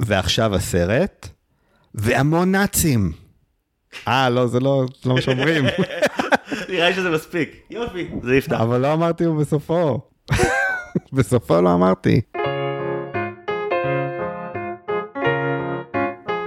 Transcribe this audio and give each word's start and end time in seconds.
ועכשיו 0.00 0.54
הסרט, 0.54 1.28
והמון 1.94 2.52
נאצים. 2.52 3.12
אה, 4.08 4.30
לא, 4.30 4.46
זה 4.46 4.60
לא, 4.60 4.84
לא 5.06 5.14
מה 5.14 5.20
שאומרים. 5.20 5.64
נראה 6.68 6.88
לי 6.88 6.94
שזה 6.94 7.10
מספיק. 7.10 7.56
יופי, 7.70 8.10
זה 8.22 8.36
יפתח. 8.36 8.60
אבל 8.60 8.80
לא 8.80 8.92
אמרתי 8.92 9.24
הוא 9.24 9.40
בסופו. 9.40 10.00
בסופו 11.12 11.60
לא 11.60 11.74
אמרתי. 11.74 12.20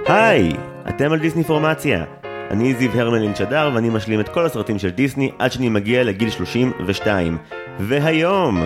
היי, 0.06 0.52
אתם 0.88 1.12
על 1.12 1.18
דיסני 1.18 1.44
פורמציה. 1.44 2.04
אני 2.50 2.74
זיו 2.74 2.90
הרמלין 3.00 3.34
שדר 3.34 3.70
ואני 3.74 3.90
משלים 3.90 4.20
את 4.20 4.28
כל 4.28 4.46
הסרטים 4.46 4.78
של 4.78 4.90
דיסני 4.90 5.30
עד 5.38 5.52
שאני 5.52 5.68
מגיע 5.68 6.04
לגיל 6.04 6.30
32. 6.30 7.38
והיום, 7.80 8.62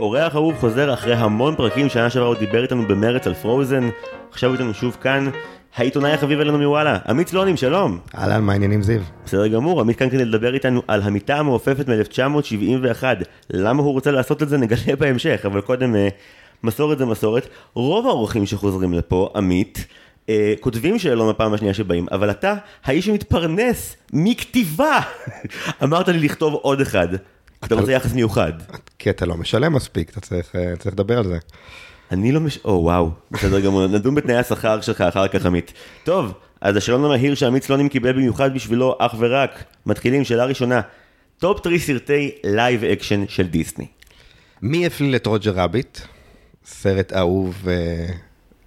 אורח 0.00 0.34
אהוב 0.34 0.56
חוזר 0.58 0.94
אחרי 0.94 1.14
המון 1.14 1.56
פרקים 1.56 1.88
שנה 1.88 2.10
שעברה 2.10 2.28
הוא 2.28 2.36
דיבר 2.36 2.62
איתנו 2.62 2.88
במרץ 2.88 3.26
על 3.26 3.34
פרוזן, 3.34 3.88
עכשיו 4.30 4.50
הוא 4.50 4.54
איתנו 4.56 4.74
שוב 4.74 4.96
כאן, 5.00 5.30
העיתונאי 5.76 6.12
החביב 6.12 6.40
אלינו 6.40 6.58
מוואלה, 6.58 6.98
עמית 7.08 7.28
סלונים, 7.28 7.56
שלום. 7.56 7.98
אהלן, 8.14 8.42
מה 8.42 8.52
העניינים 8.52 8.82
זיו? 8.82 9.00
בסדר 9.24 9.46
גמור, 9.46 9.80
עמית 9.80 9.96
כאן 9.96 10.10
כדי 10.10 10.24
לדבר 10.24 10.54
איתנו 10.54 10.82
על 10.88 11.02
המיטה 11.02 11.36
המעופפת 11.36 11.88
מ-1971. 11.88 13.04
למה 13.50 13.82
הוא 13.82 13.92
רוצה 13.92 14.10
לעשות 14.10 14.42
את 14.42 14.48
זה 14.48 14.58
נגלה 14.58 14.96
בהמשך, 15.00 15.42
אבל 15.46 15.60
קודם, 15.60 15.96
אה, 15.96 16.08
מסורת 16.62 16.98
זה 16.98 17.06
מסורת. 17.06 17.48
רוב 17.74 18.06
האורחים 18.06 18.46
שחוזרים 18.46 18.92
לפה, 18.92 19.30
עמית, 19.36 19.86
אה, 20.28 20.54
כותבים 20.60 20.98
שאלון 20.98 21.30
בפעם 21.30 21.54
השנייה 21.54 21.74
שבאים, 21.74 22.06
אבל 22.12 22.30
אתה, 22.30 22.54
האיש 22.84 23.06
שמתפרנס 23.06 23.96
מכתיבה, 24.12 25.00
אמרת 25.84 26.08
לי 26.08 26.18
לכתוב 26.18 26.54
עוד 26.54 26.80
אחד. 26.80 27.08
אתה 27.64 27.74
רוצה 27.74 27.92
יחס 27.92 28.12
מיוחד. 28.12 28.52
כי 28.98 29.10
אתה 29.10 29.26
לא 29.26 29.36
משלם 29.36 29.72
מספיק, 29.72 30.10
אתה 30.10 30.20
צריך, 30.20 30.56
אה, 30.56 30.76
צריך 30.76 30.94
לדבר 30.94 31.18
על 31.18 31.24
זה. 31.24 31.38
אני 32.10 32.32
לא 32.32 32.40
מש... 32.40 32.58
או 32.64 32.80
וואו, 32.84 33.10
בסדר 33.30 33.60
גמור, 33.60 33.86
נדון 33.86 34.14
בתנאי 34.14 34.36
השכר 34.36 34.80
שלך 34.80 35.00
אחר 35.00 35.28
כך 35.28 35.46
עמית. 35.46 35.72
טוב, 36.04 36.32
אז 36.60 36.76
השאלון 36.76 37.04
המהיר 37.04 37.34
שעמית 37.34 37.62
סלונים 37.62 37.88
קיבל 37.88 38.12
במיוחד 38.12 38.54
בשבילו 38.54 38.96
אך 38.98 39.14
ורק. 39.18 39.64
מתחילים, 39.86 40.24
שאלה 40.24 40.44
ראשונה. 40.44 40.80
top 41.38 41.60
3 41.64 41.86
סרטי 41.86 42.30
live 42.44 42.84
action 42.84 43.24
של 43.28 43.46
דיסני. 43.46 43.86
מי 44.62 44.86
הפליל 44.86 45.16
את 45.16 45.26
רוג'ר 45.26 45.52
רביט? 45.54 45.98
סרט 46.64 47.12
אהוב 47.12 47.68
אה, 47.68 48.06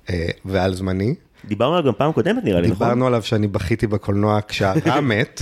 אה, 0.09 0.27
ועל 0.45 0.73
זמני. 0.73 1.15
דיברנו 1.45 1.75
עליו 1.75 1.91
גם 1.91 1.97
פעם 1.97 2.11
קודמת 2.11 2.43
נראה 2.43 2.61
לי, 2.61 2.67
נכון? 2.67 2.87
דיברנו 2.87 3.07
עליו 3.07 3.23
שאני 3.23 3.47
בכיתי 3.47 3.87
בקולנוע 3.87 4.39
כשהרע 4.47 5.01
מת. 5.11 5.41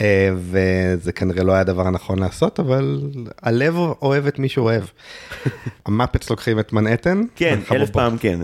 אה, 0.00 0.30
וזה 0.36 1.12
כנראה 1.12 1.44
לא 1.44 1.52
היה 1.52 1.60
הדבר 1.60 1.86
הנכון 1.86 2.18
לעשות, 2.18 2.60
אבל 2.60 3.00
הלב 3.42 3.76
אוהב 3.76 4.26
את 4.26 4.38
מי 4.38 4.48
שהוא 4.48 4.64
אוהב. 4.64 4.84
המפץ 5.86 6.30
לוקחים 6.30 6.58
את 6.58 6.72
מנהטן. 6.72 7.22
כן, 7.36 7.58
אלף 7.72 7.90
פעם 7.90 8.18
כן. 8.18 8.40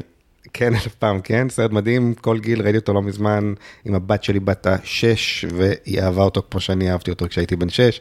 כן, 0.54 0.74
אלף 0.74 0.94
פעם 0.94 1.20
כן, 1.20 1.48
סרט 1.48 1.70
מדהים, 1.70 2.14
כל 2.14 2.38
גיל 2.38 2.62
ראיתי 2.62 2.78
אותו 2.78 2.92
לא 2.92 3.02
מזמן 3.02 3.52
עם 3.84 3.94
הבת 3.94 4.24
שלי 4.24 4.40
בת 4.40 4.66
השש, 4.66 5.44
והיא 5.54 6.00
אהבה 6.00 6.22
אותו 6.22 6.42
כמו 6.50 6.60
שאני 6.60 6.92
אהבתי 6.92 7.10
אותו 7.10 7.26
כשהייתי 7.28 7.56
בן 7.56 7.68
שש. 7.68 8.00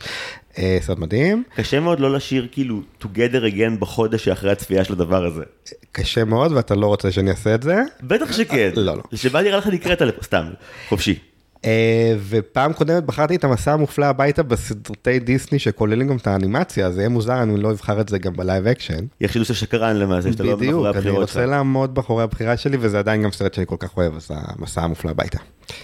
אה, 0.58 0.78
סרט 0.82 0.98
מדהים. 0.98 1.44
קשה 1.56 1.80
מאוד 1.80 2.00
לא 2.00 2.14
לשיר 2.14 2.48
כאילו 2.52 2.82
together 3.04 3.54
again 3.54 3.80
בחודש 3.80 4.26
שאחרי 4.26 4.52
הצפייה 4.52 4.84
של 4.84 4.94
הדבר 4.94 5.26
הזה. 5.26 5.44
קשה 5.92 6.26
מאוד 6.26 6.52
ואתה 6.52 6.76
לא 6.76 6.88
רוצה 6.88 7.12
שאני 7.12 7.30
אעשה 7.32 7.56
את 7.56 7.64
זה? 7.64 7.82
בטח 8.04 8.32
שכן. 8.32 8.72
לא, 8.76 8.98
לא. 8.98 9.04
שבא 9.16 9.42
נראה 9.42 9.58
לך 9.58 9.68
נקראת 9.68 10.02
סתם, 10.24 10.46
חופשי. 10.90 11.31
אה, 11.66 12.16
ופעם 12.30 12.74
קודמת 12.74 13.04
בחרתי 13.04 13.36
את 13.36 13.44
המסע 13.44 13.74
המופלא 13.74 14.06
הביתה 14.06 14.44
בסרטי 14.44 15.20
דיסני 15.20 15.60
שכוללים 15.60 16.08
גם 16.08 16.18
את 16.18 16.28
האנימציה, 16.28 16.92
זה 16.92 17.02
יהיה 17.02 17.10
מוזר 17.10 17.44
אני 17.44 17.62
לא 17.62 17.72
אבחר 17.72 18.02
את 18.02 18.10
זה 18.10 18.20
גם 18.20 18.34
ב 18.34 18.40
live 18.40 18.68
action. 18.68 19.06
יחשילו 19.22 19.46
שקרן 19.46 19.96
למעשה, 19.96 20.32
שאתה 20.32 20.44
לא 20.44 20.56
בדיוק, 20.56 20.72
מאחורי 20.72 20.90
אני 20.90 20.98
הבחירות 20.98 21.28
שלך. 21.28 21.38
רוצה 21.38 21.46
לעמוד 21.46 21.98
מאחורי 21.98 22.24
הבחירה 22.24 22.58
שלי 22.58 22.78
וזה 22.80 23.00
עדיין 23.00 23.24
גם 23.24 23.32
סרט 23.32 23.54
שאני 23.54 23.66
כל 23.66 23.76
כך 23.80 23.98
אוהב, 23.98 24.16
אז 24.16 24.28
המסע 24.32 24.82
המופלא 24.82 25.12
הביתה. 25.12 25.38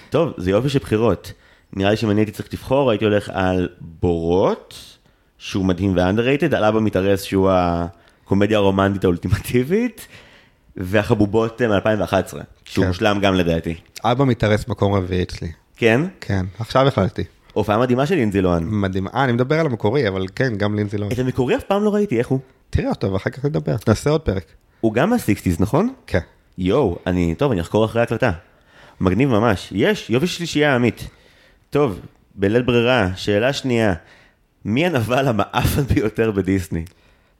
טוב, 0.09 0.34
זה 0.38 0.52
יופי 0.52 0.69
של 0.69 0.80
בחירות. 0.80 1.34
נראה 1.73 1.89
לי 1.89 1.97
שאם 1.97 2.12
אני 2.12 2.22
הייתי 2.22 2.31
צריך 2.31 2.50
לבחור, 2.53 2.91
הייתי 2.91 3.06
הולך 3.06 3.30
על 3.34 3.69
בורות, 3.81 4.97
שהוא 5.38 5.66
מדהים 5.66 5.94
ו 5.95 6.00
underrated, 6.00 6.53
על 6.53 6.63
אבא 6.63 6.80
מתארס 6.80 7.22
שהוא 7.24 7.50
הקומדיה 7.51 8.57
הרומנטית 8.57 9.03
האולטימטיבית, 9.03 10.07
והחבובות 10.78 11.62
אה, 11.62 11.68
מ-2011, 11.68 12.38
שהוא 12.66 12.84
כן. 12.84 12.88
מושלם 12.88 13.19
גם 13.22 13.34
לדעתי. 13.34 13.75
אבא 14.03 14.25
מתארס 14.25 14.68
מקום 14.68 14.94
רביעי 14.94 15.24
אצלי. 15.24 15.51
כן? 15.77 16.01
כן, 16.21 16.45
עכשיו 16.59 16.88
החלטתי. 16.88 17.23
הופעה 17.53 17.77
מדהימה 17.77 18.05
של 18.05 18.15
לינזי 18.15 18.41
לוהן. 18.41 18.63
מדהים. 18.67 19.07
אה, 19.07 19.23
אני 19.23 19.31
מדבר 19.31 19.59
על 19.59 19.65
המקורי, 19.65 20.07
אבל 20.07 20.25
כן, 20.35 20.55
גם 20.55 20.75
לינזי 20.75 20.97
לא. 20.97 21.07
את 21.11 21.19
המקורי 21.19 21.55
אף 21.55 21.63
פעם 21.63 21.83
לא 21.83 21.89
ראיתי, 21.95 22.19
איך 22.19 22.27
הוא? 22.27 22.39
תראה 22.69 22.89
אותו 22.89 23.13
ואחר 23.13 23.29
כך 23.29 23.45
נדבר. 23.45 23.75
נעשה 23.88 24.09
עוד 24.09 24.21
פרק. 24.21 24.43
הוא 24.81 24.93
גם 24.93 25.09
מהסיקסטיז, 25.09 25.59
נכון? 25.59 25.93
כן. 26.07 26.19
יואו, 26.57 26.97
אני, 27.07 27.35
טוב, 27.35 27.51
אני 27.51 27.61
אחקור 27.61 27.85
אחרי 27.85 28.01
ההקלטה. 28.01 28.31
מגניב 29.01 29.29
ממש. 29.29 29.69
יש, 29.75 30.09
יופי 30.09 30.27
של 30.27 30.38
שלישייה, 30.38 30.75
עמית. 30.75 31.07
טוב, 31.69 31.99
בלית 32.35 32.65
ברירה, 32.65 33.09
שאלה 33.15 33.53
שנייה. 33.53 33.94
מי 34.65 34.85
הנבל 34.85 35.27
המאפן 35.27 35.81
ביותר 35.94 36.31
בדיסני? 36.31 36.85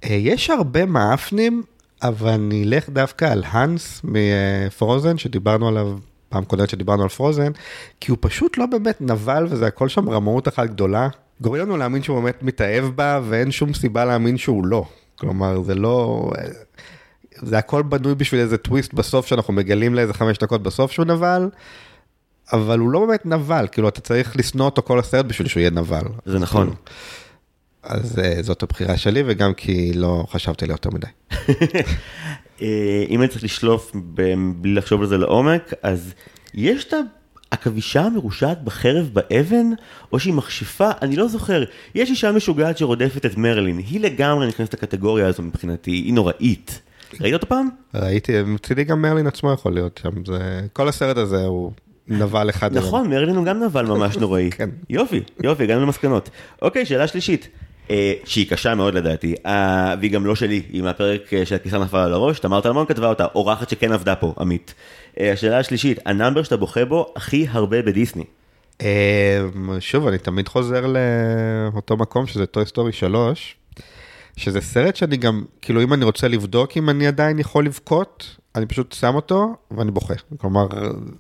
אה, 0.04 0.14
יש 0.14 0.50
הרבה 0.50 0.86
מאפנים, 0.86 1.64
אבל 2.04 2.30
אני 2.30 2.64
אלך 2.64 2.90
דווקא 2.90 3.26
על 3.26 3.44
האנס 3.48 4.02
מפרוזן, 4.04 5.18
שדיברנו 5.18 5.68
עליו 5.68 5.98
פעם 6.30 6.46
קודמת 6.46 6.70
שדיברנו 6.70 7.04
על 7.04 7.10
פרוזן, 7.10 7.52
כי 8.00 8.12
הוא 8.12 8.18
פשוט 8.22 8.58
לא 8.58 8.66
באמת 8.66 9.02
נבל 9.02 9.48
וזה 9.50 9.68
הכל 9.68 9.90
שם 9.90 10.10
רמאות 10.10 10.48
אחת 10.48 10.70
גדולה. 10.70 11.08
גורם 11.42 11.60
לנו 11.60 11.78
להאמין 11.78 12.04
שהוא 12.04 12.20
באמת 12.20 12.44
מתאהב 12.44 12.86
בה, 12.86 13.22
ואין 13.30 13.52
שום 13.52 13.74
סיבה 13.74 14.06
להאמין 14.06 14.38
שהוא 14.38 14.66
לא. 14.66 14.86
כלומר, 15.16 15.62
זה 15.62 15.76
לא... 15.76 16.32
זה 17.42 17.58
הכל 17.58 17.84
בנוי 17.84 18.16
בשביל 18.16 18.42
איזה 18.42 18.58
טוויסט 18.58 18.94
בסוף 18.94 19.28
שאנחנו 19.28 19.54
מגלים 19.54 19.96
לאיזה 19.96 20.14
חמש 20.14 20.38
דקות 20.38 20.64
בסוף 20.64 20.92
שהוא 20.92 21.06
נבל, 21.06 21.50
אבל 22.54 22.80
הוא 22.80 22.92
לא 22.92 23.06
באמת 23.06 23.26
נבל, 23.26 23.68
כאילו 23.72 23.88
אתה 23.88 24.02
צריך 24.02 24.38
לשנוא 24.38 24.66
אותו 24.66 24.82
כל 24.82 25.00
הסרט 25.00 25.26
בשביל 25.26 25.48
שהוא 25.48 25.62
יהיה 25.62 25.70
נבל. 25.70 26.04
זה 26.26 26.40
נכון. 26.40 26.74
אז 27.84 28.20
אה, 28.20 28.44
זאת 28.44 28.64
הבחירה 28.64 28.98
שלי, 28.98 29.24
וגם 29.26 29.54
כי 29.54 29.94
לא 29.94 30.26
חשבתי 30.30 30.66
לי 30.66 30.72
יותר 30.72 30.90
מדי. 30.90 31.08
אה, 32.62 33.06
אם 33.10 33.22
אני 33.22 33.28
צריך 33.28 33.44
לשלוף 33.44 33.92
בלי 34.56 34.74
לחשוב 34.74 35.02
על 35.02 35.08
זה 35.08 35.18
לעומק, 35.18 35.74
אז 35.84 36.14
יש 36.54 36.84
את 36.84 36.94
העכבישה 37.52 38.02
המרושעת 38.02 38.64
בחרב 38.64 39.10
באבן, 39.14 39.70
או 40.12 40.20
שהיא 40.20 40.34
מכשיפה, 40.34 40.90
אני 41.02 41.16
לא 41.16 41.28
זוכר. 41.28 41.64
יש 41.96 42.10
אישה 42.10 42.32
משוגעת 42.32 42.78
שרודפת 42.78 43.26
את 43.26 43.38
מרלין, 43.38 43.78
היא 43.78 44.00
לגמרי 44.00 44.48
נכנסת 44.48 44.74
לקטגוריה 44.74 45.28
הזו 45.28 45.44
מבחינתי, 45.44 45.92
היא 45.92 46.14
נוראית. 46.14 46.82
ראית 47.22 47.34
אותו 47.34 47.48
פעם? 47.48 47.70
ראיתי, 47.96 48.44
מצידי 48.44 48.84
גם 48.84 49.02
מרלין 49.02 49.28
עצמו 49.28 49.54
יכול 49.54 49.74
להיות 49.74 50.00
שם, 50.04 50.26
זה... 50.26 50.62
כל 50.74 50.88
הסרט 50.88 51.18
הזה 51.18 51.46
הוא 51.46 51.72
נבל 52.08 52.50
אחד. 52.50 52.78
נכון, 52.78 53.10
מרלין 53.10 53.36
הוא 53.36 53.46
גם 53.46 53.64
נבל 53.64 53.86
ממש 53.86 54.18
נוראי. 54.18 54.50
כן. 54.58 54.70
יופי, 54.90 55.22
יופי, 55.44 55.64
הגענו 55.64 55.82
למסקנות. 55.82 56.30
אוקיי, 56.62 56.86
שאלה 56.86 57.08
שלישית, 57.08 57.48
שהיא 58.26 58.50
קשה 58.50 58.76
מאוד 58.76 58.94
לדעתי, 58.94 59.36
אה, 59.46 59.96
והיא 60.00 60.12
גם 60.12 60.26
לא 60.26 60.36
שלי, 60.36 60.62
היא 60.72 60.82
מהפרק 60.82 61.34
אה, 61.34 61.46
שהכיסה 61.46 61.78
נפל 61.78 61.98
על 61.98 62.14
הראש, 62.14 62.40
תמר 62.40 62.62
טלמון 62.62 62.86
כתבה 62.86 63.08
אותה, 63.08 63.26
אורחת 63.36 63.70
שכן 63.70 63.92
עבדה 63.92 64.16
פה, 64.16 64.34
עמית. 64.40 64.74
אה, 65.20 65.32
השאלה 65.32 65.60
השלישית, 65.60 66.00
ה 66.06 66.11
number 66.11 66.44
שאתה 66.44 66.58
בוכה 66.58 66.86
בו 66.86 67.14
הכי 67.16 67.48
הרבה 67.50 67.82
בדיסני. 67.82 68.24
אה, 68.82 69.40
שוב, 69.80 70.08
אני 70.08 70.18
תמיד 70.18 70.48
חוזר 70.48 70.86
לאותו 70.88 71.98
מקום 71.98 72.28
שזה 72.28 72.46
Toy 72.46 72.66
Story 72.66 72.92
3, 72.92 73.56
שזה 74.38 74.62
סרט 74.62 74.96
שאני 74.96 75.18
גם, 75.18 75.44
כאילו 75.62 75.82
אם 75.84 75.94
אני 75.94 76.06
רוצה 76.06 76.28
לבדוק 76.28 76.78
אם 76.78 76.90
אני 76.90 77.08
עדיין 77.08 77.40
יכול 77.40 77.66
לבכות, 77.66 78.36
אני 78.56 78.66
פשוט 78.66 78.94
שם 78.94 79.16
אותו 79.16 79.56
ואני 79.72 79.92
בוכה. 79.92 80.14
כלומר, 80.38 80.68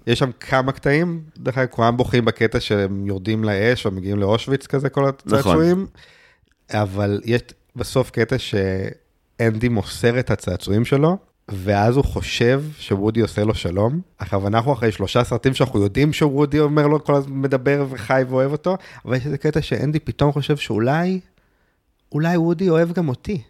יש 0.07 0.19
שם 0.19 0.29
כמה 0.39 0.72
קטעים, 0.72 1.22
דרך 1.38 1.57
אגב 1.57 1.67
כולם 1.69 1.97
בוכים 1.97 2.25
בקטע 2.25 2.59
שהם 2.59 3.07
יורדים 3.07 3.44
לאש 3.44 3.85
ומגיעים 3.85 4.19
לאושוויץ 4.19 4.67
כזה, 4.67 4.89
כל 4.89 5.05
הצעצועים, 5.05 5.88
אבל 6.72 7.22
יש 7.25 7.41
בסוף 7.75 8.11
קטע 8.11 8.35
שאנדי 8.38 9.69
מוסר 9.69 10.19
את 10.19 10.31
הצעצועים 10.31 10.85
שלו. 10.85 11.17
ואז 11.50 11.95
הוא 11.95 12.03
חושב 12.05 12.64
שוודי 12.78 13.22
עושה 13.22 13.43
לו 13.43 13.55
שלום. 13.55 14.02
עכשיו 14.17 14.47
אנחנו 14.47 14.73
אחרי 14.73 14.91
שלושה 14.91 15.23
סרטים 15.23 15.53
שאנחנו 15.53 15.81
יודעים 15.81 16.14
שוודי 16.14 16.59
אומר 16.59 16.87
לו 16.87 17.03
כל 17.03 17.16
הזמן 17.16 17.41
מדבר 17.41 17.85
וחי 17.90 18.23
ואוהב 18.29 18.52
אותו, 18.52 18.78
אבל 19.05 19.16
יש 19.16 19.25
איזה 19.25 19.37
קטע 19.37 19.61
שאנדי 19.61 19.99
פתאום 19.99 20.31
חושב 20.31 20.58
שאולי, 20.58 21.19
אולי 22.11 22.37
וודי 22.37 22.70
אוהב 22.70 22.91
גם 22.91 23.09
אותי. 23.09 23.41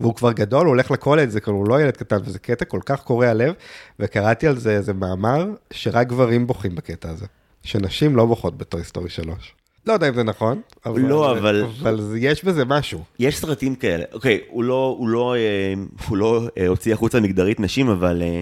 והוא 0.00 0.14
כבר 0.14 0.32
גדול, 0.32 0.66
הוא 0.66 0.68
הולך 0.68 0.90
לקולג' 0.90 1.28
זה 1.28 1.40
כאילו 1.40 1.64
לא 1.64 1.82
ילד 1.82 1.96
קטן, 1.96 2.16
וזה 2.24 2.38
קטע 2.38 2.64
כל 2.64 2.80
כך 2.86 3.02
קורע 3.02 3.34
לב, 3.34 3.54
וקראתי 3.98 4.46
על 4.46 4.58
זה 4.58 4.76
איזה 4.76 4.92
מאמר, 4.92 5.46
שרק 5.70 6.06
גברים 6.06 6.46
בוכים 6.46 6.74
בקטע 6.74 7.10
הזה. 7.10 7.26
שנשים 7.62 8.16
לא 8.16 8.26
בוכות 8.26 8.58
ב 8.58 8.65
Toy 8.65 8.84
Story 8.84 9.10
3. 9.10 9.55
לא 9.86 9.92
יודע 9.92 10.08
אם 10.08 10.14
זה 10.14 10.22
נכון, 10.22 10.60
אבל, 10.86 11.00
לא, 11.00 11.30
אבל- 11.38 11.64
אבל 11.82 12.00
זה- 12.00 12.18
יש 12.18 12.44
בזה 12.44 12.64
משהו. 12.64 13.02
יש 13.18 13.38
סרטים 13.38 13.74
כאלה, 13.74 14.04
אוקיי, 14.12 14.40
הוא 14.48 14.64
לא, 14.64 14.94
הוא 14.98 15.08
לא, 15.08 15.34
אה, 15.34 15.74
הוא 16.08 16.16
לא 16.16 16.42
אה, 16.58 16.66
הוציא 16.66 16.94
החוצה 16.94 17.20
מגדרית 17.20 17.60
נשים, 17.60 17.88
אבל 17.88 18.22
אה, 18.22 18.40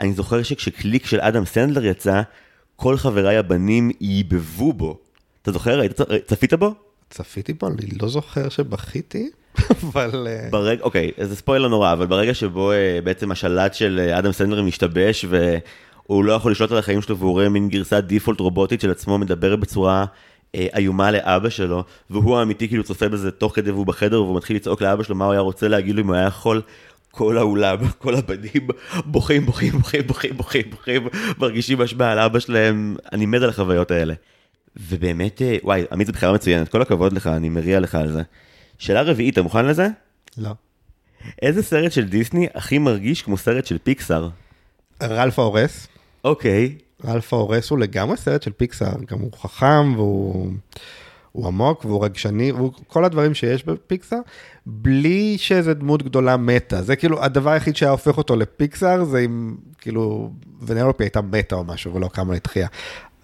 אני 0.00 0.12
זוכר 0.12 0.42
שכשקליק 0.42 1.06
של 1.06 1.20
אדם 1.20 1.44
סנדלר 1.44 1.84
יצא, 1.84 2.22
כל 2.76 2.96
חבריי 2.96 3.36
הבנים 3.36 3.90
ייבבו 4.00 4.72
בו. 4.72 4.98
אתה 5.42 5.52
זוכר? 5.52 5.80
היית, 5.80 5.92
צפית 6.26 6.54
בו? 6.54 6.74
צפיתי 7.10 7.52
בו, 7.52 7.66
אני 7.66 7.76
לא 8.02 8.08
זוכר 8.08 8.48
שבכיתי. 8.48 9.30
אבל... 9.82 10.26
ברגע, 10.50 10.82
אוקיי, 10.82 11.10
זה 11.22 11.36
ספוילר 11.36 11.68
נורא, 11.68 11.92
אבל 11.92 12.06
ברגע 12.06 12.34
שבו 12.34 12.70
בעצם 13.04 13.30
השלט 13.32 13.74
של 13.74 14.00
אדם 14.18 14.32
סנדלר 14.32 14.62
משתבש 14.62 15.24
והוא 15.28 16.24
לא 16.24 16.32
יכול 16.32 16.52
לשלוט 16.52 16.72
על 16.72 16.78
החיים 16.78 17.02
שלו 17.02 17.18
והוא 17.18 17.30
רואה 17.32 17.48
מין 17.48 17.68
גרסת 17.68 18.04
default 18.04 18.40
רובוטית 18.40 18.80
של 18.80 18.90
עצמו 18.90 19.18
מדבר 19.18 19.56
בצורה 19.56 20.04
איומה 20.54 21.10
לאבא 21.10 21.48
שלו, 21.48 21.84
והוא 22.10 22.38
האמיתי 22.38 22.68
כאילו 22.68 22.84
צופה 22.84 23.08
בזה 23.08 23.30
תוך 23.30 23.54
כדי 23.56 23.70
והוא 23.70 23.86
בחדר 23.86 24.22
והוא 24.22 24.36
מתחיל 24.36 24.56
לצעוק 24.56 24.82
לאבא 24.82 25.02
שלו 25.02 25.16
מה 25.16 25.24
הוא 25.24 25.32
היה 25.32 25.40
רוצה 25.40 25.68
להגיד 25.68 25.94
לו 25.94 26.02
אם 26.02 26.06
הוא 26.06 26.14
היה 26.14 26.26
יכול. 26.26 26.62
כל 27.10 27.38
האולם, 27.38 27.78
כל 27.98 28.14
הבנים 28.14 28.68
בוכים, 29.04 29.46
בוכים, 29.46 29.72
בוכים, 29.72 30.06
בוכים, 30.06 30.36
בוכים, 30.36 30.70
בוכים, 30.70 31.08
מרגישים 31.38 31.80
השפעה 31.80 32.12
על 32.12 32.18
אבא 32.18 32.38
שלהם, 32.38 32.96
אני 33.12 33.26
מת 33.26 33.42
על 33.42 33.48
החוויות 33.48 33.90
האלה. 33.90 34.14
ובאמת, 34.76 35.42
אה, 35.42 35.56
וואי, 35.62 35.84
עמית 35.92 36.06
זו 36.06 36.12
בחירה 36.12 36.32
מצוינת, 36.32 36.68
כל 36.68 36.82
הכבוד 36.82 37.12
לך, 37.12 37.26
אני 37.26 37.48
מריע 37.48 37.80
לך 37.80 37.94
על 37.94 38.12
זה. 38.12 38.22
שאלה 38.78 39.02
רביעית, 39.02 39.34
אתה 39.34 39.42
מוכן 39.42 39.66
לזה? 39.66 39.88
לא. 40.38 40.50
איזה 41.42 41.62
סרט 41.62 41.92
של 41.92 42.08
דיסני 42.08 42.46
הכי 42.54 42.78
מרגיש 42.78 43.22
כמו 43.22 43.36
סרט 43.36 43.66
של 43.66 43.78
פיקסאר? 43.78 44.28
רלף 45.02 45.38
ההורס. 45.38 45.86
אוקיי, 46.24 46.74
רלף 47.04 47.32
ההורס 47.32 47.70
הוא 47.70 47.78
לגמרי 47.78 48.16
סרט 48.16 48.42
של 48.42 48.52
פיקסאר, 48.52 48.94
גם 49.06 49.18
הוא 49.18 49.32
חכם 49.32 49.92
והוא 49.96 50.52
הוא 51.32 51.46
עמוק 51.46 51.84
והוא 51.84 52.04
רגשני, 52.04 52.52
והוא 52.52 52.72
כל 52.86 53.04
הדברים 53.04 53.34
שיש 53.34 53.66
בפיקסאר, 53.66 54.18
בלי 54.66 55.38
שאיזה 55.38 55.74
דמות 55.74 56.02
גדולה 56.02 56.36
מתה. 56.36 56.82
זה 56.82 56.96
כאילו 56.96 57.24
הדבר 57.24 57.50
היחיד 57.50 57.76
שהיה 57.76 57.92
הופך 57.92 58.18
אותו 58.18 58.36
לפיקסאר, 58.36 59.04
זה 59.04 59.18
אם 59.18 59.54
כאילו 59.78 60.30
ונלופי 60.66 61.04
הייתה 61.04 61.20
מתה 61.20 61.54
או 61.54 61.64
משהו 61.64 61.94
ולא 61.94 62.08
קמה 62.08 62.34
לתחייה. 62.34 62.66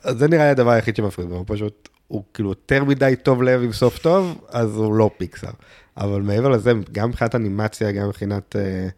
זה 0.05 0.29
נראה 0.29 0.45
לי 0.45 0.51
הדבר 0.51 0.71
היחיד 0.71 0.97
שמפריד, 0.97 1.31
הוא 1.31 1.45
פשוט, 1.47 1.89
הוא 2.09 2.23
כאילו 2.35 2.49
יותר 2.49 2.85
מדי 2.85 3.15
טוב 3.23 3.43
לב 3.43 3.63
עם 3.63 3.73
סוף 3.73 3.99
טוב, 3.99 4.41
אז 4.49 4.77
הוא 4.77 4.95
לא 4.95 5.11
פיקסאר. 5.19 5.53
אבל 5.97 6.23
מעבר 6.23 6.49
לזה, 6.49 6.73
גם 6.93 7.09
מבחינת 7.09 7.35
אנימציה, 7.35 7.93
גם 7.93 8.09
מבחינת... 8.09 8.57
אה, 8.57 8.89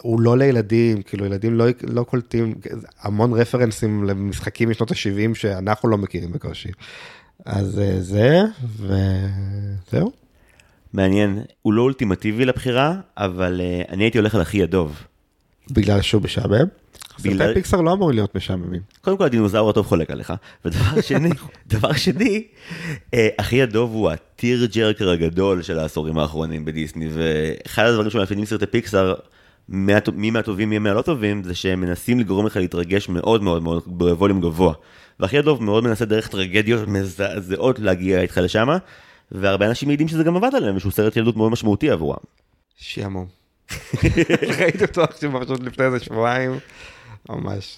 הוא 0.00 0.20
לא 0.20 0.38
לילדים, 0.38 1.02
כאילו 1.02 1.24
ילדים 1.24 1.54
לא, 1.54 1.64
לא 1.82 2.02
קולטים 2.02 2.54
המון 3.00 3.32
רפרנסים 3.32 4.04
למשחקים 4.04 4.70
משנות 4.70 4.90
ה-70 4.90 5.34
שאנחנו 5.34 5.88
לא 5.88 5.98
מכירים 5.98 6.32
בקושי. 6.32 6.68
אז 7.44 7.78
אה, 7.78 8.00
זה, 8.00 8.40
וזהו. 8.76 10.12
מעניין, 10.92 11.42
הוא 11.62 11.72
לא 11.72 11.82
אולטימטיבי 11.82 12.44
לבחירה, 12.44 12.94
אבל 13.16 13.60
uh, 13.60 13.92
אני 13.92 14.04
הייתי 14.04 14.18
הולך 14.18 14.34
על 14.34 14.40
הכי 14.40 14.62
הדוב. 14.62 15.02
בגלל 15.70 16.00
שהוא 16.00 16.22
משעמם? 16.22 16.66
בגלל- 17.22 17.38
סרטי 17.38 17.54
פיקסאר 17.54 17.80
לא 17.80 17.92
אמורים 17.92 18.14
להיות 18.16 18.34
משעממים. 18.34 18.80
קודם 19.00 19.16
כל 19.18 19.24
הדינוזאור 19.24 19.70
הטוב 19.70 19.86
חולק 19.86 20.10
עליך, 20.10 20.32
ודבר 20.64 21.00
שני, 21.08 21.30
דבר 21.66 21.92
שני, 21.92 22.44
אה, 23.14 23.28
אחי 23.36 23.62
הדוב 23.62 23.92
הוא 23.92 24.10
הטיר 24.10 24.66
ג'רקר 24.66 25.10
הגדול 25.10 25.62
של 25.62 25.78
העשורים 25.78 26.18
האחרונים 26.18 26.64
בדיסני, 26.64 27.08
ואחד 27.12 27.84
הדברים 27.84 28.10
שמאפיינים 28.10 28.44
סרטי 28.44 28.66
פיקסאר, 28.66 29.14
מי 29.68 30.30
מהטובים 30.30 30.70
מי 30.70 30.78
מהלא 30.78 31.02
טובים, 31.02 31.44
זה 31.44 31.54
שהם 31.54 31.80
מנסים 31.80 32.20
לגרום 32.20 32.46
לך 32.46 32.56
להתרגש 32.56 33.08
מאוד 33.08 33.42
מאוד 33.42 33.62
מאוד 33.62 33.82
בווליום 33.86 34.40
גבוה. 34.40 34.74
ואחי 35.20 35.38
הדוב 35.38 35.62
מאוד 35.62 35.84
מנסה 35.84 36.04
דרך 36.04 36.28
טרגדיות 36.28 36.88
מזעזעות 36.88 37.78
להגיע 37.78 38.20
איתך 38.20 38.38
לשמה, 38.42 38.78
והרבה 39.32 39.66
אנשים 39.66 39.88
מעידים 39.88 40.08
שזה 40.08 40.24
גם 40.24 40.36
עבד 40.36 40.54
עליהם, 40.54 40.78
שהוא 40.78 40.92
סרט 40.92 41.16
ילדות 41.16 41.36
מאוד 41.36 41.52
משמעותי 41.52 41.90
עבורם. 41.90 42.18
שעמום. 42.76 43.26
ראיתי 44.58 44.84
אותו 44.84 45.02
עכשיו 45.02 45.40
פשוט 45.44 45.60
לפני 45.60 45.84
איזה 45.84 46.00
שבועיים, 46.00 46.58
ממש. 47.28 47.76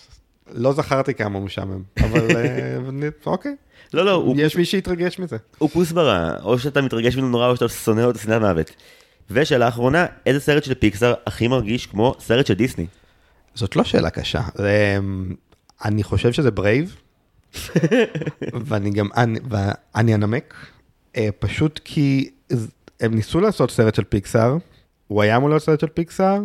לא 0.53 0.73
זכרתי 0.73 1.15
כמה 1.15 1.39
הוא 1.39 1.47
משעמם, 1.47 1.83
אבל 1.99 2.37
אה, 2.37 2.79
אוקיי, 3.27 3.57
לא, 3.95 4.05
לא, 4.05 4.35
יש 4.37 4.57
מי 4.57 4.65
שיתרגש 4.65 5.19
מזה. 5.19 5.37
הוא 5.59 5.71
כוסברה, 5.71 6.37
או 6.43 6.59
שאתה 6.59 6.83
מתרגש 6.83 7.17
ממנו 7.17 7.29
נורא 7.29 7.49
או 7.49 7.57
שאתה 7.57 7.69
שונא 7.69 8.01
אותו 8.01 8.19
שנאת 8.19 8.41
מוות. 8.41 8.71
ושאלה 9.31 9.69
אחרונה, 9.69 10.07
איזה 10.27 10.41
סרט 10.41 10.65
של 10.65 10.75
פיקסאר 10.75 11.15
הכי 11.27 11.49
מרגיש 11.49 11.87
כמו 11.87 12.15
סרט 12.21 12.47
של 12.47 12.55
דיסני? 12.55 12.87
זאת 13.55 13.77
לא 13.77 13.85
שאלה 13.85 14.11
קשה. 14.11 14.43
זה, 14.55 14.99
אני 15.85 16.03
חושב 16.03 16.33
שזה 16.33 16.51
Brave, 16.51 16.97
ואני 18.67 18.91
גם, 18.91 19.09
אני, 19.17 19.39
ואני 19.49 20.15
אנמק, 20.15 20.55
אה, 21.17 21.29
פשוט 21.39 21.81
כי 21.85 22.31
הם 23.01 23.15
ניסו 23.15 23.41
לעשות 23.41 23.71
סרט 23.71 23.95
של 23.95 24.05
פיקסאר, 24.05 24.57
הוא 25.09 25.23
היה 25.23 25.37
אמור 25.37 25.49
להיות 25.49 25.63
סרט 25.63 25.81
של 25.81 25.87
פיקסאר, 25.87 26.41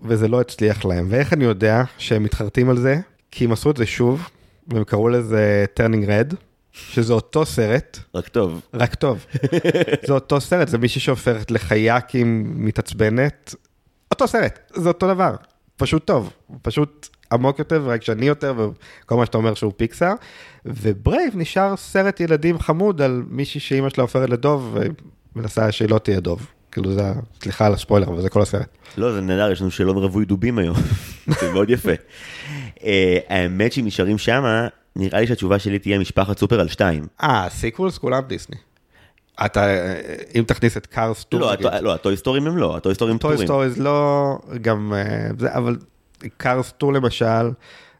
וזה 0.00 0.28
לא 0.28 0.40
הצליח 0.40 0.84
להם. 0.84 1.06
ואיך 1.10 1.32
אני 1.32 1.44
יודע 1.44 1.82
שהם 1.98 2.22
מתחרטים 2.22 2.70
על 2.70 2.76
זה? 2.76 3.00
כי 3.30 3.44
הם 3.44 3.52
עשו 3.52 3.70
את 3.70 3.76
זה 3.76 3.86
שוב, 3.86 4.28
והם 4.68 4.84
קראו 4.84 5.08
לזה 5.08 5.64
Turning 5.74 6.04
Red, 6.04 6.34
שזה 6.72 7.12
אותו 7.12 7.46
סרט, 7.46 7.98
רק 8.14 8.28
טוב. 8.28 8.60
רק 8.74 8.94
טוב. 8.94 9.26
זה 10.06 10.12
אותו 10.12 10.40
סרט, 10.40 10.68
זה 10.68 10.78
מישהי 10.78 11.00
שהופכת 11.00 11.50
היא 12.12 12.24
מתעצבנת. 12.44 13.54
אותו 14.10 14.28
סרט, 14.28 14.58
זה 14.74 14.88
אותו 14.88 15.08
דבר, 15.08 15.34
פשוט 15.76 16.04
טוב, 16.04 16.32
פשוט 16.62 17.08
עמוק 17.32 17.58
יותר 17.58 17.82
ורגשני 17.84 18.26
יותר 18.26 18.54
וכל 18.56 19.16
מה 19.16 19.26
שאתה 19.26 19.38
אומר 19.38 19.54
שהוא 19.54 19.72
פיקסאר. 19.76 20.12
ו 20.64 20.75
Brave 20.75 21.32
נשאר 21.36 21.76
סרט 21.76 22.20
ילדים 22.20 22.58
חמוד 22.58 23.02
על 23.02 23.22
מישהי 23.28 23.60
שאימא 23.60 23.88
שלה 23.88 24.02
הופכת 24.02 24.28
לדוב 24.28 24.76
ומנסה 25.34 25.72
שהיא 25.72 25.90
לא 25.90 25.98
תהיה 25.98 26.20
דוב. 26.20 26.46
כאילו 26.72 26.92
זה, 26.92 27.12
סליחה 27.42 27.66
על 27.66 27.74
הספוילר, 27.74 28.08
אבל 28.08 28.22
זה 28.22 28.28
כל 28.28 28.42
הסרט. 28.42 28.68
לא, 28.96 29.12
זה 29.12 29.20
נהדר, 29.20 29.50
יש 29.50 29.60
לנו 29.60 29.70
שאלון 29.70 29.96
רווי 29.96 30.24
דובים 30.24 30.58
היום. 30.58 30.76
זה 31.40 31.52
מאוד 31.52 31.70
יפה. 31.70 31.92
אה, 32.84 33.18
האמת 33.28 33.72
שאם 33.72 33.86
נשארים 33.86 34.18
שמה, 34.18 34.68
נראה 35.00 35.20
לי 35.20 35.26
שהתשובה 35.26 35.58
שלי 35.58 35.78
תהיה 35.78 35.98
משפחת 35.98 36.38
סופר 36.38 36.60
על 36.60 36.68
שתיים. 36.68 37.06
אה, 37.22 37.46
sequels 37.50 37.98
כולם 37.98 38.22
דיסני. 38.28 38.56
אתה, 39.44 39.66
אם 40.34 40.42
תכניס 40.46 40.76
את 40.76 40.86
Cars 40.86 41.24
2, 41.24 41.40
לא, 41.40 41.52
נגיד. 41.52 41.66
הטו- 41.66 41.82
לא, 41.84 41.94
ה 41.94 42.00
Toy 42.00 42.16
Story 42.16 42.37
ים 42.37 42.46
הם 42.46 42.56
לא, 42.56 42.76
ה 42.76 42.81
Toy 42.81 42.94
Story 42.94 43.18
ים 43.18 43.30
פטורים. 43.32 43.46
stories 43.46 43.78
לא, 43.78 44.38
גם, 44.62 44.92
אה, 44.96 45.28
זה, 45.38 45.54
אבל 45.54 45.76
Cars 46.36 46.72
2 46.78 46.92
למשל, 46.92 47.50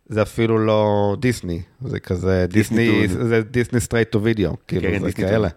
זה 0.08 0.22
אפילו 0.22 0.58
לא 0.58 1.16
דיסני, 1.20 1.62
זה 1.84 2.00
כזה 2.00 2.46
דיסני, 2.48 3.08
טוד. 3.08 3.26
זה 3.26 3.42
דיסני 3.42 3.80
straight 3.80 4.10
to 4.10 4.22
video, 4.22 4.56
כאילו 4.68 4.82
כן, 4.82 4.98
זה 4.98 5.06
דיסני 5.06 5.24
כאלה. 5.28 5.48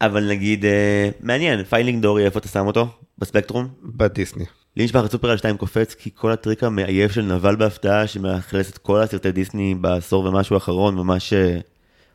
אבל 0.00 0.28
נגיד, 0.28 0.64
אה, 0.64 1.08
מעניין, 1.20 1.64
Finding 1.64 2.02
Dory, 2.02 2.24
איפה 2.24 2.38
אתה 2.38 2.48
שם 2.48 2.66
אותו? 2.66 2.88
בספקטרום? 3.18 3.68
בדיסני. 3.82 4.44
לי 4.76 4.84
משפחת 4.84 5.10
סופר 5.10 5.30
על 5.30 5.36
שתיים 5.36 5.56
קופץ 5.56 5.94
כי 5.94 6.10
כל 6.14 6.32
הטריק 6.32 6.64
המעייף 6.64 7.12
של 7.12 7.22
נבל 7.22 7.56
בהפתעה 7.56 8.06
שמאכלס 8.06 8.70
את 8.70 8.78
כל 8.78 9.00
הסרטי 9.00 9.32
דיסני 9.32 9.74
בעשור 9.74 10.24
ומשהו 10.24 10.54
האחרון 10.54 10.94
ממש 10.94 11.32
אה, 11.32 11.58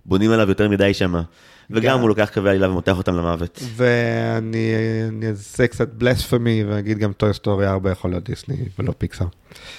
בונים 0.06 0.32
עליו 0.32 0.50
יותר 0.50 0.70
מדי 0.70 0.94
שמה. 0.94 1.22
וגם 1.70 1.94
גם. 1.94 2.00
הוא 2.00 2.10
לוקח 2.10 2.30
קווי 2.34 2.50
עלילה 2.50 2.70
ומותח 2.70 2.98
אותם 2.98 3.16
למוות. 3.16 3.60
ואני 3.76 4.74
אני 5.10 5.30
אעשה 5.30 5.68
קצת 5.68 5.94
blasphemy 5.94 6.64
ואגיד 6.64 6.98
גם 6.98 7.14
Toy 7.14 7.34
Story 7.34 7.68
4 7.68 7.92
יכול 7.92 8.12
להיות 8.12 8.24
דיסני 8.24 8.56
ולא 8.80 8.94
פיקסאר. 8.98 9.28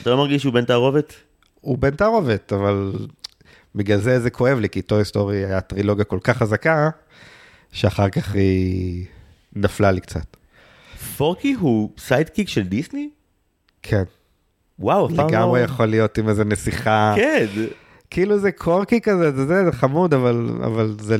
אתה 0.03 0.11
לא 0.11 0.17
מרגיש 0.17 0.43
שהוא 0.43 0.55
בן 0.55 0.65
תערובת? 0.65 1.13
הוא 1.61 1.79
בן 1.79 1.91
תערובת, 1.91 2.53
אבל 2.53 2.93
בגלל 3.75 3.99
זה 3.99 4.20
זה 4.20 4.31
כואב 4.31 4.58
לי, 4.58 4.69
כי 4.69 4.82
Toy 4.82 5.05
Story 5.05 5.44
היה 5.44 5.61
טרילוגיה 5.61 6.05
כל 6.05 6.19
כך 6.23 6.37
חזקה, 6.37 6.91
שאחר 7.73 8.08
כך 8.08 8.35
היא 8.35 9.06
נפלה 9.56 9.91
לי 9.91 10.01
קצת. 10.01 10.38
פורקי 11.19 11.53
הוא 11.53 11.91
sidekick 11.98 12.48
של 12.48 12.63
דיסני? 12.63 13.10
כן, 13.82 14.03
וואו, 14.79 15.08
פעם 15.08 15.17
לא... 15.17 15.27
לגמרי 15.27 15.60
יכול 15.60 15.87
להיות 15.87 16.19
עם 16.19 16.29
איזה 16.29 16.44
נסיכה. 16.44 17.15
כן. 17.17 17.46
כאילו 18.10 18.39
זה 18.39 18.53
קורקי 18.53 19.01
כזה, 19.01 19.32
זה, 19.32 19.46
זה, 19.46 19.65
זה 19.65 19.72
חמוד, 19.72 20.15
אבל, 20.15 20.48
אבל 20.65 20.96
זה, 21.01 21.17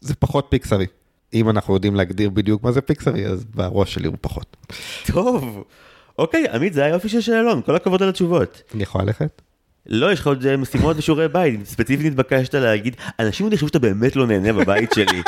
זה 0.00 0.14
פחות 0.14 0.46
פיקסרי. 0.48 0.86
אם 1.34 1.50
אנחנו 1.50 1.74
יודעים 1.74 1.94
להגדיר 1.94 2.30
בדיוק 2.30 2.62
מה 2.62 2.72
זה 2.72 2.80
פיקסרי, 2.80 3.26
אז 3.26 3.44
בראש 3.44 3.94
שלי 3.94 4.06
הוא 4.06 4.16
פחות. 4.20 4.56
טוב. 5.06 5.64
אוקיי, 6.18 6.48
עמית, 6.48 6.72
זה 6.72 6.84
היופי 6.84 7.08
של 7.08 7.20
שאלון, 7.20 7.62
כל 7.62 7.76
הכבוד 7.76 8.02
על 8.02 8.08
התשובות. 8.08 8.62
אני 8.74 8.82
יכול 8.82 9.02
ללכת? 9.02 9.42
לא, 9.86 10.12
יש 10.12 10.20
לך 10.20 10.26
עוד 10.26 10.46
אה, 10.46 10.56
משימות 10.56 10.96
ושיעורי 10.96 11.28
בית, 11.28 11.66
ספציפית 11.66 12.06
נתבקשת 12.06 12.54
להגיד, 12.54 12.96
אנשים 13.18 13.46
עוד 13.46 13.52
יחשבו 13.52 13.68
שאתה 13.68 13.78
באמת 13.78 14.16
לא 14.16 14.26
נהנה 14.26 14.52
בבית 14.52 14.92
שלי. 14.92 15.22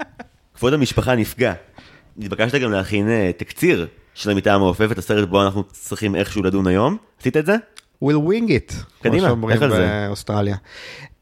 כבוד 0.56 0.72
המשפחה 0.72 1.14
נפגע. 1.14 1.52
נתבקשת 2.18 2.60
גם 2.60 2.72
להכין 2.72 3.08
אה, 3.08 3.30
תקציר 3.36 3.86
של 4.14 4.30
המיטה 4.30 4.54
המעופפת, 4.54 4.98
הסרט 4.98 5.28
בו 5.28 5.42
אנחנו 5.42 5.64
צריכים 5.64 6.16
איכשהו 6.16 6.42
לדון 6.42 6.66
היום. 6.66 6.96
עשית 7.20 7.36
את 7.36 7.46
זה? 7.46 7.56
We'll 8.04 8.06
wing 8.06 8.48
it, 8.48 8.74
קדימה, 9.02 9.28
כמו 9.28 9.50
שאומרים. 9.50 9.60
באוסטרליה. 10.06 10.56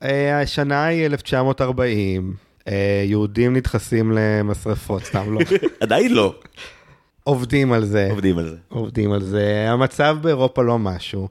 אה, 0.02 0.40
השנה 0.40 0.84
היא 0.84 1.06
1940, 1.06 2.34
אה, 2.68 3.02
יהודים 3.06 3.56
נדחסים 3.56 4.12
למשרפות, 4.14 5.04
סתם 5.04 5.34
לא. 5.34 5.40
עדיין 5.80 6.14
לא. 6.14 6.34
עובדים 7.24 7.72
על 7.72 7.84
זה. 7.84 8.08
עובדים 8.10 8.38
על 8.38 8.48
זה. 8.48 8.56
עובדים 8.68 9.12
על 9.12 9.22
זה. 9.22 9.66
המצב 9.68 10.16
באירופה 10.20 10.62
לא 10.62 10.78
משהו. 10.78 11.28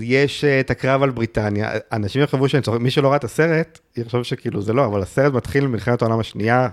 יש 0.00 0.44
את 0.44 0.70
הקרב 0.70 1.02
על 1.02 1.10
בריטניה, 1.10 1.70
אנשים 1.92 2.22
יחשבו 2.22 2.48
שאני 2.48 2.62
צוחק, 2.62 2.80
מי 2.80 2.90
שלא 2.90 3.08
ראה 3.08 3.16
את 3.16 3.24
הסרט, 3.24 3.78
יחשוב 3.96 4.22
שכאילו 4.22 4.62
זה 4.62 4.72
לא, 4.72 4.86
אבל 4.86 5.02
הסרט 5.02 5.32
מתחיל 5.32 5.66
ממלחמת 5.66 6.02
העולם 6.02 6.20
השנייה, 6.20 6.68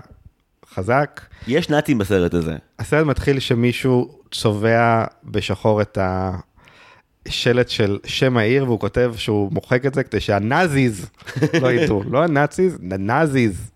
חזק. 0.74 1.20
יש 1.46 1.70
נאצים 1.70 1.98
בסרט 1.98 2.34
הזה. 2.34 2.56
הסרט 2.78 3.06
מתחיל 3.06 3.38
שמישהו 3.38 4.18
צובע 4.30 5.04
בשחור 5.24 5.82
את 5.82 5.98
השלט 7.26 7.68
של 7.68 7.98
שם 8.04 8.36
העיר, 8.36 8.64
והוא 8.64 8.80
כותב 8.80 9.14
שהוא 9.16 9.52
מוחק 9.52 9.86
את 9.86 9.94
זה 9.94 10.02
כדי 10.02 10.20
שהנאזיז 10.20 11.10
לא 11.62 11.72
ידעו, 11.72 12.02
לא 12.12 12.24
הנאציז, 12.24 12.78
הנאזיז. 12.90 13.70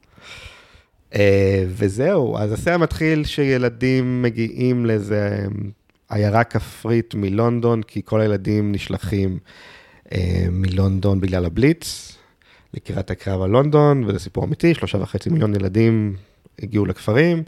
אה, 1.14 1.64
וזהו, 1.68 2.38
אז 2.38 2.52
הסרט 2.52 2.80
מתחיל 2.80 3.24
שילדים 3.24 4.22
מגיעים 4.22 4.86
לאיזה 4.86 5.46
עיירה 6.10 6.44
כפרית 6.44 7.14
מלונדון, 7.14 7.82
כי 7.82 8.00
כל 8.04 8.20
הילדים 8.20 8.72
נשלחים 8.72 9.38
אה, 10.12 10.46
מלונדון 10.50 11.20
בגלל 11.20 11.44
הבליץ, 11.44 12.16
לקראת 12.74 13.10
הקרב 13.10 13.42
על 13.42 13.50
לונדון, 13.50 14.04
וזה 14.04 14.18
סיפור 14.18 14.44
אמיתי, 14.44 14.74
שלושה 14.74 14.98
וחצי 14.98 15.30
מיליון 15.30 15.54
ילדים 15.54 16.16
הגיעו 16.62 16.86
לכפרים, 16.86 17.42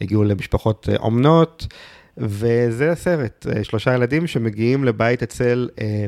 הגיעו 0.00 0.24
למשפחות 0.24 0.88
אה, 0.92 0.96
אומנות, 0.96 1.66
וזה 2.16 2.92
הסרט, 2.92 3.46
אה, 3.56 3.64
שלושה 3.64 3.94
ילדים 3.94 4.26
שמגיעים 4.26 4.84
לבית 4.84 5.22
אצל 5.22 5.68
אה, 5.80 6.06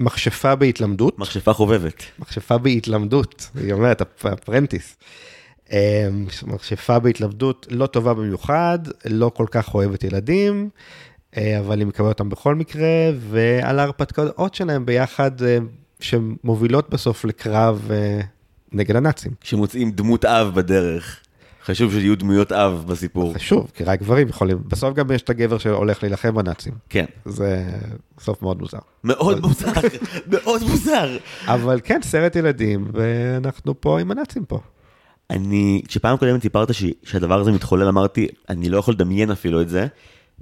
מכשפה 0.00 0.54
בהתלמדות. 0.54 1.18
מכשפה 1.18 1.52
חובבת. 1.52 2.02
מכשפה 2.18 2.58
בהתלמדות, 2.58 3.50
היא 3.54 3.72
אומרת, 3.72 4.00
הפרנטיס. 4.24 4.96
אה, 5.72 6.08
מכשפה 6.46 6.98
בהתלמדות 6.98 7.66
לא 7.70 7.86
טובה 7.86 8.14
במיוחד, 8.14 8.78
לא 9.06 9.30
כל 9.34 9.46
כך 9.50 9.74
אוהבת 9.74 10.04
ילדים, 10.04 10.68
אה, 11.36 11.58
אבל 11.58 11.78
היא 11.78 11.86
מקבלת 11.86 12.08
אותם 12.08 12.28
בכל 12.28 12.54
מקרה, 12.54 13.10
ועל 13.18 13.78
ההרפתקאות 13.78 14.54
שלהם 14.54 14.86
ביחד, 14.86 15.30
שמובילות 16.00 16.90
בסוף 16.90 17.24
לקרב 17.24 17.90
נגד 18.72 18.96
הנאצים. 18.96 19.32
שמוצאים 19.42 19.90
דמות 19.90 20.24
אב 20.24 20.54
בדרך. 20.54 21.20
חשוב 21.64 21.92
שיהיו 21.92 22.18
דמויות 22.18 22.52
אב 22.52 22.84
בסיפור. 22.86 23.34
חשוב, 23.34 23.70
כי 23.74 23.84
רק 23.84 24.00
גברים 24.00 24.28
יכולים, 24.28 24.58
בסוף 24.66 24.94
גם 24.94 25.10
יש 25.10 25.22
את 25.22 25.30
הגבר 25.30 25.58
שהולך 25.58 26.02
להילחם 26.02 26.34
בנאצים. 26.34 26.72
כן. 26.88 27.04
זה 27.24 27.64
סוף 28.20 28.42
מאוד 28.42 28.60
מוזר. 28.60 28.78
מאוד 29.04 29.40
מוזר, 29.40 29.72
מאוד 30.26 30.62
מוזר. 30.62 31.16
אבל 31.46 31.80
כן, 31.84 32.00
סרט 32.02 32.36
ילדים, 32.36 32.88
ואנחנו 32.92 33.80
פה 33.80 34.00
עם 34.00 34.10
הנאצים 34.10 34.44
פה. 34.44 34.58
אני, 35.30 35.82
כשפעם 35.88 36.16
קודמת 36.16 36.42
סיפרת 36.42 36.74
ש, 36.74 36.84
שהדבר 37.04 37.40
הזה 37.40 37.52
מתחולל, 37.52 37.88
אמרתי, 37.88 38.28
אני 38.48 38.68
לא 38.68 38.78
יכול 38.78 38.94
לדמיין 38.94 39.30
אפילו 39.30 39.60
את 39.60 39.68
זה, 39.68 39.86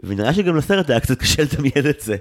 ונראה 0.05 0.35
שגם 0.35 0.57
לסרט 0.57 0.91
היה 0.91 1.01
קצת 1.01 1.19
קשה 1.19 1.43
לדמיין 1.43 1.91
את 1.91 2.01
זה. 2.01 2.17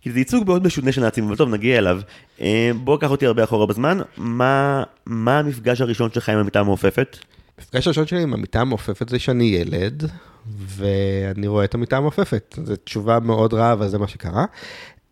כי 0.00 0.12
זה 0.12 0.18
ייצוג 0.18 0.44
מאוד 0.46 0.66
משונה 0.66 0.92
של 0.92 1.00
נאצים, 1.00 1.24
אבל 1.26 1.36
טוב, 1.36 1.48
נגיע 1.48 1.78
אליו. 1.78 2.00
אה, 2.40 2.70
בוא 2.84 2.98
קח 2.98 3.10
אותי 3.10 3.26
הרבה 3.26 3.44
אחורה 3.44 3.66
בזמן, 3.66 3.98
מה, 4.16 4.82
מה 5.06 5.38
המפגש 5.38 5.80
הראשון 5.80 6.10
שלך 6.12 6.28
עם 6.28 6.38
המיטה 6.38 6.60
המעופפת? 6.60 7.18
המפגש 7.58 7.86
הראשון 7.86 8.06
שלי 8.06 8.22
עם 8.22 8.34
המיטה 8.34 8.60
המעופפת 8.60 9.08
זה 9.08 9.18
שאני 9.18 9.44
ילד, 9.44 10.10
ואני 10.58 11.46
רואה 11.46 11.64
את 11.64 11.74
המיטה 11.74 11.96
המעופפת. 11.96 12.58
זו 12.64 12.76
תשובה 12.76 13.20
מאוד 13.20 13.54
רעה, 13.54 13.72
אבל 13.72 13.88
זה 13.88 13.98
מה 13.98 14.08
שקרה. 14.08 14.44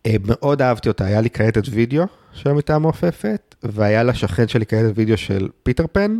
אה, 0.05 0.15
מאוד 0.25 0.61
אהבתי 0.61 0.89
אותה, 0.89 1.05
היה 1.05 1.21
לי 1.21 1.29
קלטת 1.29 1.63
וידאו 1.71 2.03
של 2.33 2.49
המיטה 2.49 2.75
המעופפת, 2.75 3.55
והיה 3.63 4.03
לשכן 4.03 4.47
שלי 4.47 4.65
קלטת 4.65 4.91
וידאו 4.95 5.17
של 5.17 5.49
פיטר 5.63 5.85
פן, 5.91 6.19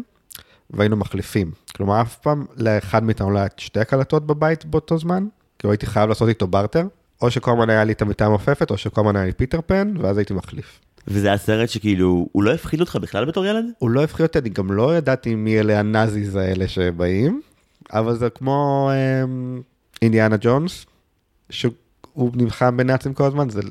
והיינו 0.69 0.96
מחליפים. 0.96 1.51
כלומר, 1.75 2.01
אף 2.01 2.15
פעם 2.15 2.46
לאחד 2.57 3.03
מאיתנו 3.03 3.31
לא 3.31 3.39
היה 3.39 3.48
שתי 3.57 3.79
הקלטות 3.79 4.27
בבית 4.27 4.65
באותו 4.65 4.98
זמן, 4.98 5.27
כי 5.60 5.67
הייתי 5.67 5.86
חייב 5.86 6.10
לעשות 6.10 6.29
איתו 6.29 6.48
בארטר. 6.48 6.88
או 7.22 7.31
שכל 7.31 7.51
הזמן 7.51 7.69
היה 7.69 7.84
לי 7.84 7.93
את 7.93 8.01
המיטה 8.01 8.25
המעופפת, 8.25 8.72
או 8.72 8.77
שכל 8.77 9.01
הזמן 9.01 9.15
היה 9.15 9.25
לי 9.25 9.31
פיטר 9.31 9.60
פן, 9.65 9.93
ואז 10.00 10.17
הייתי 10.17 10.34
מחליף. 10.34 10.79
וזה 11.08 11.28
היה 11.28 11.38
סרט 11.38 11.70
שכאילו, 11.70 12.28
הוא 12.32 12.44
לא 12.44 12.54
הפחיד 12.54 12.80
אותך 12.80 12.96
בכלל 12.96 13.26
בתור 13.26 13.46
ילד? 13.46 13.66
הוא 13.78 13.90
לא 13.90 14.04
הפחיד 14.04 14.26
אותי, 14.26 14.40
אני 14.40 14.50
גם 14.50 14.72
לא 14.72 14.98
ידעתי 14.98 15.36
מי 15.36 15.60
אלה 15.60 15.80
הנאזיז 15.80 16.36
האלה 16.36 16.68
שבאים, 16.68 17.42
אבל 17.94 18.16
זה 18.16 18.30
כמו 18.30 18.90
אה, 18.92 19.24
אינדיאנה 20.02 20.36
ג'ונס, 20.42 20.86
שהוא 21.50 21.72
נלחם 22.34 22.78
בנאצים 22.78 23.14
כל 23.14 23.24
הזמן, 23.24 23.50
זה, 23.50 23.62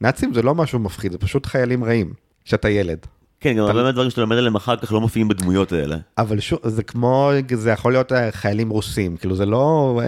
נאצים 0.00 0.34
זה 0.34 0.42
לא 0.42 0.54
משהו 0.54 0.78
מפחיד, 0.78 1.12
זה 1.12 1.18
פשוט 1.18 1.46
חיילים 1.46 1.84
רעים, 1.84 2.12
כשאתה 2.44 2.68
ילד. 2.68 2.98
כן, 3.40 3.54
גם 3.54 3.64
הרבה 3.64 3.82
מהדברים 3.82 4.10
שאתה 4.10 4.20
לומד 4.20 4.36
עליהם 4.36 4.54
אחר 4.54 4.76
כך 4.76 4.92
לא 4.92 5.00
מופיעים 5.00 5.28
בדמויות 5.28 5.72
האלה. 5.72 5.96
אבל 6.18 6.40
שוב, 6.40 6.58
זה 6.64 6.82
כמו, 6.82 7.30
זה 7.54 7.70
יכול 7.70 7.92
להיות 7.92 8.12
אה, 8.12 8.32
חיילים 8.32 8.70
רוסים, 8.70 9.16
כאילו 9.16 9.36
זה 9.36 9.46
לא, 9.46 10.00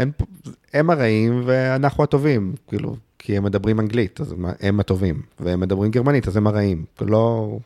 הם 0.74 0.90
הרעים 0.90 1.42
ואנחנו 1.46 2.04
הטובים, 2.04 2.54
כאילו, 2.68 2.96
כי 3.24 3.36
הם 3.36 3.44
מדברים 3.44 3.80
אנגלית, 3.80 4.20
אז 4.20 4.34
הם 4.60 4.80
הטובים, 4.80 5.22
והם 5.40 5.60
מדברים 5.60 5.90
גרמנית, 5.90 6.28
אז 6.28 6.36
הם 6.36 6.46
הרעים, 6.46 6.84
לא... 7.00 7.58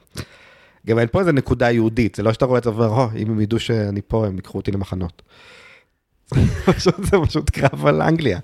גם 0.86 0.98
אין 0.98 1.08
פה 1.12 1.20
איזה 1.20 1.32
נקודה 1.32 1.70
יהודית, 1.70 2.14
זה 2.14 2.22
לא 2.22 2.32
שאתה 2.32 2.44
רואה 2.44 2.58
את 2.58 2.64
זה 2.64 2.74
ואומר, 2.74 3.08
אם 3.16 3.30
הם 3.30 3.40
ידעו 3.40 3.60
שאני 3.60 4.00
פה, 4.08 4.26
הם 4.26 4.36
ייקחו 4.36 4.58
אותי 4.58 4.70
למחנות. 4.70 5.22
זה 7.06 7.18
פשוט 7.26 7.50
קרב 7.50 7.86
על 7.86 8.02
אנגליה. 8.02 8.38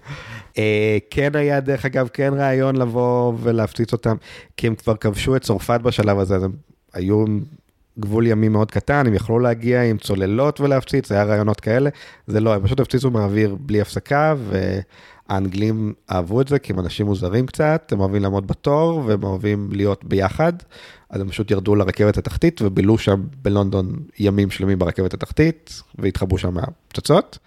אה, 0.58 0.98
כן 1.10 1.36
היה, 1.36 1.60
דרך 1.60 1.84
אגב, 1.84 2.08
כן 2.12 2.34
רעיון 2.34 2.76
לבוא 2.76 3.32
ולהפציץ 3.42 3.92
אותם, 3.92 4.16
כי 4.56 4.66
הם 4.66 4.74
כבר 4.74 4.96
כבשו 4.96 5.36
את 5.36 5.42
צרפת 5.42 5.80
בשלב 5.82 6.18
הזה, 6.18 6.36
אז 6.36 6.42
הם 6.42 6.52
היו 6.94 7.24
גבול 7.98 8.26
ימי 8.26 8.48
מאוד 8.48 8.70
קטן, 8.70 9.06
הם 9.06 9.14
יכלו 9.14 9.38
להגיע 9.38 9.82
עם 9.82 9.98
צוללות 9.98 10.60
ולהפציץ, 10.60 11.08
זה 11.08 11.14
היה 11.14 11.24
רעיונות 11.24 11.60
כאלה, 11.60 11.90
זה 12.26 12.40
לא, 12.40 12.54
הם 12.54 12.62
פשוט 12.62 12.80
הפציצו 12.80 13.10
מהאוויר 13.10 13.56
בלי 13.60 13.80
הפסקה, 13.80 14.34
והאנגלים 15.28 15.92
אהבו 16.10 16.40
את 16.40 16.48
זה, 16.48 16.58
כי 16.58 16.72
הם 16.72 16.80
אנשים 16.80 17.06
מוזרים 17.06 17.46
קצת, 17.46 17.92
הם 17.92 18.00
אוהבים 18.00 18.22
לעמוד 18.22 18.46
בתור, 18.46 19.02
והם 19.06 19.22
אוהבים 19.22 19.68
להיות 19.72 20.04
ביחד, 20.04 20.52
אז 21.10 21.20
הם 21.20 21.28
פשוט 21.28 21.50
ירדו 21.50 21.74
לרכבת 21.74 22.18
התחתית, 22.18 22.62
ובילו 22.62 22.98
שם 22.98 23.22
בלונדון 23.42 23.96
ימים 24.18 24.50
שלמים 24.50 24.78
ברכבת 24.78 25.14
התחתית, 25.14 25.82
והתחבאו 25.98 26.38
שם 26.38 26.54
מהפצצות. 26.54 27.38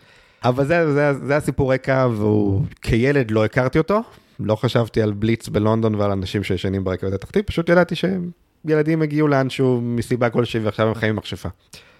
אבל 0.43 0.65
זה, 0.65 0.93
זה, 0.93 1.13
זה 1.13 1.37
הסיפור 1.37 1.73
רקע, 1.73 2.07
והוא 2.11 2.61
כילד 2.81 3.31
לא 3.31 3.45
הכרתי 3.45 3.77
אותו, 3.77 4.01
לא 4.39 4.55
חשבתי 4.55 5.01
על 5.01 5.13
בליץ 5.13 5.47
בלונדון 5.49 5.95
ועל 5.95 6.11
אנשים 6.11 6.43
שישנים 6.43 6.83
ברכבת 6.83 7.13
התחתית, 7.13 7.47
פשוט 7.47 7.69
ידעתי 7.69 7.95
שהם 7.95 8.29
ילדים 8.65 9.01
הגיעו 9.01 9.27
לאנשהו 9.27 9.81
מסיבה 9.81 10.29
כלשהי 10.29 10.59
ועכשיו 10.59 10.87
הם 10.87 10.93
חיים 10.93 11.09
עם 11.09 11.15
מכשפה. 11.15 11.49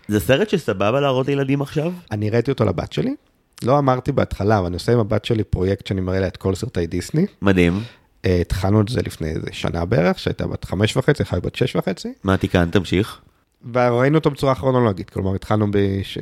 זה 0.08 0.20
סרט 0.20 0.50
שסבבה 0.50 1.00
להראות 1.00 1.28
לילדים 1.28 1.62
עכשיו? 1.62 1.94
אני 2.12 2.30
הראיתי 2.30 2.52
אותו 2.52 2.66
לבת 2.66 2.94
שלי. 2.94 3.16
לא 3.64 3.80
אמרתי 3.80 4.12
בהתחלה, 4.12 4.58
אבל 4.58 4.66
אני 4.66 4.74
עושה 4.74 4.94
עם 4.94 5.00
הבת 5.00 5.26
שלי 5.26 5.44
פרויקט 5.44 5.88
שאני 5.88 6.02
מראה 6.02 6.20
לה 6.20 6.28
את 6.28 6.38
כל 6.38 6.56
סרטי 6.56 6.88
דיסני. 6.88 7.26
מדהים. 7.42 7.80
אה, 8.26 8.42
התחלנו 8.42 8.82
את 8.82 8.88
זה 8.88 9.02
לפני 9.06 9.28
איזה 9.28 9.48
שנה 9.52 9.86
בערך, 9.86 10.20
שהייתה 10.20 10.48
בת 10.48 10.66
חמש 10.66 10.98
וחצי, 10.98 11.26
חי 11.26 11.38
בת 11.44 11.56
שש 11.56 11.76
וחצי. 11.76 12.14
מה 12.24 12.38
תיקן? 12.38 12.70
תמשיך. 12.72 13.22
וראינו 13.74 14.18
אותו 14.18 14.32
בצורה 14.32 14.56
כרונולוגית, 14.56 15.10
כלומר 15.10 15.36
התחלנו, 15.36 15.68
בש... 15.72 16.18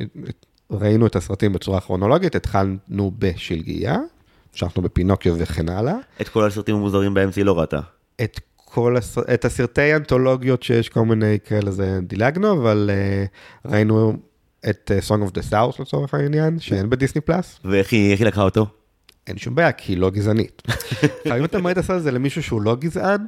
ראינו 0.70 1.06
את 1.06 1.16
הסרטים 1.16 1.52
בצורה 1.52 1.80
כרונולוגית, 1.80 2.36
התחלנו 2.36 3.12
בשלגיה, 3.18 3.98
המשכנו 4.52 4.82
בפינוקיו 4.82 5.34
וכן 5.38 5.68
הלאה. 5.68 5.94
את 6.20 6.28
כל 6.28 6.44
הסרטים 6.44 6.76
המוזרים 6.76 7.14
באמצע 7.14 7.42
לא 7.42 7.58
ראתה. 7.58 7.80
את 8.22 8.40
כל 8.56 8.96
הס... 8.96 9.18
את 9.18 9.44
הסרטי 9.44 9.96
אנתולוגיות 9.96 10.62
שיש 10.62 10.88
כל 10.88 11.04
מיני 11.04 11.38
כאלה 11.44 11.70
זה 11.70 11.98
דילגנו, 12.02 12.52
אבל 12.52 12.90
uh, 12.90 13.70
ראינו 13.70 14.12
את 14.70 14.90
uh, 14.94 15.08
Song 15.08 15.30
of 15.30 15.34
the 15.34 15.52
South 15.52 15.82
לצורך 15.82 16.14
העניין, 16.14 16.60
שאין 16.60 16.90
בדיסני 16.90 17.20
פלאס. 17.20 17.60
ואיך 17.64 17.92
היא, 17.92 18.16
היא 18.16 18.26
לקחה 18.26 18.42
אותו? 18.42 18.66
אין 19.26 19.38
שום 19.38 19.54
בעיה, 19.54 19.72
כי 19.72 19.92
היא 19.92 19.98
לא 19.98 20.10
גזענית. 20.10 20.62
אם 21.38 21.44
אתה 21.44 21.58
מראה 21.58 21.72
את 21.72 21.78
הסרט 21.78 21.96
הזה 21.96 22.10
למישהו 22.10 22.42
שהוא 22.42 22.62
לא 22.62 22.76
גזען, 22.76 23.20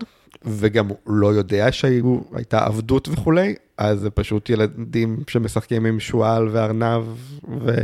וגם 0.45 0.89
הוא 0.89 0.99
לא 1.07 1.35
יודע 1.35 1.73
שהייתה 1.73 2.65
עבדות 2.65 3.09
וכולי, 3.09 3.55
אז 3.79 4.01
זה 4.01 4.11
פשוט 4.11 4.51
ילדים 4.51 5.19
שמשחקים 5.29 5.87
עם 5.87 6.01
שועל 6.01 6.49
וארנב 6.53 7.05
ו... 7.61 7.77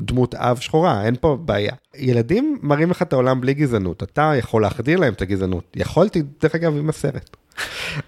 דמות 0.00 0.34
אב 0.34 0.58
שחורה, 0.60 1.04
אין 1.04 1.16
פה 1.20 1.38
בעיה. 1.44 1.72
ילדים 1.96 2.58
מראים 2.62 2.90
לך 2.90 3.02
את 3.02 3.12
העולם 3.12 3.40
בלי 3.40 3.54
גזענות, 3.54 4.02
אתה 4.02 4.32
יכול 4.38 4.62
להחדיר 4.62 4.98
להם 4.98 5.12
את 5.12 5.22
הגזענות. 5.22 5.64
יכולתי, 5.76 6.22
דרך 6.42 6.54
אגב, 6.54 6.76
עם 6.76 6.88
הסרט. 6.88 7.36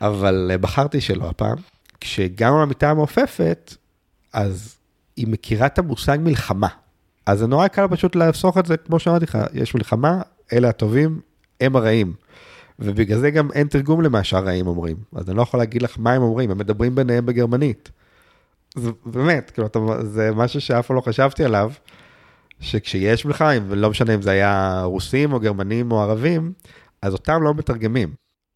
אבל 0.00 0.48
אה, 0.50 0.58
בחרתי 0.58 1.00
שלא 1.00 1.28
הפעם. 1.28 1.56
כשהגענו 2.00 2.62
למיטה 2.62 2.90
המעופפת, 2.90 3.74
אז 4.32 4.77
היא 5.18 5.26
מכירה 5.28 5.66
את 5.66 5.78
המושג 5.78 6.18
מלחמה. 6.22 6.68
אז 7.26 7.38
זה 7.38 7.46
נורא 7.46 7.68
קל 7.68 7.86
פשוט 7.90 8.16
לחסוך 8.16 8.58
את 8.58 8.66
זה, 8.66 8.76
כמו 8.76 8.98
שאמרתי 8.98 9.24
לך, 9.24 9.38
יש 9.54 9.74
מלחמה, 9.74 10.20
אלה 10.52 10.68
הטובים, 10.68 11.20
הם 11.60 11.76
הרעים. 11.76 12.12
ובגלל 12.78 13.18
זה 13.18 13.30
גם 13.30 13.48
אין 13.52 13.68
תרגום 13.68 14.00
למה 14.00 14.24
שהרעים 14.24 14.66
אומרים. 14.66 14.96
אז 15.14 15.28
אני 15.28 15.36
לא 15.36 15.42
יכול 15.42 15.60
להגיד 15.60 15.82
לך 15.82 15.96
מה 15.98 16.12
הם 16.12 16.22
אומרים, 16.22 16.50
הם 16.50 16.58
מדברים 16.58 16.94
ביניהם 16.94 17.26
בגרמנית. 17.26 17.90
זה 18.76 18.90
באמת, 19.06 19.50
כאילו, 19.50 19.66
אתה, 19.66 19.78
זה 20.02 20.30
משהו 20.34 20.60
שאף 20.60 20.86
פעם 20.86 20.96
לא 20.96 21.00
חשבתי 21.00 21.44
עליו, 21.44 21.72
שכשיש 22.60 23.26
מלחמה, 23.26 23.50
ולא 23.68 23.90
משנה 23.90 24.14
אם 24.14 24.22
זה 24.22 24.30
היה 24.30 24.82
רוסים 24.84 25.32
או 25.32 25.40
גרמנים 25.40 25.92
או 25.92 26.02
ערבים, 26.02 26.52
אז 27.02 27.12
אותם 27.12 27.42
לא 27.42 27.54
מתרגמים. 27.54 28.08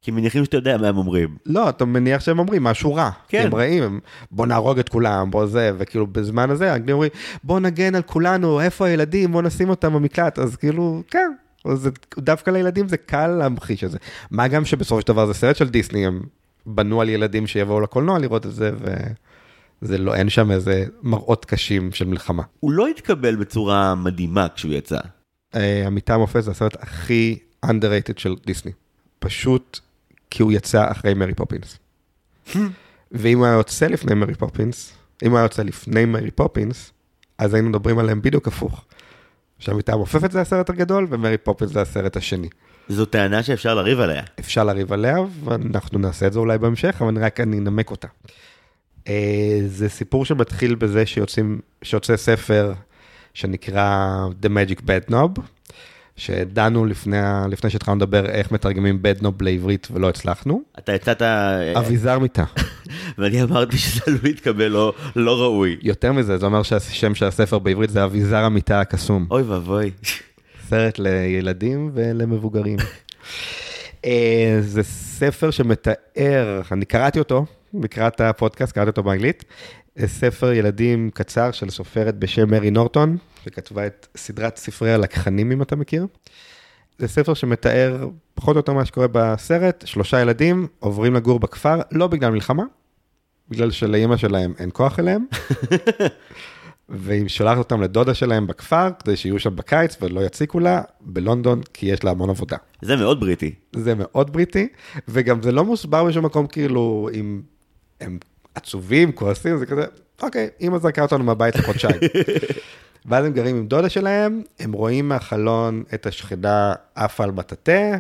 כי 0.03 0.11
מניחים 0.11 0.45
שאתה 0.45 0.57
יודע 0.57 0.77
מה 0.77 0.89
הם 0.89 0.97
אומרים. 0.97 1.37
לא, 1.47 1.69
אתה 1.69 1.85
מניח 1.85 2.21
שהם 2.21 2.39
אומרים 2.39 2.65
משהו 2.65 2.95
רע. 2.95 3.11
כן. 3.29 3.47
הם 3.47 3.55
רעים, 3.55 3.83
הם, 3.83 4.01
בוא 4.31 4.47
נהרוג 4.47 4.79
את 4.79 4.89
כולם, 4.89 5.31
בוא 5.31 5.47
זה, 5.47 5.73
וכאילו 5.79 6.07
בזמן 6.07 6.51
הזה, 6.51 6.73
האנגלים 6.73 6.95
אומרים, 6.95 7.11
בוא 7.45 7.61
נגן 7.61 7.95
על 7.95 8.03
כולנו, 8.03 8.61
איפה 8.61 8.87
הילדים, 8.87 9.33
בוא 9.33 9.43
נשים 9.43 9.71
אותם 9.71 9.95
במקלט, 9.95 10.39
אז 10.39 10.57
כאילו, 10.57 11.03
כן. 11.11 11.33
אז 11.65 11.91
דווקא 12.19 12.51
לילדים 12.51 12.89
זה 12.89 12.97
קל 12.97 13.27
להמחיש 13.27 13.85
את 13.85 13.91
זה. 13.91 13.99
מה 14.31 14.49
גם 14.49 14.65
שבסופו 14.65 15.01
של 15.01 15.07
דבר 15.07 15.27
זה 15.27 15.35
סרט 15.35 15.57
של 15.57 15.69
דיסני, 15.69 16.07
הם 16.07 16.23
בנו 16.67 17.01
על 17.01 17.09
ילדים 17.09 17.47
שיבואו 17.47 17.81
לקולנוע 17.81 18.19
לראות 18.19 18.47
את 18.47 18.55
זה, 18.55 18.71
ו... 18.81 18.95
זה 19.83 19.99
לא, 19.99 20.15
אין 20.15 20.29
שם 20.29 20.51
איזה 20.51 20.85
מראות 21.03 21.45
קשים 21.45 21.93
של 21.93 22.05
מלחמה. 22.05 22.43
הוא 22.61 22.71
לא 22.71 22.87
התקבל 22.87 23.37
בצורה 23.37 23.95
מדהימה 23.95 24.47
כשהוא 24.55 24.73
יצא. 24.73 24.99
אה, 25.55 25.87
המיטה 25.87 26.15
המעופפת 26.15 26.43
זה 26.43 26.51
הסרט 26.51 26.77
הכי 26.83 27.39
underrated 27.67 28.19
של 28.19 28.35
דיסני. 28.47 28.73
פשוט 29.19 29.81
כי 30.33 30.43
הוא 30.43 30.53
יצא 30.53 30.91
אחרי 30.91 31.15
מרי 31.15 31.35
פופינס. 31.35 31.79
ואם 33.13 33.39
הוא 33.39 33.47
היה 33.47 33.55
יוצא 33.55 33.87
לפני 33.87 34.15
מרי 34.15 34.35
פופינס, 34.35 34.93
אם 35.23 35.31
הוא 35.31 35.39
היה 35.39 35.45
יוצא 35.45 35.63
לפני 35.63 36.05
מרי 36.05 36.31
פופינס, 36.31 36.93
אז 37.39 37.55
היינו 37.55 37.69
מדברים 37.69 37.99
עליהם 37.99 38.23
בדיוק 38.23 38.49
הפוך. 38.49 38.85
שהמיטה 39.59 39.93
המעופפת 39.93 40.31
זה 40.31 40.41
הסרט 40.41 40.71
הגדול, 40.71 41.07
ומרי 41.11 41.39
פופינס 41.39 41.71
זה 41.73 41.81
הסרט 41.81 42.17
השני. 42.17 42.49
זו 42.89 43.05
טענה 43.05 43.43
שאפשר 43.43 43.75
לריב 43.75 44.01
עליה. 44.01 44.23
אפשר 44.41 44.65
לריב 44.65 44.93
עליה, 44.93 45.17
ואנחנו 45.45 45.99
נעשה 45.99 46.27
את 46.27 46.33
זה 46.33 46.39
אולי 46.39 46.59
בהמשך, 46.59 46.97
אבל 47.01 47.25
רק 47.25 47.41
אני 47.41 47.59
אנמק 47.59 47.91
אותה. 47.91 48.09
אה, 49.09 49.61
זה 49.67 49.89
סיפור 49.89 50.25
שמתחיל 50.25 50.75
בזה 50.75 51.07
שיוצאים, 51.07 51.61
שיוצא 51.83 52.17
ספר 52.17 52.73
שנקרא 53.35 54.27
The 54.43 54.49
Magic 54.49 54.81
Bad 54.81 55.11
Knob, 55.11 55.41
שדנו 56.17 56.85
לפני, 56.85 57.17
לפני 57.51 57.71
שהתחלנו 57.71 57.97
לדבר 57.97 58.27
איך 58.27 58.53
מתרגמים 58.53 59.03
Knob 59.21 59.33
לעברית 59.41 59.89
ולא 59.93 60.09
הצלחנו. 60.09 60.63
אתה 60.79 60.93
הצעת, 60.93 61.23
אה, 61.23 61.79
אביזר 61.79 62.19
מיטה. 62.19 62.45
ואני 63.19 63.43
אמרתי 63.43 63.79
שזה 63.79 64.01
עלול 64.07 64.21
להתקבל 64.23 64.69
לא- 64.69 64.93
לא 65.17 65.41
ראוי. 65.43 65.77
יותר 65.83 66.13
מזה, 66.13 66.39
זה 66.39 66.47
אומר 66.47 66.63
שהשם 66.63 67.15
של 67.15 67.25
הספר 67.27 67.59
בעברית 67.59 67.91
זה 67.91 68.05
אביזר 68.05 68.45
המיטה 68.45 68.81
הקסום. 68.81 69.27
אוי 69.31 69.43
ואבוי. 69.43 69.91
סרט 70.69 70.99
לילדים 70.99 71.91
ולמבוגרים. 71.95 72.79
אה, 74.05 74.57
זה 74.61 74.83
ספר 74.83 75.51
שמתאר, 75.51 76.61
אני 76.73 76.85
קראתי 76.85 77.19
אותו 77.19 77.47
לקראת 77.83 78.21
הפודקאסט, 78.21 78.73
קראתי 78.73 78.91
אותו 78.91 79.03
באנגלית. 79.03 79.45
ספר 80.07 80.53
ילדים 80.53 81.11
קצר 81.15 81.51
של 81.51 81.71
סופרת 81.71 82.19
בשם 82.19 82.51
מרי 82.51 82.71
נורטון, 82.71 83.17
שכתבה 83.45 83.87
את 83.87 84.07
סדרת 84.17 84.57
ספרי 84.57 84.93
הלקחנים, 84.93 85.53
אם 85.53 85.63
אתה 85.63 85.77
מכיר. 85.77 86.07
זה 86.99 87.09
ספר 87.09 87.35
שמתאר 87.35 88.09
פחות 88.35 88.57
או 88.57 88.59
יותר 88.59 88.73
מה 88.73 88.85
שקורה 88.85 89.07
בסרט, 89.13 89.85
שלושה 89.87 90.21
ילדים 90.21 90.67
עוברים 90.79 91.15
לגור 91.15 91.41
בכפר, 91.41 91.81
לא 91.93 92.07
בגלל 92.07 92.31
מלחמה, 92.31 92.63
בגלל 93.49 93.71
שלאימא 93.71 94.17
שלהם 94.17 94.53
אין 94.59 94.71
כוח 94.73 94.99
אליהם, 94.99 95.27
והיא 96.89 97.29
שולחת 97.29 97.59
אותם 97.59 97.83
לדודה 97.83 98.15
שלהם 98.15 98.47
בכפר, 98.47 98.89
כדי 98.99 99.17
שיהיו 99.17 99.39
שם 99.39 99.57
בקיץ 99.57 99.97
ולא 100.01 100.21
יציקו 100.21 100.61
לה, 100.61 100.83
בלונדון, 101.01 101.61
כי 101.75 101.87
יש 101.87 102.05
לה 102.05 102.11
המון 102.11 102.31
עבודה. 102.31 102.57
זה 102.83 102.97
מאוד 102.97 103.21
בריטי. 103.21 103.55
זה 103.77 103.95
מאוד 103.95 104.33
בריטי, 104.33 104.69
וגם 105.09 105.43
זה 105.43 105.53
לא 105.53 105.65
מוסבר 105.65 106.05
בשום 106.05 106.25
מקום 106.25 106.47
כאילו 106.47 107.09
אם 107.15 107.43
הם 108.01 108.19
עצובים, 108.55 109.13
כועסים, 109.13 109.59
זה 109.59 109.67
כזה, 109.67 109.85
אוקיי, 110.23 110.49
אמא 110.61 110.79
זרקה 110.79 111.03
אותנו 111.03 111.25
מהבית 111.25 111.57
לחודשיים. 111.57 112.01
ואז 113.07 113.25
הם 113.25 113.33
גרים 113.33 113.57
עם 113.57 113.67
דודה 113.67 113.89
שלהם, 113.89 114.43
הם 114.61 114.73
רואים 114.73 115.09
מהחלון 115.09 115.85
את 115.95 116.07
השכנה 116.07 116.75
עפה 116.95 117.25
על 117.25 117.31
מטאטא 117.31 117.97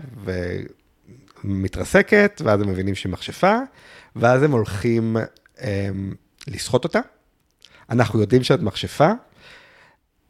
ומתרסקת, 1.45 2.43
ואז 2.45 2.61
הם 2.61 2.69
מבינים 2.69 2.95
שהיא 2.95 3.13
מכשפה, 3.13 3.59
ואז 4.17 4.43
הם 4.43 4.53
הולכים 4.53 5.17
הם, 5.59 6.15
לסחוט 6.49 6.85
אותה. 6.85 7.01
אנחנו 7.91 8.21
יודעים 8.21 8.43
שאת 8.43 8.61
מכשפה, 8.61 9.11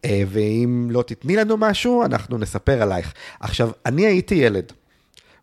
אה, 0.04 0.22
ואם 0.28 0.88
לא 0.90 1.02
תתני 1.02 1.36
לנו 1.36 1.56
משהו, 1.56 2.04
אנחנו 2.04 2.38
נספר 2.38 2.82
עלייך. 2.82 3.12
עכשיו, 3.40 3.70
אני 3.86 4.06
הייתי 4.06 4.34
ילד, 4.34 4.72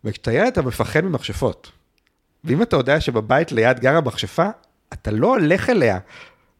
וכשאתה 0.04 0.32
ילד 0.32 0.46
אתה 0.46 0.62
מפחד 0.62 1.00
ממכשפות. 1.00 1.72
ואם 2.44 2.62
אתה 2.62 2.76
יודע 2.76 3.00
שבבית 3.00 3.52
ליד 3.52 3.80
גרה 3.80 4.00
מכשפה, 4.00 4.48
אתה 4.92 5.10
לא 5.10 5.26
הולך 5.26 5.70
אליה. 5.70 5.98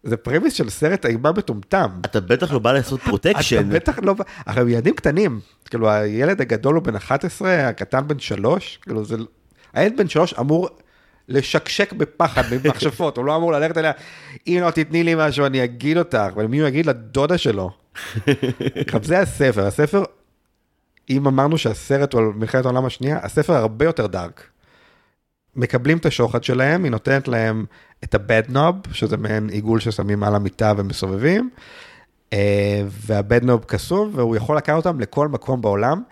זה 0.02 0.16
premise 0.16 0.52
של 0.52 0.70
סרט 0.70 1.06
אימה 1.06 1.32
מטומטם. 1.32 1.90
אתה 2.04 2.20
בטח 2.20 2.52
לא 2.52 2.58
בא 2.58 2.72
לעשות 2.72 3.00
איתה 3.00 3.08
protection. 3.08 3.70
בטח 3.70 3.98
לא... 4.02 4.14
עכשיו, 4.46 4.68
ילדים 4.68 4.94
קטנים, 4.94 5.40
כאילו, 5.70 5.90
הילד 5.90 6.40
הגדול 6.40 6.74
הוא 6.74 6.82
בן 6.82 6.96
11, 6.96 7.68
הקטן 7.68 8.08
בן 8.08 8.18
3, 8.18 8.78
כאילו, 8.82 9.04
זה... 9.04 9.16
הילד 9.72 9.96
בן 9.96 10.08
3 10.08 10.34
אמור 10.40 10.68
לשקשק 11.28 11.92
בפחד 11.92 12.42
ממכשפות, 12.52 13.16
הוא 13.16 13.24
לא 13.24 13.36
אמור 13.36 13.52
ללכת 13.52 13.78
אליה, 13.78 13.92
אם 14.46 14.58
לא 14.66 14.70
תתני 14.70 15.04
לי 15.04 15.14
משהו, 15.16 15.46
אני 15.46 15.64
אגיד 15.64 15.98
אותך, 15.98 16.32
ומי 16.36 16.58
הוא 16.58 16.68
יגיד? 16.68 16.86
לדודה 16.86 17.38
שלו. 17.38 17.70
עכשיו, 18.86 19.04
זה 19.04 19.18
הספר, 19.18 19.66
הספר, 19.66 20.04
אם 21.10 21.26
אמרנו 21.26 21.58
שהסרט 21.58 22.12
הוא 22.12 22.20
על 22.20 22.26
מלחמת 22.34 22.64
העולם 22.64 22.84
השנייה, 22.84 23.18
הספר 23.22 23.52
הרבה 23.52 23.84
יותר 23.84 24.06
דארק. 24.06 24.49
מקבלים 25.56 25.98
את 25.98 26.06
השוחד 26.06 26.44
שלהם, 26.44 26.84
היא 26.84 26.90
נותנת 26.90 27.28
להם 27.28 27.64
את 28.04 28.14
ה-bed 28.14 28.50
knob, 28.50 28.92
שזה 28.92 29.16
מעין 29.16 29.48
עיגול 29.48 29.80
ששמים 29.80 30.22
על 30.22 30.34
המיטה 30.34 30.72
ומסובבים, 30.76 31.50
אה, 32.32 32.82
וה-bed 33.06 33.44
knob 33.44 33.64
קסום, 33.66 34.10
והוא 34.14 34.36
יכול 34.36 34.56
לקחת 34.56 34.76
אותם 34.76 35.00
לכל 35.00 35.28
מקום 35.28 35.60
בעולם, 35.60 36.02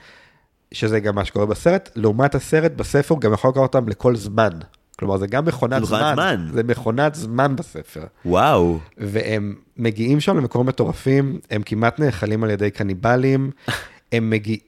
שזה 0.72 1.00
גם 1.00 1.14
מה 1.14 1.24
שקורה 1.24 1.46
בסרט. 1.46 1.90
לעומת 1.96 2.34
הסרט, 2.34 2.72
בספר 2.72 3.14
הוא 3.14 3.20
גם 3.20 3.32
יכול 3.32 3.50
לקחת 3.50 3.62
אותם 3.62 3.88
לכל 3.88 4.16
זמן. 4.16 4.50
כלומר, 4.98 5.16
זה 5.16 5.26
גם 5.26 5.44
מכונת 5.44 5.84
זמן. 5.84 6.12
זמן. 6.14 6.48
זה 6.52 6.62
מכונת 6.62 7.14
זמן 7.14 7.56
בספר. 7.56 8.04
וואו. 8.24 8.78
והם 8.98 9.54
מגיעים 9.76 10.20
שם 10.20 10.36
למקומות 10.36 10.66
מטורפים, 10.66 11.38
הם 11.50 11.62
כמעט 11.62 12.00
נאכלים 12.00 12.44
על 12.44 12.50
ידי 12.50 12.70
קניבלים, 12.70 13.50
הם 14.12 14.30
מגיעים, 14.30 14.60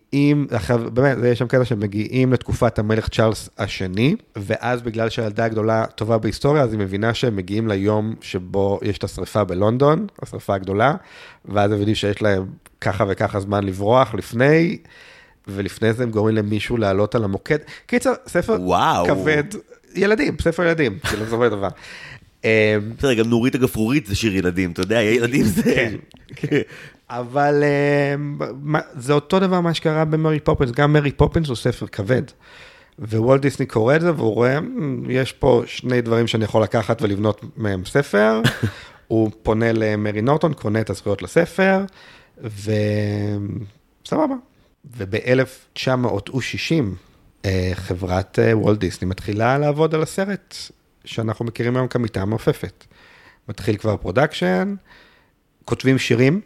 עכשיו 0.51 0.81
באמת, 0.93 1.17
יש 1.25 1.39
שם 1.39 1.47
קטע 1.47 1.65
שהם 1.65 1.81
מגיעים 1.81 2.33
לתקופת 2.33 2.79
המלך 2.79 3.09
צ'ארלס 3.09 3.49
השני, 3.59 4.17
ואז 4.37 4.83
בגלל 4.83 5.09
שהילדה 5.09 5.45
הגדולה 5.45 5.87
טובה 5.87 6.19
בהיסטוריה, 6.19 6.63
אז 6.63 6.73
היא 6.73 6.81
מבינה 6.81 7.15
שהם 7.15 7.37
מגיעים 7.37 7.69
ליום 7.69 8.15
שבו 8.21 8.81
יש 8.83 8.99
את 8.99 9.05
השריפה 9.05 9.45
בלונדון, 9.45 10.07
השריפה 10.23 10.55
הגדולה, 10.55 10.95
ואז 11.45 11.73
הם 11.73 11.79
יודעים 11.79 11.95
שיש 11.95 12.23
להם 12.23 12.47
ככה 12.81 13.05
וככה 13.09 13.41
זמן 13.41 13.65
לברוח 13.65 14.15
לפני, 14.15 14.79
ולפני 15.49 15.93
זה 15.93 16.03
הם 16.03 16.11
גורמים 16.11 16.37
למישהו 16.37 16.77
לעלות 16.77 17.15
על 17.15 17.25
המוקד. 17.25 17.59
קיצר, 17.87 18.13
ספר 18.27 18.57
וואו. 18.61 19.07
כבד, 19.07 19.45
ילדים, 19.95 20.37
ספר 20.41 20.63
ילדים, 20.63 20.99
כאילו 20.99 21.25
בסופו 21.25 21.45
של 21.45 21.51
דבר. 21.51 21.69
בסדר, 22.99 23.15
גם 23.15 23.29
נורית 23.29 23.55
הגפרורית 23.55 24.07
זה 24.07 24.17
שיר 24.17 24.37
ילדים, 24.37 24.71
אתה 24.71 24.81
יודע, 24.81 25.03
ילדים 25.03 25.45
זה... 25.45 25.89
אבל 27.11 27.63
מה- 28.63 28.81
זה 28.95 29.13
אותו 29.13 29.41
דבר 29.41 29.61
מה 29.61 29.75
שקרה 29.75 30.05
במרי 30.05 30.41
פופינס, 30.41 30.71
גם 30.71 30.93
מרי 30.93 31.13
פופינס 31.13 31.49
הוא 31.49 31.57
ספר 31.57 31.87
כבד. 31.87 32.23
ווולט 32.99 33.43
דיסני 33.43 33.67
קורא 33.67 33.97
את 33.97 34.01
זה 34.01 34.15
והוא 34.15 34.35
רואה, 34.35 34.61
"מ, 34.61 35.11
יש 35.11 35.33
פה 35.33 35.63
שני 35.67 36.01
דברים 36.01 36.27
שאני 36.27 36.45
יכול 36.45 36.63
לקחת 36.63 37.03
ולבנות 37.03 37.45
מהם 37.57 37.85
ספר. 37.85 38.41
הוא 39.09 39.31
פונה 39.43 39.73
למרי 39.73 40.23
נורטון, 40.23 40.55
קונה 40.55 40.81
את 40.81 40.91
הזכויות 40.91 41.23
לספר, 41.23 41.85
וסבבה. 42.39 44.35
וב-1960 44.97 47.47
חברת 47.75 48.39
אה, 48.39 48.59
וולט 48.59 48.79
דיסני 48.79 49.09
מתחילה 49.09 49.59
לעבוד 49.59 49.95
על 49.95 50.03
הסרט 50.03 50.55
שאנחנו 51.05 51.45
מכירים 51.45 51.77
היום 51.77 51.89
כמיטה 51.89 52.23
המעופפת. 52.23 52.85
מתחיל 53.49 53.77
כבר 53.77 53.97
production, 53.97 54.75
כותבים 55.65 55.99
שירים 55.99 56.41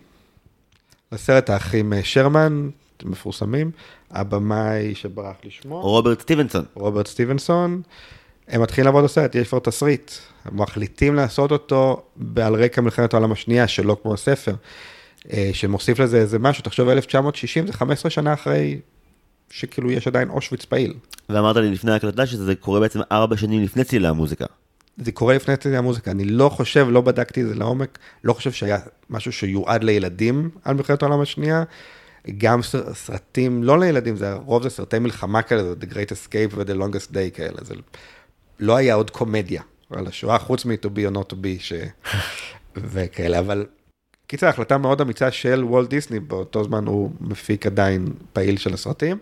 לסרט 1.15 1.51
האחים 1.51 1.93
אה, 1.93 2.01
שרמן, 2.03 2.69
מפורסמים, 3.05 3.71
הבמאי 4.11 4.95
שברח 4.95 5.37
לי 5.45 5.51
שמו, 5.51 5.81
רוברט 5.81 6.21
סטיבנסון. 6.21 6.65
רוברט 6.75 7.07
סטיבנסון, 7.07 7.83
הם 8.49 8.63
מתחילים 8.63 8.87
לעבוד 8.87 9.03
על 9.03 9.09
סרט, 9.09 9.35
יש 9.35 9.49
כבר 9.49 9.59
תסריט, 9.59 10.11
הם 10.45 10.61
מחליטים 10.61 11.15
לעשות 11.15 11.53
אותו 11.53 12.03
על 12.43 12.55
רקע 12.55 12.81
מלחמת 12.81 13.15
העולם 13.15 13.33
השנייה, 13.33 13.69
שלא 13.69 13.97
כמו 14.03 14.15
הספר, 14.15 14.55
אה, 15.33 15.51
שמוסיף 15.53 15.99
לזה 15.99 16.19
איזה 16.19 16.39
משהו, 16.39 16.63
תחשוב 16.65 16.89
1960 16.89 17.67
זה 17.67 17.73
15 17.73 18.11
שנה 18.11 18.33
אחרי 18.33 18.81
שכאילו 19.51 19.91
יש 19.91 20.07
עדיין 20.07 20.31
אושוויץ 20.31 20.65
פעיל. 20.65 20.95
ואמרת 21.29 21.57
לי 21.57 21.71
לפני 21.71 21.93
ההקלטה 21.93 22.27
שזה 22.27 22.55
קורה 22.55 22.81
בעצם 22.81 23.01
ארבע 23.13 23.37
שנים 23.37 23.63
לפני 23.63 23.85
צלילי 23.85 24.09
המוזיקה. 24.09 24.47
זה 24.97 25.13
קורה 25.13 25.35
לפני 25.35 25.57
צלילי 25.57 25.77
המוזיקה, 25.77 26.11
אני 26.11 26.25
לא 26.25 26.49
חושב, 26.49 26.87
לא 26.91 27.01
בדקתי 27.01 27.43
את 27.43 27.49
זה 27.49 27.55
לעומק, 27.55 27.99
לא 28.25 28.33
חושב 28.33 28.53
שהיה 28.53 28.79
משהו 29.11 29.33
שיועד 29.33 29.85
לילדים 29.85 30.51
על 30.65 30.75
מלחמת 30.75 31.03
העולם 31.03 31.21
השנייה. 31.21 31.65
גם 32.39 32.61
סרטים, 32.93 33.63
לא 33.63 33.81
לילדים, 33.81 34.17
זה 34.17 34.31
הרוב 34.33 34.63
זה 34.63 34.71
סרטי 34.71 34.99
מלחמה 34.99 35.43
כאלה, 35.43 35.65
זה 35.65 35.75
The 35.81 35.93
Great 35.93 36.13
Escape 36.13 36.55
ו-The 36.55 36.75
Longest 36.75 37.11
Day 37.11 37.31
כאלה, 37.35 37.59
זה 37.63 37.75
לא 38.61 38.77
היה 38.77 38.95
עוד 38.95 39.11
קומדיה 39.11 39.63
על 39.91 40.07
השואה, 40.07 40.39
חוץ 40.39 40.65
מ-To 40.65 40.87
be 40.87 41.11
or 41.11 41.17
not 41.17 41.33
to 41.33 41.35
be, 41.35 41.59
ש... 41.61 41.73
וכאלה, 42.77 43.39
אבל 43.39 43.67
קיצר, 44.27 44.47
החלטה 44.47 44.79
מאוד 44.79 45.01
אמיצה 45.01 45.31
של 45.31 45.65
וולט 45.65 45.89
דיסני, 45.89 46.21
באותו 46.21 46.65
זמן 46.65 46.87
הוא 46.87 47.11
מפיק 47.21 47.67
עדיין 47.67 48.13
פעיל 48.33 48.57
של 48.57 48.75
הסרטים. 48.75 49.19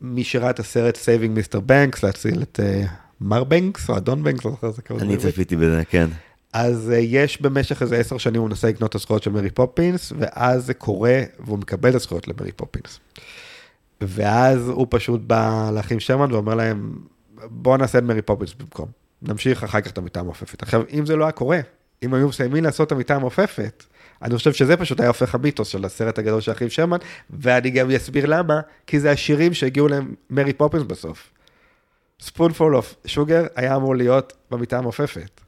מי 0.00 0.24
שראה 0.24 0.50
את 0.50 0.58
הסרט 0.58 0.96
Saving 0.96 1.38
Mr. 1.38 1.58
Banks, 1.58 1.98
להציל 2.02 2.42
את 2.42 2.60
אה, 2.62 2.88
מר 3.20 3.44
בנקס 3.44 3.90
או 3.90 3.96
אדון 3.96 4.22
בנקס, 4.22 4.44
לא 4.44 4.50
זוכר 4.50 4.66
איזה 4.66 4.82
קוראים 4.82 5.10
אני. 5.10 5.16
צפיתי 5.16 5.56
בזה, 5.56 5.82
כן. 5.88 6.08
אז 6.52 6.92
אה, 6.94 6.98
יש 6.98 7.42
במשך 7.42 7.82
איזה 7.82 7.96
עשר 7.96 8.18
שנים 8.18 8.40
הוא 8.40 8.48
מנסה 8.48 8.68
לקנות 8.68 8.90
את 8.90 8.94
הזכויות 8.94 9.22
של 9.22 9.30
מרי 9.30 9.50
פופינס, 9.50 10.12
ואז 10.18 10.66
זה 10.66 10.74
קורה 10.74 11.20
והוא 11.38 11.58
מקבל 11.58 11.90
את 11.90 11.94
הזכויות 11.94 12.28
למרי 12.28 12.52
פופינס. 12.52 13.00
ואז 14.00 14.68
הוא 14.68 14.86
פשוט 14.90 15.20
בא 15.20 15.70
לאחים 15.74 16.00
שרמן 16.00 16.32
ואומר 16.32 16.54
להם, 16.54 16.98
בוא 17.44 17.76
נעשה 17.76 17.98
את 17.98 18.02
מרי 18.02 18.22
פופינס 18.22 18.54
במקום. 18.54 18.88
נמשיך 19.22 19.64
אחר 19.64 19.80
כך 19.80 19.90
את 19.90 19.98
המיטה 19.98 20.20
המעופפת. 20.20 20.62
עכשיו, 20.62 20.82
אם 20.92 21.06
זה 21.06 21.16
לא 21.16 21.24
היה 21.24 21.32
קורה, 21.32 21.60
אם 22.02 22.14
היו 22.14 22.28
מסיימים 22.28 22.64
לעשות 22.64 22.86
את 22.86 22.92
המיטה 22.92 23.16
המעופפת, 23.16 23.84
אני 24.22 24.36
חושב 24.36 24.52
שזה 24.52 24.76
פשוט 24.76 25.00
היה 25.00 25.08
הופך 25.08 25.34
המיתוס 25.34 25.68
של 25.68 25.84
הסרט 25.84 26.18
הגדול 26.18 26.40
של 26.40 26.50
האחים 26.50 26.70
שרמן, 26.70 26.98
ואני 27.30 27.70
גם 27.70 27.90
אסביר 27.90 28.26
למה, 28.26 28.60
כי 28.86 29.00
זה 29.00 29.10
השירים 29.10 29.54
שהגיעו 29.54 29.88
למרי 29.88 30.52
פופינס 30.52 30.82
בסוף. 30.82 31.30
Spoonful 32.20 32.76
of 32.76 32.94
Sugar 33.06 33.42
היה 33.56 33.76
אמור 33.76 33.96
להיות 33.96 34.32
במיטה 34.50 34.78
המעופפת. 34.78 35.40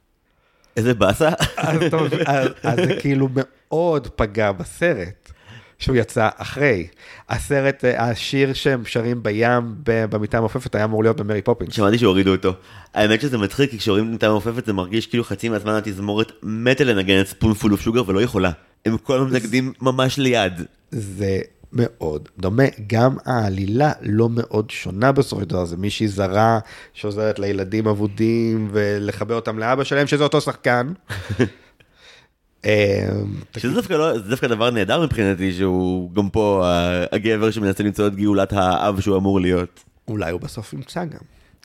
איזה 0.77 0.93
באסה. 0.93 1.29
אז 1.57 1.77
מבין, 1.77 2.19
אז 2.25 2.49
אז 2.63 2.75
זה 2.75 2.95
כאילו 2.99 3.27
מאוד 3.31 4.07
פגע 4.07 4.51
בסרט, 4.51 5.31
שהוא 5.79 5.95
יצא 5.95 6.29
אחרי. 6.35 6.87
הסרט, 7.29 7.83
השיר 7.97 8.53
שהם 8.53 8.85
שרים 8.85 9.23
בים 9.23 9.75
במיטה 9.83 10.37
המעופפת 10.37 10.75
היה 10.75 10.83
אמור 10.83 11.03
להיות 11.03 11.21
במרי 11.21 11.41
פופינס. 11.41 11.73
שמעתי 11.73 11.97
שהורידו 11.97 12.31
אותו. 12.31 12.53
האמת 12.93 13.21
שזה 13.21 13.37
מצחיק, 13.37 13.71
כי 13.71 13.77
כשרואים 13.77 14.11
מיטה 14.11 14.29
מעופפת 14.29 14.65
זה 14.65 14.73
מרגיש 14.73 15.07
כאילו 15.07 15.23
חצי 15.23 15.49
מהזמן 15.49 15.73
התזמורת 15.73 16.31
מתה 16.43 16.83
לנגן 16.83 17.21
את 17.21 17.27
Spoonful 17.27 17.71
of 17.71 17.81
Sugar 17.81 18.03
ולא 18.07 18.21
יכולה. 18.21 18.51
הם 18.85 18.97
כל 18.97 19.15
הזמן 19.15 19.29
מנגדים 19.29 19.73
ממש 19.81 20.17
ליד. 20.17 20.61
זה 20.91 21.39
מאוד 21.73 22.29
דומה, 22.39 22.63
גם 22.87 23.15
העלילה 23.25 23.91
לא 24.01 24.29
מאוד 24.29 24.69
שונה 24.69 25.11
בסופו 25.11 25.41
של 25.41 25.47
דבר, 25.47 25.65
זה 25.65 25.77
מישהי 25.77 26.07
זרה 26.07 26.59
שעוזרת 26.93 27.39
לילדים 27.39 27.87
אבודים 27.87 28.69
ולחבר 28.71 29.35
אותם 29.35 29.59
לאבא 29.59 29.83
שלהם, 29.83 30.07
שזה 30.07 30.23
אותו 30.23 30.41
שחקן. 30.41 30.93
אה, 32.65 33.09
שזה 33.57 33.73
דווקא 33.73 33.93
לא, 33.93 34.17
דווקא 34.17 34.47
דבר 34.47 34.69
נהדר 34.71 35.01
מבחינתי, 35.01 35.53
שהוא 35.53 36.11
גם 36.13 36.29
פה 36.29 36.67
ה- 36.67 37.15
הגבר 37.15 37.51
שמנסה 37.51 37.83
למצוא 37.83 38.07
את 38.07 38.15
גאולת 38.15 38.53
האב 38.53 38.99
שהוא 38.99 39.17
אמור 39.17 39.41
להיות. 39.41 39.83
אולי 40.07 40.31
הוא 40.31 40.41
בסוף 40.41 40.73
ימצא 40.73 41.05
גם. 41.05 41.19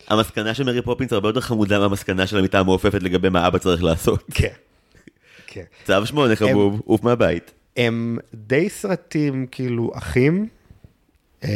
המסקנה 0.08 0.54
של 0.54 0.64
מרי 0.64 0.82
פופינס 0.82 1.12
הרבה 1.12 1.28
יותר 1.28 1.40
חמודה 1.40 1.78
מהמסקנה 1.78 2.26
של 2.26 2.38
המיטה 2.38 2.58
המעופפת 2.60 3.02
לגבי 3.02 3.28
מה 3.28 3.46
אבא 3.46 3.58
צריך 3.58 3.82
לעשות. 3.82 4.24
כן. 4.34 4.48
כן. 5.46 5.62
צו 5.84 6.06
שמונה 6.06 6.36
חבוב, 6.36 6.80
עוף 6.84 7.02
מהבית. 7.02 7.52
הם 7.76 8.18
די 8.34 8.68
סרטים 8.70 9.46
כאילו 9.50 9.90
אחים, 9.94 10.48
אה, 11.44 11.50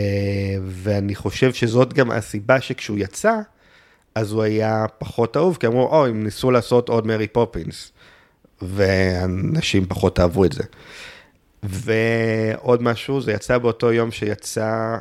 ואני 0.64 1.14
חושב 1.14 1.52
שזאת 1.52 1.92
גם 1.92 2.11
הסיבה 2.11 2.61
שכשהוא 2.61 2.98
יצא, 2.98 3.35
אז 4.14 4.33
הוא 4.33 4.42
היה 4.42 4.85
פחות 4.98 5.37
אהוב, 5.37 5.57
כי 5.61 5.66
אמרו, 5.66 5.88
אוי, 5.88 6.11
הם 6.11 6.24
ניסו 6.24 6.50
לעשות 6.50 6.88
עוד 6.88 7.07
מרי 7.07 7.26
פופינס, 7.26 7.92
ואנשים 8.62 9.87
פחות 9.87 10.20
אהבו 10.20 10.44
את 10.44 10.52
זה. 10.52 10.62
ועוד 11.62 12.83
משהו, 12.83 13.20
זה 13.20 13.33
יצא 13.33 13.59
באותו 13.59 13.92
יום 13.92 14.11
שיצא 14.11 14.96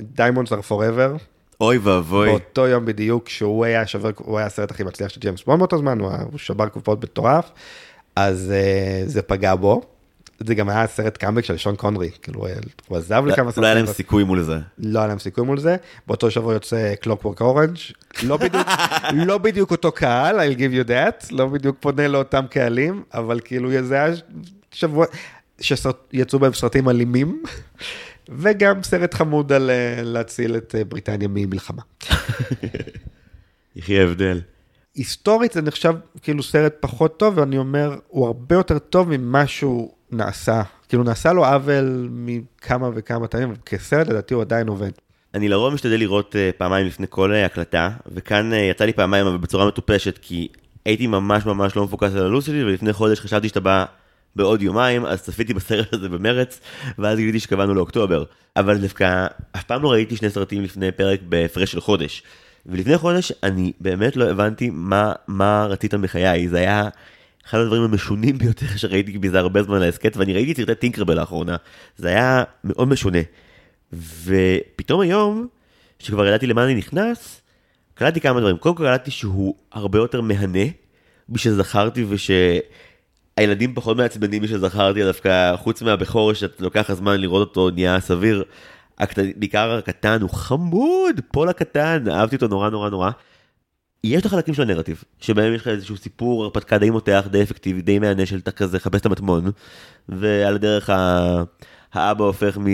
Diamonds 0.00 0.50
are 0.50 0.70
Forever, 0.70 1.18
אוי 1.60 1.78
ואבוי. 1.78 2.28
באותו 2.28 2.66
יום 2.66 2.84
בדיוק 2.84 3.28
שהוא 3.28 3.64
היה 3.64 3.86
שובר, 3.86 4.10
הוא 4.16 4.38
היה 4.38 4.46
הסרט 4.46 4.70
הכי 4.70 4.84
מצליח 4.84 5.08
של 5.08 5.20
ג'יימס 5.20 5.42
בונד 5.42 5.58
באותו 5.58 5.78
זמן, 5.78 6.00
הוא, 6.00 6.10
שבר 6.36 6.68
קופות 6.68 7.04
מטורף, 7.04 7.50
אז 8.16 8.52
uh, 8.52 9.08
זה 9.08 9.22
פגע 9.22 9.54
בו. 9.54 9.82
זה 10.46 10.54
גם 10.54 10.68
היה 10.68 10.86
סרט 10.86 11.16
קאמבק 11.16 11.44
של 11.44 11.56
שון 11.56 11.76
קונרי, 11.76 12.10
כאילו 12.22 12.46
הוא 12.88 12.96
עזב 12.96 13.26
לכמה 13.26 13.50
לא 13.56 13.66
היה 13.66 13.74
להם 13.74 13.86
סרטים, 13.86 13.96
סיכוי 13.96 14.24
מול 14.24 14.42
זה. 14.42 14.58
לא 14.78 14.98
היה 14.98 15.08
להם 15.08 15.18
סיכוי 15.18 15.44
מול 15.44 15.60
זה. 15.60 15.76
באותו 16.06 16.30
שבוע 16.30 16.54
יוצא 16.54 16.94
קלוקוורק 16.94 17.40
אורנג', 17.40 17.76
לא 18.22 18.36
בדיוק, 18.36 18.66
לא 19.28 19.38
בדיוק 19.38 19.70
אותו 19.70 19.92
קהל, 19.92 20.40
I'll 20.40 20.56
give 20.56 20.86
you 20.86 20.88
that, 20.88 21.26
לא 21.30 21.46
בדיוק 21.46 21.76
פונה 21.80 22.08
לאותם 22.08 22.44
קהלים, 22.50 23.02
אבל 23.14 23.40
כאילו 23.44 23.70
זה 23.82 23.94
היה 23.94 24.14
שבוע 24.72 25.06
שיצאו 25.60 26.38
בהם 26.38 26.52
סרטים 26.52 26.88
אלימים, 26.88 27.42
וגם 28.38 28.82
סרט 28.82 29.14
חמוד 29.14 29.52
על 29.52 29.70
אה, 29.70 30.02
להציל 30.02 30.56
את 30.56 30.74
אה, 30.78 30.84
בריטניה 30.84 31.28
ממלחמה. 31.30 31.82
יחי 33.76 34.00
ההבדל. 34.00 34.40
היסטורית 34.94 35.52
זה 35.52 35.62
נחשב 35.62 35.94
כאילו 36.22 36.42
סרט 36.42 36.74
פחות 36.80 37.18
טוב, 37.18 37.38
ואני 37.38 37.58
אומר, 37.58 37.98
הוא 38.08 38.26
הרבה 38.26 38.54
יותר 38.56 38.78
טוב 38.78 39.08
ממה 39.16 39.46
שהוא 39.46 39.90
נעשה. 40.12 40.62
כאילו 40.88 41.02
נעשה 41.02 41.32
לו 41.32 41.44
עוול 41.44 42.08
מכמה 42.10 42.90
וכמה 42.94 43.28
פעמים, 43.28 43.48
אבל 43.48 43.58
כסרט 43.66 44.08
לדעתי 44.08 44.34
הוא 44.34 44.42
עדיין 44.42 44.68
עובד. 44.68 44.90
אני 45.34 45.48
לרוב 45.48 45.74
משתדל 45.74 45.96
לראות 45.96 46.34
uh, 46.34 46.58
פעמיים 46.58 46.86
לפני 46.86 47.06
כל 47.10 47.32
uh, 47.32 47.46
הקלטה, 47.46 47.90
וכאן 48.06 48.52
uh, 48.52 48.56
יצא 48.56 48.84
לי 48.84 48.92
פעמיים 48.92 49.26
אבל 49.26 49.36
בצורה 49.36 49.66
מטופשת, 49.66 50.18
כי 50.22 50.48
הייתי 50.84 51.06
ממש 51.06 51.46
ממש 51.46 51.76
לא 51.76 51.84
מפוקס 51.84 52.14
על 52.14 52.24
הלו"ז 52.24 52.44
שלי, 52.44 52.64
ולפני 52.64 52.92
חודש 52.92 53.20
חשבתי 53.20 53.48
שאתה 53.48 53.60
בא 53.60 53.84
בעוד 54.36 54.62
יומיים, 54.62 55.06
אז 55.06 55.22
צפיתי 55.22 55.54
בסרט 55.54 55.92
הזה 55.92 56.08
במרץ, 56.08 56.60
ואז 56.98 57.18
גיליתי 57.18 57.40
שקבענו 57.40 57.74
לאוקטובר. 57.74 58.24
אבל 58.56 58.78
דווקא 58.78 59.26
אף 59.52 59.64
פעם 59.64 59.82
לא 59.82 59.92
ראיתי 59.92 60.16
שני 60.16 60.30
סרטים 60.30 60.62
לפני 60.62 60.92
פרק 60.92 61.20
בהפרש 61.28 61.72
של 61.72 61.80
חודש. 61.80 62.22
ולפני 62.66 62.98
חודש 62.98 63.32
אני 63.42 63.72
באמת 63.80 64.16
לא 64.16 64.30
הבנתי 64.30 64.70
מה, 64.72 65.12
מה 65.28 65.66
רצית 65.68 65.94
מחיי, 65.94 66.48
זה 66.48 66.58
היה 66.58 66.88
אחד 67.50 67.58
הדברים 67.58 67.82
המשונים 67.82 68.38
ביותר 68.38 68.66
שראיתי 68.76 69.18
מזה 69.18 69.38
הרבה 69.38 69.62
זמן 69.62 69.80
להסכת, 69.80 70.16
ואני 70.16 70.32
ראיתי 70.32 70.52
את 70.52 70.56
סרטי 70.56 70.74
טינקרבל 70.74 71.20
לאחרונה, 71.20 71.56
זה 71.96 72.08
היה 72.08 72.44
מאוד 72.64 72.88
משונה. 72.88 73.18
ופתאום 73.92 75.00
היום, 75.00 75.46
שכבר 75.98 76.26
ידעתי 76.26 76.46
למה 76.46 76.64
אני 76.64 76.74
נכנס, 76.74 77.40
קלטתי 77.94 78.20
כמה 78.20 78.40
דברים. 78.40 78.56
קודם 78.56 78.74
כל 78.74 78.84
קלטתי 78.84 79.10
שהוא 79.10 79.54
הרבה 79.72 79.98
יותר 79.98 80.20
מהנה 80.20 80.64
משזכרתי 81.28 82.04
ושהילדים 82.08 83.74
פחות 83.74 83.96
מעצבנים 83.96 84.42
משזכרתי, 84.42 85.02
דווקא 85.04 85.56
חוץ 85.56 85.82
מהבכור 85.82 86.32
שאתה 86.32 86.64
לוקח 86.64 86.90
הזמן 86.90 87.20
לראות 87.20 87.48
אותו 87.48 87.70
נהיה 87.70 88.00
סביר. 88.00 88.44
הקט... 88.98 89.18
בעיקר 89.36 89.70
הקטן 89.72 90.22
הוא 90.22 90.30
חמוד, 90.30 91.20
פול 91.32 91.48
הקטן, 91.48 92.08
אהבתי 92.08 92.36
אותו 92.36 92.48
נורא 92.48 92.70
נורא 92.70 92.90
נורא. 92.90 93.10
יש 94.04 94.20
את 94.20 94.26
החלקים 94.26 94.54
של 94.54 94.62
הנרטיב, 94.62 95.04
שבהם 95.20 95.54
יש 95.54 95.60
לך 95.60 95.68
איזשהו 95.68 95.96
סיפור 95.96 96.44
הרפתקה 96.44 96.78
די 96.78 96.90
מותח, 96.90 97.26
די 97.30 97.42
אפקטיבי, 97.42 97.82
די 97.82 97.98
מהנה 97.98 98.26
של 98.26 98.38
אתה 98.38 98.50
כזה 98.50 98.78
חפש 98.78 99.00
את 99.00 99.06
המטמון, 99.06 99.50
ועל 100.08 100.54
הדרך. 100.54 100.90
האבא 101.92 102.24
הופך 102.24 102.58
מ... 102.58 102.66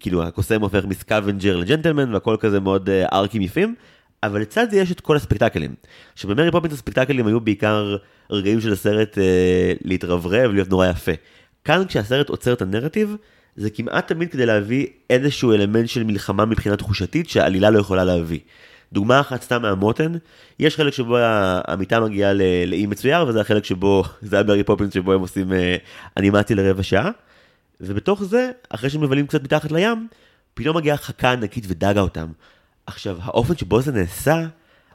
כאילו 0.00 0.22
הקוסם 0.22 0.62
הופך 0.62 0.84
מ 0.84 0.91
scavenger 0.91 1.56
לג'נטלמן 1.56 2.14
והכל 2.14 2.36
כזה 2.40 2.60
מאוד 2.60 2.88
אה, 2.88 3.12
arc 3.12 3.30
ים 3.30 3.42
יפים, 3.42 3.74
אבל 4.22 4.40
לצד 4.40 4.70
זה 4.70 4.76
יש 4.76 4.92
את 4.92 5.00
כל 5.00 5.16
הספקטקלים. 5.16 5.74
שבמרי 6.14 6.50
פופינס 6.50 6.72
הספקטקלים 6.72 7.26
היו 7.26 7.40
בעיקר 7.40 7.96
רגעים 8.30 8.60
של 8.60 8.72
הסרט 8.72 9.18
אה, 9.18 9.20
להתרברב, 9.84 10.52
להיות 10.52 10.70
נורא 10.70 10.86
יפה. 10.86 11.12
כאן 11.64 11.82
כשהסרט 11.88 12.28
עוצר 12.28 12.52
את 12.52 12.62
הנרטיב, 12.62 13.16
זה 13.56 13.70
כמעט 13.70 14.08
תמיד 14.08 14.30
כדי 14.30 14.46
להביא 14.46 14.86
איזשהו 15.10 15.52
אלמנט 15.52 15.88
של 15.88 16.04
מלחמה 16.04 16.44
מבחינה 16.44 16.76
תחושתית 16.76 17.28
שהעלילה 17.28 17.70
לא 17.70 17.78
יכולה 17.78 18.04
להביא. 18.04 18.38
דוגמה 18.92 19.20
אחת 19.20 19.42
סתם 19.42 19.62
מהמותן, 19.62 20.12
יש 20.58 20.76
חלק 20.76 20.92
שבו 20.92 21.16
המיטה 21.68 22.00
מגיעה 22.00 22.32
לאי 22.66 22.86
מצויר, 22.86 23.26
וזה 23.28 23.40
החלק 23.40 23.64
שבו, 23.64 24.04
זה 24.22 24.36
היה 24.36 24.42
ברי 24.42 24.64
פופינס 24.64 24.94
שבו 24.94 25.12
הם 25.12 25.20
עושים 25.20 25.52
אה, 25.52 25.76
אנימציה 26.16 26.56
לרבע 26.56 26.82
שעה, 26.82 27.10
ובתוך 27.80 28.24
זה, 28.24 28.50
אחרי 28.68 28.90
שהם 28.90 29.00
מבלים 29.00 29.26
קצת 29.26 29.42
מתחת 29.42 29.72
לים, 29.72 30.08
פתאום 30.54 30.76
מגיעה 30.76 30.96
חכה 30.96 31.32
ענקית 31.32 31.64
ודגה 31.68 32.00
אותם. 32.00 32.26
עכשיו, 32.86 33.18
האופן 33.22 33.56
שבו 33.56 33.80
זה 33.80 33.92
נעשה, 33.92 34.46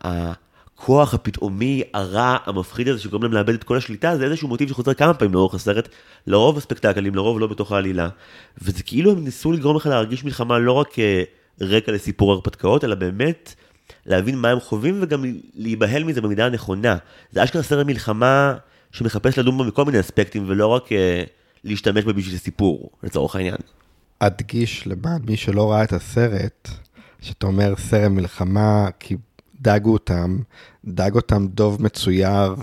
הכוח 0.01 1.13
הפתאומי, 1.13 1.83
הרע, 1.93 2.37
המפחיד 2.45 2.87
הזה 2.87 2.99
שגורם 2.99 3.23
להם 3.23 3.33
לאבד 3.33 3.53
את 3.53 3.63
כל 3.63 3.77
השליטה, 3.77 4.17
זה 4.17 4.25
איזשהו 4.25 4.47
מוטיב 4.47 4.69
שחוזר 4.69 4.93
כמה 4.93 5.13
פעמים 5.13 5.33
לאורך 5.33 5.53
הסרט, 5.53 5.89
לרוב 6.27 6.57
הספקטקלים, 6.57 7.15
לרוב 7.15 7.39
לא 7.39 7.47
בתוך 7.47 7.71
העלילה. 7.71 8.09
וזה 8.61 8.83
כאילו 8.83 9.11
הם 9.11 9.23
ניסו 9.23 9.51
לגרום 9.51 9.75
לך 9.75 9.85
להרגיש 9.85 10.23
מלחמה 10.23 10.59
לא 10.59 10.71
רק 10.71 10.87
כרקע 11.59 11.91
לסיפור 11.91 12.31
הרפתקאות, 12.31 12.83
אלא 12.83 12.95
באמת 12.95 13.55
להבין 14.05 14.37
מה 14.37 14.49
הם 14.49 14.59
חווים 14.59 14.97
וגם 15.01 15.23
להיבהל 15.55 16.03
מזה 16.03 16.21
במידה 16.21 16.45
הנכונה. 16.45 16.97
זה 17.31 17.43
אשכרה 17.43 17.63
סרט 17.63 17.87
מלחמה 17.87 18.53
שמחפש 18.91 19.39
לדון 19.39 19.57
בו 19.57 19.63
מכל 19.63 19.85
מיני 19.85 19.99
אספקטים, 19.99 20.43
ולא 20.47 20.67
רק 20.67 20.91
אה, 20.91 21.23
להשתמש 21.63 22.03
בה 22.03 22.13
בשביל 22.13 22.37
סיפור, 22.37 22.89
לצורך 23.03 23.35
העניין. 23.35 23.55
אדגיש 24.19 24.87
למען 24.87 25.21
מי 25.27 25.37
שלא 25.37 25.71
ראה 25.71 25.83
את 25.83 25.93
הסרט, 25.93 26.69
שאתה 27.21 27.47
אומר 27.47 27.73
סרט 27.77 28.11
מלחמה, 28.11 28.87
כי 28.99 29.15
דגו 29.61 29.93
אותם, 29.93 30.37
דג 30.85 31.11
אותם 31.15 31.47
דוב 31.47 31.81
מצויר. 31.81 32.55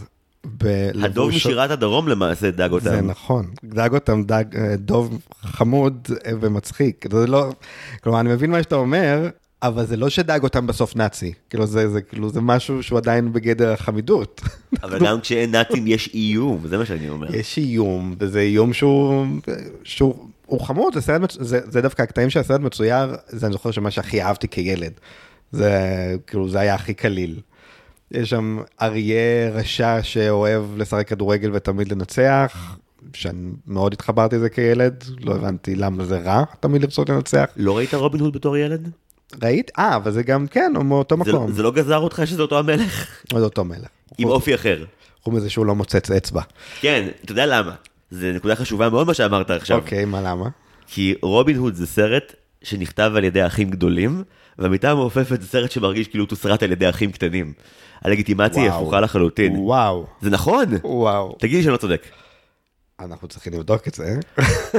בלבוש- 0.45 1.05
הדוב 1.05 1.29
משירת 1.31 1.71
הדרום 1.71 2.09
למעשה 2.09 2.51
דג 2.51 2.71
אותם. 2.73 2.85
זה 2.85 3.01
נכון, 3.01 3.51
דג 3.65 3.95
אותם 3.95 4.23
דג, 4.23 4.45
אה, 4.57 4.77
דוב 4.77 5.19
חמוד 5.43 6.09
אה, 6.27 6.33
ומצחיק. 6.41 7.05
זה 7.13 7.27
לא, 7.27 7.53
כלומר, 8.03 8.21
אני 8.21 8.29
מבין 8.29 8.51
מה 8.51 8.63
שאתה 8.63 8.75
אומר, 8.75 9.29
אבל 9.63 9.87
זה 9.87 9.97
לא 9.97 10.09
שדג 10.09 10.41
אותם 10.43 10.67
בסוף 10.67 10.97
נאצי. 10.97 11.33
כאילו, 11.51 11.67
זה, 11.67 11.89
זה, 11.89 12.03
כאילו, 12.03 12.31
זה 12.31 12.41
משהו 12.41 12.83
שהוא 12.83 12.99
עדיין 12.99 13.33
בגדר 13.33 13.73
החמידות. 13.73 14.41
אבל 14.83 15.07
גם 15.07 15.21
כשאין 15.21 15.51
נאצים 15.51 15.87
יש 15.87 16.11
איום, 16.15 16.67
זה 16.69 16.79
מה 16.79 16.87
שאני 16.87 17.09
אומר. 17.09 17.35
יש 17.35 17.59
איום, 17.59 18.15
וזה 18.19 18.41
איום 18.41 18.73
שהוא, 18.73 19.27
שהוא 19.85 20.15
הוא 20.47 20.61
חמוד, 20.61 20.95
זה, 20.95 21.01
סרט, 21.01 21.21
מצ- 21.21 21.37
זה, 21.41 21.61
זה 21.65 21.81
דווקא 21.81 22.03
הקטעים 22.03 22.31
של 22.31 22.41
הסרט 22.41 22.61
מצויר, 22.61 23.15
זה 23.29 23.47
אני 23.47 23.53
זוכר 23.53 23.71
שמה 23.71 23.91
שהכי 23.91 24.23
אהבתי 24.23 24.49
כילד. 24.49 24.93
זה 25.53 25.71
כאילו, 26.27 26.49
זה 26.49 26.61
היה 26.61 26.75
הכי 26.75 26.95
קליל. 26.95 27.41
יש 28.11 28.31
שם 28.31 28.59
אריה 28.83 29.51
רשע 29.53 29.99
שאוהב 30.03 30.65
לשחק 30.77 31.09
כדורגל 31.09 31.51
ותמיד 31.53 31.93
לנצח, 31.93 32.77
שאני 33.13 33.51
מאוד 33.67 33.93
התחברתי 33.93 34.37
לזה 34.37 34.49
כילד, 34.49 35.05
לא 35.21 35.35
הבנתי 35.35 35.75
למה 35.75 36.05
זה 36.05 36.19
רע 36.19 36.45
תמיד 36.61 36.83
לרצות 36.83 37.09
לנצח. 37.09 37.45
לא 37.57 37.77
ראית 37.77 37.95
רובין 37.95 38.21
הוד 38.21 38.33
בתור 38.33 38.57
ילד? 38.57 38.91
ראית? 39.43 39.71
אה, 39.79 39.97
אבל 39.97 40.11
זה 40.11 40.23
גם 40.23 40.47
כן, 40.47 40.73
הוא 40.77 40.85
מאותו 40.85 41.17
לא- 41.17 41.21
מקום. 41.25 41.53
זה 41.53 41.63
לא 41.63 41.71
גזר 41.73 41.99
אותך 41.99 42.23
שזה 42.25 42.43
אותו 42.43 42.59
המלך? 42.59 43.09
זה 43.39 43.45
אותו 43.45 43.65
מלך. 43.65 43.89
עם 44.19 44.29
אופי 44.29 44.55
אחר. 44.55 44.85
חוץ 45.23 45.35
מזה 45.35 45.51
שהוא 45.51 45.67
לא 45.67 45.75
מוצץ 45.75 46.11
אצבע. 46.11 46.43
כן, 46.81 47.09
אתה 47.25 47.33
יודע 47.33 47.47
למה. 47.47 47.73
זה 48.11 48.33
נקודה 48.33 48.57
חשובה 48.57 48.89
מאוד 48.89 49.07
מה 49.07 49.15
שאמרת 49.15 49.51
עכשיו. 49.51 49.77
אוקיי, 49.79 50.05
מה 50.05 50.21
למה? 50.21 50.49
כי 50.87 51.15
רובין 51.23 51.57
הוד 51.57 51.75
זה 51.75 51.87
סרט 51.87 52.35
שנכתב 52.63 53.13
על 53.17 53.25
ידי 53.25 53.47
אחים 53.47 53.71
גדולים, 53.71 54.23
והמיטה 54.59 54.91
המעופפת 54.91 55.41
זה 55.41 55.47
סרט 55.49 55.71
שמרגיש 55.71 56.09
כאילו 56.09 56.27
תוסרט 56.27 56.63
על 56.63 56.73
ידי 56.73 56.89
אחים 56.89 57.13
קטנים. 57.13 57.53
הלגיטימציה 58.03 58.63
היא. 58.63 58.71
הפוכה 58.71 59.01
לחלוטין. 59.01 59.57
וואו, 59.57 60.07
זה 60.21 60.31
נכון? 60.31 60.65
וואו. 60.85 61.37
תגיד 61.39 61.57
לי 61.57 61.63
שאני 61.63 61.73
לא 61.73 61.77
צודק. 61.79 62.03
אנחנו 63.05 63.29
צריכים 63.29 63.53
לבדוק 63.53 63.89
את 63.89 63.95
זה. 63.95 64.21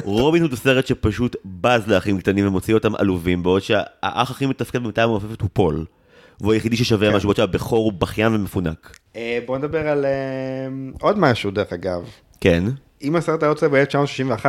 רובין 0.04 0.42
הוד 0.42 0.52
הוא 0.52 0.60
סרט 0.60 0.88
שפשוט 0.88 1.36
בז 1.46 1.88
לאחים 1.88 2.20
קטנים 2.20 2.48
ומוציא 2.48 2.74
אותם 2.74 2.96
עלובים, 2.96 3.44
בעוד 3.44 3.62
שהאח 3.62 4.32
הכי 4.32 4.46
מתפקד 4.46 4.84
במיטה 4.84 5.04
המעופפת 5.04 5.42
הוא 5.42 5.50
פול. 5.54 5.86
והוא 6.42 6.54
היחידי 6.54 6.78
ששווה 6.78 7.10
כן. 7.10 7.16
משהו, 7.16 7.28
בעוד 7.28 7.36
שהבכור 7.36 7.86
הוא 7.86 7.94
בכיין 7.94 8.36
ומפונק. 8.36 8.98
אה, 9.16 9.40
בוא 9.46 9.58
נדבר 9.58 9.88
על 9.88 10.06
אה, 10.06 10.12
עוד 11.02 11.20
משהו, 11.20 11.52
דרך 11.52 11.74
אגב. 11.74 12.10
כן. 12.42 12.64
אם 13.02 13.16
הסרט 13.16 13.44
היה 13.44 13.50
יוצא 13.50 13.68
ב-1961, 13.68 14.46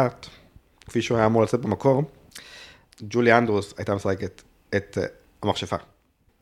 כפי 0.86 1.02
שהוא 1.02 1.18
היה 1.18 1.26
אמור 1.26 1.42
לצאת 1.42 1.60
במקור, 1.60 2.02
ג'ולי 3.02 3.38
אנדרוס 3.38 3.74
הייתה 3.78 3.94
משחקת 3.94 4.42
את 4.76 4.98
אה, 5.00 5.06
המכשפה. 5.42 5.76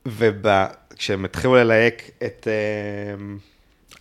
וכשהם 0.07 1.25
התחילו 1.25 1.55
ללהק 1.55 2.11
את, 2.25 2.49
אה, 2.51 3.25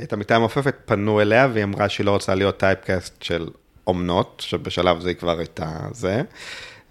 את 0.03 0.13
המיטה 0.13 0.35
המעופפת, 0.35 0.75
פנו 0.85 1.21
אליה 1.21 1.47
והיא 1.53 1.63
אמרה 1.63 1.89
שהיא 1.89 2.05
לא 2.05 2.11
רוצה 2.11 2.35
להיות 2.35 2.57
טייפקאסט 2.57 3.23
של 3.23 3.49
אומנות, 3.87 4.43
שבשלב 4.45 4.99
זה 4.99 5.09
היא 5.09 5.17
כבר 5.17 5.37
הייתה 5.39 5.79
זה, 5.91 6.21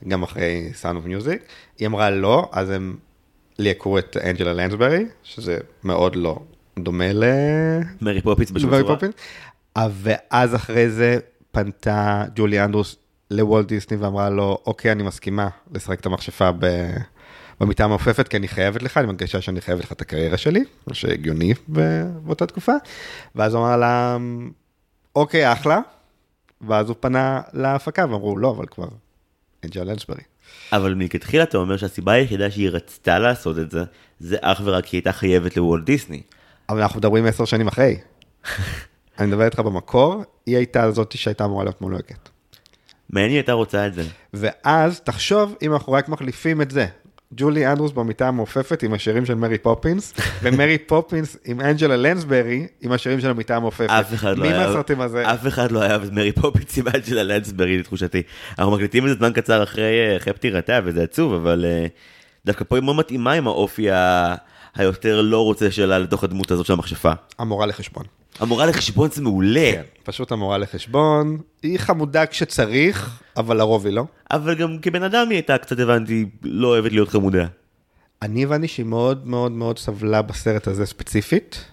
גם 0.08 0.22
אחרי 0.22 0.72
Sound 0.82 1.04
of 1.04 1.06
Music. 1.06 1.38
היא 1.78 1.86
אמרה 1.86 2.10
לא, 2.10 2.48
אז 2.52 2.70
הם 2.70 2.96
ליהקו 3.58 3.98
את 3.98 4.16
אנג'לה 4.24 4.52
לנסברי, 4.52 5.04
שזה 5.22 5.58
מאוד 5.84 6.16
לא 6.16 6.38
דומה 6.78 7.12
ל... 7.12 7.24
מרי 8.00 8.22
פופיץ 8.22 8.50
בשום 8.50 8.70
צורה. 8.70 8.94
פופינס. 8.94 9.14
אה, 9.76 9.88
ואז 9.92 10.54
אחרי 10.54 10.90
זה 10.90 11.18
פנתה 11.52 12.24
ג'ולי 12.34 12.64
אנדרוס 12.64 12.96
לוולט 13.30 13.66
דיסני 13.66 13.96
ואמרה 13.96 14.30
לו, 14.30 14.58
אוקיי, 14.66 14.92
אני 14.92 15.02
מסכימה 15.02 15.48
לשחק 15.74 16.00
את 16.00 16.06
המכשפה 16.06 16.50
ב... 16.58 16.66
במיטה 17.60 17.84
המעופפת, 17.84 18.28
כי 18.28 18.36
אני 18.36 18.48
חייבת 18.48 18.82
לך, 18.82 18.96
אני 18.96 19.06
מרגישה 19.06 19.40
שאני 19.40 19.60
חייבת 19.60 19.84
לך 19.84 19.92
את 19.92 20.00
הקריירה 20.00 20.36
שלי, 20.36 20.64
מה 20.86 20.94
שהגיוני 20.94 21.54
באותה 22.24 22.46
תקופה. 22.46 22.72
ואז 23.34 23.54
הוא 23.54 23.62
אמר 23.62 23.76
לה, 23.76 24.16
אוקיי, 25.16 25.52
אחלה. 25.52 25.80
ואז 26.68 26.88
הוא 26.88 26.96
פנה 27.00 27.40
להפקה 27.52 28.02
ואמרו, 28.02 28.38
לא, 28.38 28.50
אבל 28.50 28.66
כבר 28.66 28.88
אנג'ל 29.64 29.84
לנסברי. 29.84 30.22
אבל 30.72 30.94
מלכתחילה 30.94 31.42
אתה 31.42 31.58
אומר 31.58 31.76
שהסיבה 31.76 32.12
היחידה 32.12 32.50
שהיא 32.50 32.70
רצתה 32.70 33.18
לעשות 33.18 33.58
את 33.58 33.70
זה, 33.70 33.84
זה 34.20 34.36
אך 34.40 34.60
ורק 34.64 34.84
כי 34.84 34.96
היא 34.96 34.98
הייתה 34.98 35.12
חייבת 35.12 35.56
לוולט 35.56 35.84
דיסני. 35.84 36.22
אבל 36.68 36.82
אנחנו 36.82 36.98
מדברים 36.98 37.26
עשר 37.26 37.44
שנים 37.44 37.68
אחרי. 37.68 37.96
אני 39.18 39.26
מדבר 39.26 39.44
איתך 39.44 39.58
במקור, 39.58 40.24
היא 40.46 40.56
הייתה 40.56 40.90
זאתי 40.90 41.18
שהייתה 41.18 41.44
אמורה 41.44 41.64
להיות 41.64 41.80
מלוהקת. 41.80 42.28
מעניין 43.10 43.32
הייתה 43.32 43.52
רוצה 43.52 43.86
את 43.86 43.94
זה. 43.94 44.02
ואז 44.34 45.00
תחשוב 45.00 45.56
אם 45.62 45.72
אנחנו 45.72 45.92
רק 45.92 46.08
מחליפים 46.08 46.62
את 46.62 46.70
זה. 46.70 46.86
ג'ולי 47.34 47.66
אנדרוס 47.66 47.92
במיטה 47.92 48.28
המעופפת 48.28 48.82
עם 48.82 48.92
השירים 48.92 49.26
של 49.26 49.34
מרי 49.34 49.58
פופינס, 49.58 50.14
ומרי 50.42 50.78
פופינס 50.78 51.36
עם 51.44 51.60
אנג'לה 51.60 51.96
לנסברי 51.96 52.66
עם 52.80 52.92
השירים 52.92 53.20
של 53.20 53.30
המיטה 53.30 53.56
המעופפת. 53.56 53.90
אף 53.90 54.14
אחד 54.14 54.38
לא 54.38 54.42
מי 54.42 54.52
היה... 54.52 54.66
מהסרטים 54.66 55.00
הזה? 55.00 55.32
אף 55.32 55.46
אחד 55.46 55.72
לא 55.72 55.82
אהב 55.82 56.02
את 56.02 56.12
מרי 56.12 56.32
פופינס 56.32 56.78
עם 56.78 56.84
של 57.06 57.22
לנסברי 57.22 57.78
לתחושתי. 57.78 58.22
אנחנו 58.58 58.72
מקליטים 58.72 59.04
את 59.04 59.08
זה 59.08 59.14
זמן 59.14 59.32
קצר 59.32 59.62
אחרי, 59.62 60.16
אחרי 60.16 60.32
פטירתה 60.32 60.80
וזה 60.84 61.02
עצוב, 61.02 61.34
אבל 61.34 61.64
אה, 61.64 61.86
דווקא 62.46 62.64
פה 62.68 62.76
היא 62.76 62.84
מאוד 62.84 62.96
מתאימה 62.96 63.32
עם 63.32 63.46
האופי 63.46 63.90
ה... 63.90 64.34
היותר 64.74 65.20
לא 65.20 65.44
רוצה 65.44 65.70
שלה 65.70 65.98
לתוך 65.98 66.24
הדמות 66.24 66.50
הזאת 66.50 66.66
של 66.66 66.72
המכשפה. 66.72 67.12
המורה 67.38 67.66
לחשבון. 67.66 68.04
המורה 68.38 68.66
לחשבון 68.66 69.10
זה 69.10 69.22
מעולה, 69.22 69.72
כן, 69.72 69.82
פשוט 70.02 70.32
המורה 70.32 70.58
לחשבון. 70.58 71.38
היא 71.62 71.78
חמודה 71.78 72.26
כשצריך, 72.26 73.22
אבל 73.36 73.56
לרוב 73.56 73.86
היא 73.86 73.94
לא. 73.94 74.04
אבל 74.30 74.54
גם 74.54 74.78
כבן 74.82 75.02
אדם 75.02 75.26
היא 75.28 75.36
הייתה 75.36 75.58
קצת 75.58 75.78
הבנתי 75.78 76.26
לא 76.42 76.68
אוהבת 76.68 76.92
להיות 76.92 77.08
חמודה. 77.08 77.46
אני 78.22 78.44
הבנתי 78.44 78.68
שהיא 78.68 78.86
מאוד 78.86 79.26
מאוד 79.26 79.52
מאוד 79.52 79.78
סבלה 79.78 80.22
בסרט 80.22 80.66
הזה 80.66 80.86
ספציפית, 80.86 81.64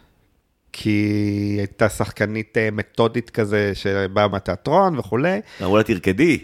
כי 0.73 0.89
היא 0.89 1.57
הייתה 1.57 1.89
שחקנית 1.89 2.57
אה, 2.57 2.71
מתודית 2.71 3.29
כזה 3.29 3.71
שבאה 3.73 4.27
מהתיאטרון 4.27 4.99
וכולי. 4.99 5.39
אמרו 5.61 5.77
לה 5.77 5.83
תרקדי. 5.83 6.39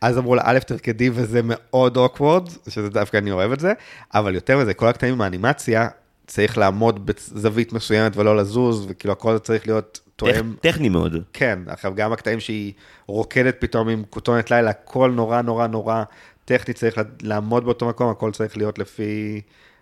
אז 0.00 0.18
אמרו 0.18 0.34
לה, 0.34 0.42
א', 0.44 0.58
תרקדי 0.58 1.10
וזה 1.12 1.40
מאוד 1.44 1.96
אוקוורד, 1.96 2.48
שזה 2.68 2.88
דווקא 2.88 3.16
אני 3.16 3.30
אוהב 3.30 3.52
את 3.52 3.60
זה, 3.60 3.72
אבל 4.14 4.34
יותר 4.34 4.58
מזה, 4.58 4.74
כל 4.74 4.86
הקטעים 4.86 5.18
מהאנימציה, 5.18 5.88
צריך 6.28 6.58
לעמוד 6.58 7.06
בזווית 7.06 7.72
מסוימת 7.72 8.16
ולא 8.16 8.36
לזוז, 8.36 8.86
וכאילו 8.88 9.12
הכל 9.12 9.38
צריך 9.38 9.66
להיות 9.66 10.00
תואם. 10.16 10.54
טכ- 10.56 10.60
טכני 10.60 10.88
מאוד. 10.88 11.16
כן, 11.32 11.58
עכשיו 11.66 11.92
גם 11.94 12.12
הקטעים 12.12 12.40
שהיא 12.40 12.72
רוקדת 13.06 13.56
פתאום 13.60 13.88
עם 13.88 14.02
כותונת 14.10 14.50
לילה, 14.50 14.70
הכל 14.70 15.10
נורא 15.14 15.42
נורא 15.42 15.66
נורא 15.66 16.02
טכני, 16.44 16.74
צריך 16.74 16.96
לעמוד 17.22 17.64
באותו 17.64 17.88
מקום, 17.88 18.10
הכל 18.10 18.32
צריך 18.32 18.56
להיות 18.56 18.78
לפי, 18.78 19.40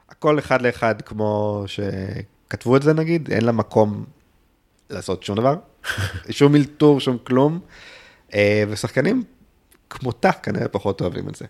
הכל 0.08 0.38
אחד 0.38 0.62
לאחד 0.62 1.02
כמו 1.02 1.64
שכתבו 1.66 2.76
את 2.76 2.82
זה 2.82 2.92
נגיד, 2.94 3.30
אין 3.32 3.44
לה 3.44 3.52
מקום 3.52 4.04
לעשות 4.90 5.22
שום 5.22 5.36
דבר, 5.36 5.54
שום 6.30 6.54
אלתור, 6.56 7.00
שום 7.00 7.18
כלום, 7.24 7.58
אה, 8.34 8.64
ושחקנים 8.68 9.24
כמותה 9.90 10.32
כנראה 10.32 10.68
פחות 10.68 11.00
אוהבים 11.00 11.28
את 11.28 11.34
זה. 11.34 11.44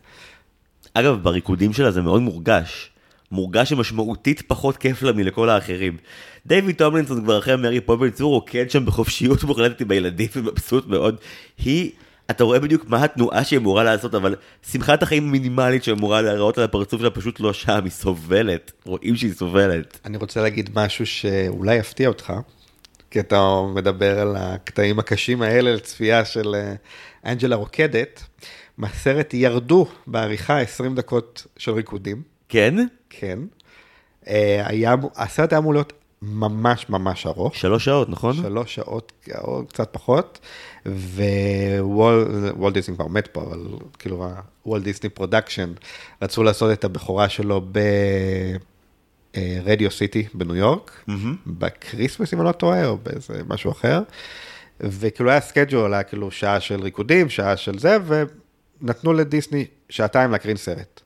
אגב, 0.95 1.23
בריקודים 1.23 1.73
שלה 1.73 1.91
זה 1.91 2.03
מאוד 2.03 2.23
מורגש. 2.23 2.93
מורגש 3.33 3.71
שמשמעותית 3.71 4.43
פחות 4.43 4.77
כיף 4.77 5.03
לה 5.03 5.13
מלכל 5.13 5.49
האחרים. 5.49 5.97
דיוויד 6.47 6.77
טומלינסון 6.77 7.25
כבר 7.25 7.39
אחרי 7.39 7.57
מרי 7.57 7.81
פופינס 7.81 8.21
הוא 8.21 8.31
רוקד 8.31 8.71
שם 8.71 8.87
בחופשיות 8.87 9.45
מוחלטת 9.45 9.81
עם 9.81 9.91
הילדים 9.91 10.29
ומבסוט 10.37 10.87
מאוד. 10.87 11.17
היא, 11.59 11.91
אתה 12.31 12.45
רואה 12.45 12.61
בדיוק 12.61 12.85
מה 12.89 13.05
התנועה 13.05 13.45
שהיא 13.45 13.59
אמורה 13.59 13.85
לעשות, 13.85 14.15
אבל 14.15 14.35
שמחת 14.71 15.03
החיים 15.03 15.29
המינימלית 15.29 15.85
שאמורה 15.85 16.23
להיראות 16.23 16.59
על 16.59 16.65
הפרצוף 16.65 17.01
שלה 17.01 17.11
פשוט 17.11 17.41
לא 17.41 17.53
שם, 17.53 17.81
היא 17.85 17.93
סובלת. 17.93 18.73
רואים 18.85 19.17
שהיא 19.17 19.33
סובלת. 19.33 20.01
אני 20.05 20.17
רוצה 20.17 20.43
להגיד 20.43 20.71
משהו 20.75 21.07
שאולי 21.07 21.77
יפתיע 21.77 22.09
אותך, 22.09 22.33
כי 23.11 23.21
אתה 23.21 23.63
מדבר 23.75 24.21
על 24.21 24.37
הקטעים 24.39 24.99
הקשים 24.99 25.43
האלה 25.43 25.75
לצפייה 25.75 26.25
של 26.25 26.55
אה, 26.55 26.75
אנג'לה 27.33 27.57
רוקדת. 27.57 28.23
מהסרט 28.79 29.35
ירדו 29.35 29.87
בעריכה 30.07 30.61
20 30.61 30.95
דקות 30.95 31.47
של 31.57 31.73
ריקודים, 31.73 32.23
כן? 32.49 32.87
כן. 33.19 33.39
אה, 34.29 34.63
היה, 34.67 34.93
אמור- 34.93 35.11
הסרט 35.17 35.53
היה 35.53 35.59
אמור 35.59 35.73
להיות 35.75 35.93
ממש 36.23 36.89
ממש 36.89 37.27
ארוך, 37.27 37.55
שלוש 37.57 37.85
שעות, 37.85 38.09
נכון? 38.11 38.35
שלוש 38.37 38.75
שעות 38.75 39.13
או 39.39 39.67
קצת 39.69 39.89
פחות, 39.93 40.39
ווולט 41.81 42.75
דיסני 42.75 42.95
כבר 42.95 43.07
מת 43.07 43.27
פה, 43.27 43.43
אבל 43.43 43.61
כאילו 43.99 44.29
הוולט 44.65 44.83
דיסני 44.83 45.09
production 45.11 45.73
רצו 46.23 46.43
לעשות 46.43 46.73
את 46.73 46.85
הבכורה 46.85 47.29
שלו 47.29 47.61
ברדיו 49.35 49.91
סיטי 49.91 50.27
בניו 50.35 50.57
יורק, 50.57 51.03
מהמם. 51.07 51.37
ב 51.47 51.55
Christmas 51.55 52.35
אם 52.35 52.41
אני 52.41 52.47
לא 52.47 52.53
טועה, 52.53 52.87
או 52.87 52.97
באיזה 53.03 53.41
משהו 53.49 53.71
אחר, 53.73 54.01
וכאילו 54.81 55.31
היה 55.31 55.41
schedule, 55.41 55.95
היה 55.95 56.03
כאילו 56.03 56.31
שעה 56.31 56.61
של 56.61 56.81
ריקודים, 56.83 57.29
שעה 57.29 57.57
של 57.57 57.79
זה, 57.79 57.97
ונתנו 58.83 59.13
לדיסני 59.13 59.65
שעתיים 59.89 60.31
להקרין 60.31 60.57
סרט. 60.57 61.01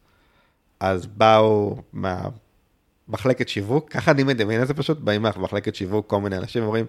אז 0.81 1.07
באו 1.07 1.77
מהמחלקת 1.93 3.49
שיווק, 3.49 3.91
ככה 3.91 4.11
אני 4.11 4.23
מדמיין 4.23 4.63
את 4.63 4.67
זה 4.69 4.75
פשוט, 4.75 4.99
באים 4.99 5.23
מהמחלקת 5.23 5.75
שיווק 5.75 6.11
כל 6.11 6.21
מיני 6.21 6.37
אנשים 6.37 6.63
ואומרים, 6.63 6.87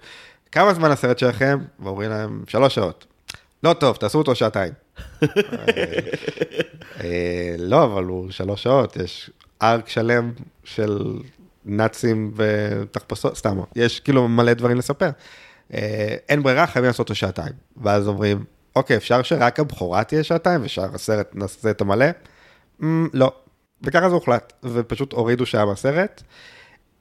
כמה 0.51 0.73
זמן 0.73 0.91
הסרט 0.91 1.17
שלכם? 1.19 1.59
ואומרים 1.79 2.09
להם, 2.09 2.43
שלוש 2.47 2.75
שעות. 2.75 3.05
לא 3.63 3.73
טוב, 3.73 3.95
תעשו 3.95 4.17
אותו 4.17 4.35
שעתיים. 4.35 4.73
אה, 7.03 7.55
לא, 7.57 7.83
אבל 7.83 8.03
הוא 8.03 8.31
שלוש 8.31 8.63
שעות, 8.63 8.95
יש 8.95 9.29
ארק 9.61 9.89
שלם 9.89 10.31
של 10.63 11.19
נאצים 11.65 12.33
ותחפושות, 12.35 13.37
סתם, 13.37 13.59
יש 13.75 13.99
כאילו 13.99 14.27
מלא 14.27 14.53
דברים 14.53 14.77
לספר. 14.77 15.09
אה, 15.73 16.15
אין 16.29 16.43
ברירה, 16.43 16.67
חייבים 16.67 16.87
לעשות 16.87 16.99
אותו 16.99 17.15
שעתיים. 17.15 17.53
ואז 17.77 18.07
אומרים, 18.07 18.43
אוקיי, 18.75 18.97
אפשר 18.97 19.21
שרק 19.21 19.59
הבכורה 19.59 20.03
תהיה 20.03 20.23
שעתיים 20.23 20.61
ושאר 20.63 20.95
הסרט 20.95 21.29
נעשה 21.33 21.71
את 21.71 21.81
המלא? 21.81 22.05
"מ, 22.83 23.05
לא. 23.13 23.31
וככה 23.83 24.09
זה 24.09 24.15
הוחלט, 24.15 24.53
ופשוט 24.63 25.13
הורידו 25.13 25.45
שעה 25.45 25.65
מהסרט. 25.65 26.23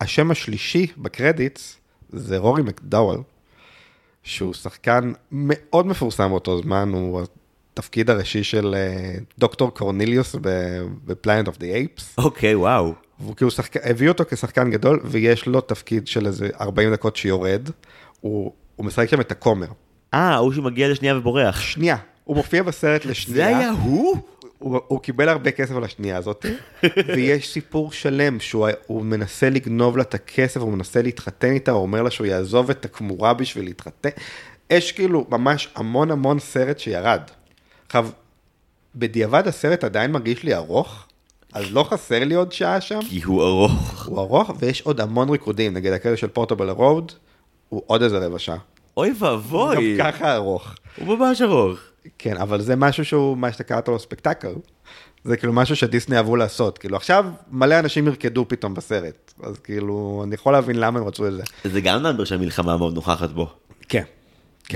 השם 0.00 0.30
השלישי 0.30 0.86
בקרדיטס 0.98 1.78
זה 2.08 2.38
רודי 2.38 2.62
מקדאוול, 2.62 3.22
שהוא 4.22 4.54
שחקן 4.54 5.12
מאוד 5.32 5.86
מפורסם 5.86 6.28
באותו 6.30 6.62
זמן, 6.62 6.90
הוא 6.92 7.22
התפקיד 7.72 8.10
הראשי 8.10 8.44
של 8.44 8.74
אה, 8.74 9.14
דוקטור 9.38 9.74
קורניליוס 9.74 10.36
ב 11.04 11.10
Planet 11.10 11.48
of 11.48 11.58
the 11.58 11.66
Apes. 11.66 12.14
אוקיי, 12.18 12.54
וואו. 12.54 12.94
והוא 13.20 13.36
כאילו 13.36 13.50
שחק... 13.50 13.76
הביא 13.76 14.08
אותו 14.08 14.24
כשחקן 14.30 14.70
גדול, 14.70 15.00
ויש 15.04 15.46
לו 15.46 15.60
תפקיד 15.60 16.06
של 16.06 16.26
איזה 16.26 16.48
40 16.60 16.92
דקות 16.92 17.16
שיורד. 17.16 17.68
הוא, 18.20 18.52
הוא 18.76 18.86
משחק 18.86 19.08
שם 19.08 19.20
את 19.20 19.32
הכומר. 19.32 19.66
אה, 20.14 20.36
הוא 20.36 20.52
שמגיע 20.52 20.88
לשנייה 20.88 21.18
ובורח. 21.18 21.60
שנייה, 21.60 21.96
הוא 22.24 22.36
מופיע 22.36 22.62
בסרט 22.62 23.04
לשנייה. 23.04 23.70
הוא? 23.70 24.16
הוא, 24.60 24.80
הוא 24.86 25.00
קיבל 25.00 25.28
הרבה 25.28 25.50
כסף 25.50 25.74
על 25.76 25.84
השנייה 25.84 26.16
הזאת, 26.16 26.46
ויש 27.16 27.52
סיפור 27.52 27.92
שלם 27.92 28.40
שהוא 28.40 28.68
הוא 28.86 29.02
מנסה 29.04 29.50
לגנוב 29.50 29.96
לה 29.96 30.02
את 30.02 30.14
הכסף, 30.14 30.60
הוא 30.60 30.72
מנסה 30.72 31.02
להתחתן 31.02 31.52
איתה, 31.52 31.70
הוא 31.70 31.82
אומר 31.82 32.02
לה 32.02 32.10
שהוא 32.10 32.26
יעזוב 32.26 32.70
את 32.70 32.84
הכמורה 32.84 33.34
בשביל 33.34 33.64
להתחתן. 33.64 34.08
יש 34.70 34.92
כאילו 34.92 35.26
ממש 35.30 35.68
המון 35.74 36.10
המון 36.10 36.38
סרט 36.38 36.78
שירד. 36.78 37.20
עכשיו, 37.86 38.08
בדיעבד 38.94 39.48
הסרט 39.48 39.84
עדיין 39.84 40.12
מרגיש 40.12 40.42
לי 40.42 40.54
ארוך, 40.54 41.06
אז 41.52 41.72
לא 41.72 41.82
חסר 41.82 42.24
לי 42.24 42.34
עוד 42.34 42.52
שעה 42.52 42.80
שם. 42.80 43.00
כי 43.08 43.22
הוא 43.22 43.42
ארוך. 43.42 44.06
הוא 44.06 44.20
ארוך 44.20 44.50
ויש 44.58 44.80
עוד 44.80 45.00
המון 45.00 45.28
ריקודים, 45.28 45.74
נגיד 45.74 45.92
הכאלה 45.92 46.16
של 46.16 46.28
פורטבל 46.28 46.70
רוד, 46.70 47.12
הוא 47.68 47.82
עוד 47.86 48.02
איזה 48.02 48.18
רבע 48.18 48.38
שעה. 48.38 48.58
אוי 48.96 49.10
גם 49.10 49.16
ואבוי, 49.18 49.96
ככה 49.98 50.34
ארוך. 50.34 50.74
הוא 50.96 51.18
ממש 51.18 51.42
ארוך. 51.42 51.78
כן, 52.18 52.36
אבל 52.36 52.60
זה 52.60 52.76
משהו 52.76 53.04
שהוא, 53.04 53.36
מה 53.36 53.52
שאתה 53.52 53.64
קראת 53.64 53.88
לו 53.88 53.98
ספקטקל. 53.98 54.54
זה 55.24 55.36
כאילו 55.36 55.52
משהו 55.52 55.76
שדיסני 55.76 56.16
אהבו 56.16 56.36
לעשות. 56.36 56.78
כאילו 56.78 56.96
עכשיו 56.96 57.26
מלא 57.50 57.78
אנשים 57.78 58.06
ירקדו 58.06 58.48
פתאום 58.48 58.74
בסרט. 58.74 59.34
אז 59.42 59.58
כאילו, 59.58 60.22
אני 60.26 60.34
יכול 60.34 60.52
להבין 60.52 60.76
למה 60.76 60.98
הם 60.98 61.06
רצו 61.06 61.26
את 61.26 61.32
זה. 61.32 61.42
זה 61.64 61.80
גם 61.80 62.02
number 62.02 62.24
שהמלחמה 62.24 62.76
מאוד 62.76 62.94
נוכחת 62.94 63.30
בו. 63.30 63.50
כן. 63.88 64.02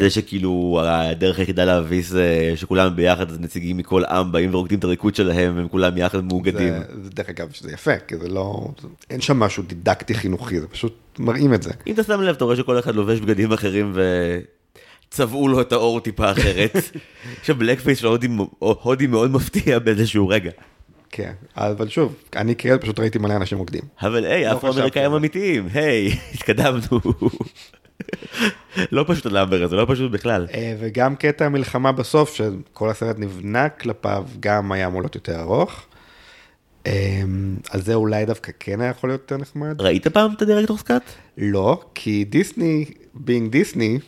זה 0.00 0.10
שכאילו 0.10 0.80
הדרך 0.84 1.38
היחידה 1.38 1.64
להביס 1.64 2.08
זה 2.08 2.52
שכולם 2.56 2.96
ביחד, 2.96 3.30
אז 3.30 3.40
נציגים 3.40 3.76
מכל 3.76 4.04
עם 4.04 4.32
באים 4.32 4.54
ורוקדים 4.54 4.78
את 4.78 4.84
הריקוד 4.84 5.14
שלהם, 5.14 5.56
והם 5.56 5.68
כולם 5.68 5.98
יחד 5.98 6.24
מאוגדים. 6.24 6.68
זה, 6.68 7.02
זה 7.02 7.10
דרך 7.10 7.28
אגב, 7.28 7.50
שזה 7.52 7.72
יפה, 7.72 7.98
כי 7.98 8.16
זה 8.16 8.28
לא, 8.28 8.68
זה, 8.82 8.88
אין 9.10 9.20
שם 9.20 9.37
משהו 9.40 9.62
דידקטי 9.62 10.14
חינוכי, 10.14 10.60
זה 10.60 10.68
פשוט 10.68 11.18
מראים 11.18 11.54
את 11.54 11.62
זה. 11.62 11.70
אם 11.87 11.94
אתה 11.94 12.02
שם 12.02 12.20
לב, 12.20 12.34
אתה 12.34 12.44
רואה 12.44 12.56
שכל 12.56 12.78
אחד 12.78 12.94
לובש 12.94 13.20
בגדים 13.20 13.52
אחרים 13.52 13.92
וצבעו 15.08 15.48
לו 15.48 15.60
את 15.60 15.72
העור 15.72 16.00
טיפה 16.00 16.30
אחרת. 16.30 16.76
עכשיו 17.40 17.56
blackface 17.57 17.98
של 17.98 18.06
הודי, 18.06 18.28
הודי 18.58 19.06
מאוד 19.06 19.30
מפתיע 19.30 19.78
באיזשהו 19.78 20.28
רגע. 20.28 20.50
כן, 21.10 21.32
אבל 21.56 21.88
שוב, 21.88 22.14
אני 22.36 22.56
כילד 22.56 22.80
פשוט 22.80 23.00
ראיתי 23.00 23.18
מלא 23.18 23.36
אנשים 23.36 23.58
רוקדים. 23.58 23.82
אבל 24.02 24.24
היי, 24.24 24.44
לא 24.44 24.52
אפרו-אמריקאים 24.52 25.10
על. 25.10 25.16
אמיתיים, 25.16 25.68
היי, 25.74 26.18
התקדמנו. 26.34 27.00
לא 28.92 29.04
פשוט 29.08 29.26
הלאמבר 29.26 29.62
הזה, 29.62 29.76
לא 29.76 29.86
פשוט 29.88 30.10
בכלל. 30.10 30.46
אה, 30.54 30.76
וגם 30.78 31.16
קטע 31.16 31.44
המלחמה 31.44 31.92
בסוף, 31.92 32.34
שכל 32.34 32.90
הסרט 32.90 33.18
נבנה 33.18 33.68
כלפיו, 33.68 34.24
גם 34.40 34.72
היה 34.72 34.86
אמור 34.86 35.02
להיות 35.02 35.14
יותר 35.14 35.40
ארוך. 35.40 35.86
אה, 36.86 37.22
אז 37.70 37.84
זה 37.84 37.94
אולי 37.94 38.26
דווקא 38.26 38.52
כן 38.60 38.80
היה 38.80 38.90
יכול 38.90 39.10
להיות 39.10 39.20
יותר 39.20 39.36
נחמד. 39.36 39.80
ראית 39.80 40.06
פעם 40.06 40.32
את 40.36 40.42
הדירקטור 40.42 40.78
סקאט? 40.78 41.02
לא, 41.38 41.80
כי 41.94 42.24
דיסני, 42.24 42.84
being 43.16 43.50
דיסני, 43.50 43.98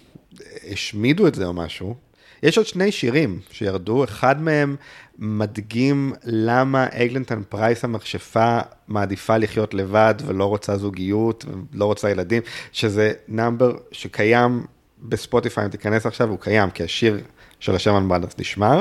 השמידו 0.72 1.26
את 1.26 1.34
זה 1.34 1.44
או 1.46 1.52
משהו. 1.52 1.94
יש 2.42 2.58
עוד 2.58 2.66
שני 2.66 2.92
שירים 2.92 3.40
שירדו, 3.50 4.04
אחד 4.04 4.42
מהם 4.42 4.76
מדגים 5.18 6.12
למה 6.24 6.86
אגלנטיין 6.92 7.42
פרייס 7.48 7.84
המכשפה 7.84 8.58
מעדיפה 8.88 9.36
לחיות 9.36 9.74
לבד 9.74 10.14
ולא 10.26 10.44
רוצה 10.44 10.76
זוגיות 10.76 11.44
ולא 11.72 11.84
רוצה 11.84 12.10
ילדים, 12.10 12.42
שזה 12.72 13.12
number 13.28 13.76
שקיים 13.92 14.64
בספוטיפיי, 15.02 15.64
אם 15.64 15.70
תיכנס 15.70 16.06
עכשיו, 16.06 16.28
הוא 16.28 16.38
קיים, 16.40 16.70
כי 16.70 16.82
השיר 16.82 17.20
של 17.60 17.74
ה 17.74 17.79
Sherman 17.79 18.08
Brothers 18.08 18.34
נשמר, 18.38 18.80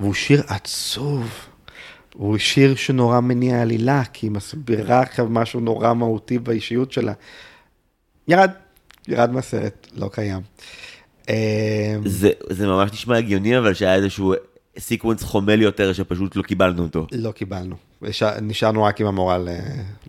והוא 0.00 0.14
שיר 0.14 0.42
עצוב. 0.48 1.30
הוא 2.14 2.38
שיר 2.38 2.74
שנורא 2.74 3.20
מניע 3.20 3.62
עלילה, 3.62 4.02
כי 4.12 4.26
היא 4.26 4.30
מסבירה 4.30 5.00
עכשיו 5.00 5.26
משהו 5.30 5.60
נורא 5.60 5.94
מהותי 5.94 6.38
באישיות 6.38 6.92
שלה. 6.92 7.12
ירד, 8.28 8.50
ירד 9.08 9.32
מהסרט, 9.32 9.86
לא 9.96 10.08
קיים. 10.12 10.40
אה, 11.28 11.96
זה, 12.04 12.30
זה 12.50 12.66
ממש 12.66 12.92
נשמע 12.92 13.16
הגיוני, 13.16 13.58
אבל 13.58 13.74
שהיה 13.74 13.94
איזשהו 13.94 14.34
sequence 14.78 15.22
חומל 15.22 15.62
יותר 15.62 15.92
שפשוט 15.92 16.36
לא 16.36 16.42
קיבלנו 16.42 16.82
אותו. 16.82 17.06
לא 17.12 17.32
קיבלנו, 17.32 17.76
נשארנו 18.42 18.84
רק 18.84 19.00
עם 19.00 19.06
המורל 19.06 19.48
אה, 19.48 19.60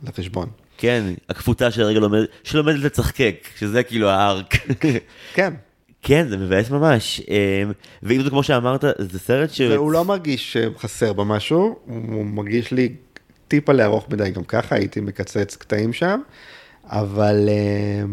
לחשבון. 0.03 0.49
כן, 0.77 1.03
הקבוצה 1.29 1.71
שהרגע 1.71 1.99
לומדת, 1.99 2.29
שלומדת 2.43 2.79
לצחקק, 2.79 3.47
שזה 3.57 3.83
כאילו 3.83 4.09
ה 4.09 4.18
arc. 4.18 4.53
כן, 5.35 5.53
כן, 6.01 6.27
זה 6.29 6.37
מבאס 6.37 6.69
ממש. 6.69 7.21
אמ, 7.21 7.71
ואם 8.03 8.23
זה 8.23 8.29
כמו 8.29 8.43
שאמרת, 8.43 8.83
זה 8.99 9.19
סרט 9.19 9.49
ש... 9.49 9.61
והוא 9.61 9.91
לא 9.91 10.05
מרגיש 10.05 10.57
שחסר 10.57 11.13
בו 11.13 11.25
משהו, 11.25 11.79
הוא 11.85 12.25
מרגיש 12.25 12.71
לי 12.71 12.89
טיפה 13.47 13.73
לארוך 13.73 14.09
מדי 14.09 14.29
גם 14.29 14.43
ככה, 14.43 14.75
הייתי 14.75 14.99
מקצץ 15.01 15.55
קטעים 15.55 15.93
שם, 15.93 16.19
אבל 16.85 17.49
אה, 17.49 18.03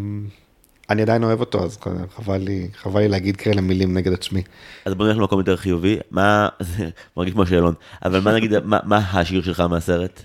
אני 0.91 1.03
עדיין 1.03 1.25
אוהב 1.25 1.41
אותו, 1.41 1.65
אז 1.65 1.79
חבל 2.17 2.37
לי, 2.37 2.69
חבל 2.75 3.01
לי 3.01 3.09
להגיד 3.09 3.37
כאלה 3.37 3.61
מילים 3.61 3.95
נגד 3.95 4.13
עצמי. 4.13 4.43
אז 4.85 4.95
בוא 4.95 5.07
נלך 5.07 5.17
למקום 5.19 5.39
יותר 5.39 5.57
חיובי, 5.57 5.99
מה, 6.11 6.49
זה 6.61 6.89
מרגיש 7.17 7.33
כמו 7.35 7.47
שאלון, 7.47 7.75
אבל 8.05 8.21
מה 8.21 8.35
נגיד, 8.35 8.59
מה, 8.65 8.79
מה 8.85 8.97
השיר 8.97 9.43
שלך 9.43 9.61
מהסרט? 9.61 10.23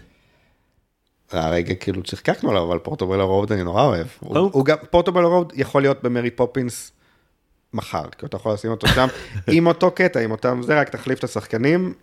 הרגע 1.31 1.75
כאילו 1.75 2.03
צחקקנו 2.03 2.49
עליו, 2.49 2.63
אבל 2.63 2.79
פורטובל 2.79 3.19
הרוד 3.19 3.51
אני 3.51 3.63
נורא 3.63 3.83
אוהב. 3.83 4.07
הוא, 4.19 4.33
קודם- 4.33 4.49
הוא 4.53 4.65
גם, 4.65 4.77
פורטובל 4.89 5.23
הרוד 5.23 5.53
יכול 5.55 5.81
להיות 5.81 6.03
במרי 6.03 6.31
פופינס 6.31 6.91
מחר, 7.73 8.03
כי 8.17 8.25
אתה 8.25 8.37
יכול 8.37 8.53
לשים 8.53 8.71
אותו 8.71 8.87
שם 8.87 9.07
עם 9.55 9.67
אותו 9.67 9.91
קטע, 9.91 10.19
עם 10.19 10.31
אותם 10.31 10.61
זה, 10.63 10.79
רק 10.79 10.89
תחליף 10.89 11.19
את 11.19 11.23
השחקנים, 11.23 11.93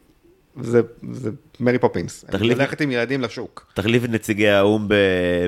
זה, 0.61 0.81
זה 1.13 1.31
מרי 1.61 1.79
פופינס. 1.79 2.25
תחליף- 2.31 2.59
ללכת 2.59 2.81
עם 2.81 2.91
ילדים 2.91 3.21
לשוק. 3.21 3.67
תחליף 3.75 4.05
את 4.05 4.11
נציגי 4.11 4.49
האו"ם 4.49 4.87